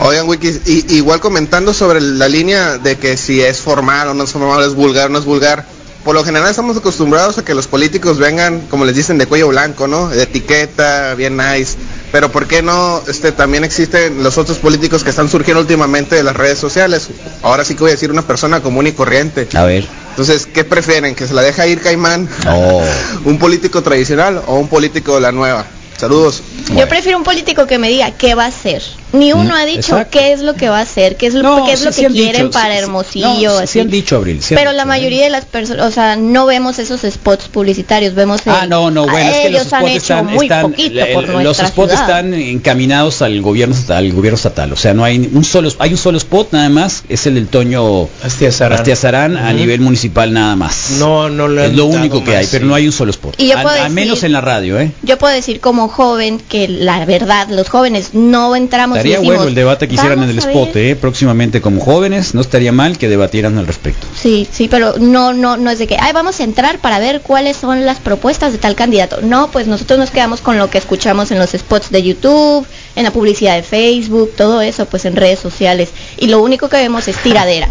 Oigan, 0.00 0.28
Wikis, 0.28 0.60
y- 0.66 0.94
igual 0.96 1.20
comentando 1.20 1.72
sobre 1.74 2.00
la 2.00 2.28
línea 2.28 2.78
de 2.78 2.96
que 2.96 3.16
si 3.16 3.40
es 3.40 3.58
formal 3.58 4.08
o 4.08 4.14
no 4.14 4.24
es 4.24 4.30
formal, 4.32 4.62
es 4.64 4.74
vulgar 4.74 5.06
o 5.06 5.08
no 5.10 5.18
es 5.18 5.24
vulgar. 5.24 5.64
Por 6.04 6.14
lo 6.14 6.22
general 6.22 6.48
estamos 6.48 6.76
acostumbrados 6.76 7.36
a 7.38 7.44
que 7.44 7.52
los 7.52 7.66
políticos 7.66 8.18
vengan, 8.18 8.60
como 8.70 8.84
les 8.84 8.94
dicen, 8.94 9.18
de 9.18 9.26
cuello 9.26 9.48
blanco, 9.48 9.88
¿no? 9.88 10.08
De 10.08 10.22
etiqueta, 10.22 11.14
bien 11.16 11.36
nice. 11.36 11.74
Pero 12.12 12.30
¿por 12.30 12.46
qué 12.46 12.62
no 12.62 13.02
este, 13.08 13.32
también 13.32 13.64
existen 13.64 14.22
los 14.22 14.38
otros 14.38 14.58
políticos 14.58 15.02
que 15.02 15.10
están 15.10 15.28
surgiendo 15.28 15.60
últimamente 15.62 16.14
de 16.14 16.22
las 16.22 16.36
redes 16.36 16.60
sociales? 16.60 17.08
Ahora 17.42 17.64
sí 17.64 17.74
que 17.74 17.80
voy 17.80 17.90
a 17.90 17.94
decir 17.94 18.12
una 18.12 18.22
persona 18.22 18.60
común 18.62 18.86
y 18.86 18.92
corriente. 18.92 19.48
A 19.56 19.64
ver. 19.64 19.84
Entonces, 20.10 20.46
¿qué 20.46 20.62
prefieren? 20.62 21.16
¿Que 21.16 21.26
se 21.26 21.34
la 21.34 21.42
deja 21.42 21.66
ir 21.66 21.80
Caimán? 21.80 22.28
Oh. 22.48 22.84
¿Un 23.24 23.38
político 23.40 23.82
tradicional 23.82 24.42
o 24.46 24.54
un 24.60 24.68
político 24.68 25.16
de 25.16 25.22
la 25.22 25.32
nueva? 25.32 25.66
Saludos. 25.98 26.42
Yo 26.76 26.86
prefiero 26.88 27.16
un 27.18 27.24
político 27.24 27.66
que 27.66 27.78
me 27.78 27.88
diga 27.88 28.10
qué 28.12 28.34
va 28.34 28.44
a 28.44 28.48
hacer. 28.48 28.82
Ni 29.12 29.32
uno 29.32 29.50
Mm, 29.54 29.56
ha 29.56 29.64
dicho 29.66 29.78
exacto. 29.78 30.18
qué 30.18 30.32
es 30.32 30.40
lo 30.40 30.54
que 30.54 30.68
va 30.68 30.78
a 30.78 30.82
hacer, 30.82 31.16
qué 31.16 31.26
es 31.26 31.34
lo, 31.34 31.42
No, 31.42 31.64
qué 31.64 31.72
es 31.72 31.78
sí, 31.80 31.84
lo 31.86 31.92
sí 31.92 32.02
que 32.02 32.08
quieren 32.12 32.46
dicho, 32.46 32.50
para 32.50 32.74
sí. 32.74 32.78
Hermosillo. 32.80 33.26
No, 33.28 33.38
sí 33.38 33.46
así. 33.62 33.80
han 33.80 33.90
dicho, 33.90 34.16
Abril, 34.16 34.40
han 34.42 34.48
Pero 34.48 34.60
dicho, 34.70 34.72
la 34.76 34.82
¿eh? 34.82 34.86
mayoría 34.86 35.24
de 35.24 35.30
las 35.30 35.44
personas, 35.44 35.86
o 35.86 35.90
sea, 35.90 36.16
no 36.16 36.46
vemos 36.46 36.78
esos 36.78 37.00
spots 37.02 37.48
publicitarios, 37.48 38.14
vemos 38.14 38.46
el- 38.46 38.52
Ah, 38.52 38.66
no, 38.66 38.90
no, 38.90 39.06
bueno, 39.06 39.30
es 39.30 39.36
que 39.38 39.50
los 39.50 39.60
ellos 39.62 39.72
han 39.72 39.80
spots 39.80 39.90
hecho 39.92 39.98
están, 40.14 40.26
muy 40.26 40.46
están- 40.46 40.74
el- 40.76 41.44
los 41.44 41.56
spots 41.58 41.90
ciudad. 41.92 42.08
están 42.08 42.34
encaminados 42.34 43.22
al 43.22 43.40
gobierno 43.42 43.76
al 43.88 44.12
gobierno 44.12 44.36
estatal, 44.36 44.72
o 44.72 44.76
sea, 44.76 44.94
no 44.94 45.04
hay 45.04 45.30
un 45.32 45.44
solo 45.44 45.70
hay 45.78 45.90
un 45.92 45.98
solo 45.98 46.18
spot 46.18 46.52
nada 46.52 46.68
más, 46.68 47.04
es 47.08 47.26
el 47.26 47.34
del 47.34 47.48
Toño 47.48 48.08
Astiazarán. 48.22 48.78
Astiazarán 48.78 49.36
a 49.36 49.52
nivel 49.52 49.80
municipal 49.80 50.32
nada 50.32 50.56
más. 50.56 50.90
No, 50.98 51.28
no 51.28 51.48
le 51.48 51.66
es 51.66 51.74
lo 51.74 51.86
único 51.86 52.24
que 52.24 52.30
más, 52.32 52.40
hay, 52.40 52.48
pero 52.50 52.66
no 52.66 52.74
hay 52.74 52.86
un 52.86 52.92
solo 52.92 53.10
spot. 53.10 53.34
Y 53.38 53.48
yo 53.48 53.62
puedo 53.62 53.80
al 53.82 53.90
menos 53.92 54.16
decir- 54.16 54.26
en 54.26 54.32
la 54.32 54.40
radio, 54.40 54.80
¿eh? 54.80 54.90
Yo 55.02 55.18
puedo 55.18 55.34
decir 55.34 55.60
como 55.60 55.88
joven 55.88 56.40
que 56.48 56.68
la 56.68 57.04
verdad, 57.04 57.48
los 57.50 57.68
jóvenes 57.68 58.10
no 58.14 58.56
entramos 58.56 58.95
Estaría 58.96 59.16
decimos, 59.16 59.36
bueno 59.36 59.48
el 59.48 59.54
debate 59.54 59.88
que 59.88 59.94
hicieran 59.94 60.22
en 60.22 60.30
el 60.30 60.36
"Vamos 60.36 60.46
a 60.46 60.50
spot, 60.50 60.74
ver". 60.74 60.84
¿eh? 60.84 60.96
Próximamente 60.96 61.60
como 61.60 61.80
jóvenes, 61.80 62.34
no 62.34 62.40
estaría 62.40 62.72
mal 62.72 62.98
que 62.98 63.08
debatieran 63.08 63.58
al 63.58 63.66
respecto. 63.66 64.06
Sí, 64.14 64.46
sí, 64.50 64.68
pero 64.68 64.94
no, 64.98 65.32
no, 65.32 65.56
no 65.56 65.70
es 65.70 65.78
de 65.78 65.86
que, 65.86 65.96
ay, 66.00 66.12
vamos 66.12 66.40
a 66.40 66.44
entrar 66.44 66.78
para 66.80 66.98
ver 66.98 67.20
cuáles 67.20 67.56
son 67.56 67.84
las 67.84 67.98
propuestas 68.00 68.52
de 68.52 68.58
tal 68.58 68.74
candidato. 68.74 69.20
No, 69.22 69.50
pues 69.50 69.66
nosotros 69.66 69.98
nos 69.98 70.10
quedamos 70.10 70.40
con 70.40 70.58
lo 70.58 70.70
que 70.70 70.78
escuchamos 70.78 71.30
en 71.30 71.38
los 71.38 71.50
spots 71.50 71.90
de 71.90 72.02
YouTube, 72.02 72.66
en 72.94 73.04
la 73.04 73.12
publicidad 73.12 73.54
de 73.56 73.62
Facebook, 73.62 74.32
todo 74.36 74.60
eso, 74.60 74.86
pues 74.86 75.04
en 75.04 75.16
redes 75.16 75.38
sociales. 75.38 75.90
Y 76.18 76.28
lo 76.28 76.42
único 76.42 76.68
que 76.68 76.76
vemos 76.76 77.08
es 77.08 77.16
tiradera. 77.16 77.68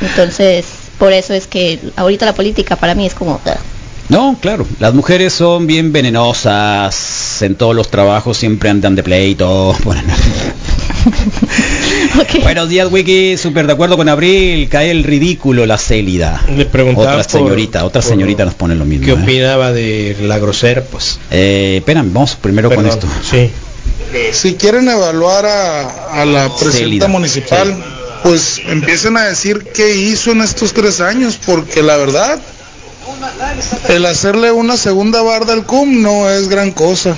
Entonces, 0.00 0.64
por 0.98 1.12
eso 1.12 1.34
es 1.34 1.46
que 1.46 1.78
ahorita 1.96 2.26
la 2.26 2.34
política 2.34 2.76
para 2.76 2.94
mí 2.94 3.06
es 3.06 3.14
como... 3.14 3.34
ugh. 3.34 3.54
No, 4.08 4.36
claro, 4.38 4.66
las 4.80 4.92
mujeres 4.92 5.32
son 5.32 5.66
bien 5.66 5.90
venenosas, 5.90 7.40
en 7.40 7.54
todos 7.54 7.74
los 7.74 7.88
trabajos 7.90 8.36
siempre 8.36 8.68
andan 8.68 8.94
de 8.96 9.02
pleito. 9.02 9.74
Bueno, 9.84 10.02
Buenos 12.42 12.68
días, 12.68 12.88
Wiki, 12.90 13.36
súper 13.36 13.66
de 13.66 13.72
acuerdo 13.72 13.96
con 13.96 14.08
Abril, 14.08 14.68
cae 14.68 14.90
el 14.90 15.04
ridículo 15.04 15.66
la 15.66 15.78
célida. 15.78 16.42
Le 16.56 16.64
preguntaba 16.66 17.12
Otra 17.16 17.22
por- 17.24 17.30
señorita, 17.30 17.84
otra 17.84 18.02
señorita 18.02 18.44
nos 18.44 18.54
pone 18.54 18.74
lo 18.74 18.84
mismo. 18.84 19.04
¿Qué 19.06 19.12
¿eh? 19.12 19.14
opinaba 19.22 19.72
de 19.72 20.16
la 20.22 20.38
grosera? 20.38 20.82
Pues 20.82 21.18
Eh, 21.30 21.76
espérame, 21.78 22.12
vamos 22.12 22.36
primero 22.36 22.70
con 22.74 22.86
esto. 22.86 23.06
Sí. 23.28 23.50
Si 24.32 24.54
quieren 24.54 24.88
evaluar 24.88 25.44
a, 25.46 26.20
a 26.22 26.24
la 26.24 26.44
presidenta 26.48 26.78
Célida. 26.78 27.08
municipal, 27.08 27.74
pues 28.22 28.60
empiecen 28.66 29.16
a 29.16 29.24
decir 29.24 29.66
qué 29.74 29.94
hizo 29.96 30.32
en 30.32 30.40
estos 30.42 30.72
tres 30.72 31.00
años, 31.00 31.38
porque 31.44 31.82
la 31.82 31.96
verdad, 31.96 32.38
el 33.88 34.06
hacerle 34.06 34.52
una 34.52 34.76
segunda 34.76 35.22
barda 35.22 35.52
al 35.52 35.64
CUM 35.66 36.00
no 36.02 36.30
es 36.30 36.48
gran 36.48 36.70
cosa. 36.70 37.16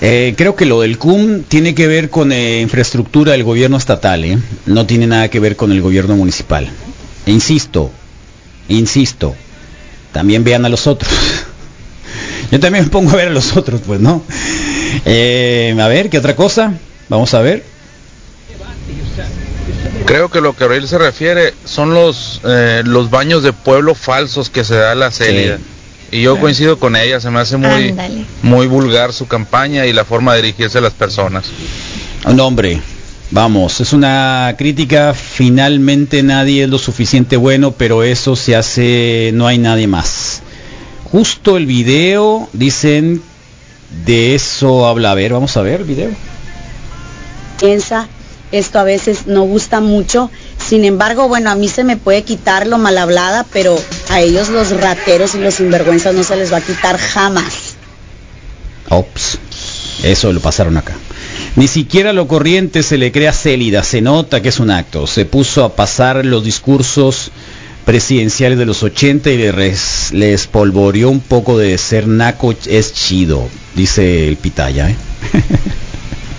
Eh, 0.00 0.34
creo 0.36 0.54
que 0.56 0.66
lo 0.66 0.82
del 0.82 0.98
CUM 0.98 1.42
tiene 1.44 1.74
que 1.74 1.86
ver 1.86 2.10
con 2.10 2.30
eh, 2.30 2.60
infraestructura 2.60 3.32
del 3.32 3.44
gobierno 3.44 3.78
estatal, 3.78 4.24
¿eh? 4.24 4.38
no 4.66 4.86
tiene 4.86 5.06
nada 5.06 5.28
que 5.28 5.40
ver 5.40 5.56
con 5.56 5.72
el 5.72 5.80
gobierno 5.80 6.16
municipal. 6.16 6.68
E 7.24 7.30
insisto, 7.30 7.90
insisto, 8.68 9.34
también 10.12 10.44
vean 10.44 10.66
a 10.66 10.68
los 10.68 10.86
otros. 10.86 11.10
Yo 12.50 12.60
también 12.60 12.84
me 12.84 12.90
pongo 12.90 13.10
a 13.12 13.16
ver 13.16 13.28
a 13.28 13.32
los 13.32 13.56
otros, 13.56 13.80
pues, 13.86 14.00
¿no? 14.00 14.22
A 15.04 15.88
ver, 15.88 16.10
¿qué 16.10 16.18
otra 16.18 16.36
cosa? 16.36 16.74
Vamos 17.08 17.32
a 17.34 17.40
ver. 17.40 17.64
Creo 20.04 20.30
que 20.30 20.40
lo 20.40 20.54
que 20.54 20.64
Abril 20.64 20.86
se 20.86 20.98
refiere 20.98 21.54
son 21.64 21.92
los 21.92 22.40
los 22.44 23.10
baños 23.10 23.42
de 23.42 23.52
pueblo 23.52 23.94
falsos 23.94 24.50
que 24.50 24.62
se 24.62 24.76
da 24.76 24.94
la 24.94 25.10
Célida. 25.10 25.58
Y 26.10 26.22
yo 26.22 26.38
coincido 26.38 26.78
con 26.78 26.96
ella, 26.96 27.20
se 27.20 27.30
me 27.30 27.40
hace 27.40 27.56
muy 27.56 27.90
Ándale. 27.90 28.24
muy 28.42 28.66
vulgar 28.66 29.12
su 29.12 29.26
campaña 29.26 29.86
y 29.86 29.92
la 29.92 30.04
forma 30.04 30.34
de 30.34 30.42
dirigirse 30.42 30.78
a 30.78 30.80
las 30.80 30.92
personas. 30.92 31.46
No, 32.32 32.46
hombre, 32.46 32.80
vamos, 33.30 33.80
es 33.80 33.92
una 33.92 34.54
crítica, 34.56 35.14
finalmente 35.14 36.22
nadie 36.22 36.64
es 36.64 36.68
lo 36.70 36.78
suficiente 36.78 37.36
bueno, 37.36 37.72
pero 37.72 38.02
eso 38.02 38.36
se 38.36 38.56
hace, 38.56 39.30
no 39.34 39.46
hay 39.46 39.58
nadie 39.58 39.86
más. 39.86 40.42
Justo 41.04 41.56
el 41.56 41.66
video, 41.66 42.48
dicen, 42.52 43.22
de 44.04 44.34
eso 44.34 44.86
habla. 44.86 45.12
A 45.12 45.14
ver, 45.14 45.32
vamos 45.32 45.56
a 45.56 45.62
ver 45.62 45.80
el 45.80 45.86
video. 45.86 46.10
piensa, 47.60 48.08
esto 48.52 48.78
a 48.78 48.84
veces 48.84 49.26
no 49.26 49.42
gusta 49.42 49.80
mucho. 49.80 50.30
Sin 50.68 50.84
embargo, 50.84 51.28
bueno, 51.28 51.50
a 51.50 51.54
mí 51.54 51.68
se 51.68 51.84
me 51.84 51.96
puede 51.96 52.22
quitar 52.22 52.66
lo 52.66 52.78
mal 52.78 52.98
hablada, 52.98 53.46
pero 53.52 53.78
a 54.08 54.20
ellos 54.20 54.48
los 54.48 54.70
rateros 54.70 55.34
y 55.34 55.38
los 55.38 55.54
sinvergüenzas 55.54 56.14
no 56.14 56.24
se 56.24 56.36
les 56.36 56.52
va 56.52 56.56
a 56.58 56.60
quitar 56.60 56.98
jamás. 56.98 57.76
Ops, 58.88 59.38
eso 60.02 60.32
lo 60.32 60.40
pasaron 60.40 60.76
acá. 60.76 60.94
Ni 61.54 61.68
siquiera 61.68 62.12
lo 62.12 62.26
corriente 62.28 62.82
se 62.82 62.98
le 62.98 63.12
crea 63.12 63.32
célida, 63.32 63.82
se 63.82 64.00
nota 64.00 64.42
que 64.42 64.48
es 64.50 64.58
un 64.60 64.70
acto. 64.70 65.06
Se 65.06 65.24
puso 65.24 65.64
a 65.64 65.74
pasar 65.76 66.24
los 66.24 66.44
discursos 66.44 67.30
presidenciales 67.84 68.58
de 68.58 68.66
los 68.66 68.82
80 68.82 69.30
y 69.30 69.38
le 69.38 69.52
res- 69.52 70.10
le 70.12 70.32
espolvoreó 70.34 71.08
un 71.08 71.20
poco 71.20 71.56
de 71.58 71.78
ser 71.78 72.08
naco 72.08 72.54
es 72.66 72.92
chido, 72.92 73.48
dice 73.76 74.26
el 74.28 74.36
pitaya. 74.36 74.90
¿eh? 74.90 74.96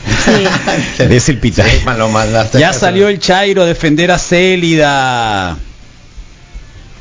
Dice 0.07 1.31
el. 1.33 1.51
Sí, 1.51 1.63
lo 1.97 2.09
mandaste 2.09 2.59
Ya 2.59 2.73
salió 2.73 3.07
el 3.09 3.19
Chairo 3.19 3.63
a 3.63 3.65
defender 3.65 4.11
a 4.11 4.17
Célida. 4.19 5.57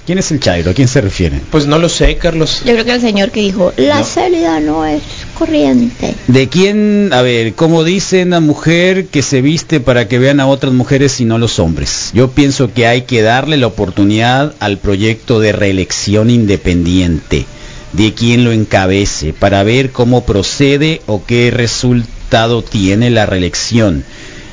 ¿Quién 0.07 0.19
es 0.19 0.31
el 0.31 0.39
Chairo? 0.39 0.71
¿A 0.71 0.75
quién 0.75 0.87
se 0.87 1.01
refiere? 1.01 1.41
Pues 1.51 1.67
no 1.67 1.81
lo 1.81 1.89
sé, 1.89 2.17
Carlos. 2.17 2.63
Yo 2.65 2.75
creo 2.75 2.85
que 2.85 2.93
el 2.95 3.01
señor 3.01 3.33
que 3.33 3.41
dijo, 3.41 3.73
la 3.77 3.99
No. 3.99 4.05
célida 4.05 4.61
no 4.61 4.87
es 4.87 5.03
corriente. 5.37 6.15
¿De 6.29 6.49
quién, 6.49 7.11
a 7.13 7.23
ver, 7.23 7.55
cómo 7.55 7.83
dice 7.83 8.23
una 8.23 8.39
mujer 8.39 9.07
que 9.07 9.23
se 9.23 9.41
viste 9.43 9.81
para 9.81 10.07
que 10.07 10.21
vean 10.21 10.39
a 10.39 10.47
otras 10.47 10.73
mujeres 10.73 11.21
y 11.21 11.25
no 11.25 11.39
los 11.39 11.59
hombres? 11.59 12.11
Yo 12.15 12.31
pienso 12.31 12.73
que 12.73 12.87
hay 12.87 13.03
que 13.03 13.23
darle 13.23 13.57
la 13.57 13.67
oportunidad 13.67 14.55
al 14.61 14.79
proyecto 14.79 15.41
de 15.41 15.51
reelección 15.51 16.31
independiente, 16.31 17.45
de 17.97 18.13
quien 18.15 18.45
lo 18.45 18.53
encabece, 18.53 19.33
para 19.33 19.63
ver 19.63 19.91
cómo 19.91 20.25
procede 20.25 21.01
o 21.07 21.25
qué 21.25 21.51
resultado 21.51 22.63
tiene 22.63 23.11
la 23.11 23.25
reelección, 23.25 24.05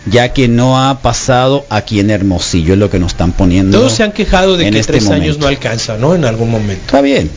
ya 0.06 0.34
que 0.34 0.48
no 0.48 0.82
ha 0.82 1.02
pasado 1.02 1.66
aquí 1.70 2.00
en 2.00 2.10
Hermosillo, 2.10 2.74
es 2.74 2.80
lo 2.80 2.90
que 2.90 3.00
nos 3.00 3.14
están 3.14 3.34
poniendo. 3.34 3.78
Todos 3.78 3.94
se 3.94 4.04
han 4.04 4.12
quejado 4.12 4.58
de 4.58 4.70
que 4.70 4.80
este 4.80 4.94
tres 4.94 5.10
años 5.10 5.40
no 5.40 5.48
alcanza, 5.48 5.98
¿no? 5.98 6.16
En 6.16 6.26
algún 6.26 6.52
momento. 6.52 6.84
Está 6.86 7.02
bien. 7.02 7.30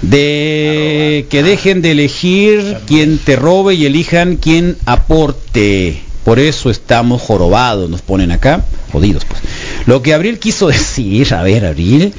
De 0.00 1.26
que 1.28 1.42
dejen 1.42 1.82
de 1.82 1.92
elegir 1.92 2.78
quien 2.86 3.18
te 3.18 3.36
robe 3.36 3.74
y 3.74 3.86
elijan 3.86 4.36
quien 4.36 4.76
aporte. 4.86 6.02
Por 6.24 6.38
eso 6.38 6.70
estamos 6.70 7.20
jorobados, 7.20 7.90
nos 7.90 8.00
ponen 8.00 8.30
acá, 8.30 8.64
jodidos 8.92 9.24
pues. 9.24 9.40
Lo 9.86 10.02
que 10.02 10.14
Abril 10.14 10.38
quiso 10.38 10.68
decir, 10.68 11.34
a 11.34 11.42
ver 11.42 11.66
Abril, 11.66 12.14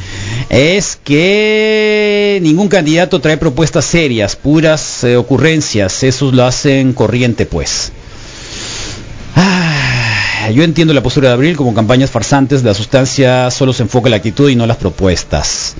es 0.49 0.97
que 1.03 2.39
ningún 2.41 2.67
candidato 2.67 3.19
trae 3.19 3.37
propuestas 3.37 3.85
serias, 3.85 4.35
puras 4.35 5.03
eh, 5.03 5.17
ocurrencias, 5.17 6.03
esos 6.03 6.33
lo 6.33 6.45
hacen 6.45 6.93
corriente 6.93 7.45
pues. 7.45 7.91
Ah, 9.35 10.49
Yo 10.53 10.63
entiendo 10.63 10.93
la 10.93 11.01
postura 11.03 11.29
de 11.29 11.33
Abril 11.33 11.55
como 11.55 11.73
campañas 11.73 12.11
farsantes, 12.11 12.63
la 12.63 12.73
sustancia 12.73 13.49
solo 13.51 13.73
se 13.73 13.83
enfoca 13.83 14.07
en 14.07 14.11
la 14.11 14.17
actitud 14.17 14.49
y 14.49 14.55
no 14.55 14.67
las 14.67 14.77
propuestas. 14.77 15.75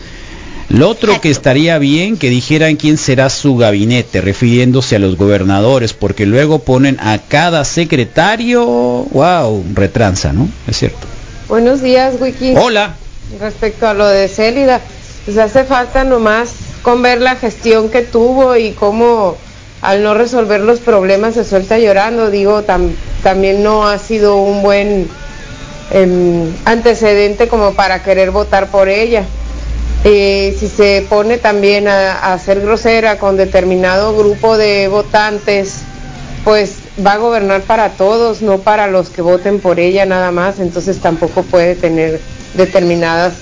Lo 0.69 0.89
otro 0.89 1.21
que 1.21 1.30
estaría 1.30 1.77
bien 1.77 2.17
que 2.17 2.30
dijeran 2.30 2.77
quién 2.77 2.97
será 2.97 3.30
su 3.30 3.57
gabinete, 3.57 4.21
refiriéndose 4.21 4.95
a 4.95 4.99
los 4.99 5.17
gobernadores, 5.17 5.93
porque 5.93 6.25
luego 6.25 6.59
ponen 6.59 6.97
a 6.99 7.19
cada 7.19 7.63
secretario, 7.65 8.65
wow, 8.65 9.63
retranza, 9.73 10.34
¿no? 10.34 10.47
Es 10.67 10.77
cierto. 10.77 11.05
Buenos 11.47 11.81
días, 11.81 12.15
Wiki. 12.19 12.53
Hola. 12.55 12.95
Respecto 13.39 13.88
a 13.88 13.93
lo 13.93 14.07
de 14.07 14.27
Célida, 14.27 14.81
pues 15.26 15.38
hace 15.38 15.64
falta 15.64 16.03
nomás 16.03 16.51
con 16.81 17.01
ver 17.01 17.22
la 17.22 17.35
gestión 17.35 17.89
que 17.89 18.01
tuvo 18.01 18.55
y 18.55 18.72
cómo 18.72 19.38
al 19.81 20.03
no 20.03 20.14
resolver 20.14 20.61
los 20.61 20.80
problemas 20.80 21.34
se 21.34 21.43
suelta 21.43 21.77
llorando. 21.77 22.30
Digo, 22.30 22.64
tam- 22.64 22.93
también 23.23 23.64
no 23.64 23.88
ha 23.88 23.97
sido 23.97 24.38
un 24.38 24.61
buen 24.61 25.07
em, 25.91 26.53
antecedente 26.65 27.47
como 27.47 27.73
para 27.73 28.03
querer 28.03 28.31
votar 28.31 28.68
por 28.68 28.89
ella. 28.89 29.23
Eh, 30.05 30.55
si 30.60 30.68
se 30.68 31.05
pone 31.10 31.38
también 31.38 31.88
a, 31.88 32.34
a 32.34 32.38
ser 32.39 32.60
grosera 32.60 33.18
con 33.18 33.38
determinado 33.38 34.15
grupo 34.15 34.57
de 34.57 34.89
votantes, 34.89 35.76
pues 36.43 36.76
va 37.05 37.14
a 37.14 37.18
gobernar 37.18 37.61
para 37.61 37.89
todos, 37.91 38.41
no 38.41 38.60
para 38.60 38.88
los 38.88 39.10
que 39.10 39.22
voten 39.22 39.61
por 39.61 39.80
ella 39.80 40.05
nada 40.05 40.31
más, 40.31 40.60
entonces 40.60 40.99
tampoco 40.99 41.43
puede 41.43 41.76
tener 41.76 42.19
determinadas 42.53 43.34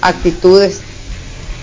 actitudes. 0.00 0.80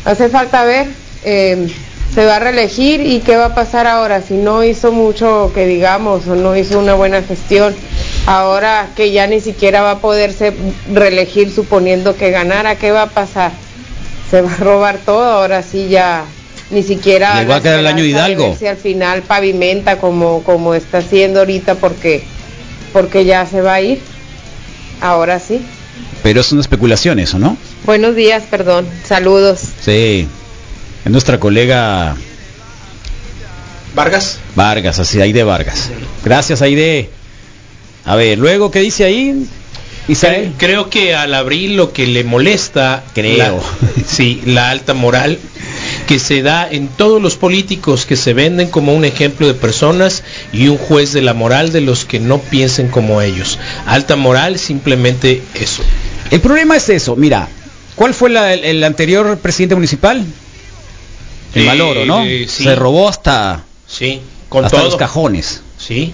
Hace 0.06 0.30
falta 0.30 0.64
ver, 0.64 0.88
eh, 1.24 1.68
se 2.14 2.26
va 2.26 2.38
a 2.38 2.40
reelegir 2.40 3.02
y 3.02 3.20
qué 3.20 3.36
va 3.36 3.46
a 3.46 3.56
pasar 3.56 3.86
ahora 3.88 4.22
si 4.22 4.36
no 4.36 4.64
hizo 4.64 4.92
mucho 4.92 5.52
que 5.54 5.68
digamos 5.68 6.28
o 6.28 6.36
no 6.36 6.56
hizo 6.56 6.80
una 6.80 6.94
buena 6.94 7.22
gestión. 7.22 7.76
Ahora 8.26 8.90
que 8.96 9.12
ya 9.12 9.28
ni 9.28 9.40
siquiera 9.40 9.82
va 9.82 9.92
a 9.92 10.00
poderse 10.00 10.54
reelegir 10.94 11.52
suponiendo 11.52 12.16
que 12.16 12.32
ganara, 12.32 12.76
¿qué 12.76 12.92
va 12.92 13.04
a 13.04 13.10
pasar? 13.10 13.52
Se 14.30 14.42
va 14.42 14.52
a 14.52 14.58
robar 14.58 14.98
todo, 15.06 15.24
ahora 15.24 15.64
sí 15.64 15.88
ya 15.90 16.26
ni 16.70 16.84
siquiera 16.84 17.36
Le 17.42 17.46
va 17.46 17.58
a 17.58 17.62
quedar 17.62 17.80
el 17.80 17.88
año 17.88 18.04
Hidalgo. 18.04 18.56
si 18.58 18.68
al 18.68 18.76
final 18.76 19.22
pavimenta 19.22 20.00
como 20.00 20.44
como 20.44 20.74
está 20.74 20.98
haciendo 20.98 21.40
ahorita 21.40 21.76
porque 21.76 22.24
porque 22.92 23.26
ya 23.26 23.46
se 23.46 23.62
va 23.62 23.76
a 23.76 23.82
ir. 23.82 24.02
Ahora 25.02 25.40
sí. 25.40 25.62
Pero 26.24 26.42
es 26.42 26.52
una 26.52 26.62
especulación 26.62 27.20
eso, 27.20 27.40
¿no? 27.40 27.58
Buenos 27.86 28.16
días, 28.16 28.44
perdón. 28.50 28.88
Saludos. 29.08 29.60
Sí. 29.82 30.28
Es 31.06 31.12
nuestra 31.12 31.40
colega 31.40 32.16
Vargas. 33.96 34.40
Vargas, 34.56 35.00
así, 35.00 35.22
Aide 35.22 35.44
Vargas. 35.44 35.90
Gracias, 36.24 36.62
Aide. 36.62 37.10
A 38.06 38.16
ver, 38.16 38.38
luego, 38.38 38.72
¿qué 38.72 38.80
dice 38.80 39.06
ahí? 39.06 39.48
Creo 40.58 40.90
que 40.90 41.16
al 41.16 41.34
abril 41.34 41.76
lo 41.76 41.92
que 41.92 42.08
le 42.08 42.24
molesta, 42.24 43.04
Creo. 43.14 43.38
la- 43.38 43.54
sí, 44.08 44.42
la 44.46 44.70
alta 44.70 44.94
moral 44.94 45.38
que 46.08 46.18
se 46.20 46.42
da 46.42 46.68
en 46.70 46.88
todos 46.88 47.22
los 47.22 47.36
políticos 47.36 48.06
que 48.08 48.16
se 48.16 48.34
venden 48.34 48.70
como 48.70 48.94
un 48.96 49.06
ejemplo 49.06 49.46
de 49.46 49.54
personas 49.54 50.24
y 50.54 50.68
un 50.70 50.78
juez 50.78 51.14
de 51.14 51.22
la 51.22 51.34
moral 51.36 51.72
de 51.72 51.82
los 51.82 52.06
que 52.06 52.20
no 52.20 52.40
piensen 52.40 52.88
como 52.88 53.22
ellos. 53.22 53.60
Alta 53.86 54.16
moral, 54.16 54.58
simplemente 54.58 55.44
eso. 55.54 55.84
El 56.32 56.42
problema 56.42 56.76
es 56.78 56.90
eso, 56.90 57.16
mira, 57.16 57.48
¿cuál 57.96 58.14
fue 58.14 58.30
la- 58.32 58.54
el, 58.54 58.64
el 58.66 58.84
anterior 58.84 59.38
presidente 59.38 59.76
municipal? 59.76 60.26
El 61.54 61.62
Eh, 61.62 61.66
Maloro, 61.66 62.06
¿no? 62.06 62.24
eh, 62.26 62.48
sí. 62.50 62.64
Se 62.64 62.76
robó 62.76 63.08
hasta, 63.10 63.64
Sí, 63.88 64.22
con 64.50 64.66
hasta 64.66 64.78
todo. 64.78 64.86
los 64.88 64.96
cajones. 64.98 65.62
Sí. 65.78 66.14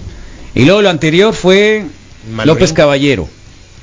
Y 0.54 0.64
luego 0.64 0.82
lo 0.82 0.90
anterior 0.90 1.34
fue 1.34 1.84
Malorín. 2.30 2.46
López 2.54 2.72
Caballero, 2.72 3.28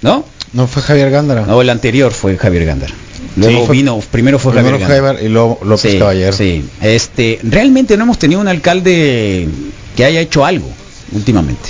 ¿no? 0.02 0.24
No 0.54 0.68
fue 0.68 0.82
Javier 0.82 1.10
Gándara. 1.12 1.46
No, 1.46 1.62
el 1.62 1.70
anterior 1.70 2.12
fue 2.14 2.38
Javier 2.38 2.66
Gándara. 2.66 2.94
Luego 3.38 3.60
Sí, 3.62 3.66
fue- 3.68 3.76
vino, 3.78 4.00
primero 4.12 4.40
fue 4.40 4.52
primero 4.54 4.80
Javier. 4.80 5.02
Javier 5.04 5.26
y 5.26 5.30
luego 5.30 5.60
López 5.64 5.92
Sí, 5.94 6.00
Caballero. 6.00 6.34
Sí, 6.34 6.64
este, 6.82 7.40
realmente 7.44 7.96
no 7.98 8.04
hemos 8.04 8.18
tenido 8.20 8.42
un 8.42 8.48
alcalde 8.48 9.48
que 9.96 10.06
haya 10.06 10.20
hecho 10.20 10.44
algo 10.46 10.68
últimamente. 11.14 11.70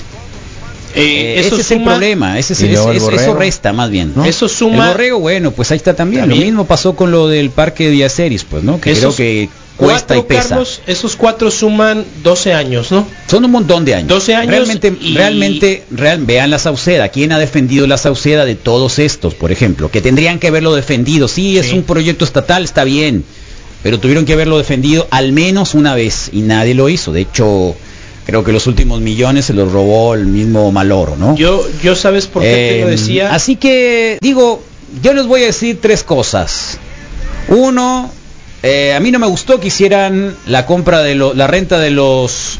Eh, 0.93 1.35
Eh, 1.37 1.39
eso 1.39 1.55
ese 1.55 1.61
es 1.61 1.71
el 1.71 1.77
suma- 1.79 1.91
problema, 1.91 2.37
ese 2.39 2.53
es- 2.53 2.61
es- 2.61 2.65
el 2.85 2.95
es- 2.97 3.03
eso 3.21 3.33
resta 3.35 3.71
más 3.71 3.89
bien. 3.89 4.11
¿no? 4.15 4.25
Eso 4.25 4.49
suma- 4.49 4.87
El 4.87 4.91
borrego, 4.91 5.19
bueno, 5.19 5.51
pues 5.51 5.71
ahí 5.71 5.77
está 5.77 5.95
también. 5.95 6.23
También. 6.23 6.39
Lo 6.41 6.45
mismo 6.45 6.65
pasó 6.65 6.95
con 6.95 7.11
lo 7.11 7.27
del 7.29 7.49
parque 7.49 7.89
de 7.89 7.97
Yaceris, 7.97 8.43
pues, 8.43 8.63
¿no? 8.63 8.81
Que 8.81 8.93
creo 8.93 9.15
que 9.15 9.47
cuesta 9.77 10.15
y 10.17 10.21
pesa. 10.23 10.49
Carlos, 10.49 10.81
esos 10.87 11.15
cuatro 11.15 11.49
suman 11.51 12.05
12 12.23 12.53
años, 12.53 12.91
¿no? 12.91 13.07
Son 13.27 13.43
un 13.45 13.51
montón 13.51 13.83
de 13.85 13.95
años. 13.95 14.07
12 14.09 14.35
años 14.35 14.51
Realmente, 14.55 14.93
y- 15.01 15.13
realmente, 15.15 15.83
real, 15.91 16.23
vean 16.25 16.49
la 16.51 16.59
Sauceda. 16.59 17.09
¿Quién 17.09 17.31
ha 17.31 17.39
defendido 17.39 17.87
la 17.87 17.97
Sauceda 17.97 18.45
de 18.45 18.55
todos 18.55 18.99
estos, 18.99 19.33
por 19.33 19.51
ejemplo? 19.51 19.89
Que 19.89 20.01
tendrían 20.01 20.39
que 20.39 20.47
haberlo 20.47 20.75
defendido. 20.75 21.27
Sí, 21.27 21.57
es 21.57 21.67
Sí. 21.67 21.75
un 21.75 21.83
proyecto 21.83 22.25
estatal, 22.25 22.63
está 22.63 22.83
bien. 22.83 23.23
Pero 23.83 23.99
tuvieron 23.99 24.25
que 24.25 24.33
haberlo 24.33 24.57
defendido 24.59 25.07
al 25.09 25.31
menos 25.31 25.73
una 25.73 25.95
vez 25.95 26.29
y 26.31 26.41
nadie 26.41 26.75
lo 26.75 26.87
hizo. 26.87 27.11
De 27.11 27.21
hecho, 27.21 27.75
creo 28.27 28.43
que 28.43 28.51
los 28.51 28.67
últimos 28.67 29.01
millones 29.01 29.45
se 29.45 29.53
los 29.53 29.71
robó 29.71 30.13
el 30.13 30.27
mismo 30.27 30.71
Maloro, 30.71 31.15
¿no? 31.15 31.35
Yo, 31.35 31.67
yo 31.81 31.95
sabes 31.95 32.27
por 32.27 32.43
qué 32.43 32.75
te 32.77 32.81
lo 32.81 32.87
Eh, 32.87 32.91
decía. 32.91 33.33
Así 33.33 33.55
que, 33.55 34.19
digo, 34.21 34.61
yo 35.01 35.13
les 35.13 35.25
voy 35.25 35.41
a 35.41 35.45
decir 35.47 35.79
tres 35.81 36.03
cosas. 36.03 36.77
Uno, 37.47 38.11
eh, 38.63 38.93
a 38.95 38.99
mí 38.99 39.11
no 39.11 39.19
me 39.19 39.27
gustó 39.27 39.59
que 39.59 39.67
hicieran 39.67 40.35
la 40.45 40.65
compra 40.65 40.99
de 41.01 41.15
lo- 41.15 41.33
la 41.33 41.47
renta 41.47 41.79
de 41.79 41.89
los 41.91 42.59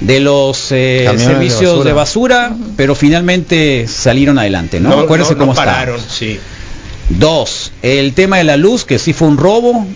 de 0.00 0.20
los 0.20 0.70
eh, 0.70 1.08
de 1.10 1.18
servicios 1.18 1.84
de 1.84 1.92
basura, 1.92 2.52
pero 2.76 2.94
finalmente 2.94 3.86
salieron 3.88 4.38
adelante, 4.38 4.78
¿no? 4.78 4.92
Acuérdense 5.00 5.32
no 5.34 5.38
cómo 5.40 5.52
está. 5.52 5.64
pararon, 5.64 6.00
sí. 6.08 6.38
Dos, 7.08 7.72
el 7.82 8.12
tema 8.12 8.36
de 8.38 8.44
la 8.44 8.56
luz, 8.56 8.84
que 8.84 8.98
sí 8.98 9.12
fue 9.12 9.26
un 9.28 9.38
robo, 9.38 9.86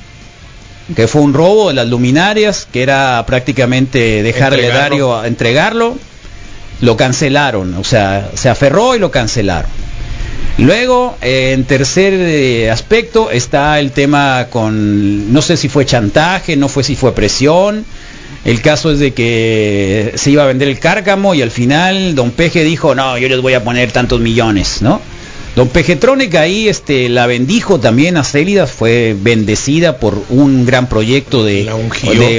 que 0.96 1.06
fue 1.06 1.20
un 1.20 1.34
robo 1.34 1.68
de 1.68 1.74
las 1.74 1.86
luminarias, 1.86 2.66
que 2.72 2.82
era 2.82 3.22
prácticamente 3.26 4.22
dejar 4.22 4.54
el 4.54 4.60
Entregarlo. 4.60 4.86
erario 4.86 5.16
a 5.20 5.26
entregarlo, 5.28 5.96
lo 6.80 6.96
cancelaron, 6.96 7.74
o 7.74 7.84
sea, 7.84 8.30
se 8.34 8.48
aferró 8.48 8.96
y 8.96 8.98
lo 8.98 9.10
cancelaron. 9.10 9.70
Luego, 10.59 11.16
eh, 11.23 11.52
en 11.55 11.64
tercer 11.64 12.12
eh, 12.14 12.70
aspecto, 12.70 13.31
está 13.31 13.81
el 13.81 13.93
tema 13.93 14.48
con, 14.51 15.32
no 15.32 15.43
sé 15.43 15.56
si 15.56 15.69
fue 15.69 15.86
chantaje, 15.86 16.56
no 16.56 16.69
fue 16.69 16.85
si 16.85 16.94
fue 16.94 17.14
presión. 17.14 17.85
El 18.44 18.60
caso 18.60 18.90
es 18.90 18.98
de 18.98 19.12
que 19.12 20.12
se 20.16 20.31
iba 20.31 20.43
a 20.43 20.47
vender 20.47 20.69
el 20.69 20.78
cárcamo 20.78 21.35
y 21.35 21.43
al 21.43 21.51
final 21.51 22.14
Don 22.14 22.32
Peje 22.32 22.64
dijo, 22.64 22.94
no, 22.94 23.16
yo 23.16 23.28
les 23.28 23.40
voy 23.40 23.55
a 23.55 23.62
poner 23.62 23.93
tantos 23.93 24.20
millones, 24.20 24.82
¿no? 24.82 25.01
Don 25.54 25.68
Pejetronic 25.68 26.34
ahí 26.36 26.66
este, 26.68 27.10
la 27.10 27.26
bendijo 27.26 27.78
también 27.78 28.16
a 28.16 28.24
Célidas, 28.24 28.70
fue 28.70 29.14
bendecida 29.20 29.98
por 29.98 30.22
un 30.30 30.64
gran 30.64 30.88
proyecto 30.88 31.44
de, 31.44 31.70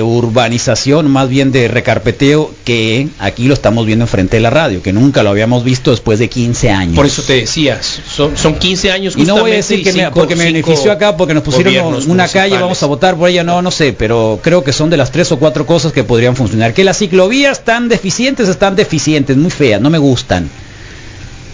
urbanización, 0.02 1.12
más 1.12 1.30
bien 1.30 1.52
de 1.52 1.68
recarpeteo, 1.68 2.52
que 2.66 3.10
aquí 3.20 3.46
lo 3.46 3.54
estamos 3.54 3.86
viendo 3.86 4.06
enfrente 4.06 4.38
de 4.38 4.42
la 4.42 4.50
radio, 4.50 4.82
que 4.82 4.94
nunca 4.94 5.22
lo 5.22 5.30
habíamos 5.30 5.64
visto 5.64 5.92
después 5.92 6.18
de 6.18 6.28
15 6.28 6.72
años. 6.72 6.96
Por 6.96 7.06
eso 7.06 7.22
te 7.22 7.34
decías, 7.34 8.00
son, 8.12 8.36
son 8.36 8.56
15 8.56 8.92
años 8.92 9.14
Y 9.16 9.26
no 9.26 9.38
voy 9.38 9.52
a 9.52 9.56
decir 9.56 9.84
que 9.84 9.94
me- 9.94 10.10
porque 10.10 10.36
me 10.36 10.46
benefició 10.46 10.92
acá, 10.92 11.16
porque 11.16 11.36
nos 11.36 11.44
pusieron 11.44 12.10
una 12.10 12.28
calle, 12.28 12.58
vamos 12.58 12.82
a 12.82 12.88
votar 12.88 13.16
por 13.16 13.30
ella, 13.30 13.44
no, 13.44 13.62
no 13.62 13.70
sé, 13.70 13.94
pero 13.94 14.40
creo 14.42 14.64
que 14.64 14.74
son 14.74 14.90
de 14.90 14.98
las 14.98 15.12
tres 15.12 15.32
o 15.32 15.38
cuatro 15.38 15.68
cosas 15.68 15.94
que 15.94 16.04
podrían 16.04 16.36
funcionar. 16.36 16.74
Que 16.74 16.84
las 16.84 16.98
ciclovías 16.98 17.60
están 17.60 17.90
deficientes, 17.90 18.50
están 18.50 18.76
deficientes, 18.76 19.38
muy 19.38 19.52
feas, 19.52 19.80
no 19.80 19.92
me 19.92 20.00
gustan. 20.00 20.50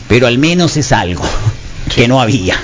Pero 0.09 0.25
al 0.27 0.39
menos 0.39 0.75
es 0.75 0.91
algo 0.91 1.23
que 1.95 2.07
no 2.09 2.19
había. 2.19 2.55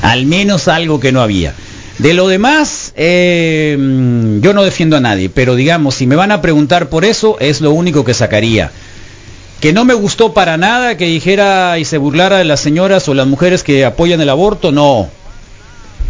Al 0.00 0.24
menos 0.24 0.68
algo 0.68 1.00
que 1.00 1.12
no 1.12 1.20
había. 1.20 1.54
De 1.98 2.14
lo 2.14 2.28
demás, 2.28 2.92
eh, 2.96 3.76
mm, 3.78 4.40
yo 4.40 4.54
no 4.54 4.62
defiendo 4.62 4.96
a 4.96 5.00
nadie, 5.00 5.28
pero 5.28 5.56
digamos, 5.56 5.96
si 5.96 6.06
me 6.06 6.16
van 6.16 6.30
a 6.30 6.40
preguntar 6.40 6.88
por 6.88 7.04
eso, 7.04 7.36
es 7.40 7.60
lo 7.60 7.72
único 7.72 8.04
que 8.04 8.14
sacaría. 8.14 8.70
Que 9.60 9.74
no 9.74 9.84
me 9.84 9.92
gustó 9.92 10.32
para 10.32 10.56
nada 10.56 10.96
que 10.96 11.04
dijera 11.04 11.78
y 11.78 11.84
se 11.84 11.98
burlara 11.98 12.38
de 12.38 12.44
las 12.44 12.60
señoras 12.60 13.06
o 13.08 13.14
las 13.14 13.26
mujeres 13.26 13.62
que 13.62 13.84
apoyan 13.84 14.20
el 14.20 14.30
aborto, 14.30 14.72
no. 14.72 15.10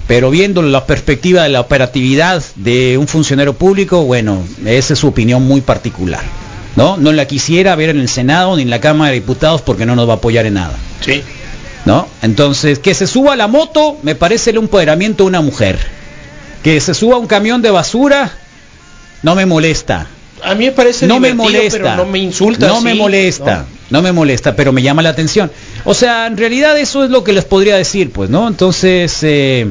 Pero 0.06 0.30
viendo 0.30 0.60
la 0.60 0.86
perspectiva 0.86 1.44
de 1.44 1.48
la 1.48 1.60
operatividad 1.60 2.42
de 2.56 2.98
un 2.98 3.08
funcionario 3.08 3.54
público, 3.54 4.04
bueno, 4.04 4.44
esa 4.66 4.92
es 4.92 4.98
su 4.98 5.08
opinión 5.08 5.42
muy 5.48 5.62
particular. 5.62 6.22
¿No? 6.76 6.96
No 6.96 7.12
la 7.12 7.26
quisiera 7.26 7.74
ver 7.74 7.90
en 7.90 7.98
el 7.98 8.08
Senado 8.08 8.56
ni 8.56 8.62
en 8.62 8.70
la 8.70 8.80
Cámara 8.80 9.10
de 9.10 9.20
Diputados 9.20 9.62
porque 9.62 9.86
no 9.86 9.96
nos 9.96 10.08
va 10.08 10.14
a 10.14 10.16
apoyar 10.16 10.46
en 10.46 10.54
nada. 10.54 10.74
Sí. 11.04 11.22
¿No? 11.84 12.06
Entonces, 12.22 12.78
que 12.78 12.94
se 12.94 13.06
suba 13.06 13.32
a 13.32 13.36
la 13.36 13.48
moto 13.48 13.98
me 14.02 14.14
parece 14.14 14.50
el 14.50 14.56
empoderamiento 14.56 15.24
de 15.24 15.28
una 15.28 15.40
mujer. 15.40 15.78
Que 16.62 16.80
se 16.80 16.94
suba 16.94 17.16
a 17.16 17.18
un 17.18 17.26
camión 17.26 17.62
de 17.62 17.70
basura 17.70 18.32
no 19.22 19.34
me 19.34 19.46
molesta. 19.46 20.06
A 20.42 20.54
mí 20.54 20.66
me 20.66 20.72
parece 20.72 21.06
no 21.06 21.20
me 21.20 21.34
molesta. 21.34 21.78
pero 21.78 21.96
no 21.96 22.06
me 22.06 22.18
insulta. 22.18 22.66
No 22.68 22.78
sí, 22.78 22.84
me 22.84 22.94
molesta. 22.94 23.66
¿no? 23.90 24.00
me 24.00 24.12
molesta, 24.12 24.56
pero 24.56 24.72
me 24.72 24.82
llama 24.82 25.02
la 25.02 25.10
atención. 25.10 25.50
O 25.84 25.92
sea, 25.92 26.26
en 26.26 26.36
realidad 26.36 26.78
eso 26.78 27.04
es 27.04 27.10
lo 27.10 27.22
que 27.24 27.32
les 27.32 27.44
podría 27.44 27.76
decir, 27.76 28.10
pues, 28.10 28.30
¿no? 28.30 28.48
Entonces, 28.48 29.18
eh, 29.22 29.70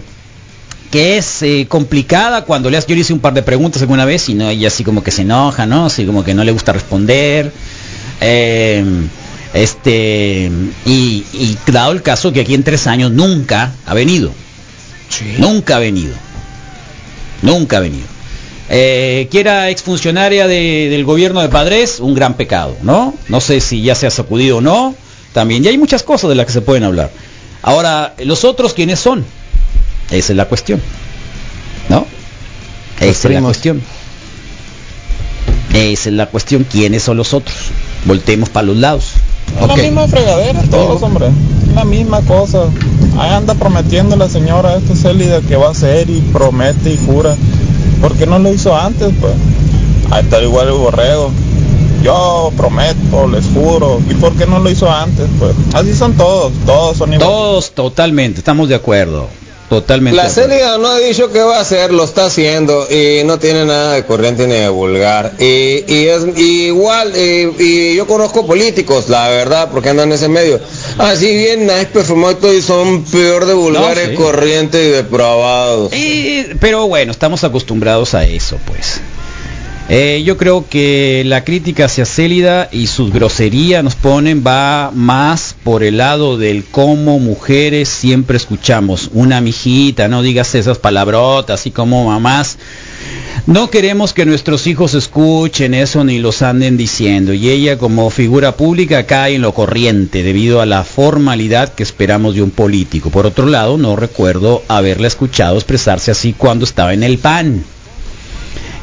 que 0.91 1.18
es 1.18 1.41
eh, 1.44 1.66
complicada 1.70 2.45
cuando 2.45 2.70
le 2.70 2.78
has, 2.78 2.88
yo 2.88 2.95
le 2.95 3.02
hice 3.02 3.14
un 3.14 3.20
par 3.20 3.34
de 3.34 3.44
preguntas 3.44 3.82
alguna 3.82 4.06
vez 4.06 4.28
y 4.30 4.34
no, 4.34 4.49
ella 4.49 4.68
así 4.70 4.84
como 4.84 5.03
que 5.03 5.11
se 5.11 5.22
enoja, 5.22 5.66
¿no? 5.66 5.86
Así 5.86 6.06
como 6.06 6.24
que 6.24 6.34
no 6.34 6.44
le 6.44 6.52
gusta 6.52 6.74
responder. 6.74 7.52
Eh, 8.22 8.84
este, 9.53 10.52
y, 10.86 11.26
y 11.34 11.57
dado 11.72 11.91
el 11.91 12.02
caso 12.02 12.32
que 12.32 12.41
aquí 12.41 12.53
en 12.53 12.64
tres 12.64 12.88
años 12.88 13.11
nunca 13.11 13.72
ha 13.86 13.94
venido. 13.94 14.32
Nunca 15.38 15.78
ha 15.78 15.80
venido. 15.80 16.14
Nunca 17.41 17.78
ha 17.78 17.80
venido. 17.80 18.06
Eh, 18.70 19.28
que 19.32 19.40
era 19.40 19.70
exfuncionaria 19.70 20.48
de- 20.48 20.88
del 20.91 21.03
gobierno 21.03 21.41
de 21.41 21.49
Padres, 21.49 21.99
un 21.99 22.14
gran 22.14 22.36
pecado, 22.36 22.76
¿no? 22.84 23.16
No 23.28 23.41
sé 23.41 23.61
si 23.61 23.82
ya 23.82 23.95
se 23.95 24.06
ha 24.07 24.11
sacudido 24.11 24.57
o 24.57 24.61
no. 24.61 24.94
También, 25.34 25.64
y 25.64 25.68
hay 25.68 25.78
muchas 25.78 26.03
cosas 26.03 26.30
de 26.30 26.36
las 26.36 26.45
que 26.45 26.52
se 26.52 26.61
pueden 26.61 26.84
hablar. 26.84 27.10
Ahora, 27.61 28.14
los 28.24 28.44
otros, 28.44 28.74
¿quiénes 28.74 28.99
son? 28.99 29.26
Esa 30.11 30.34
es 30.34 30.38
la 30.38 30.45
cuestión. 30.45 30.81
¿No? 31.90 32.06
Esa 32.99 33.27
es 33.27 33.34
la 33.34 33.41
cuestión. 33.41 33.81
Esa 35.73 36.10
es 36.10 36.15
la 36.15 36.26
cuestión. 36.27 36.65
¿Quiénes 36.69 37.03
son 37.03 37.18
los 37.18 37.34
otros? 37.34 37.56
Voltemos 38.06 38.49
para 38.49 38.68
los 38.68 38.77
lados. 38.77 39.14
Es 39.61 39.68
la 39.68 39.76
misma 39.76 40.07
fregadera 40.07 40.61
todos, 40.69 41.02
hombre. 41.02 41.27
Es 41.27 41.76
la 41.76 41.86
misma 41.86 42.22
cosa. 42.22 42.65
Ahí 43.18 43.31
anda 43.31 43.53
prometiendo 43.56 44.15
la 44.15 44.30
señora 44.30 44.76
esta 44.77 44.95
Célida 44.95 45.41
que 45.41 45.56
va 45.56 45.68
a 45.68 45.72
hacer 45.72 46.10
y 46.10 46.22
promete 46.22 46.91
y 46.94 46.98
jura. 46.98 47.36
¿Por 48.02 48.15
qué 48.15 48.26
no 48.26 48.40
lo 48.40 48.52
hizo 48.52 48.76
antes, 48.76 49.11
pues? 49.19 49.34
Ahí 50.11 50.23
está 50.23 50.41
igual 50.41 50.68
el 50.68 50.73
borrego. 50.73 51.31
Yo 52.03 52.52
prometo, 52.56 53.27
les 53.27 53.45
juro. 53.48 53.99
¿Y 54.10 54.14
por 54.14 54.34
qué 54.36 54.45
no 54.45 54.60
lo 54.60 54.69
hizo 54.69 54.90
antes, 54.90 55.27
pues? 55.38 55.53
Así 55.73 55.94
son 55.94 56.14
todos, 56.14 56.53
todos 56.65 56.98
son 56.98 57.14
iguales. 57.14 57.27
Todos 57.27 57.72
totalmente, 57.72 58.40
estamos 58.40 58.69
de 58.69 58.76
acuerdo. 58.76 59.27
Totalmente. 59.70 60.18
La. 60.18 60.30
Célida 60.30 60.78
no 60.80 60.88
ha 60.88 60.98
dicho 60.98 61.32
que 61.32 61.41
va 61.41 61.58
a 61.58 61.62
hacer, 61.62 61.91
lo 61.94 62.04
está 62.04 62.26
haciendo 62.26 62.88
y 62.90 63.24
no 63.24 63.38
tiene 63.38 63.66
nada 63.66 63.94
de 63.94 64.04
corriente 64.06 64.48
ni 64.48 64.56
de 64.56 64.68
vulgar. 64.70 65.34
Y, 65.38 65.84
y 65.88 66.08
es 66.08 66.24
y 66.38 66.66
igual, 66.68 67.14
y, 67.16 67.54
y 67.64 67.96
yo 67.96 68.08
conozco 68.08 68.48
políticos, 68.48 69.10
la 69.10 69.30
verdad, 69.30 69.70
porque 69.72 69.90
andan 69.90 70.10
en 70.10 70.16
ese 70.16 70.28
medio. 70.28 70.60
Así 70.98 71.36
bien 71.36 71.68
nice 71.68 71.86
performado 71.88 72.52
y 72.52 72.62
son 72.64 73.04
peor 73.06 73.46
de 73.46 73.54
vulgares, 73.54 74.10
sí. 74.10 74.16
corrientes 74.16 74.84
y 74.84 74.90
depravados. 74.90 75.94
Y- 75.94 76.46
pero 76.60 76.88
bueno, 76.88 77.12
estamos 77.12 77.44
acostumbrados 77.44 78.16
a 78.16 78.24
eso, 78.26 78.58
pues. 78.66 79.00
Eh, 79.91 80.22
yo 80.24 80.38
creo 80.38 80.70
que 80.70 81.24
la 81.26 81.44
crítica 81.44 81.86
hacia 81.86 82.06
Célida 82.06 82.70
y 82.72 82.86
sus 82.86 83.11
groserías 83.11 83.84
nos 83.84 83.95
ponen 83.95 84.44
va 84.45 84.91
más 84.94 85.56
por 85.64 85.84
el 85.84 85.98
lado 85.98 86.38
del 86.38 86.64
cómo 86.64 87.18
mujeres 87.18 87.90
siempre 87.90 88.38
escuchamos. 88.38 89.10
Una 89.14 89.41
mijita, 89.41 90.07
no 90.07 90.22
digas 90.22 90.53
esas 90.53 90.78
palabrotas, 90.78 91.60
así 91.60 91.72
como 91.72 92.06
mamás. 92.06 92.60
No 93.48 93.72
queremos 93.72 94.14
que 94.14 94.28
nuestros 94.28 94.68
hijos 94.68 94.94
escuchen 94.94 95.74
eso 95.74 96.03
ni 96.03 96.20
los 96.20 96.44
anden 96.44 96.78
diciendo. 96.78 97.34
Y 97.34 97.49
ella 97.49 97.80
como 97.80 98.11
figura 98.11 98.56
pública 98.56 99.07
cae 99.07 99.36
en 99.36 99.41
lo 99.41 99.56
corriente 99.56 100.22
debido 100.22 100.61
a 100.61 100.68
la 100.68 100.84
formalidad 100.84 101.74
que 101.74 101.82
esperamos 101.82 102.36
de 102.36 102.44
un 102.44 102.52
político. 102.52 103.10
Por 103.10 103.26
otro 103.26 103.48
lado, 103.48 103.80
no 103.80 103.95
recuerdo 103.95 104.61
haberla 104.68 105.07
escuchado 105.07 105.56
expresarse 105.56 106.11
así 106.11 106.34
cuando 106.34 106.66
estaba 106.66 106.94
en 106.94 107.02
el 107.02 107.18
PAN. 107.18 107.64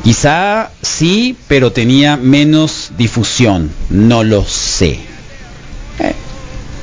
Quizá 0.07 0.71
sí, 0.83 1.37
pero 1.49 1.73
tenía 1.73 2.17
menos 2.17 2.93
difusión. 2.97 3.73
No 3.91 4.23
lo 4.23 4.45
sé. 4.45 5.01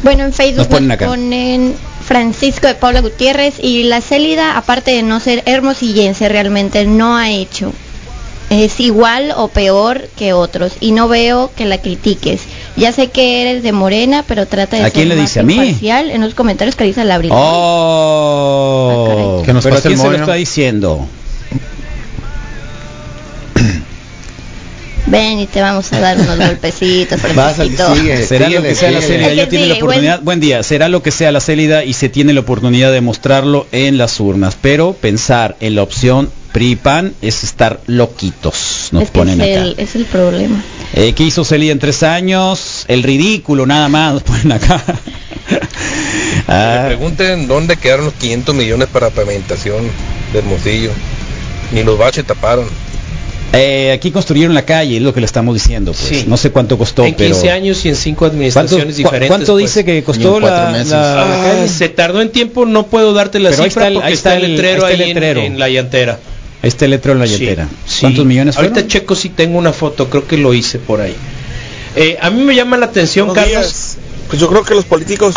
Bueno, 0.01 0.25
en 0.25 0.33
Facebook 0.33 0.57
Nos 0.57 0.67
ponen 0.67 0.87
nos 0.89 0.95
acá. 0.95 1.07
ponen 1.07 1.73
Francisco 2.05 2.67
de 2.67 2.75
Paula 2.75 2.99
Gutiérrez 2.99 3.53
y 3.61 3.83
la 3.83 4.01
Célida, 4.01 4.57
aparte 4.57 4.91
de 4.91 5.03
no 5.03 5.21
ser 5.21 5.41
hermosillense, 5.45 6.27
realmente 6.27 6.85
no 6.85 7.15
ha 7.15 7.31
hecho 7.31 7.71
es 8.49 8.79
igual 8.79 9.33
o 9.35 9.47
peor 9.47 10.09
que 10.17 10.33
otros 10.33 10.73
y 10.79 10.91
no 10.91 11.07
veo 11.07 11.51
que 11.55 11.65
la 11.65 11.79
critiques. 11.79 12.41
Ya 12.75 12.91
sé 12.91 13.07
que 13.07 13.41
eres 13.41 13.63
de 13.63 13.71
Morena, 13.71 14.25
pero 14.27 14.45
trata 14.47 14.75
de 14.77 14.83
¿A 14.83 14.85
ser 14.87 14.93
quién 14.93 15.09
le 15.09 15.15
más 15.15 15.25
dice? 15.29 15.39
¿A 15.39 15.43
mí? 15.43 15.53
imparcial 15.53 16.11
en 16.11 16.21
los 16.21 16.33
comentarios 16.33 16.75
que 16.75 16.83
dice 16.83 17.05
la 17.05 17.15
Abril. 17.15 17.31
Oh, 17.33 19.41
Que 19.45 19.53
nos 19.53 19.63
pero 19.63 19.75
¿a 19.75 19.77
pase 19.77 19.87
quién 19.87 19.99
el 19.99 20.05
se 20.05 20.11
lo 20.11 20.17
está 20.17 20.33
diciendo? 20.33 21.07
Ven 25.05 25.39
y 25.39 25.47
te 25.47 25.61
vamos 25.61 25.91
a 25.91 25.99
dar 25.99 26.17
unos 26.17 26.37
golpecitos, 26.37 27.21
Vas, 27.35 27.55
Francisquito. 27.55 27.95
sigue. 27.95 28.25
Será 28.25 28.49
lo 28.49 28.61
que 28.61 28.73
sea 28.75 28.91
la 28.91 29.01
célida, 29.01 29.33
ya 29.33 29.49
tiene 29.49 29.67
la 29.67 29.73
oportunidad, 29.75 30.21
buen 30.21 30.39
día, 30.39 30.63
será 30.63 30.87
lo 30.87 31.03
que 31.03 31.11
sea 31.11 31.31
la 31.31 31.41
célida 31.41 31.83
y 31.83 31.93
se 31.93 32.07
tiene 32.09 32.31
la 32.33 32.39
oportunidad 32.39 32.91
de 32.91 33.01
mostrarlo 33.01 33.67
en 33.73 33.97
las 33.97 34.19
urnas, 34.19 34.57
pero 34.61 34.93
pensar 34.93 35.57
en 35.59 35.75
la 35.75 35.83
opción 35.83 36.29
PRI-PAN 36.53 37.13
es 37.21 37.43
estar 37.43 37.81
loquitos, 37.87 38.89
nos 38.91 39.03
es 39.03 39.09
que 39.11 39.17
ponen 39.19 39.41
es 39.41 39.57
acá. 39.57 39.65
el, 39.65 39.75
es 39.77 39.95
el 39.95 40.05
problema. 40.05 40.63
Eh, 40.93 41.13
¿Qué 41.13 41.23
hizo 41.23 41.43
Celia 41.43 41.71
en 41.71 41.79
tres 41.79 42.03
años? 42.03 42.85
El 42.87 43.03
ridículo 43.03 43.65
nada 43.65 43.89
más, 43.89 44.13
nos 44.13 44.23
ponen 44.23 44.51
acá. 44.53 44.81
Ah, 46.47 46.81
Me 46.83 46.87
pregunten 46.95 47.47
dónde 47.47 47.77
quedaron 47.77 48.05
los 48.05 48.13
500 48.15 48.53
millones 48.53 48.89
para 48.91 49.09
pavimentación 49.09 49.85
de 50.33 50.39
Hermosillo. 50.39 50.91
Ni 51.71 51.83
los 51.83 51.97
baches 51.97 52.25
taparon. 52.25 52.65
Eh, 53.51 53.91
aquí 53.91 54.09
construyeron 54.11 54.53
la 54.55 54.63
calle, 54.65 54.97
es 54.97 55.03
lo 55.03 55.13
que 55.13 55.19
le 55.19 55.25
estamos 55.27 55.53
diciendo. 55.53 55.91
pues. 55.91 56.03
Sí. 56.21 56.25
No 56.27 56.37
sé 56.37 56.51
cuánto 56.51 56.77
costó, 56.77 57.05
en 57.05 57.13
pero... 57.13 57.31
15 57.35 57.51
años 57.51 57.85
y 57.85 57.89
en 57.89 57.95
5 57.95 58.17
¿Cuánto, 58.19 58.33
administraciones 58.35 58.97
diferentes. 58.97 59.27
cuánto 59.27 59.53
pues. 59.53 59.65
dice 59.65 59.85
que 59.85 59.93
Ni 59.95 60.01
costó 60.01 60.39
la, 60.39 60.69
meses. 60.71 60.89
la- 60.89 61.15
la 61.15 61.23
Ah, 61.23 61.43
calle? 61.53 61.67
se 61.69 61.89
tardó 61.89 62.21
en 62.21 62.31
tiempo, 62.31 62.65
no 62.65 62.87
puedo 62.87 63.13
darte 63.13 63.39
la 63.39 63.49
Pero 63.51 63.63
ahí 63.63 63.69
cifra 63.69 63.83
está 63.83 63.87
el- 63.89 63.93
porque 63.95 64.07
ahí 64.07 64.13
está, 64.13 64.35
el 64.35 64.41
letrero 64.51 64.69
ahí 64.69 64.75
está 64.77 64.87
ahí 64.87 64.93
el 64.95 65.01
en- 65.01 65.07
letrero. 65.15 65.41
En, 65.41 65.59
la 65.59 65.69
llantera. 65.69 66.19
Este 66.63 66.87
letrero 66.87 67.13
en 67.13 67.19
la 67.19 67.27
Sí, 67.27 67.37
lletera. 67.39 67.67
sí. 67.85 68.01
¿Cuántos 68.01 68.25
millones 68.25 68.55
fueron? 68.55 68.73
Ahorita 68.73 68.87
checo 68.87 69.15
si 69.15 69.29
tengo 69.29 69.57
una 69.59 69.73
foto, 69.73 70.09
creo 70.09 70.25
que 70.25 70.37
lo 70.37 70.53
hice 70.53 70.79
por 70.79 71.01
ahí. 71.01 71.15
Eh, 71.95 72.17
a 72.21 72.29
mí 72.31 72.41
me 72.43 72.55
llama 72.55 72.77
la 72.77 72.85
atención, 72.87 73.27
Buenos 73.27 73.43
Carlos. 73.45 73.65
días. 73.67 73.97
Pues 74.29 74.39
yo 74.41 74.47
creo 74.49 74.63
que 74.63 74.73
los 74.73 74.85
políticos 74.85 75.35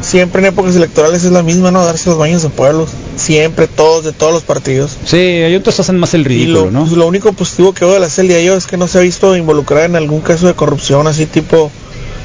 siempre 0.00 0.40
en 0.40 0.46
épocas 0.46 0.76
electorales 0.76 1.24
es 1.24 1.32
la 1.32 1.42
misma, 1.42 1.70
¿no? 1.70 1.84
Darse 1.84 2.08
los 2.08 2.18
baños 2.18 2.42
de 2.42 2.48
pueblos. 2.48 2.90
Siempre, 3.16 3.66
todos, 3.68 4.04
de 4.04 4.12
todos 4.12 4.32
los 4.32 4.42
partidos. 4.42 4.96
Sí, 5.04 5.16
hay 5.16 5.54
otros 5.54 5.78
hacen 5.80 5.98
más 5.98 6.14
el 6.14 6.22
Y 6.22 6.24
ridículo, 6.24 6.66
lo, 6.66 6.70
¿no? 6.70 6.80
pues, 6.80 6.92
lo 6.92 7.06
único 7.06 7.32
positivo 7.32 7.72
que 7.72 7.84
veo 7.84 7.94
de 7.94 8.00
la 8.00 8.08
Celia 8.08 8.40
yo 8.42 8.56
es 8.56 8.66
que 8.66 8.76
no 8.76 8.88
se 8.88 8.98
ha 8.98 9.02
visto 9.02 9.36
involucrada 9.36 9.84
en 9.84 9.96
algún 9.96 10.20
caso 10.20 10.46
de 10.46 10.54
corrupción, 10.54 11.06
así 11.06 11.26
tipo 11.26 11.70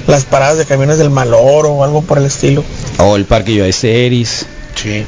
las 0.07 0.23
paradas 0.23 0.57
de 0.57 0.65
camiones 0.65 0.97
del 0.97 1.10
Maloro 1.10 1.69
o 1.69 1.84
algo 1.84 2.02
por 2.02 2.18
el 2.18 2.26
estilo. 2.26 2.64
O 2.99 3.15
el 3.15 3.26
parque 3.26 3.61
de 3.61 3.73
Ceris. 3.73 4.45
Sí. 4.76 5.03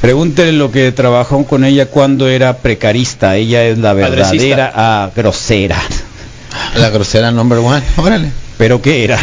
Pregúntele 0.00 0.52
lo 0.52 0.70
que 0.70 0.92
trabajó 0.92 1.44
con 1.44 1.64
ella 1.64 1.86
cuando 1.86 2.28
era 2.28 2.58
precarista. 2.58 3.36
Ella 3.36 3.64
es 3.64 3.78
la 3.78 3.94
verdadera 3.94 4.72
ah, 4.74 5.10
grosera. 5.14 5.80
La 6.76 6.90
grosera 6.90 7.30
number 7.30 7.58
one. 7.58 7.82
Órale. 7.96 8.30
¿Pero 8.58 8.80
qué 8.80 9.04
era? 9.04 9.18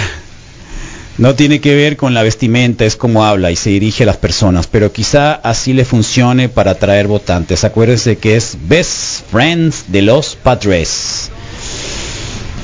No 1.17 1.33
tiene 1.33 1.61
que 1.61 1.75
ver 1.75 1.95
con 1.95 2.13
la 2.13 2.23
vestimenta, 2.23 2.83
es 2.83 2.97
como 2.97 3.23
habla 3.23 3.49
y 3.49 3.55
se 3.55 3.69
dirige 3.69 4.03
a 4.03 4.05
las 4.05 4.17
personas, 4.17 4.67
pero 4.67 4.91
quizá 4.91 5.33
así 5.33 5.71
le 5.71 5.85
funcione 5.85 6.49
para 6.49 6.71
atraer 6.71 7.07
votantes. 7.07 7.63
Acuérdense 7.63 8.17
que 8.17 8.35
es 8.35 8.57
Best 8.67 9.21
Friends 9.31 9.85
de 9.87 10.01
los 10.01 10.35
Padres. 10.35 11.29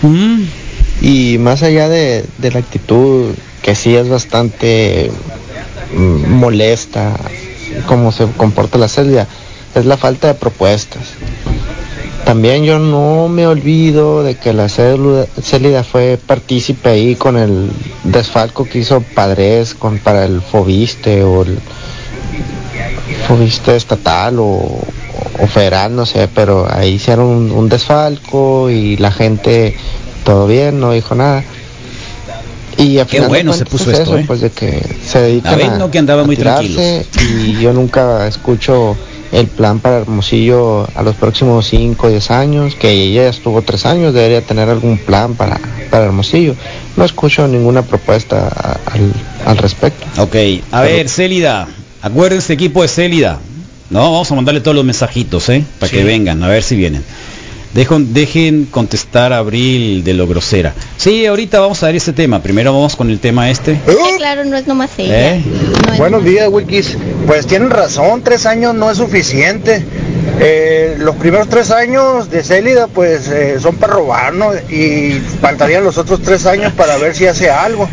Mm, 0.02 0.42
Y 1.02 1.38
más 1.38 1.64
allá 1.64 1.88
de, 1.88 2.26
de 2.40 2.52
la 2.52 2.60
actitud, 2.60 3.34
que 3.62 3.74
sí 3.74 3.96
es 3.96 4.10
bastante 4.10 5.10
mm, 5.96 6.30
molesta, 6.34 7.14
cómo 7.88 8.12
se 8.12 8.26
comporta 8.36 8.78
la 8.78 8.90
Celia, 8.90 9.28
es 9.74 9.86
la 9.86 9.96
falta 9.96 10.28
de 10.28 10.34
propuestas. 10.34 11.04
También 12.26 12.64
yo 12.64 12.80
no 12.80 13.28
me 13.28 13.46
olvido 13.48 14.24
de 14.24 14.36
que 14.36 14.54
la 14.54 14.70
célula- 14.70 15.26
Célida 15.42 15.84
fue 15.84 16.18
partícipe 16.24 16.90
ahí 16.90 17.16
con 17.16 17.36
el 17.38 17.70
desfalco 18.04 18.66
que 18.68 18.80
hizo 18.80 19.02
Padres 19.02 19.74
con, 19.74 19.98
para 20.00 20.26
el 20.26 20.42
Fobiste 20.42 21.24
o 21.24 21.42
el 21.44 21.58
Fobiste 23.28 23.76
estatal 23.76 24.40
o, 24.40 24.80
o 25.40 25.48
federal, 25.48 25.96
no 25.96 26.06
sé, 26.06 26.30
pero 26.34 26.68
ahí 26.72 26.94
hicieron 26.94 27.26
un, 27.26 27.52
un 27.52 27.68
desfalco 27.70 28.70
y 28.70 28.98
la 28.98 29.12
gente 29.12 29.76
todo 30.24 30.48
bien, 30.48 30.80
no 30.80 30.92
dijo 30.92 31.16
nada. 31.16 31.44
Y 32.78 32.98
al 33.00 33.06
Qué 33.08 33.18
final 33.18 33.30
bueno 33.30 33.54
se 33.54 33.66
puso 33.66 33.92
es 33.92 34.00
esto, 34.00 34.12
eso, 34.12 34.18
¿eh? 34.20 34.24
pues 34.26 34.42
de 34.42 34.50
que 34.52 34.82
se 35.06 35.20
dedican 35.22 35.62
A 35.62 35.78
no 35.78 35.92
que 35.92 36.00
andaba 36.00 36.22
a 36.22 36.26
muy 36.26 36.38
tirarse 36.38 37.06
y 37.20 37.54
yo 37.60 37.74
nunca 37.74 38.26
escucho 38.28 38.96
el 39.32 39.48
plan 39.48 39.80
para 39.80 39.98
Hermosillo 40.00 40.88
a 40.94 41.04
los 41.04 41.16
próximos 41.16 41.68
5 41.68 42.08
o 42.08 42.10
10 42.10 42.32
años, 42.32 42.76
que 42.76 42.90
ella 42.92 43.24
ya 43.24 43.30
estuvo 43.30 43.62
3 43.62 43.86
años, 43.86 44.14
debería 44.14 44.42
tener 44.42 44.68
algún 44.70 44.98
plan 44.98 45.36
para, 45.36 45.60
para 45.90 46.06
Hermosillo. 46.06 46.56
No 46.98 47.06
escucho 47.06 47.48
ninguna 47.48 47.82
propuesta 47.84 48.48
a- 48.48 48.80
al, 48.94 49.14
al 49.46 49.58
respecto. 49.58 50.06
Ok, 50.22 50.36
a 50.72 50.82
ver, 50.82 51.08
Célida, 51.10 51.68
acuérdense 52.02 52.54
equipo 52.54 52.82
de 52.82 52.88
Célida. 52.90 53.40
No, 53.90 54.04
vamos 54.12 54.32
a 54.32 54.36
mandarle 54.36 54.62
todos 54.62 54.76
los 54.76 54.86
mensajitos, 54.86 55.50
¿eh? 55.50 55.66
Para 55.80 55.90
Sí. 55.90 55.98
que 55.98 56.04
vengan, 56.06 56.42
a 56.44 56.48
ver 56.48 56.64
si 56.64 56.76
vienen. 56.78 57.04
Dejen, 57.74 58.14
dejen 58.14 58.66
contestar 58.66 59.32
a 59.32 59.38
Abril 59.38 60.04
de 60.04 60.14
lo 60.14 60.28
grosera. 60.28 60.74
Sí, 60.98 61.26
ahorita 61.26 61.60
vamos 61.62 61.82
a 61.84 61.86
ver 61.88 61.96
ese 61.96 62.12
tema. 62.12 62.42
Primero 62.44 62.74
vamos 62.74 62.96
con 62.98 63.10
el 63.10 63.20
tema 63.20 63.50
este. 63.50 63.76
Sí, 63.88 63.96
claro, 64.18 64.44
no 64.44 64.58
es 64.58 64.68
nomás 64.68 64.90
ella. 64.98 65.36
¿Eh? 65.36 65.44
No 65.88 65.94
es 65.94 65.98
Buenos 65.98 66.22
nomás- 66.22 66.30
días, 66.32 66.50
Wikis. 66.50 66.98
Pues 67.28 67.48
tienen 67.48 67.70
razón, 67.70 68.22
tres 68.24 68.46
años 68.46 68.76
no 68.76 68.92
es 68.92 68.98
suficiente. 68.98 69.86
Eh, 70.40 70.96
los 71.00 71.16
primeros 71.16 71.48
tres 71.48 71.72
años 71.72 72.30
de 72.30 72.44
Célida, 72.44 72.88
pues 72.88 73.28
eh, 73.30 73.58
son 73.62 73.76
para 73.78 73.94
robar, 73.94 74.34
¿no? 74.34 74.52
Y 74.70 75.22
faltarían 75.40 75.84
los 75.84 75.98
otros 75.98 76.22
tres 76.22 76.46
años 76.46 76.74
para 76.74 76.98
ver 76.98 77.16
si 77.16 77.26
hace 77.28 77.50
algo. 77.50 77.88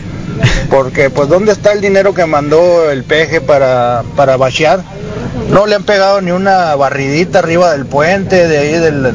Porque, 0.71 1.11
pues, 1.11 1.29
¿dónde 1.29 1.53
está 1.53 1.73
el 1.73 1.81
dinero 1.81 2.15
que 2.15 2.25
mandó 2.27 2.91
el 2.91 3.03
peje 3.03 3.41
para, 3.41 4.03
para 4.17 4.37
bachear? 4.37 4.83
No 5.51 5.67
le 5.67 5.75
han 5.77 5.85
pegado 5.85 6.21
ni 6.21 6.31
una 6.31 6.75
barridita 6.75 7.39
arriba 7.41 7.73
del 7.73 7.87
puente, 7.87 8.47
de 8.49 8.59
ahí 8.59 8.73
del, 8.79 9.13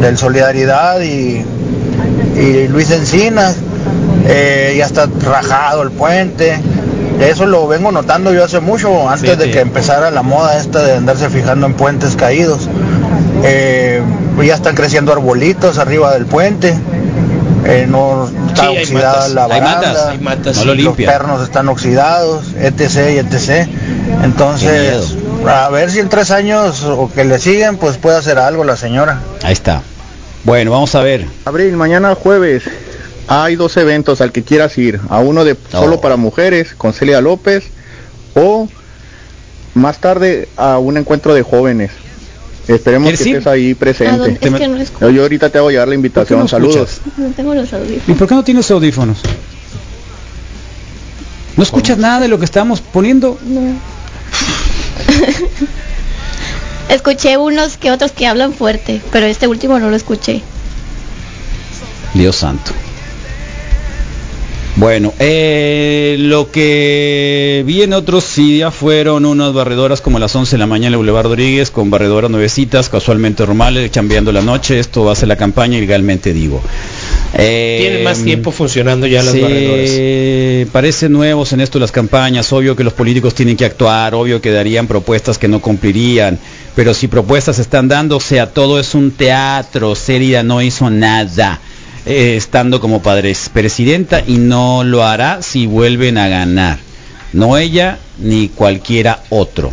del 0.00 0.18
Solidaridad 0.18 1.00
y, 1.00 1.44
y 2.36 2.68
Luis 2.68 2.90
Encinas. 2.90 3.56
Eh, 4.26 4.74
ya 4.78 4.86
está 4.86 5.08
rajado 5.24 5.82
el 5.82 5.90
puente. 5.90 6.60
Eso 7.20 7.46
lo 7.46 7.66
vengo 7.68 7.92
notando 7.92 8.32
yo 8.32 8.44
hace 8.44 8.60
mucho, 8.60 9.08
antes 9.08 9.36
de 9.38 9.50
que 9.50 9.60
empezara 9.60 10.10
la 10.10 10.22
moda 10.22 10.56
esta 10.58 10.82
de 10.82 10.92
andarse 10.96 11.28
fijando 11.28 11.66
en 11.66 11.74
puentes 11.74 12.16
caídos. 12.16 12.68
Eh, 13.44 14.02
ya 14.42 14.54
están 14.54 14.74
creciendo 14.74 15.12
arbolitos 15.12 15.78
arriba 15.78 16.12
del 16.14 16.26
puente. 16.26 16.74
Eh, 17.66 17.86
no 17.88 18.28
está 18.48 18.62
Sí, 18.62 18.68
oxidada 18.78 19.16
matas. 19.28 19.30
la 19.32 19.44
Hay 19.44 19.48
baranda. 19.60 19.76
matas, 19.76 20.06
hay 20.06 20.18
matas. 20.18 20.56
No 20.58 20.64
lo 20.66 20.74
los 20.82 20.96
pernos 20.96 21.42
están 21.42 21.68
oxidados, 21.68 22.54
etc. 22.58 22.80
y 23.14 23.18
etc. 23.18 23.68
Entonces, 24.24 25.14
a 25.46 25.68
ver 25.70 25.90
si 25.90 25.98
en 25.98 26.08
tres 26.08 26.30
años 26.30 26.82
o 26.84 27.10
que 27.12 27.24
le 27.24 27.38
siguen, 27.38 27.76
pues 27.76 27.96
puede 27.96 28.16
hacer 28.16 28.38
algo 28.38 28.64
la 28.64 28.76
señora. 28.76 29.20
Ahí 29.42 29.52
está. 29.52 29.82
Bueno, 30.44 30.70
vamos 30.70 30.94
a 30.94 31.02
ver. 31.02 31.26
Abril, 31.44 31.76
mañana 31.76 32.14
jueves 32.14 32.64
hay 33.28 33.56
dos 33.56 33.76
eventos 33.76 34.20
al 34.20 34.32
que 34.32 34.42
quieras 34.42 34.76
ir. 34.78 35.00
A 35.08 35.20
uno 35.20 35.44
de 35.44 35.56
solo 35.70 35.96
Oh. 35.96 36.00
para 36.00 36.16
mujeres 36.16 36.74
con 36.76 36.92
Celia 36.92 37.20
López 37.20 37.64
o 38.34 38.68
más 39.74 39.98
tarde 39.98 40.48
a 40.56 40.78
un 40.78 40.96
encuentro 40.96 41.34
de 41.34 41.42
jóvenes. 41.42 41.90
Esperemos 42.68 43.08
que 43.10 43.14
estés 43.14 43.46
ahí 43.46 43.72
¿A 43.72 43.76
presente. 43.76 44.16
dónde? 44.18 44.32
Es 44.40 44.54
que 44.54 44.68
no 44.68 44.76
escucho. 44.76 45.10
Yo, 45.10 45.22
ahorita 45.22 45.48
te 45.50 45.58
hago 45.58 45.70
llegar 45.70 45.88
la 45.88 45.94
invitación. 45.94 46.40
no 46.40 46.48
Saludos. 46.48 46.92
escuchas? 46.94 47.18
No 47.18 47.28
tengo 47.30 47.54
los 47.54 47.72
audífonos. 47.72 48.08
¿Y 48.08 48.12
por 48.14 48.28
qué 48.28 48.34
no 48.34 48.44
tienes 48.44 48.70
audífonos? 48.70 49.18
¿No 51.56 51.62
escuchas 51.62 51.98
nada 51.98 52.20
de 52.20 52.28
lo 52.28 52.38
que 52.38 52.44
estamos 52.44 52.80
poniendo? 52.80 53.38
No. 53.44 53.60
Escuché 56.88 57.36
unos 57.36 57.76
que 57.76 57.90
otros 57.90 58.12
que 58.12 58.26
hablan 58.26 58.52
fuerte, 58.52 59.00
pero 59.12 59.26
este 59.26 59.46
último 59.46 59.78
no 59.78 59.90
lo 59.90 59.96
escuché. 59.96 60.42
Dios 62.14 62.36
santo. 62.36 62.72
Bueno, 64.76 65.12
eh, 65.18 66.16
lo 66.18 66.50
que 66.50 67.62
vi 67.66 67.82
en 67.82 67.92
otros 67.92 68.34
días 68.34 68.74
fueron 68.74 69.26
unas 69.26 69.52
barredoras 69.52 70.00
como 70.00 70.18
las 70.18 70.34
11 70.34 70.52
de 70.52 70.58
la 70.58 70.66
mañana 70.66 70.88
en 70.88 70.92
el 70.94 70.96
Boulevard 70.96 71.26
Rodríguez, 71.26 71.70
con 71.70 71.90
barredoras 71.90 72.30
nuevecitas, 72.30 72.88
casualmente 72.88 73.44
normales, 73.44 73.90
chambeando 73.90 74.32
la 74.32 74.40
noche. 74.40 74.78
Esto 74.78 75.04
va 75.04 75.12
a 75.12 75.16
ser 75.16 75.28
la 75.28 75.36
campaña, 75.36 75.78
legalmente 75.78 76.32
digo. 76.32 76.62
Eh, 77.34 77.78
Tienen 77.80 78.04
más 78.04 78.22
tiempo 78.24 78.50
funcionando 78.50 79.06
ya 79.06 79.22
las 79.22 79.34
sí, 79.34 79.40
barredoras. 79.40 80.70
parecen 80.72 81.12
nuevos 81.12 81.52
en 81.52 81.60
esto 81.60 81.78
las 81.78 81.92
campañas, 81.92 82.52
obvio 82.52 82.74
que 82.74 82.82
los 82.84 82.92
políticos 82.92 83.34
tienen 83.34 83.56
que 83.56 83.64
actuar, 83.64 84.14
obvio 84.14 84.40
que 84.40 84.50
darían 84.50 84.86
propuestas 84.88 85.38
que 85.38 85.46
no 85.46 85.60
cumplirían, 85.60 86.38
pero 86.74 86.92
si 86.92 87.06
propuestas 87.08 87.56
se 87.56 87.62
están 87.62 87.86
dando, 87.88 88.16
o 88.16 88.20
sea, 88.20 88.50
todo 88.50 88.80
es 88.80 88.94
un 88.94 89.12
teatro, 89.12 89.94
Seria 89.94 90.42
no 90.42 90.60
hizo 90.60 90.90
nada. 90.90 91.60
eh, 92.06 92.34
estando 92.36 92.80
como 92.80 93.02
padre 93.02 93.36
presidenta 93.52 94.24
y 94.26 94.38
no 94.38 94.82
lo 94.84 95.04
hará 95.04 95.42
si 95.42 95.66
vuelven 95.66 96.16
a 96.18 96.28
ganar. 96.28 96.78
No 97.34 97.58
ella 97.58 97.98
ni 98.18 98.48
cualquiera 98.48 99.22
otro. 99.28 99.70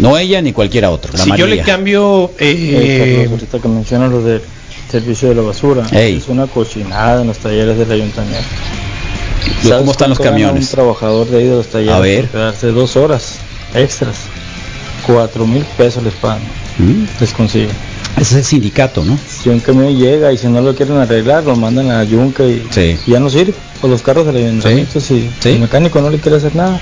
No 0.00 0.18
ella 0.18 0.42
ni 0.42 0.52
cualquiera 0.52 0.90
otro. 0.90 1.12
La 1.16 1.24
si 1.24 1.30
yo 1.36 1.46
le 1.46 1.60
cambio 1.62 2.32
Eh, 2.38 2.50
eh, 2.74 2.98
Carlos, 2.98 3.30
ahorita 3.40 3.58
que 3.60 3.68
mencionas 3.68 4.10
lo 4.10 4.22
del 4.22 4.42
servicio 4.90 5.28
de 5.28 5.34
la 5.34 5.42
basura, 5.42 5.86
Ey. 5.92 6.16
es 6.16 6.28
una 6.28 6.46
cochinada 6.46 7.20
en 7.22 7.28
los 7.28 7.38
talleres 7.38 7.76
del 7.78 7.90
ayuntamiento. 7.90 8.46
¿Y 9.62 9.68
¿Sabes 9.68 9.78
cómo 9.80 9.92
están 9.92 10.10
los 10.10 10.18
camiones? 10.18 10.64
Un 10.64 10.70
trabajador 10.70 11.26
de 11.28 11.38
ahí 11.38 11.44
de 11.44 11.54
los 11.56 11.66
talleres 11.68 11.94
A 11.94 12.00
ver. 12.00 12.28
quedarse 12.28 12.68
dos 12.68 12.96
horas 12.96 13.36
extras, 13.74 14.16
cuatro 15.06 15.46
mil 15.46 15.64
pesos 15.76 16.02
les 16.02 16.14
pagan, 16.14 16.42
¿Mm? 16.78 17.04
les 17.20 17.32
consiguen. 17.32 17.70
Ese 18.16 18.22
es 18.22 18.32
el 18.36 18.44
sindicato, 18.44 19.04
¿no? 19.04 19.16
Si 19.28 19.48
un 19.48 19.60
camión 19.60 19.96
llega 19.96 20.32
y 20.32 20.38
si 20.38 20.48
no 20.48 20.60
lo 20.60 20.74
quieren 20.74 20.96
arreglar, 20.96 21.44
lo 21.44 21.54
mandan 21.54 21.90
a 21.90 22.02
yunca 22.02 22.42
y, 22.44 22.66
y 23.06 23.10
ya 23.12 23.20
no 23.20 23.30
sirve. 23.30 23.54
Por 23.80 23.90
los 23.90 24.02
carros 24.02 24.26
del 24.26 24.36
ayuntamiento, 24.36 24.98
si 24.98 25.30
el 25.44 25.60
mecánico 25.60 26.00
no 26.00 26.10
le 26.10 26.18
quiere 26.18 26.38
hacer 26.38 26.56
nada, 26.56 26.80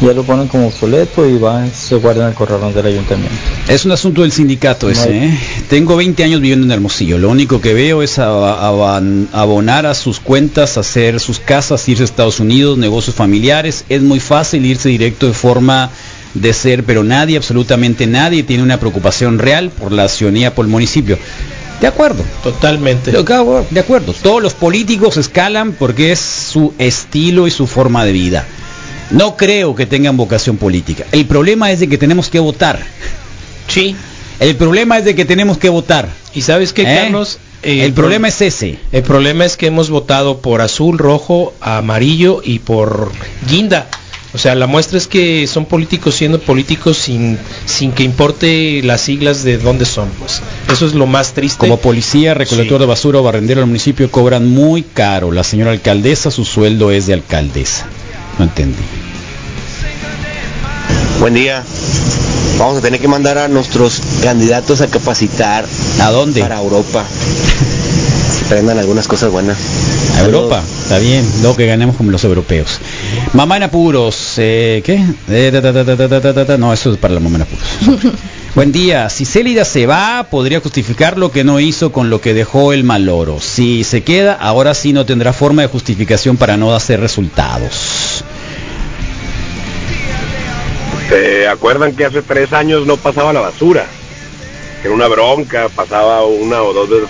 ya 0.00 0.12
lo 0.12 0.24
ponen 0.24 0.48
como 0.48 0.66
obsoleto 0.66 1.26
y 1.26 1.38
van, 1.38 1.72
se 1.72 1.96
guardan 1.96 2.28
el 2.28 2.34
corralón 2.34 2.74
del 2.74 2.86
ayuntamiento. 2.86 3.34
Es 3.68 3.84
un 3.84 3.92
asunto 3.92 4.22
del 4.22 4.32
sindicato 4.32 4.90
ese, 4.90 5.08
No 5.08 5.14
¿eh? 5.14 5.38
Tengo 5.68 5.96
20 5.96 6.22
años 6.24 6.40
viviendo 6.40 6.66
en 6.66 6.72
Hermosillo. 6.72 7.18
Lo 7.18 7.30
único 7.30 7.60
que 7.60 7.74
veo 7.74 8.02
es 8.02 8.18
abonar 8.18 9.86
a 9.86 9.94
sus 9.94 10.20
cuentas, 10.20 10.76
hacer 10.76 11.20
sus 11.20 11.40
casas, 11.40 11.88
irse 11.88 12.02
a 12.02 12.04
Estados 12.04 12.40
Unidos, 12.40 12.78
negocios 12.78 13.16
familiares. 13.16 13.84
Es 13.88 14.02
muy 14.02 14.20
fácil 14.20 14.66
irse 14.66 14.88
directo 14.88 15.26
de 15.26 15.32
forma 15.32 15.90
de 16.34 16.52
ser, 16.52 16.84
pero 16.84 17.02
nadie, 17.02 17.36
absolutamente 17.36 18.06
nadie, 18.06 18.42
tiene 18.42 18.62
una 18.62 18.78
preocupación 18.78 19.38
real 19.38 19.70
por 19.70 19.92
la 19.92 20.08
ciudadanía, 20.08 20.54
por 20.54 20.66
el 20.66 20.70
municipio. 20.70 21.18
De 21.80 21.86
acuerdo. 21.86 22.24
Totalmente. 22.42 23.12
De 23.12 23.18
acuerdo, 23.18 23.66
de 23.70 23.80
acuerdo. 23.80 24.14
Todos 24.22 24.42
los 24.42 24.54
políticos 24.54 25.16
escalan 25.16 25.72
porque 25.72 26.12
es 26.12 26.20
su 26.20 26.72
estilo 26.78 27.46
y 27.46 27.50
su 27.50 27.66
forma 27.66 28.04
de 28.04 28.12
vida. 28.12 28.46
No 29.10 29.36
creo 29.36 29.74
que 29.74 29.86
tengan 29.86 30.16
vocación 30.16 30.56
política. 30.56 31.04
El 31.12 31.26
problema 31.26 31.70
es 31.70 31.80
de 31.80 31.88
que 31.88 31.98
tenemos 31.98 32.28
que 32.28 32.40
votar. 32.40 32.80
Sí. 33.68 33.94
El 34.40 34.56
problema 34.56 34.98
es 34.98 35.04
de 35.04 35.14
que 35.14 35.24
tenemos 35.24 35.58
que 35.58 35.68
votar. 35.68 36.08
¿Y 36.34 36.42
sabes 36.42 36.72
qué, 36.72 36.82
¿Eh? 36.82 37.02
Carlos? 37.02 37.38
Eh, 37.62 37.84
el 37.84 37.92
problema 37.92 38.28
es 38.28 38.40
ese. 38.42 38.78
El 38.92 39.02
problema 39.02 39.44
es 39.44 39.56
que 39.56 39.66
hemos 39.66 39.90
votado 39.90 40.38
por 40.38 40.60
azul, 40.60 40.98
rojo, 40.98 41.54
amarillo 41.60 42.42
y 42.44 42.58
por 42.58 43.12
guinda. 43.48 43.88
O 44.34 44.38
sea, 44.38 44.54
la 44.54 44.66
muestra 44.66 44.98
es 44.98 45.06
que 45.06 45.46
son 45.46 45.64
políticos 45.64 46.14
siendo 46.14 46.38
políticos 46.38 46.98
sin, 46.98 47.38
sin 47.64 47.92
que 47.92 48.02
importe 48.02 48.82
las 48.82 49.00
siglas 49.00 49.44
de 49.44 49.56
dónde 49.56 49.86
son. 49.86 50.10
Pues. 50.18 50.42
Eso 50.70 50.84
es 50.84 50.92
lo 50.92 51.06
más 51.06 51.32
triste. 51.32 51.58
Como 51.58 51.78
policía, 51.78 52.34
recolector 52.34 52.78
de 52.78 52.86
basura 52.86 53.20
o 53.20 53.22
barrendero 53.22 53.60
del 53.60 53.68
municipio 53.68 54.10
cobran 54.10 54.46
muy 54.46 54.82
caro. 54.82 55.32
La 55.32 55.42
señora 55.42 55.70
alcaldesa, 55.70 56.30
su 56.30 56.44
sueldo 56.44 56.90
es 56.90 57.06
de 57.06 57.14
alcaldesa. 57.14 57.86
No 58.38 58.44
entendí. 58.44 58.82
Buen 61.20 61.34
día. 61.34 61.64
Vamos 62.58 62.78
a 62.78 62.80
tener 62.80 63.00
que 63.00 63.08
mandar 63.08 63.38
a 63.38 63.48
nuestros 63.48 64.00
candidatos 64.22 64.80
a 64.80 64.88
capacitar. 64.88 65.66
¿A 66.00 66.10
dónde? 66.10 66.40
Para 66.40 66.58
Europa. 66.58 67.04
Aprendan 68.46 68.78
algunas 68.78 69.08
cosas 69.08 69.30
buenas. 69.30 69.58
A 70.16 70.20
Europa, 70.20 70.62
está 70.82 70.98
bien. 70.98 71.26
Lo 71.42 71.56
que 71.56 71.66
ganemos 71.66 71.96
como 71.96 72.10
los 72.10 72.24
europeos. 72.24 72.80
Mamá 73.32 73.56
en 73.56 73.64
apuros. 73.64 74.32
¿Qué? 74.36 75.04
No, 76.58 76.72
eso 76.72 76.92
es 76.92 76.98
para 76.98 77.14
la 77.14 77.20
mamá 77.20 77.36
en 77.36 77.42
apuros. 77.42 78.12
Buen 78.56 78.72
día. 78.72 79.10
Si 79.10 79.26
Célida 79.26 79.66
se 79.66 79.84
va, 79.84 80.28
podría 80.30 80.60
justificar 80.60 81.18
lo 81.18 81.30
que 81.30 81.44
no 81.44 81.60
hizo 81.60 81.92
con 81.92 82.08
lo 82.08 82.22
que 82.22 82.32
dejó 82.32 82.72
el 82.72 82.84
maloro. 82.84 83.38
Si 83.38 83.84
se 83.84 84.02
queda, 84.02 84.32
ahora 84.32 84.72
sí 84.72 84.94
no 84.94 85.04
tendrá 85.04 85.34
forma 85.34 85.60
de 85.60 85.68
justificación 85.68 86.38
para 86.38 86.56
no 86.56 86.74
hacer 86.74 87.00
resultados. 87.00 87.74
¿Se 91.08 91.46
acuerdan 91.48 91.94
que 91.94 92.04
hace 92.04 92.22
tres 92.22 92.52
años 92.52 92.86
no 92.86 92.96
pasaba 92.96 93.32
la 93.32 93.40
basura? 93.40 93.86
Que 94.82 94.88
era 94.88 94.94
una 94.94 95.06
bronca, 95.08 95.68
pasaba 95.74 96.24
una 96.24 96.62
o 96.62 96.72
dos 96.72 96.90
veces 96.90 97.08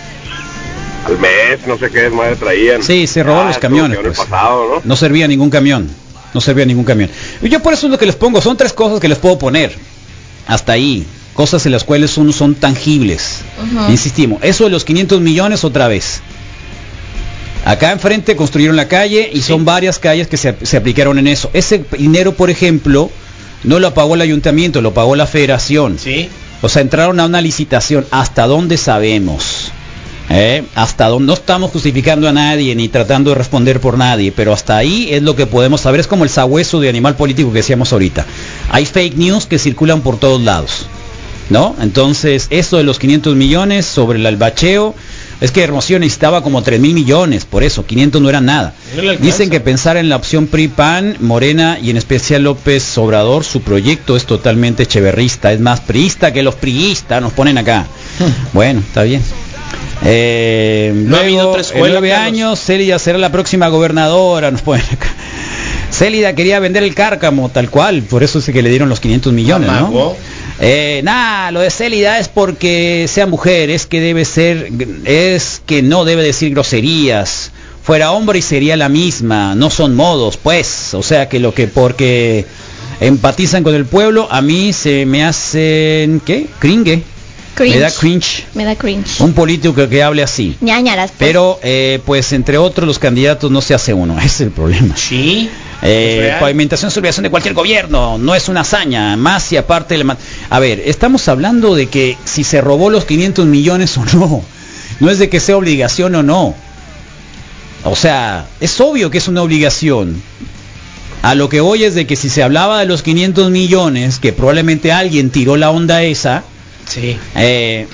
al 1.07 1.19
mes, 1.19 1.67
no 1.67 1.79
sé 1.79 1.89
qué 1.91 2.11
madre 2.11 2.35
traían. 2.37 2.83
Sí, 2.83 3.07
se 3.07 3.23
robó 3.23 3.43
Ah, 3.43 3.47
los 3.49 3.59
camiones. 3.59 3.99
pues. 4.03 4.19
pasado, 4.19 4.69
¿no? 4.77 4.83
No 4.85 4.97
servía 4.97 5.29
ningún 5.29 5.51
camión. 5.51 5.89
No 6.35 6.41
servía 6.41 6.67
ningún 6.67 6.85
camión. 6.85 7.09
Y 7.41 7.49
Yo 7.49 7.61
por 7.63 7.73
eso 7.73 7.87
es 7.87 7.93
lo 7.93 7.99
que 7.99 8.07
les 8.07 8.17
pongo. 8.17 8.41
Son 8.43 8.57
tres 8.57 8.73
cosas 8.73 8.99
que 9.01 9.09
les 9.09 9.19
puedo 9.19 9.39
poner. 9.39 9.73
Hasta 10.49 10.73
ahí. 10.73 11.07
Cosas 11.33 11.65
en 11.67 11.73
las 11.73 11.85
cuales 11.85 12.17
uno 12.19 12.33
son 12.33 12.55
tangibles. 12.57 13.43
Insistimos. 13.89 14.43
Eso 14.43 14.65
de 14.65 14.71
los 14.71 14.85
500 14.85 15.21
millones 15.21 15.65
otra 15.65 15.87
vez. 15.87 16.21
Acá 17.65 17.93
enfrente 17.93 18.37
construyeron 18.37 18.77
la 18.77 18.89
calle 18.89 19.31
y 19.33 19.43
son 19.43 19.65
varias 19.65 19.99
calles 19.99 20.29
que 20.29 20.37
se, 20.37 20.55
se 20.63 20.77
aplicaron 20.77 21.19
en 21.19 21.27
eso. 21.29 21.51
Ese 21.53 21.85
dinero, 21.99 22.35
por 22.35 22.49
ejemplo, 22.51 23.11
no 23.67 23.79
lo 23.81 23.93
pagó 23.93 24.15
el 24.15 24.23
ayuntamiento, 24.23 24.81
lo 24.81 24.95
pagó 24.95 25.17
la 25.17 25.27
federación. 25.27 25.99
Sí. 25.99 26.29
O 26.63 26.69
sea, 26.69 26.83
entraron 26.83 27.21
a 27.21 27.27
una 27.27 27.41
licitación. 27.41 28.07
¿Hasta 28.11 28.47
dónde 28.47 28.79
sabemos? 28.79 29.71
¿Eh? 30.31 30.65
Hasta 30.75 31.07
donde 31.09 31.27
no 31.27 31.35
estamos 31.35 31.71
justificando 31.71 32.29
a 32.29 32.33
nadie 32.33 32.75
ni 32.75 32.89
tratando 32.89 33.31
de 33.31 33.37
responder 33.37 33.81
por 33.81 33.97
nadie, 33.99 34.33
pero 34.33 34.53
hasta 34.53 34.77
ahí 34.77 35.09
es 35.13 35.23
lo 35.23 35.37
que 35.37 35.47
podemos 35.47 35.83
saber. 35.83 36.01
Es 36.01 36.07
como 36.07 36.25
el 36.25 36.31
sabueso 36.31 36.81
de 36.81 36.89
animal 36.89 37.17
político 37.17 37.53
que 37.53 37.59
decíamos 37.59 37.93
ahorita. 37.93 38.25
Hay 38.71 38.87
fake 38.87 39.17
news 39.17 39.47
que 39.47 39.59
circulan 39.59 40.01
por 40.01 40.19
todos 40.19 40.41
lados. 40.41 40.87
¿No? 41.49 41.77
Entonces, 41.81 42.49
eso 42.51 42.77
de 42.77 42.83
los 42.83 42.99
500 42.99 43.37
millones 43.37 43.87
sobre 43.87 44.19
el 44.19 44.27
albacheo, 44.27 44.97
es 45.41 45.51
que 45.51 45.63
Hermosillo 45.63 45.99
necesitaba 45.99 46.43
como 46.43 46.63
3 46.63 46.81
mil 46.81 46.95
millones, 46.95 47.45
por 47.45 47.63
eso, 47.63 47.85
500 47.85 48.23
no 48.23 48.29
eran 48.29 48.47
nada. 48.47 48.75
No. 48.97 49.13
Dicen 49.17 49.51
que 49.51 49.61
pensar 49.61 49.97
en 49.97 50.09
la 50.09 50.17
opción 50.17 50.47
PRI-PAN, 50.47 51.17
Morena 51.21 51.79
y 51.81 51.91
en 51.91 51.97
especial 51.97 52.43
López 52.45 52.97
Obrador, 52.99 53.45
su 53.45 53.61
proyecto 53.61 54.17
es 54.17 54.25
totalmente 54.25 54.87
cheverrista, 54.87 55.53
es 55.53 55.61
más 55.61 55.81
priista 55.81 56.33
que 56.33 56.43
los 56.43 56.55
priistas, 56.55 57.21
nos 57.21 57.33
ponen 57.33 57.59
acá. 57.59 57.87
Bueno, 58.53 58.81
está 58.81 59.03
bien. 59.03 59.23
Eh, 60.05 60.93
No 60.95 61.17
ha 61.17 61.23
luego, 61.23 61.57
en 61.59 61.91
nueve 61.91 62.13
años, 62.15 62.61
Célida 62.61 62.99
será 62.99 63.19
la 63.19 63.31
próxima 63.33 63.69
gobernadora, 63.69 64.51
nos 64.51 64.63
ponen 64.63 64.85
acá. 64.91 65.09
Célida 65.91 66.35
quería 66.35 66.61
vender 66.61 66.83
el 66.83 66.95
cárcamo, 66.95 67.49
tal 67.49 67.71
cual, 67.71 68.03
por 68.03 68.23
eso 68.23 68.39
es 68.39 68.47
que 68.47 68.63
le 68.63 68.69
dieron 68.71 68.89
los 68.89 69.01
500 69.01 69.33
millones, 69.33 69.69
¿no? 69.69 70.15
Eh, 70.59 71.01
nada, 71.05 71.51
lo 71.51 71.61
de 71.61 71.71
Célida 71.71 72.19
es 72.19 72.29
porque 72.29 73.07
sea 73.09 73.27
mujer, 73.27 73.69
es 73.69 73.87
que 73.87 74.01
debe 74.01 74.25
ser, 74.25 74.71
es 75.05 75.61
que 75.67 75.83
no 75.83 76.05
debe 76.05 76.23
decir 76.23 76.51
groserías. 76.51 77.53
Fuera 77.83 78.11
hombre 78.11 78.41
y 78.41 78.43
sería 78.43 78.77
la 78.77 78.89
misma, 78.89 79.55
no 79.55 79.71
son 79.71 79.95
modos, 79.95 80.37
pues. 80.37 80.93
O 80.95 81.03
sea 81.03 81.29
que 81.29 81.39
lo 81.39 81.55
que 81.55 81.69
porque 81.69 82.45
empatizan 83.01 83.63
con 83.63 83.75
el 83.75 83.87
pueblo, 83.87 84.27
a 84.31 84.41
mí 84.41 84.73
se 84.73 85.07
me 85.07 85.25
hacen, 85.25 86.21
¿qué? 86.25 86.47
Cringe. 86.59 87.03
Cringe. 87.57 87.75
Me 87.75 87.81
da 87.81 87.91
cringe. 87.91 88.45
Me 88.55 88.65
da 88.65 88.77
cringe. 88.77 89.21
Un 89.21 89.33
político 89.33 89.75
que, 89.75 89.89
que 89.89 90.03
hable 90.03 90.23
así. 90.23 90.57
Ñañaras. 90.61 91.11
pues. 91.11 91.19
Pero, 91.29 91.59
eh, 91.63 92.01
pues 92.05 92.33
entre 92.33 92.59
otros 92.59 92.87
los 92.87 92.99
candidatos 93.01 93.51
no 93.51 93.61
se 93.61 93.75
hace 93.75 93.93
uno, 93.95 94.17
ese 94.19 94.27
es 94.27 94.41
el 94.43 94.51
problema. 94.51 94.97
Sí. 94.97 95.51
Eh, 95.83 96.35
pavimentación 96.41 96.89
es 96.89 96.97
obligación 96.97 97.25
de 97.25 97.31
cualquier 97.31 97.55
gobierno, 97.55 98.17
no 98.19 98.35
es 98.35 98.49
una 98.49 98.61
hazaña, 98.61 99.17
más 99.17 99.43
si 99.43 99.57
aparte 99.57 99.97
le 99.99 100.05
ma- 100.05 100.17
A 100.49 100.59
ver, 100.59 100.83
estamos 100.87 101.29
hablando 101.29 101.75
de 101.75 101.87
que 101.89 102.17
si 102.25 102.45
se 102.45 102.61
robó 102.63 102.89
los 102.91 103.05
500 103.05 103.45
millones 103.47 103.97
o 103.99 104.05
no, 104.05 104.43
no 105.01 105.11
es 105.11 105.19
de 105.19 105.29
que 105.29 105.41
sea 105.41 105.57
obligación 105.57 106.15
o 106.15 106.23
no. 106.23 106.55
O 107.85 107.95
sea, 107.95 108.47
es 108.61 108.81
obvio 108.81 109.11
que 109.11 109.19
es 109.19 109.29
una 109.29 109.43
obligación. 109.43 110.21
A 111.23 111.35
lo 111.35 111.49
que 111.49 111.61
voy 111.61 111.85
es 111.85 111.95
de 111.95 112.07
que 112.07 112.17
si 112.17 112.29
se 112.31 112.43
hablaba 112.43 112.81
de 112.81 112.87
los 112.87 113.03
500 113.03 113.51
millones, 113.51 114.19
que 114.19 114.33
probablemente 114.33 114.93
alguien 114.93 115.31
tiró 115.31 115.57
la 115.57 115.71
onda 115.71 116.03
esa, 116.03 116.43
Sí. 116.89 117.19
eh, 117.37 117.87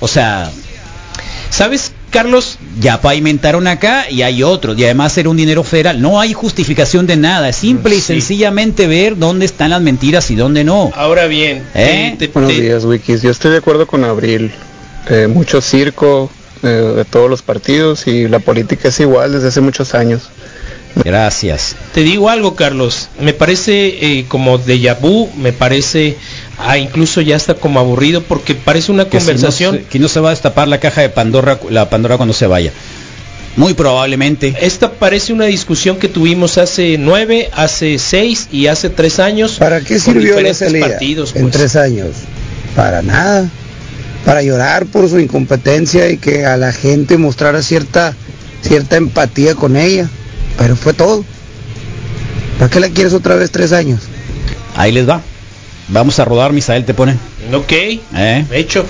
o 0.00 0.08
sea, 0.08 0.50
¿Sabes, 1.50 1.92
Carlos? 2.10 2.58
ya 2.80 3.00
pavimentaron 3.02 3.66
acá 3.66 4.08
y 4.10 4.22
hay 4.22 4.42
otros, 4.42 4.76
y 4.78 4.84
además 4.84 5.16
era 5.18 5.28
un 5.28 5.36
dinero 5.36 5.62
federal. 5.62 6.00
No 6.00 6.18
hay 6.18 6.32
justificación 6.32 7.06
de 7.06 7.16
nada, 7.16 7.48
es 7.50 7.56
simple 7.56 7.94
y 7.96 8.00
sencillamente 8.00 8.86
ver 8.86 9.18
dónde 9.18 9.44
están 9.44 9.70
las 9.70 9.82
mentiras 9.82 10.30
y 10.30 10.34
dónde 10.34 10.64
no. 10.64 10.90
Ahora 10.94 11.26
bien, 11.26 11.62
¿Eh? 11.74 12.16
te- 12.18 12.26
te- 12.28 12.32
Buenos 12.32 12.56
días, 12.56 12.84
Wikis. 12.84 13.20
Yo 13.22 13.30
estoy 13.30 13.50
de 13.50 13.58
acuerdo 13.58 13.86
con 13.86 14.02
Abril. 14.04 14.50
Eh, 15.10 15.26
mucho 15.26 15.60
circo 15.60 16.30
eh, 16.62 16.66
de 16.68 17.04
todos 17.04 17.28
los 17.28 17.42
partidos 17.42 18.06
y 18.06 18.28
la 18.28 18.38
política 18.38 18.88
es 18.88 19.00
igual 19.00 19.32
desde 19.32 19.48
hace 19.48 19.60
muchos 19.60 19.94
años. 19.94 20.22
Gracias. 21.04 21.74
Te 21.94 22.02
digo 22.02 22.28
algo, 22.30 22.54
Carlos. 22.54 23.08
Me 23.20 23.32
parece 23.32 24.18
eh, 24.18 24.24
como 24.28 24.58
déjà 24.58 24.98
vu, 24.98 25.28
me 25.36 25.52
parece 25.52 26.16
ah, 26.58 26.78
incluso 26.78 27.20
ya 27.20 27.36
está 27.36 27.54
como 27.54 27.80
aburrido 27.80 28.22
porque 28.22 28.54
parece 28.54 28.92
una 28.92 29.04
Que 29.06 29.20
si 29.20 29.26
no 29.26 29.32
conversación. 29.32 29.76
se- 29.76 29.82
que 29.84 29.98
no 29.98 30.08
se 30.08 30.20
va 30.20 30.28
a 30.28 30.32
destapar 30.32 30.68
la 30.68 30.78
caja 30.80 31.00
de 31.00 31.08
Pandora, 31.08 31.58
la 31.70 31.88
Pandora 31.90 32.16
cuando 32.16 32.32
se 32.34 32.46
vaya. 32.46 32.72
Muy 33.56 33.74
probablemente. 33.74 34.54
Esta 34.60 34.92
parece 34.92 35.32
una 35.32 35.44
discusión 35.44 35.98
que 35.98 36.08
tuvimos 36.08 36.56
hace 36.56 36.96
nueve, 36.98 37.50
hace 37.54 37.98
seis 37.98 38.48
y 38.50 38.66
hace 38.68 38.88
tres 38.88 39.18
años. 39.18 39.56
¿Para 39.58 39.80
qué 39.82 39.98
sirvió 39.98 40.40
la 40.40 40.54
salida 40.54 40.86
partidos? 40.88 41.34
en 41.36 41.42
pues. 41.42 41.52
tres 41.52 41.76
años? 41.76 42.08
Para 42.74 43.02
nada. 43.02 43.50
Para 44.24 44.40
llorar 44.42 44.86
por 44.86 45.06
su 45.10 45.18
incompetencia 45.18 46.08
y 46.08 46.16
que 46.16 46.46
a 46.46 46.56
la 46.56 46.72
gente 46.72 47.18
mostrara 47.18 47.60
cierta, 47.60 48.14
cierta 48.62 48.96
empatía 48.96 49.54
con 49.54 49.76
ella. 49.76 50.08
Pero 50.56 50.74
fue 50.76 50.94
todo. 50.94 51.22
¿Para 52.58 52.70
qué 52.70 52.80
la 52.80 52.88
quieres 52.88 53.12
otra 53.12 53.34
vez 53.34 53.50
tres 53.50 53.72
años? 53.72 54.00
Ahí 54.76 54.92
les 54.92 55.06
va. 55.08 55.20
Vamos 55.92 56.18
a 56.18 56.24
rodar, 56.24 56.52
Misael, 56.52 56.84
te 56.84 56.94
pone. 56.94 57.16
Ok, 57.52 57.72
¿Eh? 57.72 58.44
hecho. 58.52 58.86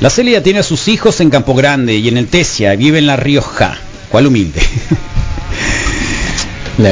La 0.00 0.10
Celia 0.10 0.42
tiene 0.42 0.58
a 0.58 0.64
sus 0.64 0.88
hijos 0.88 1.20
en 1.20 1.30
Campo 1.30 1.54
Grande 1.54 1.94
y 1.94 2.08
en 2.08 2.16
el 2.16 2.26
Tesia, 2.26 2.74
vive 2.74 2.98
en 2.98 3.06
La 3.06 3.16
Rioja. 3.16 3.78
¿Cuál 4.10 4.26
humilde? 4.26 4.60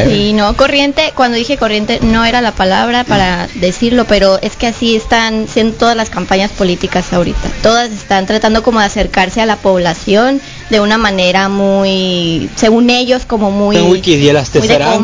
Sí, 0.06 0.35
no, 0.35 0.55
corriente, 0.56 1.12
cuando 1.16 1.39
dije 1.39 1.56
corriente 1.56 2.01
no 2.02 2.24
era 2.24 2.40
la 2.43 2.52
palabra 2.52 3.02
para 3.02 3.48
decirlo, 3.56 4.05
pero 4.05 4.39
es 4.40 4.55
que 4.55 4.66
así 4.66 4.94
están 4.94 5.48
siendo 5.48 5.74
todas 5.77 5.97
las 5.97 6.10
campañas 6.10 6.51
políticas 6.52 7.12
ahorita. 7.12 7.51
Todas 7.62 7.90
están 7.90 8.27
tratando 8.27 8.62
como 8.62 8.78
de 8.78 8.86
acercarse 8.86 9.40
a 9.40 9.47
la 9.47 9.56
población 9.56 10.40
de 10.70 10.80
una 10.80 10.98
manera 10.98 11.48
muy, 11.48 12.48
según 12.55 12.90
ellos, 12.90 13.24
como 13.26 13.51
muy... 13.51 13.76
En 13.76 13.90
Wiki, 13.90 14.14
¿y 14.14 14.28
el 14.28 14.38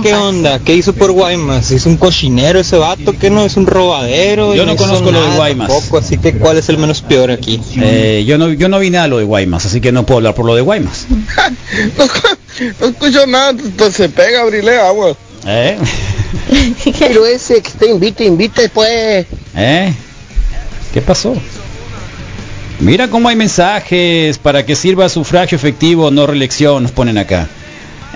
qué 0.02 0.14
onda? 0.14 0.60
¿Qué 0.60 0.74
hizo 0.74 0.93
por 0.94 1.10
Guaymas? 1.10 1.72
¿Es 1.72 1.86
un 1.86 1.97
cochinero 1.97 2.60
ese 2.60 2.76
vato? 2.76 3.12
que 3.18 3.30
no? 3.30 3.44
¿Es 3.44 3.56
un 3.56 3.66
robadero? 3.66 4.55
Yo 4.55 4.64
no 4.64 4.76
conozco 4.76 5.10
lo 5.10 5.20
de 5.20 5.36
Guaymas. 5.36 5.68
tampoco, 5.68 5.98
así 5.98 6.18
que 6.18 6.34
¿cuál 6.34 6.59
es 6.59 6.68
el 6.68 6.78
menos 6.78 7.02
peor 7.02 7.30
aquí? 7.30 7.60
Eh, 7.76 8.24
yo 8.26 8.38
no 8.38 8.52
yo 8.52 8.68
no 8.68 8.78
vi 8.78 8.90
nada 8.90 9.05
de 9.05 9.10
lo 9.10 9.18
de 9.18 9.24
Guaymas, 9.24 9.66
así 9.66 9.80
que 9.80 9.90
no 9.93 10.06
puedo 10.06 10.18
hablar 10.18 10.34
por 10.34 10.47
lo 10.47 10.55
de 10.55 10.62
Guaymas. 10.62 11.06
No 12.80 12.86
escucho 12.86 13.26
nada, 13.26 13.51
entonces 13.51 13.97
se 13.97 14.09
pega, 14.09 14.40
abrirle 14.40 14.78
agua. 14.78 15.14
¿Eh? 15.47 15.76
Pero 16.98 17.26
ese 17.26 17.60
que 17.60 17.70
te 17.72 17.90
invite, 17.90 18.24
invite 18.24 18.70
pues. 18.70 19.26
¿Eh? 19.55 19.93
¿Qué 20.94 21.02
pasó? 21.02 21.34
Mira 22.78 23.09
cómo 23.09 23.28
hay 23.28 23.36
mensajes 23.36 24.39
para 24.39 24.66
que 24.66 24.77
sirva 24.77 25.09
sufragio 25.09 25.57
efectivo, 25.57 26.11
no 26.11 26.27
reelección, 26.27 26.82
nos 26.82 26.93
ponen 26.93 27.19
acá. 27.19 27.48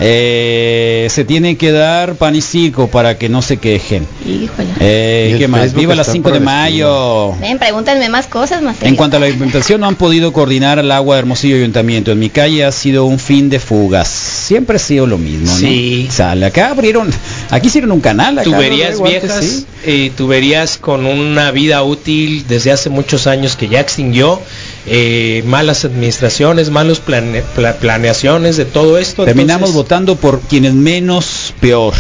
Eh, 0.03 1.09
se 1.11 1.27
tiene 1.27 1.57
que 1.57 1.73
dar 1.73 2.15
pan 2.15 2.35
y 2.35 2.41
circo 2.41 2.89
para 2.89 3.19
que 3.19 3.28
no 3.28 3.43
se 3.43 3.59
quejen. 3.59 4.07
Híjole. 4.27 4.70
Eh, 4.81 5.37
¿Qué 5.39 5.47
más? 5.47 5.61
Facebook 5.61 5.81
Viva 5.81 5.95
las 5.95 6.07
está 6.07 6.12
5 6.15 6.31
de 6.31 6.41
mayo. 6.41 7.32
Ven, 7.39 7.59
pregúntenme 7.59 8.09
más 8.09 8.27
cosas, 8.27 8.62
más 8.62 8.77
En 8.81 8.97
cuanto 8.97 9.19
a 9.19 9.20
la 9.20 9.28
implementación, 9.28 9.82
no 9.82 9.87
han 9.87 9.97
podido 9.97 10.32
coordinar 10.32 10.78
el 10.78 10.91
agua 10.91 11.16
de 11.16 11.20
Hermosillo 11.20 11.57
Ayuntamiento. 11.57 12.12
En 12.12 12.19
mi 12.19 12.31
calle 12.31 12.65
ha 12.65 12.73
sido 12.73 13.05
un 13.05 13.19
fin 13.19 13.51
de 13.51 13.61
fugas. 13.61 14.09
Siempre 14.09 14.77
ha 14.77 14.78
sido 14.78 15.07
lo 15.07 15.19
mismo, 15.19 15.47
¿no? 15.47 15.59
Sí. 15.59 16.09
Sale, 16.11 16.47
acá 16.47 16.70
abrieron, 16.70 17.11
aquí 17.51 17.68
hicieron 17.68 17.93
un 17.93 18.01
canal. 18.01 18.39
acá, 18.39 18.44
tuberías 18.51 18.98
antes 19.01 19.02
viejas, 19.22 19.44
sí. 19.44 19.66
eh, 19.85 20.12
tuberías 20.16 20.78
con 20.78 21.06
una 21.06 21.51
vida 21.51 21.82
útil 21.82 22.44
desde 22.48 22.72
hace 22.72 22.90
muchos 22.90 23.27
años 23.27 23.56
que 23.56 23.68
ya 23.68 23.81
extinguió, 23.81 24.40
eh, 24.86 25.43
malas 25.47 25.85
administraciones, 25.85 26.70
plane- 26.70 27.43
pla- 27.55 27.74
planeaciones 27.77 28.56
de 28.56 28.64
todo 28.64 28.98
esto. 28.98 29.24
Terminamos 29.24 29.70
entonces- 29.70 29.74
votando 29.77 30.16
por 30.16 30.40
quienes 30.40 30.74
menos 30.74 31.55
peor. 31.60 31.94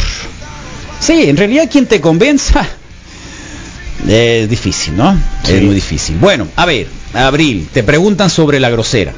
Sí, 1.00 1.24
en 1.28 1.36
realidad 1.36 1.68
quien 1.70 1.86
te 1.86 2.00
convenza 2.00 2.66
es 4.08 4.48
difícil, 4.48 4.96
¿no? 4.96 5.16
Es 5.46 5.62
muy 5.62 5.74
difícil. 5.74 6.16
Bueno, 6.16 6.46
a 6.56 6.64
ver, 6.66 6.86
Abril, 7.14 7.68
te 7.72 7.82
preguntan 7.82 8.30
sobre 8.30 8.60
la 8.60 8.70
grosera. 8.70 9.12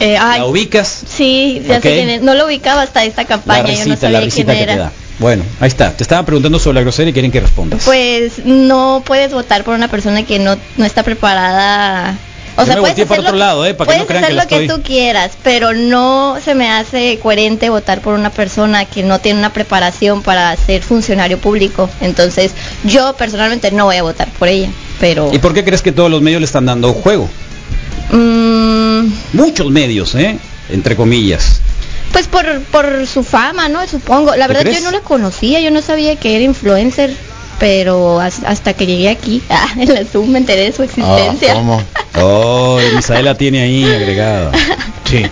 Eh, 0.00 0.16
ay, 0.16 0.38
¿La 0.40 0.46
ubicas? 0.46 1.02
sí, 1.08 1.62
ya 1.66 1.78
Ok. 1.78 1.82
sé 1.82 1.94
quién 1.94 2.08
es. 2.08 2.22
No 2.22 2.34
lo 2.34 2.46
ubicaba 2.46 2.82
hasta 2.82 3.04
esta 3.04 3.22
La 3.22 3.28
campaña, 3.28 3.72
yo 3.74 3.86
no 3.86 3.96
sabía 3.96 4.20
la 4.20 4.28
quién 4.28 4.48
era. 4.50 4.92
Bueno, 5.18 5.44
ahí 5.60 5.68
está. 5.68 5.96
Te 5.96 6.02
estaban 6.02 6.24
preguntando 6.24 6.58
sobre 6.58 6.76
la 6.76 6.80
grosera 6.82 7.10
y 7.10 7.12
quieren 7.12 7.32
que 7.32 7.40
respondas. 7.40 7.84
Pues 7.84 8.44
no 8.44 9.02
puedes 9.04 9.32
votar 9.32 9.64
por 9.64 9.74
una 9.74 9.88
persona 9.88 10.24
que 10.24 10.38
no, 10.38 10.56
no 10.76 10.84
está 10.84 11.02
preparada. 11.02 12.16
O 12.56 12.62
Yo 12.62 12.66
sea, 12.66 12.74
me 12.76 12.80
puedes 12.80 12.98
hacer, 12.98 13.18
lo, 13.18 13.24
otro 13.24 13.36
lado, 13.36 13.66
¿eh? 13.66 13.74
Para 13.74 13.92
que 13.92 13.98
no 13.98 14.04
hacer 14.04 14.26
que 14.26 14.34
lo 14.34 14.46
que 14.46 14.68
tú 14.68 14.82
quieras, 14.82 15.32
pero 15.44 15.74
no 15.74 16.38
se 16.44 16.56
me 16.56 16.68
hace 16.68 17.18
coherente 17.22 17.70
votar 17.70 18.00
por 18.00 18.14
una 18.14 18.30
persona 18.30 18.84
que 18.84 19.04
no 19.04 19.20
tiene 19.20 19.38
una 19.38 19.52
preparación 19.52 20.22
para 20.22 20.56
ser 20.56 20.82
funcionario 20.82 21.38
público. 21.38 21.88
Entonces, 22.00 22.52
yo 22.82 23.14
personalmente 23.16 23.70
no 23.70 23.84
voy 23.84 23.96
a 23.96 24.02
votar 24.02 24.28
por 24.40 24.48
ella, 24.48 24.70
pero... 24.98 25.30
¿Y 25.32 25.38
por 25.38 25.54
qué 25.54 25.64
crees 25.64 25.82
que 25.82 25.92
todos 25.92 26.10
los 26.10 26.20
medios 26.20 26.40
le 26.40 26.46
están 26.46 26.66
dando 26.66 26.92
juego? 26.94 27.28
mm, 28.10 29.06
Muchos 29.34 29.70
medios, 29.70 30.16
¿eh? 30.16 30.36
Entre 30.68 30.96
comillas. 30.96 31.60
Pues 32.18 32.26
por, 32.26 32.60
por 32.64 33.06
su 33.06 33.22
fama, 33.22 33.68
¿no? 33.68 33.86
Supongo. 33.86 34.34
La 34.34 34.46
¿Tú 34.46 34.48
verdad 34.48 34.62
crees? 34.62 34.78
yo 34.80 34.84
no 34.84 34.90
la 34.90 35.00
conocía, 35.04 35.60
yo 35.60 35.70
no 35.70 35.80
sabía 35.82 36.16
que 36.16 36.34
era 36.34 36.42
influencer, 36.44 37.14
pero 37.60 38.18
has- 38.18 38.42
hasta 38.44 38.72
que 38.74 38.86
llegué 38.86 39.08
aquí, 39.08 39.40
ah, 39.50 39.68
en 39.78 39.94
la 39.94 40.04
Zoom 40.04 40.30
me 40.30 40.38
enteré 40.38 40.62
de 40.62 40.72
su 40.72 40.82
existencia. 40.82 41.54
Oh, 42.20 42.80
y 42.80 42.96
Misael 42.96 43.24
la 43.24 43.36
tiene 43.36 43.62
ahí 43.62 43.84
agregada. 43.84 44.50
Sí. 45.08 45.24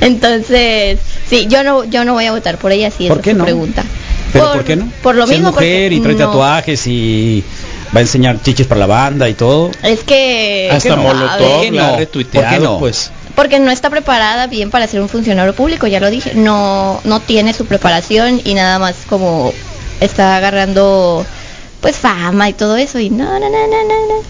Entonces, 0.00 0.98
sí, 1.28 1.46
yo 1.48 1.62
no 1.62 1.84
yo 1.84 2.04
no 2.04 2.14
voy 2.14 2.26
a 2.26 2.32
votar 2.32 2.58
por 2.58 2.72
ella 2.72 2.90
si 2.90 3.06
¿Por 3.06 3.18
esa 3.18 3.22
qué 3.22 3.30
es 3.30 3.34
su 3.34 3.38
no? 3.38 3.44
pregunta. 3.44 3.84
¿Pero 4.32 4.44
Por- 4.46 4.54
por, 4.56 4.64
qué 4.64 4.74
no? 4.76 4.92
por 5.04 5.14
lo 5.14 5.24
Si 5.26 5.34
es 5.34 5.38
mismo, 5.38 5.52
mujer 5.52 5.90
porque 5.90 5.94
y 5.94 6.00
trae 6.00 6.14
no. 6.14 6.26
tatuajes 6.26 6.86
y 6.88 7.44
va 7.94 7.98
a 7.98 8.00
enseñar 8.00 8.42
chiches 8.42 8.66
para 8.66 8.80
la 8.80 8.86
banda 8.86 9.28
y 9.28 9.34
todo. 9.34 9.70
Es 9.84 10.00
que 10.02 10.68
Hasta 10.72 10.96
¿por 10.96 10.98
qué 10.98 11.06
Molotov 11.14 11.64
no? 11.66 11.70
la 11.76 11.86
ha 11.86 11.90
¿Por 11.90 11.98
retuiteado, 12.00 12.48
qué 12.50 12.58
no? 12.60 12.78
pues. 12.80 13.12
Porque 13.34 13.58
no 13.60 13.70
está 13.70 13.90
preparada 13.90 14.46
bien 14.46 14.70
para 14.70 14.86
ser 14.86 15.00
un 15.00 15.08
funcionario 15.08 15.54
público, 15.54 15.86
ya 15.86 16.00
lo 16.00 16.10
dije. 16.10 16.34
No 16.34 17.00
no 17.04 17.20
tiene 17.20 17.52
su 17.54 17.66
preparación 17.66 18.40
y 18.44 18.54
nada 18.54 18.78
más 18.78 18.96
como 19.08 19.52
está 20.00 20.36
agarrando 20.36 21.24
pues 21.80 21.96
fama 21.96 22.48
y 22.48 22.52
todo 22.52 22.76
eso 22.76 22.98
y 22.98 23.10
no, 23.10 23.24
no, 23.24 23.40
no, 23.40 23.48
no, 23.48 23.48
no, 23.48 24.22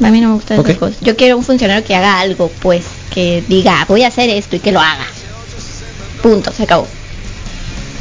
no. 0.00 0.06
A 0.06 0.10
mí 0.10 0.20
no 0.20 0.28
me 0.28 0.34
gustan 0.34 0.60
Ok. 0.60 0.68
esas 0.68 0.78
cosas. 0.78 1.00
Yo 1.00 1.16
quiero 1.16 1.36
un 1.36 1.44
funcionario 1.44 1.84
que 1.84 1.94
haga 1.94 2.20
algo, 2.20 2.50
pues, 2.60 2.84
que 3.12 3.42
diga, 3.48 3.84
voy 3.88 4.04
a 4.04 4.08
hacer 4.08 4.30
esto 4.30 4.56
y 4.56 4.60
que 4.60 4.70
lo 4.72 4.80
haga. 4.80 5.06
Punto, 6.22 6.52
se 6.52 6.62
acabó. 6.62 6.86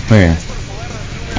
Muy 0.10 0.20
bien. 0.20 0.38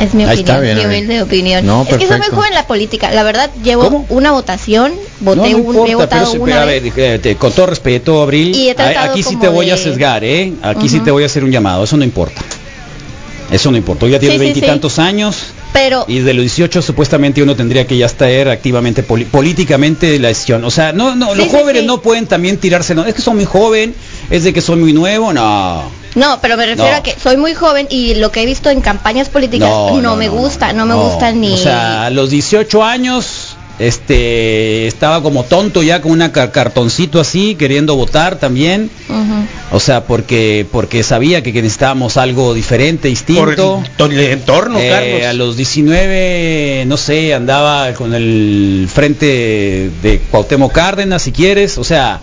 Es 0.00 0.14
mi 0.14 0.22
Ahí 0.24 0.28
opinión, 0.30 0.38
está 0.38 0.60
bien, 0.60 0.78
mi 0.78 0.84
humilde 0.84 1.22
opinión. 1.22 1.66
No, 1.66 1.82
es 1.88 1.96
que 1.96 2.06
soy 2.06 2.18
muy 2.18 2.26
joven 2.28 2.48
en 2.50 2.54
la 2.54 2.66
política. 2.66 3.10
La 3.10 3.22
verdad, 3.22 3.50
llevo 3.62 3.84
¿Cómo? 3.84 4.06
una 4.10 4.32
votación, 4.32 4.92
voté 5.20 5.36
no, 5.36 5.42
no 5.48 5.56
un, 5.58 5.66
importa, 5.74 5.90
he 5.90 5.94
votado 5.94 6.20
pero, 6.22 6.32
sí, 6.32 6.38
una 6.38 6.62
a 6.62 6.64
ver, 6.64 6.82
eh, 6.96 7.18
te- 7.20 7.36
con 7.36 7.52
todo 7.52 7.66
respeto, 7.66 8.22
Abril, 8.22 8.54
Y 8.54 8.70
aquí 8.70 9.22
sí 9.22 9.36
te 9.36 9.48
voy 9.48 9.70
a 9.70 9.76
sesgar, 9.76 10.22
¿eh? 10.24 10.52
Aquí 10.62 10.88
sí 10.88 10.96
Ujú. 10.96 11.04
te 11.04 11.10
voy 11.10 11.22
a 11.24 11.26
hacer 11.26 11.42
un 11.44 11.50
llamado, 11.50 11.84
eso 11.84 11.96
no 11.96 12.04
importa. 12.04 12.40
Eso 13.50 13.70
no 13.70 13.76
importa. 13.76 14.00
Tú 14.00 14.08
ya 14.08 14.18
tienes 14.18 14.38
Sí, 14.38 14.44
sí, 14.46 14.52
veintitantos 14.52 14.98
años 14.98 15.36
Pero 15.72 16.04
y 16.08 16.20
de 16.20 16.34
los 16.34 16.42
18 16.42 16.82
supuestamente 16.82 17.42
uno 17.42 17.54
tendría 17.54 17.86
que 17.86 17.96
ya 17.96 18.06
estar 18.06 18.48
activamente 18.48 19.02
políticamente 19.02 20.18
la 20.18 20.28
decisión. 20.28 20.64
O 20.64 20.70
sea, 20.70 20.92
no, 20.92 21.14
no, 21.14 21.32
Sí, 21.32 21.38
los 21.38 21.46
sí, 21.50 21.56
jóvenes 21.56 21.82
sí. 21.82 21.86
no 21.86 22.00
pueden 22.00 22.26
también 22.26 22.56
tirarse, 22.58 22.94
no, 22.94 23.04
es 23.04 23.14
que 23.14 23.22
soy 23.22 23.34
muy 23.34 23.44
joven, 23.44 23.94
es 24.30 24.44
de 24.44 24.52
que 24.52 24.60
soy 24.60 24.76
muy 24.76 24.92
nuevo, 24.92 25.32
no. 25.32 25.82
no, 26.14 26.38
pero 26.40 26.56
me 26.56 26.66
refiero 26.66 26.90
No. 26.90 26.96
a 26.96 27.02
que 27.02 27.14
soy 27.22 27.36
muy 27.36 27.54
joven 27.54 27.86
y 27.90 28.14
lo 28.14 28.32
que 28.32 28.42
he 28.42 28.46
visto 28.46 28.70
en 28.70 28.80
campañas 28.80 29.28
políticas 29.28 29.68
no, 29.68 29.90
No, 29.90 30.00
no, 30.00 30.16
me 30.16 30.28
gusta, 30.28 30.72
no, 30.72 30.86
me 30.86 30.94
gusta 30.94 31.30
ni 31.32 31.52
O 31.52 31.56
sea, 31.56 32.06
a 32.06 32.10
los 32.10 32.30
18 32.30 32.82
años, 32.82 33.56
este, 33.78 34.86
estaba 34.86 35.22
como 35.22 35.44
tonto 35.44 35.82
ya 35.82 36.00
con 36.02 36.12
una 36.12 36.32
car- 36.32 36.50
cartoncito 36.52 37.20
así, 37.20 37.54
queriendo 37.54 37.94
votar 37.96 38.38
también. 38.38 38.90
O 39.70 39.80
sea, 39.80 40.04
porque 40.04 40.66
porque 40.72 41.02
sabía 41.02 41.42
que, 41.42 41.52
necesitábamos 41.52 42.16
algo 42.16 42.54
diferente, 42.54 43.02
Por 43.02 43.10
distinto. 43.10 43.82
to- 43.96 44.06
el 44.06 44.18
entorno, 44.20 44.78
Eh, 44.78 44.88
Carlos. 44.90 45.22
a 45.24 45.32
los 45.34 45.56
19, 45.56 46.84
no 46.86 46.96
sé, 46.96 47.34
andaba 47.34 47.92
con 47.94 48.14
el 48.14 48.88
frente 48.92 49.90
de 50.02 50.20
Cuauhtémoc 50.30 50.72
Cárdenas, 50.72 51.22
si 51.22 51.32
quieres. 51.32 51.78
O 51.78 51.84
sea, 51.84 52.20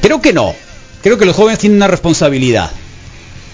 creo 0.00 0.20
que 0.20 0.32
no. 0.32 0.54
Creo 1.02 1.18
que 1.18 1.24
los 1.24 1.36
jóvenes 1.36 1.58
tienen 1.58 1.76
una 1.76 1.86
responsabilidad. 1.88 2.70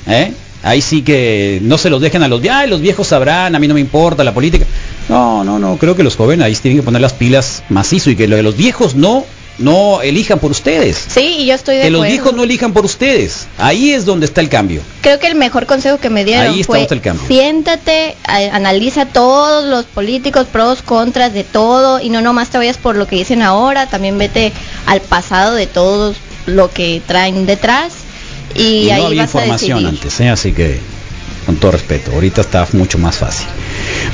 ¿eh? 0.07 0.33
Ahí 0.63 0.81
sí 0.81 1.03
que 1.03 1.59
no 1.63 1.77
se 1.77 1.91
los 1.91 2.01
dejen 2.01 2.23
a 2.23 2.29
los, 2.29 2.41
ay, 2.49 2.69
los 2.69 2.81
viejos 2.81 3.09
sabrán, 3.09 3.55
a 3.55 3.59
mí 3.59 3.67
no 3.69 3.75
me 3.75 3.81
importa 3.81 4.23
la 4.25 4.33
política. 4.33 4.65
No, 5.09 5.45
no, 5.45 5.59
no, 5.59 5.77
creo 5.77 5.97
que 5.97 6.03
los 6.03 6.17
jóvenes 6.17 6.47
ahí 6.47 6.55
tienen 6.57 6.81
que 6.81 6.85
poner 6.85 7.01
las 7.01 7.13
pilas 7.13 7.63
macizo 7.69 8.11
y 8.11 8.17
que 8.17 8.29
lo 8.29 8.37
de 8.37 8.43
los 8.43 8.57
viejos 8.57 8.95
no, 8.95 9.25
no 9.59 10.01
elijan 10.03 10.39
por 10.39 10.51
ustedes. 10.51 11.05
Sí, 11.09 11.37
y 11.41 11.47
yo 11.47 11.55
estoy 11.55 11.77
de 11.77 11.83
Que 11.83 11.91
los 11.91 12.07
viejos 12.07 12.33
no 12.35 12.45
elijan 12.45 12.73
por 12.73 12.85
ustedes. 12.85 13.47
Ahí 13.59 13.91
es 13.91 14.05
donde 14.05 14.27
está 14.27 14.41
el 14.41 14.49
cambio. 14.49 14.83
Creo 15.01 15.19
que 15.19 15.27
el 15.27 15.35
mejor 15.35 15.67
consejo 15.67 15.99
que 15.99 16.11
me 16.11 16.25
dieron 16.25 16.53
Ahí 16.53 16.61
está 16.61 16.67
fue 16.67 16.79
donde 16.79 16.85
está 16.85 16.95
el 16.95 17.01
cambio. 17.01 17.27
siéntate, 17.27 18.17
analiza 18.25 19.07
todos 19.07 19.65
los 19.65 19.85
políticos, 19.85 20.47
pros, 20.51 20.83
contras 20.83 21.33
de 21.35 21.45
todo 21.45 22.01
y 22.01 22.09
no 22.09 22.21
nomás 22.21 22.51
te 22.51 22.59
vayas 22.59 22.77
por 22.77 22.97
lo 22.97 23.07
que 23.07 23.17
dicen 23.17 23.43
ahora, 23.43 23.87
también 23.87 24.19
vete 24.19 24.53
al 24.87 25.01
pasado 25.01 25.55
de 25.55 25.67
todos 25.67 26.17
lo 26.47 26.71
que 26.71 27.01
traen 27.07 27.47
detrás 27.47 27.93
y, 28.55 28.63
Y 28.63 28.91
ahí 28.91 29.01
no 29.01 29.07
había 29.09 29.23
vas 29.23 29.35
información 29.35 29.87
antes, 29.87 30.21
¿eh? 30.21 30.29
así 30.29 30.53
que 30.53 30.81
con 31.45 31.57
todo 31.57 31.73
respeto, 31.73 32.13
ahorita 32.13 32.41
está 32.41 32.67
mucho 32.73 32.99
más 32.99 33.17
fácil. 33.17 33.47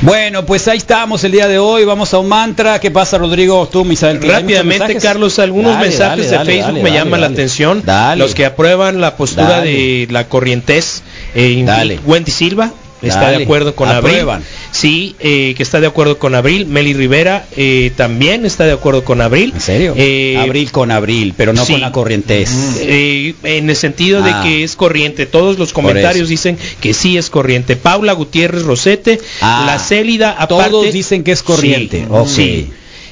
Bueno, 0.03 0.47
pues 0.47 0.69
ahí 0.69 0.79
estamos 0.79 1.25
el 1.25 1.33
día 1.33 1.49
de 1.49 1.59
hoy, 1.59 1.85
vamos 1.85 2.15
a 2.15 2.19
un 2.19 2.29
mantra. 2.29 2.79
¿Qué 2.79 2.91
pasa, 2.91 3.19
Rodrigo? 3.19 3.69
Tú, 3.69 3.85
Misael. 3.85 4.17
¿hay 4.17 4.21
muchos 4.21 4.41
Rápidamente? 4.41 4.97
Carlos, 4.97 5.39
algunos 5.39 5.75
Dale, 5.75 5.89
mensajes 5.89 6.31
dale, 6.31 6.53
de 6.53 6.63
Facebook 6.63 6.83
me 6.83 6.93
llaman 6.93 7.21
la 7.21 7.27
atención. 7.29 7.83
Dale. 7.85 8.23
Los 8.23 8.35
que 8.35 8.47
aprueban 8.47 9.01
la 9.01 9.17
postura 9.17 9.61
de 9.61 10.07
la 10.11 10.29
corrientez. 10.29 11.03
Eh, 11.35 11.63
Dale. 11.65 12.01
Wendy 12.05 12.31
Silva, 12.31 12.73
está 13.03 13.23
Dale, 13.23 13.39
de 13.39 13.45
acuerdo 13.45 13.75
con 13.75 13.89
aprueban. 13.89 14.37
Abril. 14.43 14.49
Sí, 14.73 15.17
eh, 15.21 15.55
que 15.57 15.63
está 15.63 15.81
de 15.81 15.87
acuerdo 15.87 16.19
con 16.19 16.35
Abril. 16.35 16.67
Meli 16.67 16.95
Rivera 16.95 17.47
eh, 17.57 17.93
también 17.97 18.45
está 18.45 18.65
de 18.65 18.73
acuerdo 18.73 19.05
con 19.05 19.21
Abril. 19.21 19.53
¿En 19.55 19.61
serio? 19.61 19.95
Eh, 19.97 20.37
abril 20.39 20.71
con 20.73 20.91
abril, 20.91 21.35
pero 21.37 21.53
no 21.53 21.65
sí. 21.65 21.73
con 21.73 21.81
la 21.81 21.93
corrientez. 21.93 22.51
Eh, 22.81 23.35
en 23.45 23.71
el 23.71 23.77
sentido 23.77 24.23
Ah. 24.25 24.43
de 24.43 24.49
que 24.49 24.65
es 24.65 24.75
corriente. 24.77 25.27
Todos 25.27 25.59
los 25.59 25.73
comentarios 25.73 26.29
dicen 26.29 26.59
que 26.81 26.93
sí 26.95 27.17
es 27.17 27.31
corriente. 27.31 27.77
Paula 27.77 28.13
Gutiérrez 28.13 28.63
Rosete, 28.63 29.21
Ah. 29.41 29.65
la 29.67 29.79
Célida, 29.79 30.31
aparte... 30.33 30.71
Todos 30.71 30.93
dicen 30.93 31.23
que 31.25 31.33
es 31.33 31.43
corriente. 31.43 32.07
Sí, 32.27 32.35
sí. 32.35 32.71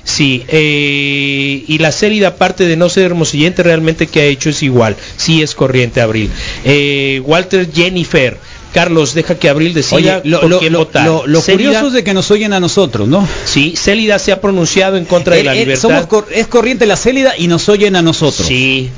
Sí, 0.08 0.44
eh, 0.46 1.64
y 1.66 1.78
la 1.78 1.90
Célida, 1.90 2.28
aparte 2.28 2.64
de 2.66 2.76
no 2.76 2.88
ser 2.88 3.06
hermosillente, 3.06 3.64
realmente 3.64 4.06
que 4.06 4.20
ha 4.20 4.24
hecho 4.24 4.50
es 4.50 4.62
igual. 4.62 4.96
Sí 5.16 5.42
es 5.42 5.54
corriente, 5.56 6.00
Abril. 6.00 6.30
Eh, 6.64 7.20
Walter 7.24 7.68
Jennifer. 7.72 8.36
Carlos, 8.77 9.15
deja 9.15 9.36
que 9.36 9.48
Abril 9.48 9.73
decida 9.73 9.97
Oye, 9.97 10.20
lo, 10.24 10.40
por 10.43 10.51
lo- 10.51 10.59
quién 10.59 10.73
lo- 10.74 10.81
votar. 10.81 11.07
lo- 11.07 11.40
Célida- 11.40 11.69
curioso 11.70 11.86
es 11.89 11.93
de 11.94 12.05
que 12.05 12.12
nos 12.12 12.31
oyen 12.31 12.53
a 12.53 12.61
nosotros, 12.61 13.09
¿no? 13.09 13.27
Sí, 13.47 13.74
Célida 13.74 14.19
se 14.19 14.32
ha 14.32 14.40
pronunciado 14.43 14.98
en 14.98 15.07
contra 15.07 15.35
de 15.36 15.44
la 15.44 15.55
Eh, 15.55 15.57
eh, 15.57 15.61
libertad. 15.61 15.81
somos 15.82 16.07
cor- 16.07 16.28
es 16.31 16.47
corriente 16.47 16.85
la 16.85 16.97
célida 16.97 17.32
y 17.39 17.48
nos 17.48 17.69
oyen 17.70 17.97
a 17.97 18.03
nosotros. 18.03 18.47
Sí, 18.47 18.90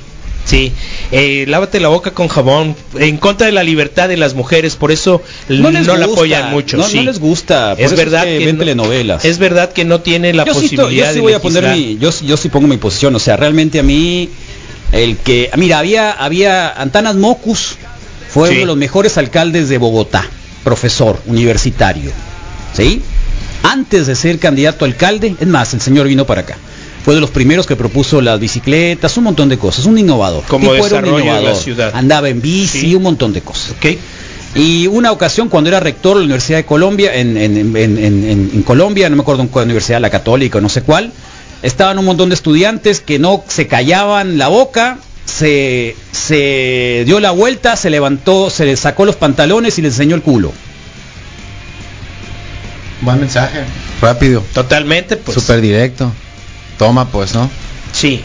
sí. 0.44 0.72
Eh, 1.12 1.44
lávate 1.46 1.78
la 1.78 1.86
boca 1.88 2.10
con 2.10 2.26
jabón. 2.26 2.74
En 2.98 3.18
contra 3.18 3.46
de 3.46 3.52
la 3.52 3.62
libertad 3.62 4.08
de 4.08 4.16
las 4.16 4.34
mujeres, 4.34 4.74
por 4.74 4.90
eso 4.90 5.22
No 5.48 5.70
no, 5.70 5.78
les 5.78 5.86
la 5.86 6.04
apoyan 6.06 6.50
mucho. 6.50 6.76
no- 6.76 6.82
sí. 6.82 6.96
no 6.96 7.02
les 7.04 7.20
gusta, 7.20 7.76
por 7.76 7.80
Es 7.84 7.92
eso 7.92 7.96
verdad 7.96 8.24
es 8.26 8.32
que 8.32 8.38
que, 8.40 8.46
ven 8.46 8.56
no- 8.56 8.60
telenovelas. 8.64 9.24
Es 9.24 9.38
verdad 9.38 9.72
que 9.72 9.84
no 9.84 10.00
tiene 10.00 10.32
la 10.34 10.44
yo 10.44 10.54
sí, 10.54 10.70
to- 10.70 10.82
posibilidad 10.82 11.06
yo 11.06 11.12
sí 11.12 11.14
de 11.16 11.20
voy 11.20 11.32
a 11.34 11.38
poner 11.40 11.68
mi, 11.76 11.98
yo, 12.00 12.10
sí- 12.10 12.26
yo 12.26 12.36
sí 12.36 12.48
pongo 12.48 12.66
mi 12.66 12.78
posición, 12.78 13.14
o 13.14 13.18
sea, 13.20 13.36
realmente 13.36 13.78
a 13.78 13.84
mí 13.84 14.28
el 14.90 15.18
que, 15.18 15.50
mira, 15.56 15.78
había, 15.78 16.10
había 16.12 16.70
Antanas 16.70 17.14
Mocus, 17.14 17.76
fue 18.28 18.48
Sí. 18.48 18.54
uno 18.54 18.60
de 18.60 18.66
los 18.66 18.76
mejores 18.76 19.16
alcaldes 19.18 19.68
de 19.68 19.78
Bogotá, 19.78 20.24
profesor 20.64 21.20
universitario, 21.26 22.10
¿sí? 22.74 23.02
Antes 23.62 24.06
de 24.06 24.14
ser 24.14 24.38
candidato 24.38 24.84
a 24.84 24.88
alcalde, 24.88 25.34
es 25.40 25.46
más, 25.46 25.74
el 25.74 25.80
señor 25.80 26.06
vino 26.06 26.26
para 26.26 26.42
acá. 26.42 26.56
Fue 27.04 27.14
de 27.14 27.20
los 27.20 27.30
primeros 27.30 27.66
que 27.66 27.74
propuso 27.76 28.20
las 28.20 28.38
bicicletas, 28.38 29.16
un 29.16 29.24
montón 29.24 29.48
de 29.48 29.56
cosas, 29.58 29.86
un 29.86 29.98
innovador. 29.98 30.44
Como 30.46 30.74
era 30.74 30.82
un 30.82 30.88
desarrollo 30.88 31.16
de 31.16 31.24
la 31.24 31.30
innovador. 31.38 31.56
ciudad. 31.62 31.90
Andaba 31.94 32.28
en 32.28 32.40
bici, 32.42 32.80
Sí. 32.82 32.94
un 32.94 33.02
montón 33.02 33.32
de 33.32 33.40
cosas. 33.40 33.72
Ok. 33.72 33.96
Y 34.54 34.86
una 34.88 35.12
ocasión 35.12 35.48
cuando 35.48 35.68
era 35.68 35.80
rector 35.80 36.14
de 36.16 36.20
la 36.20 36.24
Universidad 36.26 36.58
de 36.58 36.64
Colombia, 36.66 37.14
en, 37.14 37.36
en- 37.36 37.56
en- 37.56 37.76
en- 37.76 37.98
en- 38.24 38.50
en 38.54 38.62
Colombia, 38.62 39.08
no 39.08 39.16
me 39.16 39.22
acuerdo 39.22 39.42
en 39.42 39.48
cuál 39.48 39.66
universidad, 39.66 40.00
la 40.00 40.10
católica 40.10 40.58
o 40.58 40.60
no 40.60 40.68
sé 40.68 40.82
cuál, 40.82 41.12
estaban 41.62 41.98
un 41.98 42.04
montón 42.04 42.28
de 42.30 42.34
estudiantes 42.34 43.00
que 43.00 43.18
no 43.18 43.42
se 43.48 43.66
callaban 43.66 44.38
la 44.38 44.48
boca, 44.48 44.98
se, 45.28 45.94
se 46.10 47.02
dio 47.04 47.20
la 47.20 47.30
vuelta, 47.32 47.76
se 47.76 47.90
levantó, 47.90 48.48
se 48.50 48.64
le 48.64 48.76
sacó 48.76 49.04
los 49.04 49.16
pantalones 49.16 49.78
y 49.78 49.82
le 49.82 49.88
enseñó 49.88 50.14
el 50.16 50.22
culo. 50.22 50.52
Buen 53.02 53.20
mensaje. 53.20 53.60
Rápido. 54.00 54.42
Totalmente, 54.54 55.16
pues. 55.16 55.34
Súper 55.40 55.60
directo. 55.60 56.10
Toma, 56.78 57.08
pues, 57.10 57.34
¿no? 57.34 57.48
Sí. 57.92 58.22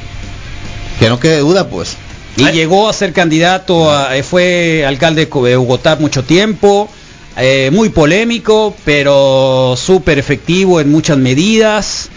Que 1.00 1.10
no 1.10 1.20
quede 1.20 1.40
duda, 1.40 1.68
pues. 1.70 1.98
Y 2.38 2.46
llegó 2.52 2.90
a 2.90 2.94
ser 2.94 3.14
candidato, 3.14 3.92
a- 3.92 4.18
eh, 4.18 4.24
fue 4.24 4.86
alcalde 4.88 5.28
de 5.28 5.56
Bogotá 5.56 5.96
mucho 5.98 6.24
tiempo, 6.24 6.90
eh, 7.38 7.70
muy 7.72 7.90
polémico, 7.90 8.76
pero 8.86 9.76
súper 9.78 10.18
efectivo 10.18 10.80
en 10.82 10.92
muchas 10.92 11.18
medidas. 11.18 12.10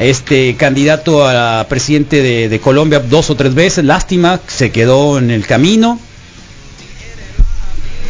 Este 0.00 0.56
candidato 0.56 1.28
a 1.28 1.66
presidente 1.68 2.22
de, 2.22 2.48
de 2.48 2.60
Colombia 2.60 3.00
dos 3.00 3.28
o 3.28 3.34
tres 3.36 3.54
veces, 3.54 3.84
lástima, 3.84 4.40
se 4.46 4.72
quedó 4.72 5.18
en 5.18 5.30
el 5.30 5.46
camino. 5.46 6.00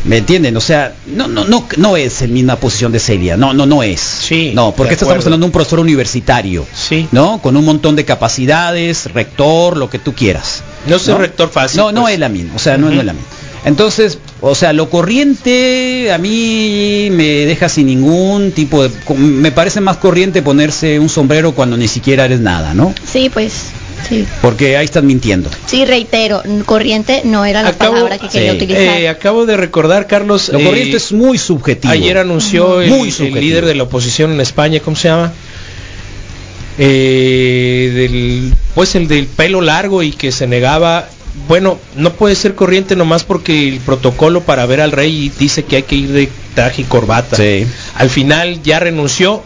¿Me 0.04 0.18
entienden? 0.18 0.56
O 0.56 0.60
sea, 0.60 0.94
no, 1.06 1.28
no, 1.28 1.44
no, 1.44 1.66
no 1.76 1.96
es 1.96 2.22
en 2.22 2.32
misma 2.32 2.56
posición 2.56 2.90
de 2.90 2.98
Celia, 2.98 3.36
no, 3.36 3.52
no, 3.52 3.66
no 3.66 3.82
es. 3.82 4.00
Sí, 4.00 4.52
No, 4.54 4.72
porque 4.74 4.94
estamos 4.94 5.14
hablando 5.14 5.38
de 5.38 5.44
un 5.46 5.52
profesor 5.52 5.78
universitario, 5.80 6.64
Sí. 6.74 7.06
¿no? 7.12 7.42
Con 7.42 7.56
un 7.56 7.64
montón 7.66 7.96
de 7.96 8.04
capacidades, 8.06 9.12
rector, 9.12 9.76
lo 9.76 9.90
que 9.90 9.98
tú 9.98 10.14
quieras. 10.14 10.62
No 10.86 10.96
es 10.96 11.06
un 11.08 11.18
rector 11.18 11.50
fácil. 11.50 11.80
No, 11.80 11.92
no 11.92 12.02
pues. 12.02 12.14
es 12.14 12.20
la 12.20 12.28
misma, 12.30 12.54
o 12.54 12.58
sea, 12.58 12.78
no, 12.78 12.88
no 12.88 12.98
es 13.00 13.04
la 13.04 13.12
misma. 13.12 13.28
Entonces, 13.64 14.18
o 14.40 14.54
sea, 14.54 14.72
lo 14.72 14.88
corriente 14.88 16.10
a 16.12 16.18
mí 16.18 17.08
me 17.12 17.24
deja 17.46 17.68
sin 17.68 17.86
ningún 17.86 18.52
tipo 18.52 18.82
de... 18.82 18.90
Me 19.16 19.52
parece 19.52 19.80
más 19.82 19.98
corriente 19.98 20.40
ponerse 20.42 20.98
un 20.98 21.08
sombrero 21.10 21.52
cuando 21.52 21.76
ni 21.76 21.86
siquiera 21.88 22.24
eres 22.24 22.40
nada, 22.40 22.72
¿no? 22.72 22.94
Sí, 23.06 23.28
pues, 23.30 23.52
sí. 24.08 24.24
Porque 24.40 24.78
ahí 24.78 24.86
estás 24.86 25.04
mintiendo. 25.04 25.50
Sí, 25.66 25.84
reitero, 25.84 26.42
corriente 26.64 27.20
no 27.24 27.44
era 27.44 27.62
la 27.62 27.68
Acabo- 27.70 27.92
palabra 27.92 28.18
que 28.18 28.28
quería 28.28 28.52
Sí. 28.52 28.56
utilizar. 28.56 28.82
Eh, 28.98 29.08
acabo 29.10 29.44
de 29.44 29.58
recordar, 29.58 30.06
Carlos. 30.06 30.48
Lo 30.48 30.58
eh, 30.58 30.64
corriente 30.64 30.96
es 30.96 31.12
muy 31.12 31.36
subjetivo. 31.36 31.92
Ayer 31.92 32.16
anunció 32.16 32.80
el, 32.80 32.88
Muy 32.90 33.08
el 33.08 33.12
subjetivo. 33.14 33.40
líder 33.40 33.66
de 33.66 33.74
la 33.74 33.82
oposición 33.82 34.32
en 34.32 34.40
España, 34.40 34.80
¿cómo 34.80 34.96
se 34.96 35.08
llama? 35.08 35.32
Eh, 36.78 37.90
del, 37.94 38.54
pues 38.74 38.94
el 38.94 39.06
del 39.06 39.26
pelo 39.26 39.60
largo 39.60 40.02
y 40.02 40.12
que 40.12 40.32
se 40.32 40.46
negaba. 40.46 41.08
Bueno, 41.47 41.78
no 41.97 42.12
puede 42.12 42.35
ser 42.35 42.55
corriente 42.55 42.97
nomás 42.97 43.24
porque 43.24 43.69
el 43.69 43.81
protocolo 43.81 44.43
para 44.43 44.66
ver 44.66 44.81
al 44.81 44.93
rey 44.93 45.32
dice 45.39 45.65
que 45.65 45.77
hay 45.77 45.82
que 45.85 45.97
ir 45.97 46.12
de 46.12 46.28
traje 46.55 46.82
y 46.82 46.85
corbata. 46.85 47.36
Sí. 47.36 47.66
Al 47.94 48.11
final 48.11 48.62
ya 48.62 48.81
renunció, 48.81 49.43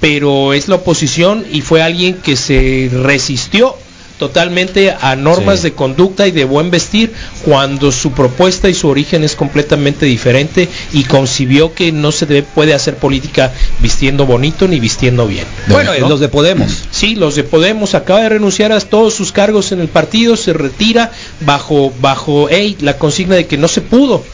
pero 0.00 0.54
es 0.54 0.68
la 0.68 0.76
oposición 0.76 1.44
y 1.50 1.60
fue 1.60 1.82
alguien 1.82 2.14
que 2.14 2.36
se 2.36 2.90
resistió 2.92 3.76
totalmente 4.18 4.90
a 5.00 5.16
normas 5.16 5.60
Sí. 5.60 5.64
de 5.64 5.72
conducta 5.72 6.26
y 6.26 6.30
de 6.32 6.44
buen 6.44 6.70
vestir 6.70 7.12
cuando 7.44 7.92
su 7.92 8.12
propuesta 8.12 8.68
y 8.68 8.74
su 8.74 8.88
origen 8.88 9.24
es 9.24 9.34
completamente 9.34 10.06
diferente 10.06 10.68
y 10.92 11.04
concibió 11.04 11.72
que 11.74 11.92
no 11.92 12.12
se 12.12 12.26
debe, 12.26 12.42
puede 12.54 12.74
hacer 12.74 12.96
política 12.96 13.52
vistiendo 13.80 14.26
bonito 14.26 14.68
ni 14.68 14.80
vistiendo 14.80 15.26
bien. 15.26 15.46
Bueno, 15.68 15.92
¿no? 15.98 16.08
los 16.08 16.20
de 16.20 16.28
Podemos. 16.28 16.84
Sí, 16.90 17.14
los 17.14 17.34
de 17.34 17.44
Podemos 17.44 17.94
acaba 17.94 18.20
de 18.20 18.28
renunciar 18.28 18.72
a 18.72 18.80
todos 18.80 19.14
sus 19.14 19.32
cargos 19.32 19.72
en 19.72 19.80
el 19.80 19.88
partido, 19.88 20.36
se 20.36 20.52
retira 20.52 21.12
bajo 21.40 21.92
bajo 22.00 22.48
ey, 22.48 22.76
la 22.80 22.98
consigna 22.98 23.36
de 23.36 23.46
que 23.46 23.56
no 23.56 23.68
se 23.68 23.80
pudo. 23.80 24.24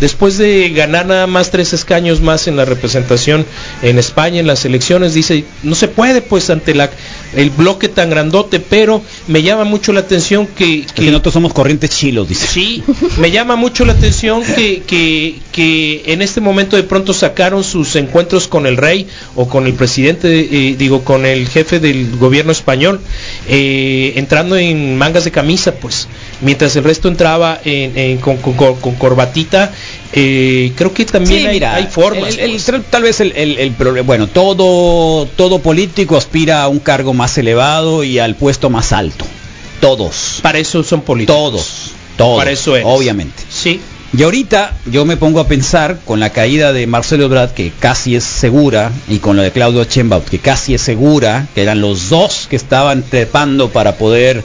Después 0.00 0.38
de 0.38 0.70
ganar 0.70 1.06
nada 1.06 1.28
más 1.28 1.50
tres 1.52 1.72
escaños 1.72 2.20
más 2.20 2.48
en 2.48 2.56
la 2.56 2.64
representación 2.64 3.46
en 3.80 3.98
España 3.98 4.40
en 4.40 4.46
las 4.48 4.64
elecciones, 4.64 5.14
dice, 5.14 5.44
no 5.62 5.76
se 5.76 5.86
puede 5.86 6.20
pues 6.20 6.50
ante 6.50 6.74
la 6.74 6.90
el 7.36 7.50
bloque 7.50 7.88
tan 7.88 8.10
grandote, 8.10 8.60
pero 8.60 9.02
me 9.28 9.42
llama 9.42 9.64
mucho 9.64 9.92
la 9.92 10.00
atención 10.00 10.46
que, 10.46 10.84
Que 10.94 11.06
nosotros 11.10 11.34
somos 11.34 11.52
corrientes 11.52 11.90
chilos, 11.90 12.28
dice. 12.28 12.46
Sí, 12.46 12.82
me 13.18 13.30
llama 13.30 13.56
mucho 13.56 13.84
la 13.84 13.92
atención 13.92 14.42
que, 14.42 14.82
que, 14.86 15.36
que 15.52 16.02
en 16.06 16.22
este 16.22 16.40
momento 16.40 16.76
de 16.76 16.82
pronto 16.84 17.12
sacaron 17.12 17.64
sus 17.64 17.96
encuentros 17.96 18.48
con 18.48 18.66
el 18.66 18.76
rey 18.76 19.06
o 19.34 19.48
con 19.48 19.66
el 19.66 19.74
presidente, 19.74 20.40
eh, 20.70 20.76
digo, 20.78 21.04
con 21.04 21.26
el 21.26 21.48
jefe 21.48 21.80
del 21.80 22.16
gobierno 22.16 22.52
español, 22.52 23.00
eh, 23.48 24.12
entrando 24.16 24.56
en 24.56 24.96
mangas 24.96 25.24
de 25.24 25.30
camisa, 25.30 25.74
pues, 25.74 26.08
mientras 26.40 26.74
el 26.76 26.84
resto 26.84 27.08
entraba 27.08 27.60
en- 27.64 27.96
en- 27.98 28.18
con, 28.18 28.36
con- 28.38 28.54
con- 28.54 28.76
con 28.80 28.94
corbatita. 28.94 29.72
Eh, 30.16 30.72
creo 30.76 30.94
que 30.94 31.04
también 31.04 31.40
Sí, 31.40 31.46
hay, 31.46 31.54
mira, 31.54 31.74
hay 31.74 31.86
formas. 31.88 32.34
el- 32.34 32.40
el- 32.40 32.50
pues. 32.62 32.82
tal- 32.90 33.02
vez 33.02 33.20
el, 33.20 33.72
problema, 33.76 34.06
bueno, 34.06 34.28
todo, 34.28 35.26
todo 35.36 35.58
político 35.58 36.16
aspira 36.16 36.62
a 36.62 36.68
un 36.68 36.78
cargo 36.78 37.12
más 37.14 37.36
elevado 37.36 38.04
y 38.04 38.18
al 38.20 38.36
puesto 38.36 38.70
más 38.70 38.92
alto. 38.92 39.24
Todos. 39.80 40.38
Para 40.40 40.58
eso 40.58 40.82
son 40.84 41.02
políticos. 41.02 41.36
Todos. 41.36 41.66
Todos. 42.16 42.38
Para 42.38 42.52
eso 42.52 42.76
es. 42.76 42.84
Obviamente. 42.86 43.42
Sí. 43.50 43.80
Y 44.16 44.22
ahorita 44.22 44.76
yo 44.86 45.04
me 45.04 45.16
pongo 45.16 45.40
a 45.40 45.48
pensar 45.48 45.98
con 46.04 46.20
la 46.20 46.30
caída 46.30 46.72
de 46.72 46.86
Marcelo 46.86 47.24
Ebrard, 47.24 47.50
que 47.50 47.72
casi 47.80 48.14
es 48.14 48.22
segura, 48.22 48.92
y 49.08 49.18
con 49.18 49.36
la 49.36 49.42
de 49.42 49.50
Claudio 49.50 49.82
Sheinbaum, 49.82 50.22
que 50.22 50.38
casi 50.38 50.74
es 50.74 50.82
segura, 50.82 51.48
que 51.56 51.62
eran 51.62 51.80
los 51.80 52.10
dos 52.10 52.46
que 52.48 52.54
estaban 52.54 53.02
trepando 53.02 53.70
para 53.70 53.96
poder 53.96 54.44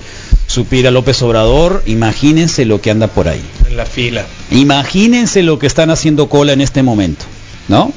supir 0.50 0.88
a 0.88 0.92
López 0.92 1.22
Obrador, 1.22 1.84
imagínense 1.86 2.66
lo 2.66 2.82
que 2.82 2.90
anda 2.90 3.06
por 3.08 3.28
ahí. 3.28 3.42
En 3.70 3.78
la 3.78 3.86
fila. 3.86 4.26
Imagínense 4.50 5.44
lo 5.44 5.60
que 5.60 5.68
están 5.68 5.92
haciendo 5.92 6.28
cola 6.28 6.54
en 6.54 6.62
este 6.62 6.82
momento, 6.82 7.26
¿no? 7.68 7.92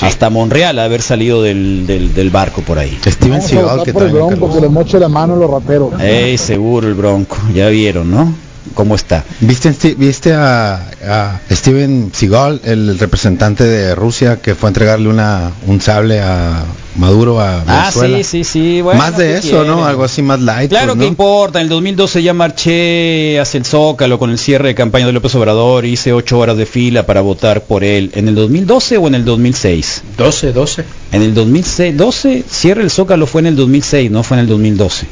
Hasta 0.00 0.30
Monreal 0.30 0.78
haber 0.78 1.02
salido 1.02 1.42
del, 1.42 1.86
del- 1.88 2.14
del 2.14 2.30
barco 2.30 2.62
por 2.62 2.78
ahí. 2.78 2.96
Steven 3.04 3.40
Vamos 3.40 3.52
a 3.52 3.76
votar 3.76 3.92
por 3.92 4.02
el 4.04 4.12
bronco 4.12 4.54
que 4.54 4.60
le 4.60 4.68
moche 4.68 4.98
la 5.00 5.08
mano 5.08 5.34
a 5.34 5.36
los 5.36 5.50
rateros. 5.50 6.00
Ey, 6.00 6.38
seguro 6.38 6.86
el 6.86 6.94
bronco, 6.94 7.36
ya 7.52 7.68
vieron, 7.68 8.08
¿no? 8.10 8.32
¿Cómo 8.74 8.94
está? 8.94 9.24
¿Viste, 9.40 9.74
viste 9.96 10.32
a, 10.34 10.90
a 11.06 11.40
Steven 11.50 12.10
Seagal, 12.12 12.60
el 12.64 12.98
representante 12.98 13.64
de 13.64 13.94
Rusia, 13.94 14.36
que 14.40 14.54
fue 14.54 14.68
a 14.68 14.70
entregarle 14.70 15.08
una, 15.08 15.50
un 15.66 15.80
sable 15.80 16.20
a 16.20 16.64
Maduro 16.96 17.40
a 17.40 17.62
Ah, 17.66 17.90
Venezuela? 17.94 18.18
sí, 18.18 18.24
sí, 18.24 18.44
sí. 18.44 18.80
bueno, 18.82 18.98
más 18.98 19.16
de 19.16 19.28
¿qué 19.28 19.38
eso, 19.38 19.58
¿no? 19.64 19.74
quieren? 19.74 19.84
Algo 19.84 20.04
así 20.04 20.20
más 20.22 20.40
light. 20.40 20.68
Claro 20.68 20.88
pues, 20.88 20.96
que 20.98 21.04
¿no? 21.04 21.08
importa, 21.08 21.58
en 21.60 21.64
el 21.64 21.68
2012 21.70 22.22
ya 22.22 22.34
marché 22.34 23.40
hacia 23.40 23.58
el 23.58 23.64
Zócalo 23.64 24.18
con 24.18 24.30
el 24.30 24.38
cierre 24.38 24.68
de 24.68 24.74
campaña 24.74 25.06
de 25.06 25.12
López 25.12 25.34
Obrador, 25.36 25.84
hice 25.86 26.12
ocho 26.12 26.38
horas 26.38 26.56
de 26.56 26.66
fila 26.66 27.06
para 27.06 27.20
votar 27.22 27.62
por 27.64 27.82
él. 27.82 28.10
¿En 28.14 28.28
el 28.28 28.34
2012 28.34 28.98
o 28.98 29.06
en 29.08 29.14
el 29.14 29.24
2006? 29.24 30.02
12, 30.18 30.52
12. 30.52 30.84
En 31.12 31.22
el 31.22 31.34
2006, 31.34 31.96
12, 31.96 32.44
cierre 32.48 32.82
el 32.82 32.90
Zócalo 32.90 33.26
fue 33.26 33.40
en 33.40 33.46
el 33.48 33.56
2006, 33.56 34.10
no 34.10 34.22
fue 34.22 34.36
en 34.36 34.42
el 34.42 34.48
2012. 34.48 35.06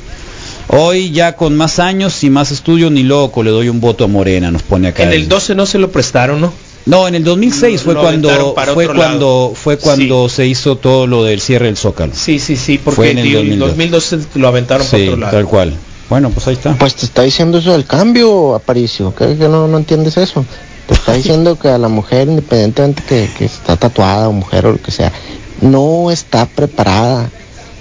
Hoy 0.69 1.11
ya 1.13 1.35
con 1.35 1.57
más 1.57 1.79
años 1.79 2.23
y 2.25 2.31
más 2.31 2.51
estudio, 2.51 2.91
ni 2.91 3.03
loco, 3.03 3.43
le 3.43 3.51
doy 3.51 3.69
un 3.69 3.81
voto 3.81 4.05
a 4.05 4.07
Morena, 4.07 4.51
nos 4.51 4.63
pone 4.63 4.89
acá. 4.89 5.03
En 5.05 5.13
el 5.13 5.29
12 5.29 5.55
no 5.55 5.65
se 5.67 5.79
lo 5.79 5.91
prestaron, 5.91 6.41
¿no? 6.41 6.53
No, 6.85 7.07
en 7.09 7.15
el 7.15 7.25
2006 7.25 7.83
fue 7.83 7.95
cuando 7.97 8.55
fue 8.75 8.87
cuando 8.87 9.53
fue 9.55 9.77
cuando 9.79 10.29
se 10.29 10.47
hizo 10.47 10.77
todo 10.77 11.07
lo 11.07 11.25
del 11.25 11.41
cierre 11.41 11.67
del 11.67 11.77
Zócalo. 11.77 12.13
Sí, 12.15 12.39
sí, 12.39 12.57
sí, 12.57 12.79
porque 12.79 12.97
Fue 12.97 13.11
en 13.11 13.19
el 13.19 13.25
digo, 13.25 13.41
en 13.41 13.59
2002. 13.59 14.11
2012 14.11 14.39
lo 14.39 14.49
aventaron 14.49 14.87
Sí, 14.87 14.91
para 14.93 15.03
otro 15.05 15.17
lado. 15.17 15.33
tal 15.33 15.47
cual. 15.47 15.75
Bueno, 16.09 16.31
pues 16.31 16.47
ahí 16.49 16.55
está. 16.55 16.75
Pues 16.79 16.95
te 16.95 17.05
está 17.05 17.23
diciendo 17.23 17.59
eso 17.59 17.73
del 17.73 17.85
cambio, 17.85 18.55
Aparicio, 18.55 19.15
que, 19.15 19.37
que 19.37 19.49
no, 19.49 19.69
no 19.69 19.77
entiendes 19.77 20.17
eso. 20.17 20.45
Te 20.87 20.95
está 20.95 21.13
diciendo 21.15 21.59
que 21.59 21.69
a 21.69 21.77
la 21.77 21.89
mujer, 21.89 22.29
independientemente 22.29 23.03
que, 23.07 23.29
que 23.37 23.45
está 23.45 23.77
tatuada 23.77 24.29
o 24.29 24.33
mujer 24.33 24.65
o 24.67 24.73
lo 24.73 24.81
que 24.81 24.91
sea, 24.91 25.13
no 25.61 26.11
está 26.11 26.47
preparada. 26.47 27.31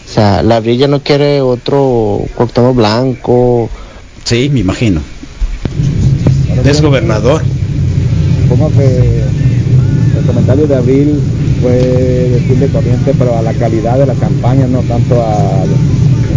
O 0.07 0.09
sea, 0.09 0.41
la 0.41 0.61
brilla 0.61 0.87
no 0.87 1.01
quiere 1.03 1.41
otro 1.41 2.21
Cuauhtémoc 2.35 2.75
Blanco. 2.75 3.69
Sí, 4.23 4.49
me 4.49 4.61
imagino. 4.61 5.01
Es 6.63 6.81
gobernador. 6.81 7.43
Como 8.47 8.71
que 8.71 9.21
el 10.17 10.25
comentario 10.25 10.65
de 10.65 10.75
Abril 10.75 11.19
fue 11.61 11.71
decirle 11.71 12.67
corriente, 12.69 13.13
pero 13.17 13.37
a 13.37 13.41
la 13.41 13.53
calidad 13.53 13.97
de 13.99 14.05
la 14.05 14.13
campaña, 14.13 14.65
no 14.67 14.79
tanto 14.81 15.21
a 15.21 15.63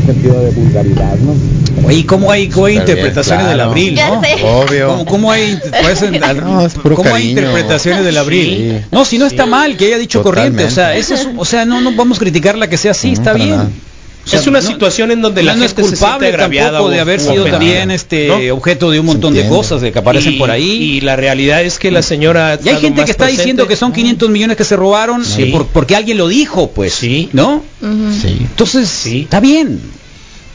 sentido 0.07 0.41
de 0.43 0.51
vulgaridad, 0.51 1.17
¿no? 1.19 1.87
Oye, 1.87 2.05
¿cómo 2.07 2.31
hay, 2.31 2.49
cómo 2.49 2.67
hay 2.67 2.77
Está 2.77 2.87
bien, 2.87 2.99
interpretaciones 2.99 3.49
del 3.49 3.61
abril, 3.61 3.95
no? 3.97 4.21
Obvio. 4.61 4.87
¿Cómo, 4.89 5.05
cómo 5.07 5.33
hay, 5.33 5.59
pues, 5.83 6.03
en- 6.03 6.21
No, 6.21 6.65
es 6.67 6.75
puro 6.75 6.97
cómo 6.97 7.15
hay 7.15 7.31
interpretaciones 7.31 8.05
del 8.05 8.17
abril? 8.19 8.81
Sí. 8.81 8.87
No, 8.91 9.05
si 9.05 9.19
no 9.19 9.27
está 9.27 9.47
mal 9.47 9.77
que 9.77 9.87
haya 9.87 9.99
dicho 9.99 10.23
corriente, 10.23 10.65
o 10.65 10.71
sea, 10.71 10.95
eso 10.97 11.15
es, 11.15 11.29
o 11.37 11.45
sea, 11.45 11.65
no, 11.65 11.81
no 11.81 11.93
vamos 11.95 12.19
a 12.19 12.21
criticarla 12.21 12.69
que 12.69 12.77
sea 12.77 12.91
así, 12.93 13.13
está 13.13 13.33
bien. 13.33 13.51
nada. 13.51 13.69
O 14.25 14.29
sea, 14.29 14.39
es 14.41 14.47
una 14.47 14.61
no- 14.61 14.67
situación 14.69 15.11
en 15.11 15.23
donde 15.23 15.43
la 15.43 15.55
no 15.57 15.65
es 15.65 15.75
gente 15.75 15.83
culpable 15.91 16.31
tampoco 16.33 16.91
de 16.91 17.01
haber 17.01 17.21
sido 17.21 17.33
ofendida, 17.43 17.51
también 17.53 17.91
este 17.91 18.29
¿no? 18.29 18.55
objeto 18.55 18.91
de 18.91 19.01
un 19.01 19.07
montón 19.07 19.35
de 19.35 19.49
cosas 19.49 19.81
de 19.81 19.91
que 19.93 19.99
aparecen 19.99 20.35
Y- 20.35 20.39
por 20.39 20.51
ahí. 20.51 20.71
Y 20.71 21.01
la 21.01 21.17
realidad 21.17 21.63
es 21.63 21.79
que 21.79 21.91
la 21.91 22.03
señora 22.03 22.59
Y 22.63 22.69
hay 22.69 22.77
gente 22.77 23.05
que 23.05 23.11
está 23.11 23.25
presente. 23.25 23.43
diciendo 23.43 23.67
que 23.67 23.77
son 23.77 23.93
500 23.93 24.29
millones 24.31 24.57
que 24.57 24.65
se 24.65 24.77
robaron 24.77 25.25
Sí. 25.25 25.47
por- 25.47 25.67
porque 25.67 25.97
alguien 25.97 26.19
lo 26.19 26.29
dijo, 26.29 26.71
pues, 26.71 27.01
¿no? 27.33 27.63
Sí. 28.21 28.37
Entonces, 28.41 29.07
está 29.07 29.41
bien. 29.41 29.81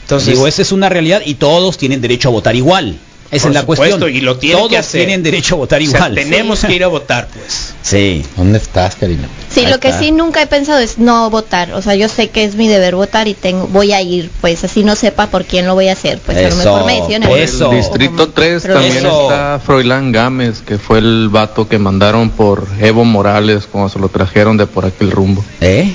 Entonces- 0.03 0.29
Digo, 0.35 0.47
esa 0.47 0.61
es 0.61 0.71
una 0.71 0.87
realidad 0.87 1.21
y 1.25 1.33
todos 1.33 1.77
tienen 1.77 1.99
derecho 2.01 2.29
a 2.29 2.31
votar 2.31 2.55
igual. 2.55 2.97
Esa 3.35 3.43
Por 3.43 3.51
es 3.51 3.53
la 3.55 3.59
supuesto, 3.61 3.83
cuestión. 3.99 4.15
y 4.15 4.21
lo 4.21 4.37
tienen 4.37 4.57
todos 4.59 4.69
que 4.71 4.77
hacer. 4.77 5.01
tienen 5.05 5.23
derecho 5.23 5.55
a 5.55 5.57
votar 5.59 5.81
O 5.81 5.85
sea, 5.85 5.95
igual. 5.97 6.15
tenemos 6.15 6.59
que 6.63 6.73
ir 6.73 6.83
a 6.83 6.87
votar, 6.89 7.27
pues. 7.33 7.73
Sí. 7.81 8.23
¿Dónde 8.35 8.57
estás, 8.57 8.95
Karina? 8.95 9.27
Sí, 9.49 9.65
lo 9.67 9.79
que 9.79 9.93
sí 9.93 10.11
nunca 10.11 10.41
he 10.41 10.47
pensado 10.47 10.79
es 10.79 10.97
no 10.97 11.29
votar. 11.29 11.73
O 11.73 11.81
sea, 11.81 11.95
yo 11.95 12.07
sé 12.09 12.29
que 12.29 12.43
es 12.43 12.55
mi 12.55 12.67
deber 12.67 12.95
votar 12.95 13.27
y 13.27 13.33
tengo, 13.33 13.67
voy 13.67 13.91
a 13.93 14.01
ir, 14.01 14.29
pues 14.41 14.63
así 14.63 14.83
no 14.83 14.95
sepa 14.95 15.27
por 15.27 15.45
quién 15.45 15.65
lo 15.67 15.75
voy 15.75 15.87
a 15.89 15.93
hacer. 15.93 16.19
Pues 16.25 16.37
a 16.37 16.49
lo 16.49 16.55
mejor 16.55 16.85
me 16.85 17.01
decían 17.01 17.21
Por 17.23 17.37
el 17.37 17.75
distrito 17.77 18.29
3 18.29 18.61
Pero 18.63 18.73
también 18.75 18.97
eso. 18.97 19.21
está 19.23 19.59
Froilán 19.63 20.11
Gámez, 20.11 20.61
que 20.61 20.77
fue 20.77 20.99
el 20.99 21.29
vato 21.29 21.67
que 21.67 21.77
mandaron 21.77 22.29
por 22.31 22.67
Evo 22.81 23.05
Morales 23.05 23.67
cuando 23.71 23.89
se 23.89 23.99
lo 23.99 24.09
trajeron 24.09 24.57
de 24.57 24.65
por 24.67 24.85
aquel 24.85 25.11
rumbo. 25.11 25.43
¿Eh? 25.61 25.93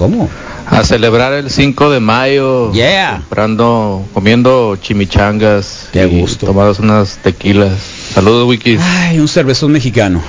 ¿Cómo? 0.00 0.30
A 0.66 0.82
celebrar 0.82 1.34
el 1.34 1.50
5 1.50 1.90
de 1.90 2.00
mayo. 2.00 2.72
Yeah. 2.72 3.16
Comprando, 3.16 4.02
comiendo 4.14 4.76
chimichangas. 4.76 5.90
Qué 5.92 6.06
y 6.06 6.20
gusto. 6.20 6.46
Tomados 6.46 6.78
unas 6.78 7.18
tequilas. 7.18 7.78
Saludos, 8.14 8.48
Wikis. 8.48 8.80
Ay, 8.82 9.20
un 9.20 9.28
cervezón 9.28 9.72
mexicano. 9.72 10.22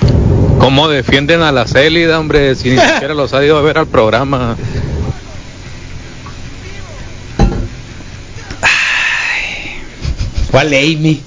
¿Cómo 0.58 0.90
defienden 0.90 1.40
a 1.40 1.52
la 1.52 1.66
Célida, 1.66 2.20
hombre? 2.20 2.54
Si 2.54 2.68
ni 2.68 2.76
siquiera 2.78 3.14
los 3.14 3.32
ha 3.32 3.42
ido 3.42 3.56
a 3.56 3.62
ver 3.62 3.78
al 3.78 3.86
programa. 3.86 4.56
¿Cuál 10.50 10.66
Amy? 10.66 11.22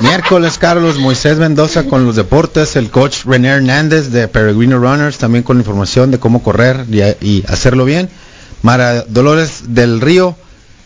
Miércoles, 0.00 0.58
Carlos 0.58 0.98
Moisés 0.98 1.38
Mendoza 1.38 1.84
con 1.84 2.04
los 2.04 2.16
deportes, 2.16 2.74
el 2.76 2.90
coach 2.90 3.24
René 3.24 3.48
Hernández 3.50 4.08
de 4.10 4.26
Peregrino 4.26 4.78
Runners, 4.78 5.18
también 5.18 5.44
con 5.44 5.58
información 5.58 6.10
de 6.10 6.18
cómo 6.18 6.42
correr 6.42 6.84
y, 6.90 7.00
y 7.24 7.44
hacerlo 7.46 7.84
bien. 7.84 8.08
Mara 8.62 9.02
Dolores 9.02 9.62
del 9.74 10.00
Río, 10.00 10.34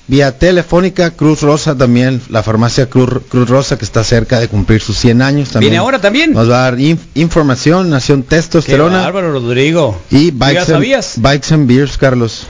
vía 0.06 0.38
telefónica, 0.38 1.12
Cruz 1.12 1.40
Rosa 1.42 1.74
también, 1.76 2.20
la 2.28 2.42
farmacia 2.42 2.90
Cruz, 2.90 3.22
Cruz 3.30 3.48
Rosa 3.48 3.78
que 3.78 3.84
está 3.86 4.04
cerca 4.04 4.38
de 4.38 4.48
cumplir 4.48 4.82
sus 4.82 4.98
100 4.98 5.22
años. 5.22 5.48
También 5.50 5.70
¿Viene 5.70 5.78
ahora 5.78 5.98
también? 5.98 6.32
Nos 6.34 6.50
va 6.50 6.58
a 6.66 6.70
dar 6.70 6.76
inf- 6.78 6.98
información, 7.14 7.88
Nación 7.88 8.22
Qué 8.22 8.28
Testosterona 8.36 8.98
bárbaro, 8.98 9.32
Rodrigo. 9.32 9.98
y 10.10 10.26
¿Ya 10.30 10.32
Bikes 10.36 10.58
and, 10.60 10.68
sabías? 10.68 11.12
Bikes 11.16 11.54
and 11.54 11.66
Beers, 11.66 11.96
Carlos. 11.96 12.46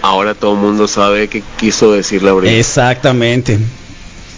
Ahora 0.00 0.34
todo 0.34 0.54
el 0.54 0.58
mundo 0.60 0.88
sabe 0.88 1.28
qué 1.28 1.42
quiso 1.58 1.92
decir 1.92 2.22
la 2.22 2.32
Exactamente. 2.50 3.58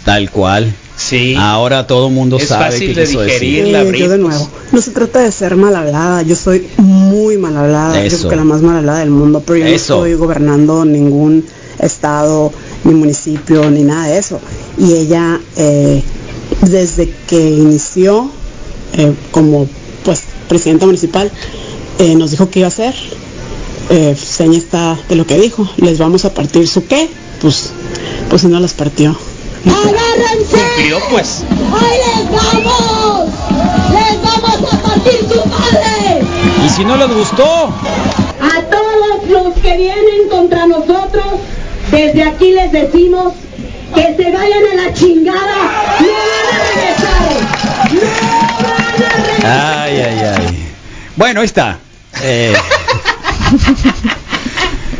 Tal 0.03 0.29
cual. 0.31 0.73
Sí. 1.09 1.35
Ahora 1.37 1.87
todo 1.87 2.07
el 2.07 2.13
mundo 2.13 2.37
Es 2.37 2.47
sabe 2.47 2.65
fácil 2.71 2.93
qué 2.93 3.01
de 3.01 3.07
quiso 3.07 3.21
digerir 3.23 3.63
decir. 3.65 3.73
la 3.73 3.81
Eh, 3.83 3.99
yo 3.99 4.09
de 4.09 4.17
nuevo. 4.17 4.47
No 4.71 4.81
se 4.81 4.91
trata 4.91 5.19
de 5.19 5.31
ser 5.31 5.55
mal 5.55 5.75
hablada, 5.75 6.21
yo 6.21 6.35
soy 6.35 6.67
muy 6.77 7.37
mal 7.37 7.57
hablada, 7.57 7.99
yo 7.99 8.05
Eso. 8.07 8.17
creo 8.19 8.29
que 8.29 8.35
la 8.37 8.43
más 8.43 8.61
mal 8.61 8.77
hablada 8.77 8.99
del 8.99 9.09
mundo, 9.09 9.41
pero 9.45 9.57
yo 9.57 9.65
Eso. 9.65 9.97
no 9.97 10.05
estoy 10.05 10.13
gobernando 10.15 10.85
ningún 10.85 11.45
estado, 11.79 12.51
ni 12.83 12.93
municipio, 12.93 13.69
ni 13.71 13.83
nada 13.83 14.07
de 14.07 14.17
eso. 14.19 14.39
Y 14.77 14.93
ella, 14.93 15.39
eh, 15.57 16.03
desde 16.69 17.11
que 17.27 17.39
inició 17.49 18.29
eh, 18.93 19.13
como 19.31 19.67
pues 20.03 20.21
presidenta 20.47 20.85
municipal, 20.85 21.31
eh, 21.99 22.15
nos 22.15 22.31
dijo 22.31 22.49
que 22.49 22.59
iba 22.59 22.67
a 22.67 22.69
hacer. 22.69 22.93
Eh, 23.89 24.15
seña 24.15 24.57
está 24.57 24.97
de 25.09 25.15
lo 25.15 25.25
que 25.25 25.37
dijo, 25.39 25.67
les 25.77 25.97
vamos 25.97 26.23
a 26.25 26.33
partir 26.33 26.67
su 26.67 26.85
qué, 26.85 27.09
pues, 27.41 27.71
pues 28.29 28.41
si 28.43 28.47
no 28.47 28.59
las 28.59 28.73
partió. 28.73 29.17
Cumplió, 30.75 30.99
pues. 31.09 31.43
¡Ahí 31.49 31.97
les 31.97 32.31
vamos! 32.31 33.29
¡Les 33.91 34.21
vamos 34.21 34.73
a 34.73 34.77
partir 34.81 35.19
su 35.31 35.45
madre! 35.49 36.23
Y 36.65 36.69
si 36.69 36.85
no 36.85 36.95
les 36.97 37.09
gustó, 37.09 37.43
A 37.43 38.61
todos 38.69 39.29
los 39.29 39.53
que 39.55 39.77
vienen 39.77 40.29
contra 40.29 40.65
nosotros, 40.67 41.25
desde 41.91 42.23
aquí 42.23 42.51
les 42.51 42.71
decimos 42.71 43.33
que 43.95 44.15
se 44.15 44.31
vayan 44.31 44.63
a 44.71 44.75
la 44.83 44.93
chingada. 44.93 45.97
¡No 45.99 46.07
van 46.07 46.47
a 46.47 46.57
regresar! 46.73 47.31
¡No 47.91 48.67
van 48.67 49.03
a 49.03 49.15
regresar! 49.17 49.81
Ay, 49.83 49.95
ay, 49.99 50.19
ay. 50.37 50.73
Bueno, 51.15 51.41
ahí 51.41 51.45
está. 51.45 51.77
Eh, 52.21 52.53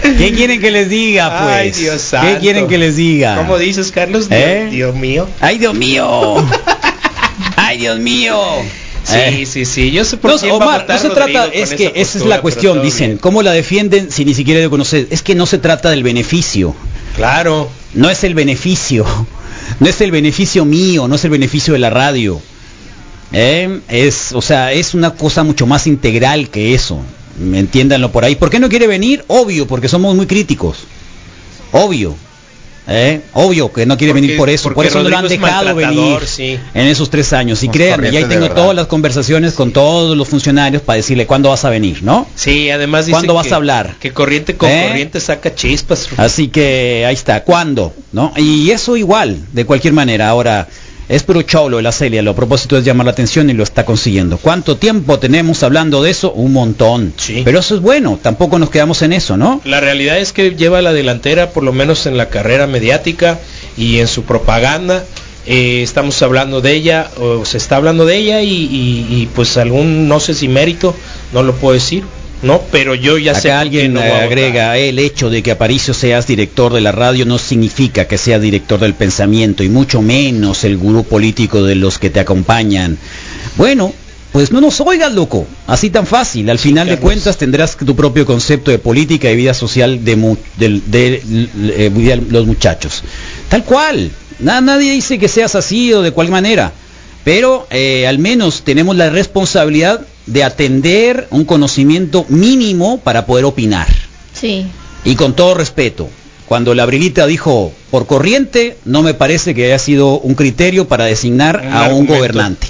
¿Qué 0.01 0.33
quieren 0.33 0.59
que 0.59 0.71
les 0.71 0.89
diga, 0.89 1.29
pues? 1.29 1.55
Ay, 1.55 1.71
Dios 1.71 1.93
¿Qué 1.93 1.99
santo. 1.99 2.39
quieren 2.39 2.67
que 2.67 2.77
les 2.77 2.95
diga? 2.95 3.37
¿Cómo 3.37 3.57
dices, 3.57 3.91
Carlos? 3.91 4.27
Dios, 4.29 4.41
¿Eh? 4.41 4.67
Dios 4.71 4.95
mío. 4.95 5.27
¡Ay, 5.39 5.57
Dios 5.59 5.73
mío! 5.75 6.35
¡Ay, 7.55 7.77
Dios 7.77 7.99
mío! 7.99 8.37
Sí, 9.03 9.15
Eh. 9.17 9.45
sí, 9.47 9.65
sí. 9.65 9.91
Yo 9.91 10.05
sé 10.05 10.17
por 10.17 10.31
No, 10.31 10.37
quién 10.37 10.51
va 10.51 10.55
a 10.55 10.57
Omar, 10.57 10.85
no 10.87 10.97
se 10.97 11.07
Rodrigo 11.09 11.13
trata, 11.41 11.53
es 11.53 11.71
que 11.73 11.91
esa 11.95 12.17
es 12.19 12.25
la 12.25 12.41
cuestión, 12.41 12.81
dicen. 12.83 13.17
¿cómo 13.17 13.41
la 13.41 13.51
defienden 13.51 14.11
si 14.11 14.25
ni 14.25 14.33
siquiera 14.33 14.61
lo 14.61 14.69
conoces? 14.69 15.07
Es 15.09 15.21
que 15.23 15.33
no 15.35 15.45
se 15.45 15.57
trata 15.57 15.89
del 15.89 16.03
beneficio. 16.03 16.75
Claro. 17.15 17.69
No 17.93 18.09
es 18.09 18.23
el 18.23 18.35
beneficio. 18.35 19.05
No 19.79 19.87
es 19.87 20.01
el 20.01 20.11
beneficio 20.11 20.65
mío, 20.65 21.07
no 21.07 21.15
es 21.15 21.23
el 21.25 21.31
beneficio 21.31 21.73
de 21.73 21.79
la 21.79 21.89
radio. 21.89 22.41
¿Eh? 23.33 23.79
Es, 23.87 24.33
o 24.33 24.41
sea, 24.41 24.71
es 24.71 24.93
una 24.93 25.11
cosa 25.11 25.43
mucho 25.43 25.65
más 25.65 25.87
integral 25.87 26.49
que 26.49 26.73
eso. 26.73 26.99
Entiéndanlo 27.39 28.11
por 28.11 28.25
ahí. 28.25 28.35
¿Por 28.35 28.49
qué 28.49 28.59
no 28.59 28.69
quiere 28.69 28.87
venir? 28.87 29.23
Obvio, 29.27 29.67
porque 29.67 29.87
somos 29.87 30.15
muy 30.15 30.25
críticos. 30.27 30.77
Obvio. 31.71 32.15
¿Eh? 32.87 33.21
Obvio 33.33 33.71
que 33.71 33.85
no 33.85 33.95
quiere 33.95 34.11
Porque- 34.11 34.21
venir 34.21 34.37
por 34.37 34.49
eso. 34.49 34.73
Por 34.73 34.85
eso 34.85 35.03
no 35.03 35.09
lo 35.09 35.17
han 35.17 35.27
dejado 35.27 35.75
venir 35.75 36.19
sí. 36.25 36.57
en 36.73 36.87
esos 36.87 37.09
tres 37.11 37.31
años. 37.31 37.61
Y 37.63 37.69
créanme, 37.69 38.11
ya 38.11 38.19
ahí 38.19 38.25
tengo 38.25 38.41
verdad. 38.41 38.55
todas 38.55 38.75
las 38.75 38.87
conversaciones 38.87 39.53
con 39.53 39.71
todos 39.71 40.17
los 40.17 40.27
funcionarios 40.27 40.81
para 40.81 40.97
decirle 40.97 41.27
cuándo 41.27 41.49
vas 41.49 41.63
a 41.63 41.69
venir, 41.69 42.01
¿no? 42.03 42.27
Sí, 42.35 42.69
además 42.71 43.05
dice 43.05 43.13
¿Cuándo 43.17 43.35
vas 43.35 43.51
a 43.51 43.55
hablar? 43.57 43.95
Que 43.99 44.11
corriente 44.11 44.57
con 44.57 44.69
¿Eh? 44.69 44.87
corriente 44.89 45.19
saca 45.19 45.53
chispas. 45.53 46.09
Así 46.17 46.47
que 46.47 47.05
ahí 47.07 47.13
está, 47.13 47.43
¿cuándo? 47.43 47.93
¿No? 48.11 48.33
Y 48.35 48.71
eso 48.71 48.97
igual, 48.97 49.37
de 49.53 49.63
cualquier 49.65 49.93
manera. 49.93 50.27
Ahora, 50.29 50.67
es 51.09 51.23
puro 51.23 51.41
cholo 51.41 51.77
de 51.77 51.83
la 51.83 51.91
Celia, 51.91 52.21
lo 52.21 52.31
a 52.31 52.35
propósito 52.35 52.77
es 52.77 52.85
llamar 52.85 53.05
la 53.05 53.11
atención 53.11 53.49
y 53.49 53.53
lo 53.53 53.63
está 53.63 53.83
consiguiendo. 53.85 54.37
¿Cuánto 54.37 54.77
tiempo 54.77 55.19
tenemos 55.19 55.61
hablando 55.63 56.01
de 56.01 56.11
eso? 56.11 56.31
Un 56.31 56.53
montón. 56.53 57.13
Pero 57.43 57.59
eso 57.59 57.75
es 57.75 57.81
bueno, 57.81 58.17
tampoco 58.21 58.57
nos 58.59 58.69
quedamos 58.69 59.01
en 59.01 59.13
eso, 59.13 59.35
¿no? 59.37 59.61
La 59.65 59.79
realidad 59.81 60.19
es 60.19 60.31
que 60.31 60.55
lleva 60.55 60.81
la 60.81 60.93
delantera, 60.93 61.49
por 61.51 61.63
lo 61.63 61.73
menos 61.73 62.05
en 62.05 62.15
la 62.17 62.29
carrera 62.29 62.65
mediática 62.67 63.39
y 63.77 63.99
en 63.99 64.07
su 64.07 64.23
propaganda. 64.23 65.03
Eh, 65.47 65.81
estamos 65.81 66.21
hablando 66.21 66.61
de 66.61 66.73
ella, 66.73 67.09
o 67.19 67.43
se 67.45 67.57
está 67.57 67.75
hablando 67.77 68.05
de 68.05 68.15
ella 68.15 68.41
y, 68.41 68.49
y- 68.53 69.07
y, 69.09 69.29
pues 69.33 69.57
algún, 69.57 70.07
no 70.07 70.19
sé 70.19 70.33
si 70.35 70.47
mérito, 70.47 70.95
no 71.33 71.41
lo 71.43 71.55
puedo 71.55 71.73
decir, 71.73 72.03
¿no? 72.43 72.61
Pero 72.71 72.95
yo 72.95 73.17
ya 73.17 73.33
sé 73.35 73.51
Acá 73.51 73.59
alguien 73.61 73.93
no 73.93 74.01
agrega, 74.01 74.77
el 74.77 74.99
hecho 74.99 75.29
de 75.29 75.43
que 75.43 75.51
Aparicio 75.51 75.93
seas 75.93 76.27
director 76.27 76.73
de 76.73 76.81
la 76.81 76.91
radio 76.91 77.25
no 77.25 77.37
significa 77.37 78.05
que 78.05 78.17
seas 78.17 78.41
director 78.41 78.79
del 78.79 78.93
pensamiento 78.93 79.63
y 79.63 79.69
mucho 79.69 80.01
menos 80.01 80.63
el 80.63 80.77
gurú 80.77 81.03
político 81.03 81.63
de 81.63 81.75
los 81.75 81.99
que 81.99 82.09
te 82.09 82.19
acompañan. 82.19 82.97
Bueno, 83.57 83.93
pues 84.31 84.51
no 84.51 84.61
nos 84.61 84.79
oigas, 84.81 85.13
loco. 85.13 85.45
Así 85.67 85.89
tan 85.89 86.07
fácil. 86.07 86.49
Al 86.49 86.57
final 86.57 86.87
de 86.87 86.97
cuentas 86.97 87.37
tendrás 87.37 87.75
tu 87.75 87.95
propio 87.95 88.25
concepto 88.25 88.71
de 88.71 88.79
política 88.79 89.29
y 89.29 89.35
vida 89.35 89.53
social 89.53 90.03
de, 90.05 90.15
mu- 90.15 90.37
del- 90.57 90.81
de, 90.89 91.21
eh, 91.75 91.89
de 91.93 92.15
los 92.29 92.45
muchachos. 92.47 93.03
Tal 93.49 93.63
cual. 93.65 94.09
Na- 94.39 94.61
nadie 94.61 94.93
dice 94.93 95.19
que 95.19 95.27
seas 95.27 95.53
así 95.55 95.93
o 95.93 96.01
de 96.01 96.11
cual 96.11 96.29
manera. 96.29 96.71
Pero 97.23 97.67
eh, 97.69 98.07
al 98.07 98.19
menos 98.19 98.63
tenemos 98.63 98.95
la 98.95 99.09
responsabilidad 99.09 100.01
de 100.25 100.43
atender 100.43 101.27
un 101.31 101.45
conocimiento 101.45 102.25
mínimo 102.29 102.99
para 102.99 103.25
poder 103.25 103.45
opinar. 103.45 103.87
Sí. 104.33 104.65
Y 105.03 105.15
con 105.15 105.35
todo 105.35 105.53
respeto, 105.53 106.09
cuando 106.47 106.73
la 106.73 106.83
Abrilita 106.83 107.27
dijo 107.27 107.71
por 107.91 108.07
corriente, 108.07 108.77
no 108.85 109.03
me 109.03 109.13
parece 109.13 109.55
que 109.55 109.65
haya 109.65 109.79
sido 109.79 110.19
un 110.19 110.35
criterio 110.35 110.87
para 110.87 111.05
designar 111.05 111.61
Un 111.65 111.73
a 111.73 111.87
un 111.89 112.05
gobernante. 112.05 112.67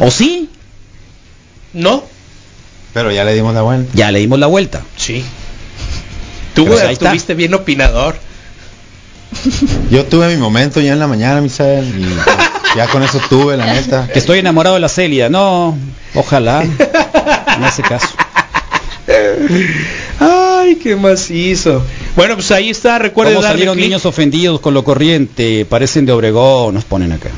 ¿O 0.00 0.10
sí? 0.10 0.48
No. 1.72 2.04
Pero 2.92 3.12
ya 3.12 3.24
le 3.24 3.34
dimos 3.34 3.54
la 3.54 3.62
vuelta. 3.62 3.90
Ya 3.94 4.10
le 4.10 4.20
dimos 4.20 4.38
la 4.38 4.46
vuelta. 4.46 4.82
Sí. 4.96 5.24
Tú 6.54 6.66
Pues 6.66 6.82
estuviste 6.82 7.34
bien 7.34 7.54
opinador. 7.54 8.16
Yo 9.90 10.04
tuve 10.06 10.28
mi 10.28 10.36
momento 10.36 10.80
ya 10.80 10.92
en 10.92 10.98
la 10.98 11.06
mañana, 11.06 11.40
Misael, 11.40 11.86
y 11.86 12.76
ya 12.76 12.86
con 12.88 13.02
eso 13.02 13.20
tuve, 13.28 13.56
la 13.56 13.66
neta. 13.66 14.08
Que 14.12 14.18
estoy 14.18 14.38
enamorado 14.38 14.74
de 14.74 14.80
la 14.80 14.88
Celia. 14.88 15.28
No, 15.28 15.76
ojalá. 16.14 16.64
No 17.58 17.66
hace 17.66 17.82
caso. 17.82 18.08
Ay, 20.18 20.76
qué 20.76 20.96
macizo. 20.96 21.82
Bueno, 22.16 22.34
pues 22.34 22.50
ahí 22.50 22.70
está, 22.70 22.98
recuerden 22.98 23.36
¿Cómo 23.36 23.46
salieron 23.46 23.76
niños 23.76 24.04
ofendidos 24.06 24.60
con 24.60 24.74
lo 24.74 24.84
corriente? 24.84 25.64
Parecen 25.64 26.06
de 26.06 26.12
Obregón, 26.12 26.74
nos 26.74 26.84
ponen 26.84 27.12
acá. 27.12 27.30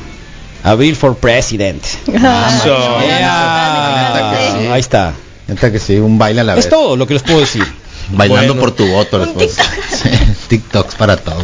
Abril 0.63 0.95
for 0.95 1.15
President. 1.15 1.83
Eso. 2.07 2.99
Yeah. 3.01 4.73
Ahí 4.73 4.79
está. 4.79 5.13
Que 5.45 5.79
sí, 5.79 5.97
un 5.97 6.17
baile 6.17 6.41
a 6.41 6.43
la 6.43 6.57
Es 6.57 6.69
todo 6.69 6.95
lo 6.95 7.05
que 7.05 7.13
les 7.13 7.23
puedo 7.23 7.39
decir. 7.39 7.63
Bailando 8.09 8.53
Bueno. 8.53 8.61
por 8.61 8.75
tu 8.75 8.85
voto. 8.87 9.19
decir. 9.25 9.49
Sí, 10.03 10.09
TikToks 10.49 10.95
para 10.95 11.17
todo. 11.17 11.43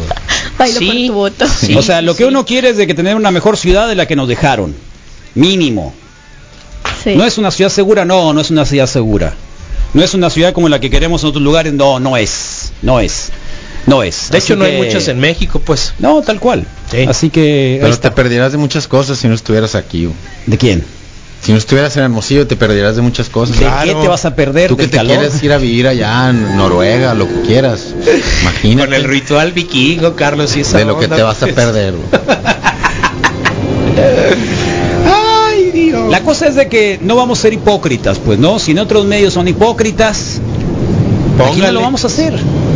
Bailo 0.58 0.80
por 0.80 0.94
tu 0.94 1.12
voto. 1.12 1.46
o 1.78 1.82
sea, 1.82 2.02
lo 2.02 2.14
que 2.14 2.24
uno 2.24 2.44
quiere 2.44 2.70
es 2.70 2.76
de 2.76 2.86
que 2.86 2.94
tener 2.94 3.16
una 3.16 3.30
mejor 3.30 3.56
ciudad 3.56 3.88
de 3.88 3.94
la 3.94 4.06
que 4.06 4.16
nos 4.16 4.28
dejaron. 4.28 4.74
Mínimo. 5.34 5.94
Sí. 7.04 7.14
No 7.16 7.24
es 7.24 7.38
una 7.38 7.50
ciudad 7.50 7.70
segura, 7.70 8.04
no, 8.04 8.32
no 8.32 8.40
es 8.40 8.50
una 8.50 8.66
ciudad 8.66 8.86
segura. 8.86 9.34
No 9.94 10.02
es 10.04 10.14
una 10.14 10.30
ciudad 10.30 10.52
como 10.52 10.68
la 10.68 10.78
que 10.80 10.90
queremos 10.90 11.22
en 11.22 11.30
otros 11.30 11.42
lugares, 11.42 11.72
no, 11.72 11.98
no 11.98 12.16
es. 12.16 12.72
No 12.82 13.00
es. 13.00 13.30
No 13.86 14.02
es. 14.02 14.30
De 14.30 14.38
Así 14.38 14.48
hecho, 14.52 14.56
no 14.56 14.64
hay 14.66 14.76
muchas 14.76 15.08
en 15.08 15.18
México, 15.18 15.60
pues. 15.64 15.94
No, 15.98 16.20
tal 16.22 16.38
cual. 16.38 16.66
Así 17.08 17.30
que... 17.30 17.78
Pero 17.80 17.98
te 17.98 18.10
perderás 18.10 18.52
de 18.52 18.58
muchas 18.58 18.86
cosas 18.86 19.18
si 19.18 19.26
no 19.28 19.34
estuvieras 19.34 19.74
aquí. 19.74 20.08
¿De 20.46 20.58
quién? 20.58 20.84
Si 21.42 21.52
no 21.52 21.58
estuvieras 21.58 21.96
en 21.96 22.02
Hermosillo 22.02 22.46
te 22.46 22.56
perderás 22.56 22.96
de 22.96 23.02
muchas 23.02 23.30
cosas. 23.30 23.58
¿De 23.58 23.66
qué 23.84 23.94
te 23.94 24.08
vas 24.08 24.24
a 24.26 24.34
perder? 24.34 24.68
Tú 24.68 24.76
que 24.76 24.82
¿Del 24.82 24.90
te 24.90 24.96
calor? 24.98 25.16
quieres 25.16 25.42
ir 25.42 25.52
a 25.52 25.58
vivir 25.58 25.86
allá 25.88 26.28
en 26.28 26.56
Noruega, 26.56 27.14
lo 27.14 27.26
que 27.26 27.40
quieras. 27.46 27.94
Imagínate. 28.42 28.88
Con 28.88 28.94
el 28.94 29.04
ritual 29.04 29.52
vikingo, 29.52 30.14
Carlos, 30.16 30.54
y 30.56 30.60
esa 30.60 30.78
de 30.78 30.84
lo 30.84 30.98
que 30.98 31.08
te 31.08 31.22
vas 31.22 31.38
a 31.38 31.46
pues. 31.46 31.54
perder. 31.54 31.94
Ay, 35.06 35.70
Dios. 35.72 36.10
La 36.10 36.22
cosa 36.22 36.46
es 36.46 36.54
de 36.56 36.68
que 36.68 36.98
no 37.02 37.16
vamos 37.16 37.38
a 37.38 37.42
ser 37.42 37.52
hipócritas, 37.52 38.18
pues 38.18 38.38
no, 38.38 38.58
si 38.58 38.72
en 38.72 38.78
otros 38.78 39.04
medios 39.06 39.34
son 39.34 39.48
hipócritas, 39.48 40.40
aquí 41.38 41.38
no 41.38 41.46
Póngale. 41.46 41.72
lo 41.72 41.80
vamos 41.80 42.04
a 42.04 42.08
hacer, 42.08 42.34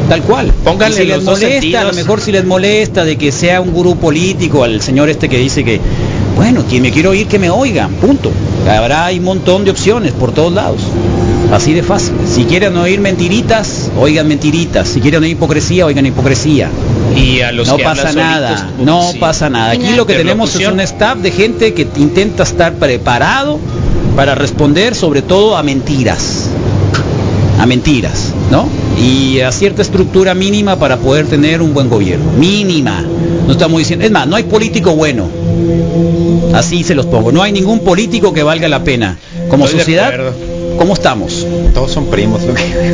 tal 0.08 0.22
cual. 0.22 0.52
Póngale 0.64 0.94
Y 0.94 0.98
si 0.98 1.04
les 1.04 1.16
los 1.16 1.24
dos 1.24 1.40
molesta, 1.40 1.80
a 1.80 1.84
lo 1.84 1.92
mejor 1.92 2.20
si 2.20 2.32
les 2.32 2.44
molesta 2.44 3.04
de 3.04 3.16
que 3.16 3.32
sea 3.32 3.60
un 3.60 3.72
gurú 3.72 3.96
político, 3.96 4.64
al 4.64 4.80
señor 4.80 5.08
este 5.08 5.28
que 5.28 5.38
dice 5.38 5.64
que, 5.64 5.80
bueno, 6.36 6.64
quien 6.68 6.82
me 6.82 6.90
quiero 6.90 7.10
oír 7.10 7.26
que 7.26 7.38
me 7.38 7.50
oigan, 7.50 7.92
punto. 7.94 8.30
Habrá 8.68 9.06
hay 9.06 9.18
un 9.18 9.24
montón 9.24 9.64
de 9.64 9.70
opciones 9.70 10.12
por 10.12 10.32
todos 10.32 10.52
lados. 10.52 10.80
Así 11.52 11.72
de 11.72 11.82
fácil. 11.82 12.14
Si 12.26 12.44
quieren 12.44 12.76
oír 12.76 13.00
mentiritas, 13.00 13.90
oigan 13.96 14.26
mentiritas. 14.26 14.88
Si 14.88 15.00
quieren 15.00 15.22
oír 15.22 15.32
hipocresía, 15.32 15.86
oigan 15.86 16.06
hipocresía. 16.06 16.68
Y 17.16 17.42
a 17.42 17.52
los 17.52 17.68
no 17.68 17.76
que 17.76 17.84
pasa 17.84 18.12
nada, 18.12 18.58
solitos, 18.58 18.84
no 18.84 19.12
sí. 19.12 19.18
pasa 19.18 19.50
nada. 19.50 19.70
Aquí 19.72 19.94
lo 19.94 20.06
que 20.06 20.14
tenemos 20.14 20.56
es 20.56 20.66
un 20.66 20.80
staff 20.80 21.18
de 21.18 21.30
gente 21.30 21.74
que 21.74 21.86
intenta 21.96 22.42
estar 22.42 22.74
preparado 22.74 23.60
para 24.16 24.34
responder 24.34 24.94
sobre 24.94 25.22
todo 25.22 25.56
a 25.56 25.62
mentiras. 25.62 26.48
A 27.60 27.66
mentiras, 27.66 28.32
¿no? 28.50 28.68
Y 29.00 29.40
a 29.40 29.52
cierta 29.52 29.82
estructura 29.82 30.34
mínima 30.34 30.76
para 30.76 30.96
poder 30.96 31.26
tener 31.26 31.62
un 31.62 31.72
buen 31.72 31.88
gobierno. 31.88 32.32
Mínima. 32.32 33.04
No 33.46 33.52
estamos 33.52 33.78
diciendo, 33.78 34.04
es 34.04 34.10
más, 34.10 34.26
no 34.26 34.34
hay 34.34 34.44
político 34.44 34.96
bueno. 34.96 35.28
Así 36.54 36.84
se 36.84 36.94
los 36.94 37.06
pongo. 37.06 37.32
No 37.32 37.42
hay 37.42 37.52
ningún 37.52 37.80
político 37.80 38.32
que 38.32 38.42
valga 38.42 38.68
la 38.68 38.84
pena. 38.84 39.18
Como 39.48 39.64
Estoy 39.64 39.80
sociedad. 39.80 40.32
¿cómo 40.78 40.94
estamos? 40.94 41.46
Todos 41.72 41.92
son 41.92 42.06
primos. 42.06 42.42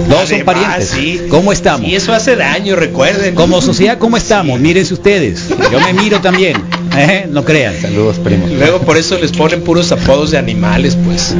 Todos 0.08 0.28
son 0.28 0.44
parientes. 0.44 0.88
sí. 0.88 1.20
¿Cómo 1.28 1.52
estamos? 1.52 1.88
Y 1.88 1.94
eso 1.94 2.12
hace 2.12 2.36
daño, 2.36 2.76
recuerden. 2.76 3.34
Como 3.34 3.60
sociedad, 3.60 3.98
¿cómo 3.98 4.16
estamos? 4.16 4.60
Mírense 4.60 4.94
ustedes. 4.94 5.48
Yo 5.70 5.80
me 5.80 5.92
miro 5.92 6.20
también. 6.20 6.56
¿eh? 6.96 7.26
No 7.30 7.44
crean. 7.44 7.74
Saludos, 7.80 8.18
primos. 8.18 8.50
Luego 8.50 8.80
por 8.80 8.96
eso 8.96 9.18
les 9.18 9.32
ponen 9.32 9.62
puros 9.62 9.92
apodos 9.92 10.30
de 10.30 10.38
animales, 10.38 10.96
pues. 11.04 11.34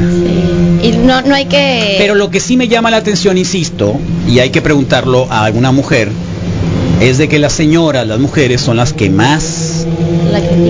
Y 0.83 0.93
no, 0.93 1.21
no 1.23 1.35
hay 1.35 1.47
que... 1.47 1.97
Pero 1.99 2.15
lo 2.15 2.31
que 2.31 2.41
sí 2.41 2.57
me 2.57 2.69
llama 2.69 2.91
la 2.91 2.99
atención, 2.99 3.37
insisto, 3.39 3.99
y 4.29 4.39
hay 4.39 4.51
que 4.51 4.63
preguntarlo 4.63 5.27
a 5.31 5.45
alguna 5.45 5.73
mujer, 5.73 6.09
es 7.01 7.19
de 7.19 7.29
que 7.29 7.39
las 7.39 7.53
señoras, 7.53 8.07
las 8.07 8.19
mujeres, 8.19 8.61
son 8.61 8.77
las 8.77 8.93
que 8.93 9.11
más, 9.11 9.87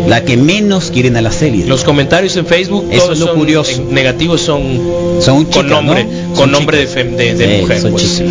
La 0.09 0.24
que 0.24 0.36
menos 0.36 0.90
quieren 0.90 1.16
a 1.16 1.20
la 1.23 1.31
serie. 1.32 1.66
Los 1.66 1.85
comentarios 1.85 2.36
en 2.36 2.47
Facebook, 2.47 2.86
Eso 2.90 3.02
todos 3.05 3.12
es 3.15 3.20
lo 3.20 3.27
son 3.28 3.36
curioso. 3.36 3.82
negativos 3.90 4.40
son, 4.40 4.62
Son 5.20 5.44
con 5.44 5.51
chicas, 5.52 5.66
nombre, 5.66 6.05
¿no? 6.05 6.28
con 6.28 6.36
Son 6.36 6.52
nombre 6.52 6.78
de, 6.78 6.89
fem- 6.89 7.16
de, 7.16 7.59
mujer. 7.61 7.81
son 7.81 7.90
pues. 7.93 8.23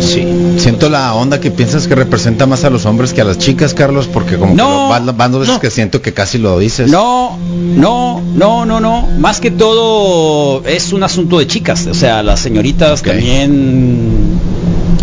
Sí. 0.00 0.24
Siento 0.58 0.88
la 0.88 1.14
onda 1.14 1.40
que 1.40 1.50
piensas 1.50 1.86
que 1.86 1.94
representa 1.94 2.46
más 2.46 2.64
a 2.64 2.70
los 2.70 2.84
hombres 2.86 3.12
que 3.12 3.20
a 3.20 3.24
las 3.24 3.38
chicas, 3.38 3.74
Carlos, 3.74 4.08
porque 4.12 4.36
como 4.36 4.54
No, 4.54 4.64
que 4.66 4.70
lo- 4.72 4.88
van, 4.88 5.16
van 5.16 5.32
dos 5.32 5.40
veces 5.42 5.54
no. 5.56 5.60
que 5.60 5.70
siento 5.70 6.02
que 6.02 6.12
casi 6.12 6.38
lo 6.38 6.58
dices. 6.58 6.90
No, 6.90 7.38
no, 7.76 8.20
no, 8.34 8.64
no, 8.66 8.80
no. 8.80 9.08
Más 9.18 9.40
que 9.40 9.50
todo 9.50 10.62
es 10.66 10.92
un 10.92 11.02
asunto 11.04 11.38
de 11.38 11.46
chicas. 11.46 11.86
O 11.86 11.94
sea, 11.94 12.22
las 12.22 12.40
señoritas 12.40 13.02
también, 13.02 14.10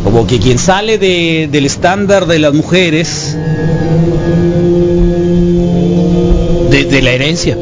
como 0.03 0.27
que 0.27 0.39
quien 0.39 0.57
sale 0.59 0.97
de- 0.97 1.47
del 1.51 1.65
estándar 1.65 2.25
de 2.27 2.39
las 2.39 2.53
mujeres, 2.53 3.37
De, 6.69 6.83
de 6.83 7.01
la 7.01 7.11
herencia. 7.11 7.57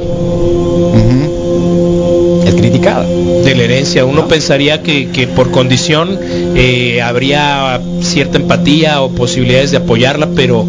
Es 2.50 2.56
criticada. 2.56 3.06
De 3.06 3.56
la 3.56 3.64
herencia. 3.64 4.06
Uno 4.06 4.28
pensaría 4.28 4.82
que, 4.82 5.10
que 5.10 5.28
por 5.28 5.52
condición 5.52 6.20
eh, 6.56 7.02
habría 7.02 7.80
cierta 8.02 8.38
empatía 8.38 9.02
o 9.02 9.10
posibilidades 9.10 9.72
de 9.72 9.78
apoyarla, 9.78 10.30
pero 10.36 10.66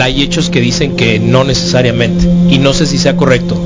hay 0.00 0.22
hechos 0.22 0.50
que 0.50 0.60
dicen 0.60 0.96
que 0.96 1.18
no 1.18 1.44
necesariamente. 1.44 2.28
Y 2.50 2.58
no 2.58 2.72
sé 2.72 2.86
si 2.86 2.98
sea 2.98 3.16
correcto. 3.16 3.56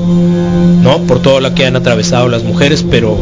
¿no? 0.81 0.99
Por 0.99 1.21
todo 1.21 1.39
lo 1.39 1.53
que 1.53 1.65
han 1.65 1.75
atravesado 1.75 2.27
las 2.29 2.43
mujeres, 2.43 2.85
pero, 2.89 3.17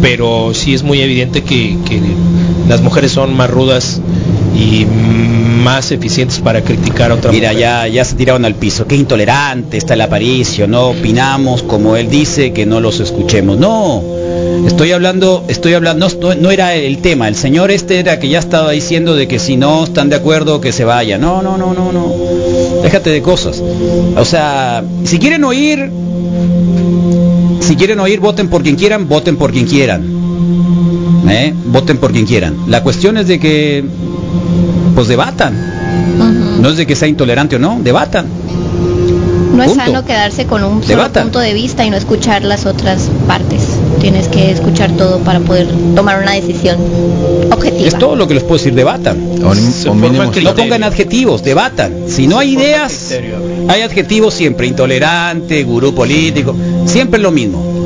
pero 0.00 0.52
sí 0.54 0.74
es 0.74 0.82
muy 0.82 1.00
evidente 1.00 1.42
que, 1.42 1.76
que 1.84 2.00
las 2.68 2.82
mujeres 2.82 3.12
son 3.12 3.36
más 3.36 3.50
rudas 3.50 4.00
y 4.60 4.86
más 4.86 5.90
eficientes 5.90 6.38
para 6.38 6.62
criticar 6.62 7.10
a 7.10 7.14
otra 7.14 7.32
Mira, 7.32 7.48
mujer. 7.48 7.62
ya, 7.62 7.88
ya 7.88 8.04
se 8.04 8.14
tiraron 8.14 8.44
al 8.44 8.54
piso. 8.54 8.86
Qué 8.86 8.96
intolerante 8.96 9.76
está 9.78 9.94
el 9.94 10.02
aparicio. 10.02 10.66
No 10.66 10.88
opinamos 10.90 11.62
como 11.62 11.96
él 11.96 12.10
dice 12.10 12.52
que 12.52 12.66
no 12.66 12.80
los 12.80 13.00
escuchemos. 13.00 13.58
No. 13.58 14.02
Estoy 14.66 14.92
hablando, 14.92 15.44
estoy 15.48 15.72
hablando, 15.72 16.06
no, 16.20 16.34
no 16.34 16.50
era 16.50 16.74
el 16.74 16.98
tema. 16.98 17.28
El 17.28 17.34
señor 17.34 17.70
este 17.70 17.98
era 17.98 18.18
que 18.18 18.28
ya 18.28 18.38
estaba 18.38 18.70
diciendo 18.72 19.16
de 19.16 19.26
que 19.26 19.38
si 19.38 19.56
no 19.56 19.84
están 19.84 20.10
de 20.10 20.16
acuerdo 20.16 20.60
que 20.60 20.72
se 20.72 20.84
vaya. 20.84 21.16
No, 21.16 21.40
no, 21.40 21.56
no, 21.56 21.72
no, 21.72 21.92
no. 21.92 22.14
Déjate 22.82 23.10
de 23.10 23.22
cosas. 23.22 23.62
O 24.16 24.24
sea, 24.24 24.84
si 25.04 25.18
quieren 25.18 25.44
oír, 25.44 25.90
si 27.60 27.76
quieren 27.76 28.00
oír, 28.00 28.20
voten 28.20 28.48
por 28.48 28.62
quien 28.62 28.76
quieran, 28.76 29.08
voten 29.08 29.36
por 29.36 29.52
quien 29.52 29.66
quieran. 29.66 30.20
¿Eh? 31.28 31.54
Voten 31.66 31.98
por 31.98 32.12
quien 32.12 32.26
quieran. 32.26 32.56
La 32.66 32.82
cuestión 32.82 33.16
es 33.16 33.28
de 33.28 33.38
que, 33.38 33.84
pues 34.94 35.08
debatan. 35.08 35.54
No 36.60 36.68
es 36.68 36.76
de 36.76 36.86
que 36.86 36.96
sea 36.96 37.08
intolerante 37.08 37.56
o 37.56 37.58
no, 37.58 37.78
debatan. 37.82 38.26
No 39.54 39.64
es 39.64 39.74
sano 39.74 40.04
quedarse 40.06 40.46
con 40.46 40.64
un 40.64 40.82
solo 40.82 41.02
punto 41.24 41.38
de 41.40 41.52
vista 41.52 41.84
y 41.84 41.90
no 41.90 41.96
escuchar 41.96 42.44
las 42.44 42.64
otras 42.66 43.10
partes. 43.26 43.62
Tienes 44.00 44.28
que 44.28 44.50
escuchar 44.50 44.90
todo 44.92 45.18
para 45.18 45.40
poder 45.40 45.66
tomar 45.94 46.22
una 46.22 46.32
decisión 46.32 46.78
objetiva. 47.50 47.86
Es 47.88 47.98
todo 47.98 48.16
lo 48.16 48.26
que 48.26 48.34
les 48.34 48.42
puedo 48.42 48.56
decir, 48.56 48.74
debatan. 48.74 49.18
o 49.90 49.94
mínimo- 49.94 50.24
no 50.42 50.54
pongan 50.54 50.84
adjetivos, 50.84 51.42
debatan. 51.42 51.92
Si 52.08 52.26
no 52.26 52.38
hay 52.38 52.52
ideas, 52.54 53.12
hay 53.68 53.82
adjetivos 53.82 54.32
siempre, 54.34 54.66
intolerante, 54.66 55.62
gurú 55.64 55.94
político, 55.94 56.54
siempre 56.86 57.20
lo 57.20 57.30
mismo. 57.30 57.79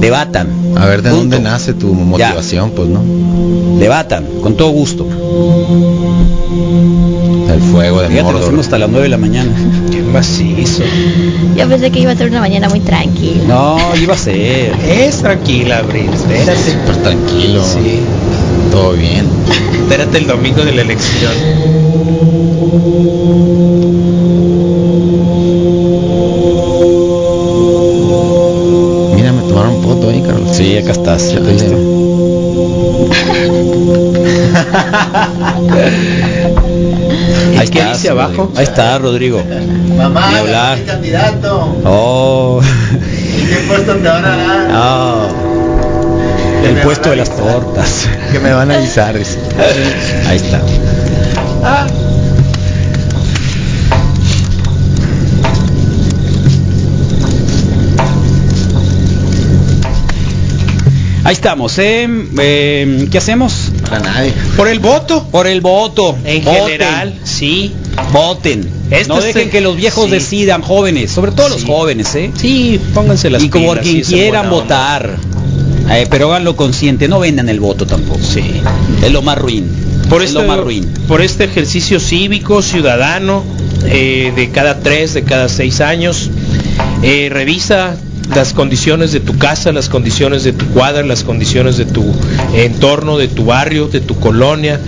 Debatan. 0.00 0.48
A 0.76 0.86
ver 0.86 1.02
de 1.02 1.10
Punto. 1.10 1.20
dónde 1.36 1.40
nace 1.40 1.74
tu 1.74 1.92
motivación, 1.94 2.70
pues, 2.70 2.88
¿no? 2.88 3.02
Debatan, 3.78 4.24
con 4.42 4.56
todo 4.56 4.70
gusto. 4.70 5.06
El 7.52 7.60
fuego 7.72 8.00
de 8.00 8.08
Fíjate, 8.08 8.22
nos 8.22 8.32
Mordor. 8.32 8.42
fuimos 8.48 8.66
hasta 8.66 8.78
las 8.78 8.88
9 8.88 9.02
de 9.04 9.08
la 9.10 9.16
mañana. 9.18 9.52
Qué 9.90 10.00
macizo. 10.02 10.82
Yo 11.56 11.68
pensé 11.68 11.90
que 11.90 12.00
iba 12.00 12.12
a 12.12 12.16
ser 12.16 12.28
una 12.30 12.40
mañana 12.40 12.68
muy 12.68 12.80
tranquila. 12.80 13.42
No, 13.48 13.78
iba 13.96 14.14
a 14.14 14.18
ser. 14.18 14.72
Es 14.88 15.18
tranquila, 15.18 15.78
Abril, 15.78 16.08
espérate. 16.12 16.56
Súper 16.56 16.96
tranquilo. 17.02 17.62
Sí. 17.64 18.00
Todo 18.70 18.92
bien. 18.92 19.26
Espérate 19.82 20.18
el 20.18 20.26
domingo 20.26 20.62
de 20.64 20.72
la 20.72 20.82
elección. 20.82 21.32
Sí, 30.60 30.76
acá 30.76 30.90
estás. 30.90 31.22
Ahí 37.58 37.68
¿Qué 37.70 37.78
estás, 37.78 37.96
dice 37.96 38.10
abajo? 38.10 38.32
Rodrigo. 38.36 38.52
Ahí 38.58 38.64
está, 38.64 38.98
Rodrigo. 38.98 39.42
Mamá, 39.96 40.38
hablar. 40.38 40.76
soy 40.76 40.86
candidato. 40.86 41.76
Oh. 41.86 42.60
¿Qué 43.48 43.56
puesto 43.66 43.94
te 43.94 44.06
van 44.06 44.24
a 44.26 44.36
dar? 44.36 44.68
Ah. 44.70 45.28
El 46.62 46.74
puesto 46.82 47.08
de 47.08 47.16
las 47.16 47.34
tortas. 47.34 48.06
Que 48.30 48.38
me 48.38 48.52
van 48.52 48.70
a 48.70 48.76
avisar. 48.76 49.16
Ahí 49.16 50.36
está. 50.36 50.60
Ahí 61.30 61.34
estamos, 61.34 61.78
¿eh? 61.78 62.08
Eh, 62.40 63.06
¿Qué 63.08 63.18
hacemos? 63.18 63.70
Para 63.88 64.00
nadie. 64.00 64.32
Por 64.56 64.66
el 64.66 64.80
voto. 64.80 65.28
Por 65.30 65.46
el 65.46 65.60
voto. 65.60 66.18
En 66.24 66.42
Voten. 66.44 66.62
general, 66.64 67.14
sí. 67.22 67.72
Voten. 68.12 68.68
Esto 68.90 69.14
no 69.14 69.20
es 69.20 69.26
dejen 69.26 69.42
el- 69.44 69.50
que 69.50 69.60
los 69.60 69.76
viejos 69.76 70.06
sí. 70.06 70.10
decidan, 70.10 70.60
jóvenes, 70.60 71.12
sobre 71.12 71.30
todo 71.30 71.48
los 71.50 71.62
jóvenes, 71.64 72.12
¿eh? 72.16 72.32
Sí, 72.34 72.80
pónganse 72.94 73.30
las 73.30 73.44
y 73.44 73.48
como 73.48 73.70
pilas, 73.74 73.84
quien 73.86 74.04
sí, 74.04 74.12
quieran 74.14 74.50
votar. 74.50 75.18
Eh, 75.92 76.08
pero 76.10 76.30
háganlo 76.30 76.56
consciente, 76.56 77.06
no 77.06 77.20
vendan 77.20 77.48
el 77.48 77.60
voto 77.60 77.86
tampoco. 77.86 78.18
Sí. 78.24 78.42
Es 79.00 79.12
lo 79.12 79.22
más 79.22 79.38
ruin. 79.38 79.68
Por 80.08 80.22
es 80.22 80.30
este, 80.30 80.42
lo 80.42 80.48
más 80.48 80.58
ruin. 80.58 80.84
por 81.06 81.22
este 81.22 81.44
ejercicio 81.44 82.00
cívico, 82.00 82.60
ciudadano, 82.60 83.44
eh, 83.84 84.32
de 84.34 84.50
cada 84.50 84.80
tres, 84.80 85.14
de 85.14 85.22
cada 85.22 85.48
seis 85.48 85.80
años, 85.80 86.28
eh, 87.04 87.28
revisa 87.30 87.94
las 88.34 88.52
condiciones 88.52 89.12
de 89.12 89.20
tu 89.20 89.36
casa, 89.38 89.72
las 89.72 89.88
condiciones 89.88 90.44
de 90.44 90.52
tu 90.52 90.66
cuadra, 90.66 91.02
las 91.02 91.24
condiciones 91.24 91.76
de 91.76 91.86
tu 91.86 92.04
entorno, 92.54 93.18
de 93.18 93.28
tu 93.28 93.44
barrio, 93.44 93.88
de 93.88 94.00
tu 94.00 94.18
colonia, 94.18 94.80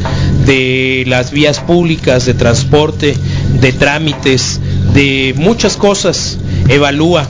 de 0.46 1.04
las 1.06 1.30
vías 1.30 1.60
públicas, 1.60 2.24
de 2.26 2.34
transporte, 2.34 3.16
de 3.60 3.72
trámites, 3.72 4.60
de 4.94 5.34
muchas 5.36 5.76
cosas. 5.76 6.38
Evalúa. 6.68 7.26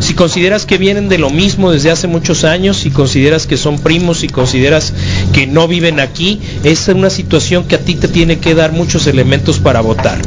Si 0.00 0.14
consideras 0.14 0.66
que 0.66 0.78
vienen 0.78 1.08
de 1.08 1.18
lo 1.18 1.30
mismo 1.30 1.72
desde 1.72 1.90
hace 1.90 2.06
muchos 2.06 2.44
años, 2.44 2.76
si 2.78 2.90
consideras 2.90 3.46
que 3.46 3.56
son 3.56 3.78
primos, 3.78 4.18
si 4.18 4.28
consideras 4.28 4.92
que 5.32 5.46
no 5.46 5.68
viven 5.68 6.00
aquí, 6.00 6.40
es 6.64 6.86
una 6.88 7.10
situación 7.10 7.64
que 7.64 7.76
a 7.76 7.80
ti 7.80 7.94
te 7.94 8.08
tiene 8.08 8.38
que 8.38 8.54
dar 8.54 8.72
muchos 8.72 9.06
elementos 9.06 9.58
para 9.58 9.80
votar. 9.80 10.18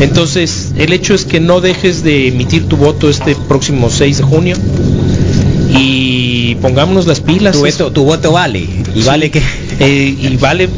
Entonces, 0.00 0.72
el 0.76 0.92
hecho 0.92 1.14
es 1.14 1.24
que 1.24 1.40
no 1.40 1.60
dejes 1.60 2.02
de 2.02 2.28
emitir 2.28 2.68
tu 2.68 2.76
voto 2.76 3.08
este 3.08 3.34
próximo 3.34 3.90
6 3.90 4.18
de 4.18 4.22
junio 4.24 4.56
y 5.70 6.56
pongámonos 6.56 7.06
las 7.06 7.20
pilas. 7.20 7.56
Tu 7.60 7.90
tu 7.90 8.04
voto 8.04 8.32
vale. 8.32 8.60
Y 8.94 9.02
Sí. 9.02 9.06
vale 9.06 9.30
que. 9.30 9.42
Eh, 9.86 10.16
y 10.18 10.36
vale 10.36 10.68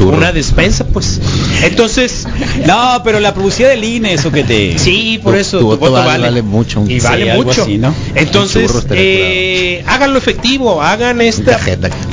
una 0.00 0.30
despensa, 0.32 0.84
pues. 0.86 1.20
Entonces, 1.64 2.24
No, 2.66 3.00
pero 3.04 3.18
la 3.20 3.34
publicidad 3.34 3.70
del 3.70 3.82
INE, 3.84 4.14
eso 4.14 4.30
que 4.30 4.44
te. 4.44 4.78
sí, 4.78 5.18
por 5.22 5.34
Tu- 5.34 5.40
eso 5.40 5.58
tu 5.58 5.62
tu 5.64 5.66
voto 5.70 5.80
voto 5.80 5.92
vale- 5.92 6.06
vale, 6.06 6.22
vale 6.24 6.42
mucho. 6.42 6.84
Y 6.86 7.00
vale 7.00 7.34
mucho. 7.34 7.62
así, 7.62 7.78
¿no? 7.78 7.94
Entonces, 8.14 8.70
eh, 8.90 9.82
háganlo 9.86 10.18
efectivo, 10.18 10.80
hagan 10.82 11.20
esta 11.20 11.58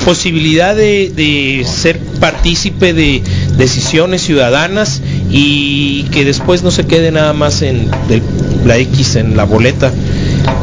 posibilidad 0.04 0.74
de, 0.74 1.12
de 1.14 1.64
ser 1.64 1.98
partícipe 2.20 2.92
de 2.92 3.22
decisiones 3.56 4.22
ciudadanas 4.22 5.00
y 5.30 6.04
que 6.12 6.24
después 6.24 6.62
no 6.62 6.70
se 6.70 6.86
quede 6.86 7.10
nada 7.12 7.32
más 7.32 7.62
en 7.62 7.88
del- 8.08 8.22
la 8.64 8.78
X 8.78 9.16
en 9.16 9.36
la 9.36 9.44
boleta. 9.44 9.92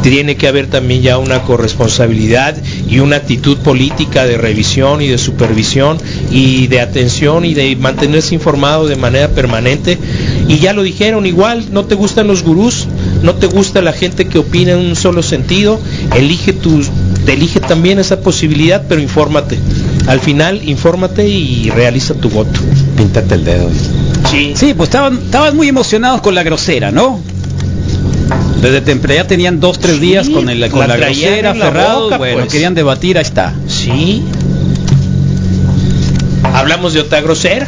Tiene 0.04 0.36
que 0.36 0.48
haber 0.48 0.68
también 0.68 1.02
ya 1.02 1.18
una 1.18 1.44
corresponsabilidad 1.44 2.56
y 2.90 3.00
una 3.00 3.16
actitud 3.16 3.58
política 3.58 4.26
de 4.26 4.38
revisión 4.38 5.02
y 5.02 5.08
de 5.08 5.18
supervisión 5.18 5.98
y 6.30 6.68
de 6.68 6.82
atención 6.82 7.46
y 7.46 7.54
de 7.54 7.76
mantenerse 7.78 8.36
informado 8.36 8.86
de 8.88 8.98
manera 8.98 9.30
permanente. 9.30 9.98
Y 10.48 10.60
ya 10.60 10.74
lo 10.74 10.84
dijeron, 10.84 11.26
igual, 11.26 11.68
no 11.72 11.86
te 11.86 11.96
gustan 11.96 12.28
los 12.28 12.44
gurús, 12.44 12.88
no 13.22 13.36
te 13.36 13.48
gusta 13.48 13.82
la 13.82 13.94
gente 13.94 14.26
que 14.26 14.40
opina 14.40 14.74
en 14.74 14.80
un 14.80 14.96
solo 14.96 15.24
sentido, 15.24 15.80
elige 16.16 16.52
tus, 16.52 16.90
te 17.26 17.34
elige 17.34 17.62
también 17.62 17.98
esa 17.98 18.20
posibilidad, 18.20 18.84
pero 18.88 19.02
infórmate. 19.02 19.58
Al 20.08 20.20
final, 20.20 20.62
infórmate 20.68 21.28
y 21.28 21.70
realiza 21.70 22.14
tu 22.14 22.30
voto. 22.30 22.60
Píntate 22.98 23.36
el 23.36 23.46
dedo. 23.46 23.70
Sí. 24.30 24.54
Sí, 24.56 24.74
pues 24.74 24.90
estaban, 24.90 25.18
estaban 25.18 25.56
muy 25.56 25.70
emocionados 25.70 26.22
con 26.22 26.36
la 26.36 26.44
grosera, 26.44 26.92
¿no? 26.92 27.22
Desde 28.62 28.82
temprano 28.82 29.22
ya 29.22 29.28
tenían 29.28 29.60
dos, 29.60 29.80
tres 29.80 30.00
días 30.00 30.30
con, 30.30 30.50
el, 30.50 30.70
con 30.70 30.88
la 30.88 30.96
grosera 30.96 31.52
aferrados. 31.52 32.04
boca, 32.04 32.18
bueno, 32.18 32.40
pues. 32.42 32.52
querían 32.52 32.74
debatir, 32.74 33.18
ahí 33.18 33.24
está. 33.24 33.54
Sí. 33.68 34.24
Hablamos 36.54 36.94
de 36.94 37.02
otra 37.02 37.22
grosera. 37.22 37.68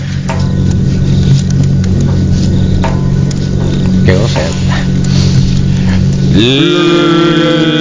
Qué 4.05 4.13
grosero. 4.13 4.53
Oh. 6.37 7.74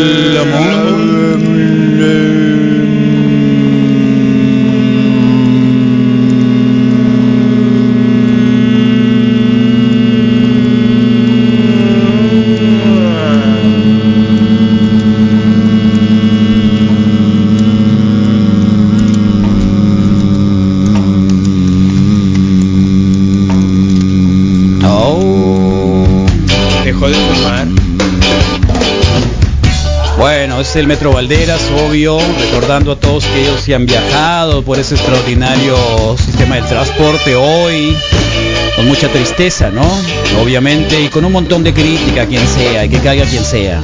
El 30.76 30.86
Metro 30.88 31.12
Valderas, 31.12 31.60
obvio, 31.86 32.18
recordando 32.40 32.92
a 32.92 32.96
todos 32.96 33.24
que 33.26 33.42
ellos 33.42 33.60
sí 33.60 33.72
han 33.72 33.86
viajado 33.86 34.62
por 34.62 34.78
ese 34.78 34.96
extraordinario 34.96 35.76
sistema 36.18 36.56
del 36.56 36.64
transporte 36.64 37.36
hoy, 37.36 37.96
con 38.74 38.88
mucha 38.88 39.08
tristeza, 39.08 39.70
¿no? 39.70 39.86
Obviamente, 40.42 41.00
y 41.00 41.08
con 41.08 41.24
un 41.24 41.32
montón 41.32 41.62
de 41.62 41.72
crítica 41.72 42.26
quien 42.26 42.44
sea, 42.48 42.84
y 42.84 42.88
que 42.88 42.98
caiga 42.98 43.24
quien 43.24 43.44
sea. 43.44 43.80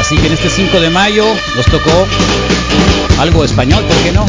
Así 0.00 0.16
que 0.16 0.26
en 0.26 0.32
este 0.32 0.50
5 0.50 0.80
de 0.80 0.90
mayo 0.90 1.24
nos 1.56 1.66
tocó 1.66 2.06
algo 3.18 3.44
español, 3.44 3.84
¿por 3.84 3.96
qué 3.98 4.12
no? 4.12 4.26